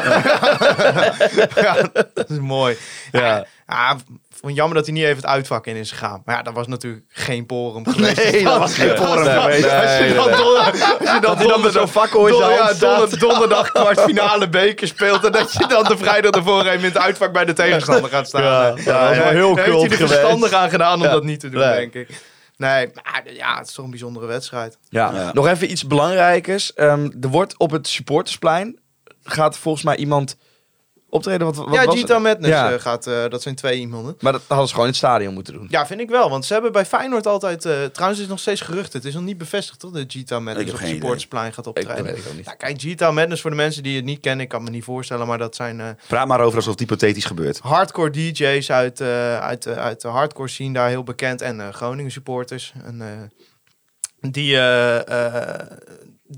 ja, 1.67 1.77
dat 2.15 2.31
is 2.31 2.39
mooi. 2.39 2.77
Ja. 3.13 3.47
Ja, 3.67 3.97
vond 4.41 4.55
jammer 4.57 4.77
dat 4.77 4.85
hij 4.87 4.95
niet 4.95 5.05
even 5.05 5.17
het 5.17 5.27
uitvak 5.27 5.67
in 5.67 5.77
is 5.77 5.91
gegaan. 5.91 6.23
Maar 6.25 6.37
ja, 6.37 6.43
dat 6.43 6.55
was 6.55 6.67
natuurlijk 6.67 7.05
geen 7.09 7.47
porum 7.47 7.87
geweest. 7.89 8.17
Nee, 8.33 8.45
dat 8.45 8.59
was 8.59 8.75
geen 8.75 8.97
forum 9.07 9.25
Nee, 9.25 9.41
geweest. 9.41 9.63
nee, 9.67 9.73
Als 9.81 9.99
je 10.09 10.15
dan, 10.15 10.27
nee. 10.29 10.37
don- 10.37 10.57
als 10.59 10.73
je 10.73 11.07
dan 11.11 11.21
Dat 11.21 11.37
hij 11.39 11.47
dan 11.47 11.61
met 11.61 11.73
zo'n 11.73 11.89
Don- 12.13 12.29
zijn 12.39 12.51
ja, 12.53 12.73
donder- 12.73 13.19
donderdag 13.19 13.73
kwartfinale 13.73 14.49
beker 14.49 14.87
speelt. 14.89 15.25
En 15.25 15.33
dat 15.33 15.53
je 15.53 15.67
dan 15.67 15.85
de 15.85 15.97
vrijdag 15.99 16.31
ervoor 16.31 16.61
even 16.61 16.79
in 16.79 16.85
het 16.85 16.99
uitvak 16.99 17.33
bij 17.33 17.45
de 17.45 17.53
tegenstander 17.53 18.11
gaat 18.11 18.27
staan. 18.27 18.43
Ja, 18.43 18.69
dat 18.71 18.79
is 18.79 18.85
wel 18.85 19.29
heel 19.29 19.55
daar 19.55 19.65
heeft 19.65 19.77
hij 19.81 19.85
er 19.91 19.93
geweest. 19.97 20.13
verstandig 20.13 20.53
aan 20.53 20.71
gedaan 20.71 20.95
om 20.99 21.03
Ja. 21.05 21.11
dat 21.11 21.25
niet 21.25 21.41
te 21.41 21.49
doen, 21.49 21.61
Nee. 21.61 21.75
denk 21.91 21.95
ik. 21.95 22.09
Nee, 22.57 22.91
maar 22.95 23.23
ja, 23.33 23.59
het 23.59 23.67
is 23.69 23.73
toch 23.75 23.85
een 23.85 23.91
bijzondere 23.91 24.27
wedstrijd. 24.27 24.79
Ja. 24.89 25.11
Ja. 25.15 25.31
Nog 25.33 25.47
even 25.49 25.71
iets 25.71 25.87
belangrijkers. 25.87 26.75
Ehm, 26.75 27.11
er 27.21 27.29
wordt 27.29 27.55
op 27.59 27.71
het 27.71 27.89
supportersplein 27.89 28.79
gaat 29.25 29.59
volgens 29.59 29.85
mij 29.85 29.97
iemand 29.97 30.37
optreden. 31.09 31.47
Wat, 31.47 31.57
wat 31.57 31.75
ja, 31.75 31.85
was 31.85 31.95
Gita? 31.95 32.19
Madness 32.19 32.49
Ja. 32.53 32.73
eh, 32.73 32.81
gaat, 32.81 33.07
eh, 33.07 33.29
dat 33.29 33.43
zijn 33.43 33.55
twee 33.55 33.79
iemanden. 33.79 34.17
Maar 34.21 34.33
dat 34.33 34.43
hadden 34.47 34.67
ze 34.67 34.73
gewoon 34.73 34.87
in 34.89 34.93
het 34.95 35.03
stadion 35.03 35.35
moeten 35.35 35.53
doen. 35.53 35.67
Ja, 35.71 35.87
vind 35.87 36.01
ik 36.01 36.09
wel. 36.09 36.31
Want 36.31 36.45
ze 36.45 36.53
hebben 36.53 36.73
bij 36.73 36.87
Feyenoord 36.87 37.27
altijd... 37.27 37.65
eh, 37.65 37.73
trouwens, 37.85 38.19
is 38.19 38.19
het 38.19 38.29
nog 38.29 38.39
steeds 38.39 38.61
gerucht. 38.61 38.93
Het 38.93 39.05
is 39.05 39.15
nog 39.15 39.23
niet 39.23 39.39
bevestigd, 39.39 39.81
toch? 39.81 39.91
Dat 39.91 40.05
Gita 40.09 40.37
Ik 40.37 40.43
Madness 40.43 40.73
op 40.73 40.79
supportersplein 40.79 41.53
gaat 41.53 41.67
Ik, 41.67 41.77
optreden. 41.77 42.05
weet 42.05 42.17
ik 42.17 42.35
niet. 42.37 42.45
Ja, 42.45 42.55
kijk, 42.55 42.81
Gita 42.81 43.11
Madness 43.11 43.41
voor 43.41 43.51
de 43.51 43.57
mensen 43.57 43.83
die 43.83 43.97
het 43.97 44.05
niet 44.05 44.21
kennen. 44.21 44.45
Ik 44.45 44.49
kan 44.51 44.63
me 44.63 44.71
niet 44.71 44.85
voorstellen, 44.85 45.27
maar 45.27 45.39
dat 45.39 45.55
zijn... 45.57 45.99
Praat 46.09 46.27
maar 46.27 46.41
over 46.41 46.57
alsof 46.57 46.71
het 46.73 46.81
hypothetisch 46.81 47.25
gebeurt. 47.25 47.59
hardcore 47.59 48.11
DJ's 48.11 48.71
uit, 48.71 49.01
uit, 49.01 49.67
uit 49.67 50.01
de 50.01 50.09
hardcore 50.09 50.49
scene 50.49 50.73
daar 50.73 50.89
heel 50.89 51.03
bekend. 51.03 51.41
En 51.43 51.73
Groningen 51.75 52.11
supporters. 52.11 52.73
En, 52.85 53.31
die 54.21 54.57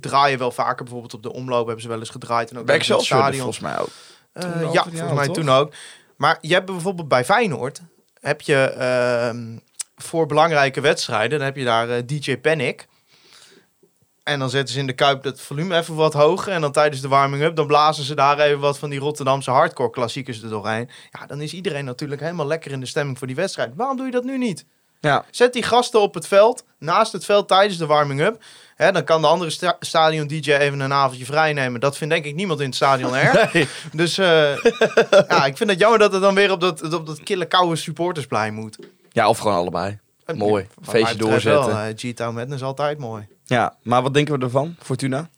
draaien 0.01 0.39
wel 0.39 0.51
vaker. 0.51 0.85
Bijvoorbeeld 0.85 1.15
op 1.15 1.23
de 1.23 1.33
omloop 1.33 1.65
hebben 1.65 1.83
ze 1.83 1.89
wel 1.89 1.99
eens 1.99 2.11
gedraaid. 2.11 2.51
En 2.51 2.59
ook 2.59 2.67
Bij 2.67 2.75
in 2.75 2.81
het 2.81 2.91
Excelsior 2.91 3.21
stadion. 3.21 3.43
volgens 3.43 3.65
mij 3.65 3.79
ook. 3.79 3.91
Eh, 4.33 4.43
ja, 4.73 4.83
volgens 4.83 5.01
ja, 5.01 5.15
mij 5.15 5.27
toch? 5.27 5.35
toen 5.35 5.49
ook. 5.49 5.73
Maar 6.17 6.39
je 6.41 6.55
hebt 6.55 6.67
bijvoorbeeld 6.67 7.09
bij 7.09 7.25
Feyenoord... 7.25 7.81
heb 8.21 8.41
je 8.41 8.57
ehm, 8.57 9.59
voor 9.97 10.27
belangrijke 10.27 10.81
wedstrijden... 10.81 11.39
dan 11.39 11.47
heb 11.47 11.57
je 11.57 11.65
daar 11.65 11.91
eh, 11.91 12.03
DJ 12.07 12.37
Panic. 12.37 12.87
En 14.23 14.39
dan 14.39 14.51
zetten 14.51 14.75
ze 14.75 14.81
in 14.81 14.87
de 14.87 14.93
Kuip 14.93 15.25
het 15.25 15.41
volume 15.41 15.77
even 15.77 15.95
wat 15.95 16.13
hoger. 16.13 16.53
En 16.53 16.61
dan 16.61 16.73
tijdens 16.73 17.01
de 17.01 17.09
warming-up, 17.09 17.57
dan 17.57 17.67
blazen 17.67 18.05
ze 18.05 18.15
daar 18.15 18.39
even 18.39 18.61
wat 18.61 18.79
van 18.79 18.91
die 18.91 18.99
Rotterdamse 18.99 19.51
hardcore 19.51 19.91
klassiekers 19.91 20.43
er 20.43 20.49
doorheen. 20.49 20.91
Ja, 21.11 21.27
dan 21.27 21.41
is 21.41 21.53
iedereen 21.53 21.85
natuurlijk 21.85 22.21
helemaal 22.21 22.47
lekker 22.47 22.73
in 22.73 22.81
de 22.81 22.87
stemming 22.87 23.19
voor 23.19 23.27
die 23.27 23.37
wedstrijd. 23.37 23.73
Waarom 23.75 23.97
doe 23.97 24.07
je 24.07 24.13
dat 24.13 24.25
nu 24.25 24.39
niet? 24.39 24.65
Ja. 25.01 25.25
Zet 25.31 25.53
die 25.53 25.63
gasten 25.63 26.01
op 26.01 26.15
het 26.15 26.27
veld, 26.27 26.65
naast 26.79 27.13
het 27.13 27.25
veld 27.25 27.49
tijdens 27.49 27.79
de 27.79 27.87
warming-up. 27.87 28.43
Hè, 28.77 28.93
dan 28.93 29.05
kan 29.05 29.21
de 29.21 29.27
andere 29.27 29.51
sta- 29.51 29.77
stadion-dj 29.81 30.53
even 30.53 30.81
een 30.81 30.93
avondje 30.93 31.25
vrij 31.25 31.53
nemen. 31.53 31.81
Dat 31.81 31.97
vindt 31.97 32.15
denk 32.15 32.25
ik 32.27 32.35
niemand 32.35 32.61
in 32.61 32.67
het 32.67 32.75
stadion 32.75 33.15
erg. 33.17 33.53
Dus 33.93 34.19
eh, 34.19 34.57
ja, 35.29 35.45
ik 35.47 35.57
vind 35.57 35.71
het 35.71 35.79
jammer 35.79 35.99
dat 35.99 36.13
het 36.13 36.21
dan 36.23 36.35
weer 36.35 36.51
op 36.51 36.61
dat, 36.61 36.93
op 36.95 37.07
dat 37.07 37.21
kille 37.23 37.47
koude 37.47 37.77
supportersplein 37.77 38.55
moet. 38.55 38.79
ja, 39.13 39.29
of 39.29 39.39
gewoon 39.39 39.57
allebei. 39.57 39.99
Mooi. 40.35 40.67
Wat 40.75 40.93
mij 40.93 40.95
Feestje 41.01 41.19
doorzetten. 41.19 41.67
Wel, 41.67 41.79
eh, 41.79 41.95
G-Town 41.97 42.35
Madness 42.35 42.63
altijd 42.63 42.99
mooi. 42.99 43.27
Ja, 43.45 43.77
maar 43.83 44.03
wat 44.03 44.15
denken 44.15 44.39
we 44.39 44.45
ervan, 44.45 44.77
Fortuna? 44.83 45.29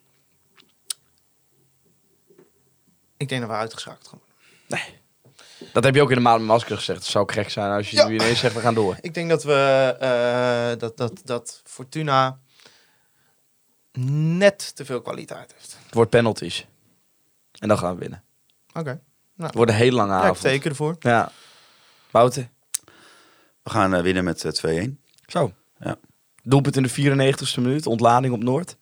Ik 3.16 3.28
denk 3.28 3.40
dat 3.40 3.50
we 3.50 3.56
uitgeschakeld 3.56 4.08
gaan 4.08 4.18
worden. 4.18 4.86
Dat 5.72 5.84
heb 5.84 5.94
je 5.94 6.02
ook 6.02 6.08
in 6.10 6.16
de 6.16 6.22
maand 6.22 6.38
met 6.38 6.46
masker 6.48 6.76
gezegd. 6.76 6.98
Het 6.98 7.08
zou 7.08 7.32
gek 7.32 7.50
zijn 7.50 7.70
als 7.70 7.90
je 7.90 7.96
Ja. 7.96 8.06
nu 8.08 8.14
ineens 8.14 8.38
zegt, 8.38 8.54
we 8.54 8.60
gaan 8.60 8.74
door. 8.74 8.96
Ik 9.00 9.14
denk 9.14 9.28
dat 9.28 9.42
we 9.44 9.96
eh, 10.00 10.78
dat, 10.80 10.96
dat, 10.96 11.20
dat 11.24 11.60
Fortuna 11.64 12.38
net 14.06 14.76
te 14.76 14.84
veel 14.84 15.00
kwaliteit 15.02 15.52
heeft. 15.52 15.78
Het 15.84 15.94
wordt 15.94 16.10
penalties. 16.10 16.66
En 17.58 17.68
dan 17.68 17.78
gaan 17.78 17.94
we 17.94 18.00
winnen. 18.00 18.22
Oké. 18.72 19.00
Het 19.36 19.54
wordt 19.54 19.70
een 19.70 19.76
hele 19.76 19.96
lange 19.96 20.12
Ja, 20.12 20.18
ik 20.18 20.24
avond. 20.24 20.40
teken 20.40 20.70
ervoor. 20.70 20.96
Ja. 21.00 21.32
Wouter? 22.10 22.48
We 23.62 23.70
gaan 23.70 23.94
eh, 23.94 24.02
winnen 24.02 24.24
met 24.24 24.44
eh, 24.62 24.86
2-1. 24.88 24.90
Zo. 25.26 25.52
Ja. 25.78 25.96
Doelpunt 26.42 26.76
in 26.76 26.82
de 26.82 26.90
94ste 26.90 27.54
minuut. 27.62 27.86
Ontlading 27.86 28.34
op 28.34 28.42
Noord. 28.42 28.76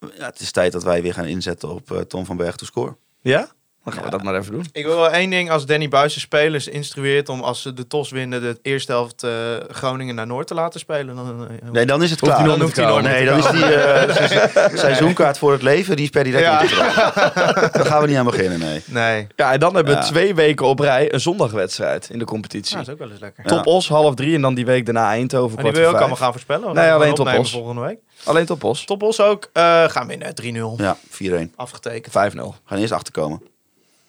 Ja, 0.00 0.24
het 0.26 0.40
is 0.40 0.50
tijd 0.52 0.72
dat 0.72 0.82
wij 0.82 1.02
weer 1.02 1.14
gaan 1.14 1.24
inzetten 1.26 1.68
op 1.68 1.90
eh, 1.90 2.00
Tom 2.00 2.24
van 2.24 2.36
Berg 2.36 2.56
to 2.56 2.66
score. 2.66 2.96
Ja? 3.20 3.48
Dan 3.84 3.92
gaan 3.92 4.02
we 4.04 4.10
dat 4.10 4.22
maar 4.22 4.34
even 4.36 4.52
doen. 4.52 4.66
Ik 4.72 4.84
wil 4.84 4.96
wel 4.96 5.10
één 5.10 5.30
ding. 5.30 5.50
Als 5.50 5.66
Danny 5.66 5.88
Buis 5.88 6.14
de 6.14 6.20
spelers 6.20 6.68
instrueert 6.68 7.28
om 7.28 7.40
als 7.40 7.62
ze 7.62 7.72
de 7.72 7.86
TOS 7.86 8.10
winnen... 8.10 8.40
de 8.40 8.58
eerste 8.62 8.92
helft 8.92 9.22
eh, 9.22 9.30
Groningen 9.68 10.14
naar 10.14 10.26
Noord 10.26 10.46
te 10.46 10.54
laten 10.54 10.80
spelen. 10.80 11.16
Dan, 11.16 11.48
eh, 11.62 11.70
Nee, 11.70 11.86
dan 11.86 12.02
is 12.02 12.10
het 12.10 12.20
Hoeft 12.20 12.32
klaar. 12.32 12.44
hij 12.48 12.48
Dan 12.50 12.58
nog 12.58 12.66
niet 12.66 12.76
te 12.76 12.82
komen. 12.92 13.02
Nee, 13.12 13.24
dan 13.24 13.38
is 13.38 13.46
die 13.50 13.64
eh, 13.74 14.14
seizoen- 14.28 14.78
seizoenkaart 14.78 15.38
voor 15.38 15.52
het 15.52 15.62
leven, 15.62 15.96
die 15.96 16.04
is 16.04 16.10
per 16.10 16.24
direct 16.24 16.44
Ja. 16.44 16.60
ingetrokken. 16.62 17.72
Daar 17.72 17.86
gaan 17.86 18.00
we 18.02 18.06
niet 18.08 18.16
aan 18.16 18.24
beginnen, 18.24 18.58
nee. 18.58 18.82
Nee. 18.86 19.26
Ja, 19.36 19.52
en 19.52 19.60
dan 19.60 19.74
hebben 19.74 19.94
we 19.94 20.00
Ja. 20.00 20.06
twee 20.06 20.34
weken 20.34 20.66
op 20.66 20.78
rij 20.78 21.12
een 21.12 21.20
zondagwedstrijd 21.20 22.10
in 22.10 22.18
de 22.18 22.24
competitie. 22.24 22.76
Dat 22.76 22.86
is 22.86 22.92
ook 22.92 22.98
wel 22.98 23.10
eens 23.10 23.20
lekker. 23.20 23.42
Ja. 23.46 23.56
Top 23.56 23.66
Os, 23.66 23.88
half 23.88 24.14
drie. 24.14 24.34
En 24.34 24.40
dan 24.40 24.54
die 24.54 24.66
week 24.66 24.84
daarna 24.84 25.08
Eindhoven, 25.08 25.54
Maar 25.54 25.64
die 25.64 25.72
wil 25.72 25.82
je 25.82 25.88
ook 25.88 25.96
allemaal 25.98 26.16
gaan 26.16 26.32
voorspellen? 26.32 26.74
Nee, 26.74 26.92
alleen 26.92 27.14
Top 27.14 27.26
Os. 27.38 27.50
volgende 27.50 27.80
week. 27.80 27.98
Alleen 28.24 28.46
Top 28.46 28.64
Os. 28.64 28.84
Top 28.84 29.02
Os 29.02 29.20
ook. 29.20 29.48
eh 29.52 29.84
gaan 29.88 30.06
winnen. 30.06 30.34
3-0. 30.34 30.74
Ja, 30.76 30.96
4-1. 31.10 31.52
Afgetekend. 31.56 32.12
5-0. 32.34 32.36
We 32.36 32.52
gaan 32.64 32.78
eerst 32.78 32.92
achterkomen. 32.92 33.42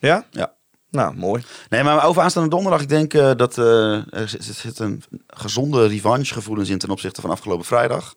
Ja? 0.06 0.24
Ja. 0.30 0.54
Nou, 0.90 1.14
mooi. 1.16 1.44
Nee, 1.68 1.82
maar 1.82 2.04
over 2.04 2.22
aanstaande 2.22 2.48
donderdag, 2.48 2.80
ik 2.80 2.88
denk 2.88 3.14
eh, 3.14 3.30
dat 3.36 3.58
eh, 3.58 4.12
er 4.14 4.28
zit, 4.28 4.44
zit 4.44 4.78
een 4.78 5.02
gezonde 5.26 5.86
revanchegevoelens 5.86 6.68
in 6.68 6.78
ten 6.78 6.90
opzichte 6.90 7.20
van 7.20 7.30
afgelopen 7.30 7.64
vrijdag. 7.64 8.14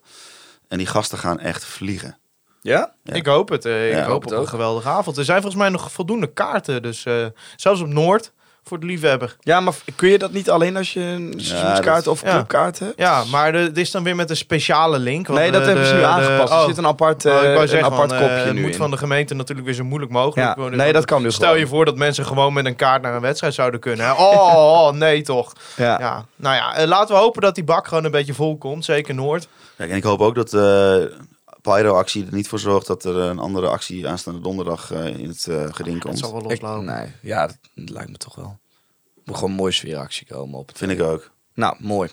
En 0.68 0.78
die 0.78 0.86
gasten 0.86 1.18
gaan 1.18 1.38
echt 1.38 1.64
vliegen. 1.64 2.18
Ja? 2.62 2.94
Ja. 3.04 3.14
Ik 3.14 3.26
hoop 3.26 3.48
het. 3.48 3.64
eh, 3.64 3.88
ik 3.88 3.94
Ja, 3.94 4.02
hoop 4.02 4.12
hoop 4.22 4.26
op 4.32 4.38
een 4.38 4.48
geweldige 4.48 4.88
avond. 4.88 5.16
Er 5.16 5.24
zijn 5.24 5.40
volgens 5.42 5.62
mij 5.62 5.70
nog 5.70 5.92
voldoende 5.92 6.32
kaarten. 6.32 6.82
Dus 6.82 7.04
eh, 7.04 7.26
zelfs 7.56 7.80
op 7.80 7.88
Noord 7.88 8.32
voor 8.70 8.80
de 8.80 8.86
liefhebber. 8.86 9.36
Ja, 9.40 9.60
maar 9.60 9.74
kun 9.96 10.08
je 10.08 10.18
dat 10.18 10.32
niet 10.32 10.50
alleen 10.50 10.76
als 10.76 10.92
je 10.92 11.00
een 11.00 11.34
seizoenskaart 11.36 12.06
of 12.06 12.22
ja. 12.22 12.30
clubkaart 12.30 12.78
hebt? 12.78 12.92
Ja, 12.96 13.22
maar 13.30 13.52
de- 13.52 13.58
het 13.58 13.78
is 13.78 13.90
dan 13.90 14.02
weer 14.02 14.16
met 14.16 14.30
een 14.30 14.36
speciale 14.36 14.98
link. 14.98 15.26
want 15.26 15.38
Nee, 15.38 15.50
dat 15.50 15.60
de- 15.60 15.66
hebben 15.66 15.86
ze 15.86 15.94
nu 15.94 16.00
de- 16.00 16.06
aangepast. 16.06 16.52
er 16.52 16.58
oh. 16.58 16.66
zit 16.66 16.76
een 16.78 16.86
apart, 16.86 17.26
Oh, 17.26 17.32
ik 17.32 17.38
eh, 17.38 17.78
een 17.78 17.84
apart 17.84 18.10
van, 18.10 18.18
kopje 18.20 18.34
eh, 18.34 18.44
het 18.44 18.54
nu 18.54 18.60
moet 18.60 18.70
in. 18.70 18.76
van 18.76 18.90
de 18.90 18.96
gemeente 18.96 19.34
natuurlijk 19.34 19.66
weer 19.66 19.76
zo 19.76 19.84
moeilijk 19.84 20.12
mogelijk 20.12 20.56
Ja, 20.58 20.68
nee, 20.68 20.92
dat 20.92 21.04
kan 21.04 21.22
dus 21.22 21.34
Stel 21.34 21.46
gewoon. 21.46 21.62
je 21.62 21.68
voor 21.68 21.84
dat 21.84 21.96
mensen 21.96 22.26
gewoon 22.26 22.52
met 22.52 22.66
een 22.66 22.76
kaart 22.76 23.02
naar 23.02 23.14
een 23.14 23.20
wedstrijd 23.20 23.54
zouden 23.54 23.80
kunnen. 23.80 24.06
Hè? 24.06 24.12
Oh, 24.12 24.54
oh, 24.56 24.92
nee 24.92 25.22
toch. 25.22 25.52
Ja. 25.76 25.98
Ja, 26.00 26.24
nou 26.36 26.54
ja, 26.56 26.74
eh, 26.76 26.86
laten 26.86 27.14
we 27.14 27.20
hopen 27.20 27.42
dat 27.42 27.54
die 27.54 27.64
bak 27.64 27.88
gewoon 27.88 28.04
een 28.04 28.10
beetje 28.10 28.34
vol 28.34 28.56
komt. 28.58 28.84
Zeker 28.84 29.14
Noord. 29.14 29.48
Kijk, 29.76 29.90
en 29.90 29.96
ik 29.96 30.02
hoop 30.02 30.20
ook 30.20 30.34
dat 30.34 30.50
de 30.50 31.12
Pyro-actie 31.62 32.26
er 32.26 32.34
niet 32.34 32.48
voor 32.48 32.58
zorgt 32.58 32.86
dat 32.86 33.04
er 33.04 33.16
een 33.16 33.38
andere 33.38 33.68
actie 33.68 34.08
aanstaande 34.08 34.40
donderdag 34.40 34.92
eh, 34.92 35.06
in 35.06 35.28
het 35.28 35.46
eh 35.46 35.64
geding 35.70 36.00
komt. 36.00 36.18
zal 36.18 36.32
wel 36.32 36.50
Ik, 36.50 36.60
loslopen. 36.60 36.84
nee, 36.84 37.06
ja, 37.22 37.46
dat 37.46 37.90
lijkt 37.90 38.10
me 38.10 38.16
toch 38.16 38.34
wel. 38.34 38.58
Er 39.14 39.22
moet 39.24 39.34
gewoon 39.34 39.50
een 39.50 39.56
mooie 39.56 39.72
sfeeractie 39.72 40.26
komen 40.26 40.58
op 40.58 40.68
het 40.68 40.78
Vind 40.78 40.90
ik 40.90 41.02
ook. 41.02 41.30
Nou, 41.54 41.76
mooi. 41.78 42.08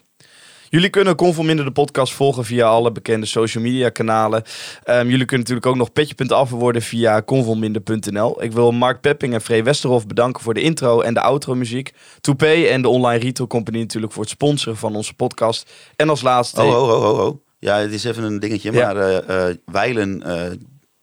Jullie 0.70 0.90
kunnen 0.90 1.16
Conforminder 1.16 1.66
de 1.66 1.72
podcast 1.72 2.14
volgen 2.14 2.46
via 2.46 2.68
alle 2.68 2.92
bekende 2.92 3.26
social 3.26 3.64
media 3.64 3.90
kanalen. 3.90 4.44
Ehm, 4.84 5.08
jullie 5.08 5.26
kunnen 5.26 5.40
natuurlijk 5.40 5.66
ook 5.66 5.76
nog 5.76 5.94
petje.af 5.94 6.50
worden 6.50 6.82
via 6.82 7.22
conforminder.nl. 7.22 8.44
Ik 8.44 8.52
wil 8.52 8.72
Mark 8.72 9.02
Pepping 9.02 9.34
en 9.34 9.42
Free 9.42 9.64
Westerhof 9.64 10.08
bedanken 10.08 10.44
voor 10.44 10.54
de 10.54 10.62
intro 10.62 11.02
en 11.02 11.14
de 11.14 11.22
outro 11.22 11.56
muziek. 11.56 11.94
Toupé 12.22 12.54
en 12.54 12.82
de 12.82 12.88
Online 12.88 13.24
Retail 13.24 13.48
Company 13.48 13.80
natuurlijk 13.80 14.14
voor 14.14 14.22
het 14.22 14.32
sponsoren 14.32 14.78
van 14.78 14.96
onze 14.96 15.14
podcast. 15.14 15.72
En 15.96 16.10
als 16.10 16.22
laatste... 16.22 16.62
Oh, 16.62 16.68
oh, 16.68 16.90
oh, 16.90 17.04
oh, 17.04 17.26
oh. 17.26 17.47
Ja, 17.60 17.78
het 17.78 17.92
is 17.94 18.04
even 18.04 18.24
een 18.24 18.40
dingetje, 18.40 18.72
Ja. 18.72 18.94
maar 18.94 18.96
eh, 18.98 19.50
eh, 19.50 19.56
Weilen 19.66 20.24
eh, 20.24 20.52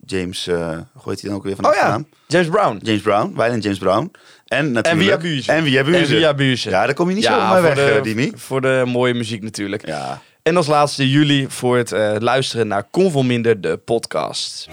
James, 0.06 0.46
eh 0.46 0.78
hoe 0.92 1.10
heet 1.12 1.20
hij 1.20 1.28
dan 1.30 1.38
ook 1.38 1.44
weer 1.44 1.54
van 1.54 1.64
de 1.64 1.70
Oh 1.70 1.74
ja, 1.76 1.80
achternaam? 1.80 2.06
James 2.26 2.48
Brown. 2.48 2.78
James 2.82 3.02
Brown, 3.02 3.32
Weilen 3.36 3.60
James 3.60 3.78
Brown. 3.78 4.10
En 4.44 4.72
natuurlijk... 4.72 5.12
En 5.12 5.20
via 5.20 5.52
En 5.54 5.64
via 5.64 5.84
Buurzen. 6.34 6.70
Ja, 6.70 6.84
daar 6.84 6.94
kom 6.94 7.08
je 7.08 7.14
niet 7.14 7.24
zo 7.24 7.30
Ja, 7.30 7.52
voor 7.52 7.62
weg, 7.62 7.74
de, 7.74 8.00
Dimi. 8.02 8.32
Voor 8.34 8.60
de 8.60 8.82
mooie 8.86 9.14
muziek 9.14 9.42
natuurlijk. 9.42 9.86
Ja. 9.86 10.22
En 10.42 10.56
als 10.56 10.66
laatste 10.66 11.10
jullie 11.10 11.48
voor 11.48 11.76
het 11.76 11.92
eh, 11.92 12.14
luisteren 12.18 12.66
naar 12.66 12.90
Conforminder 12.90 13.60
de 13.60 13.76
podcast. 13.76 14.68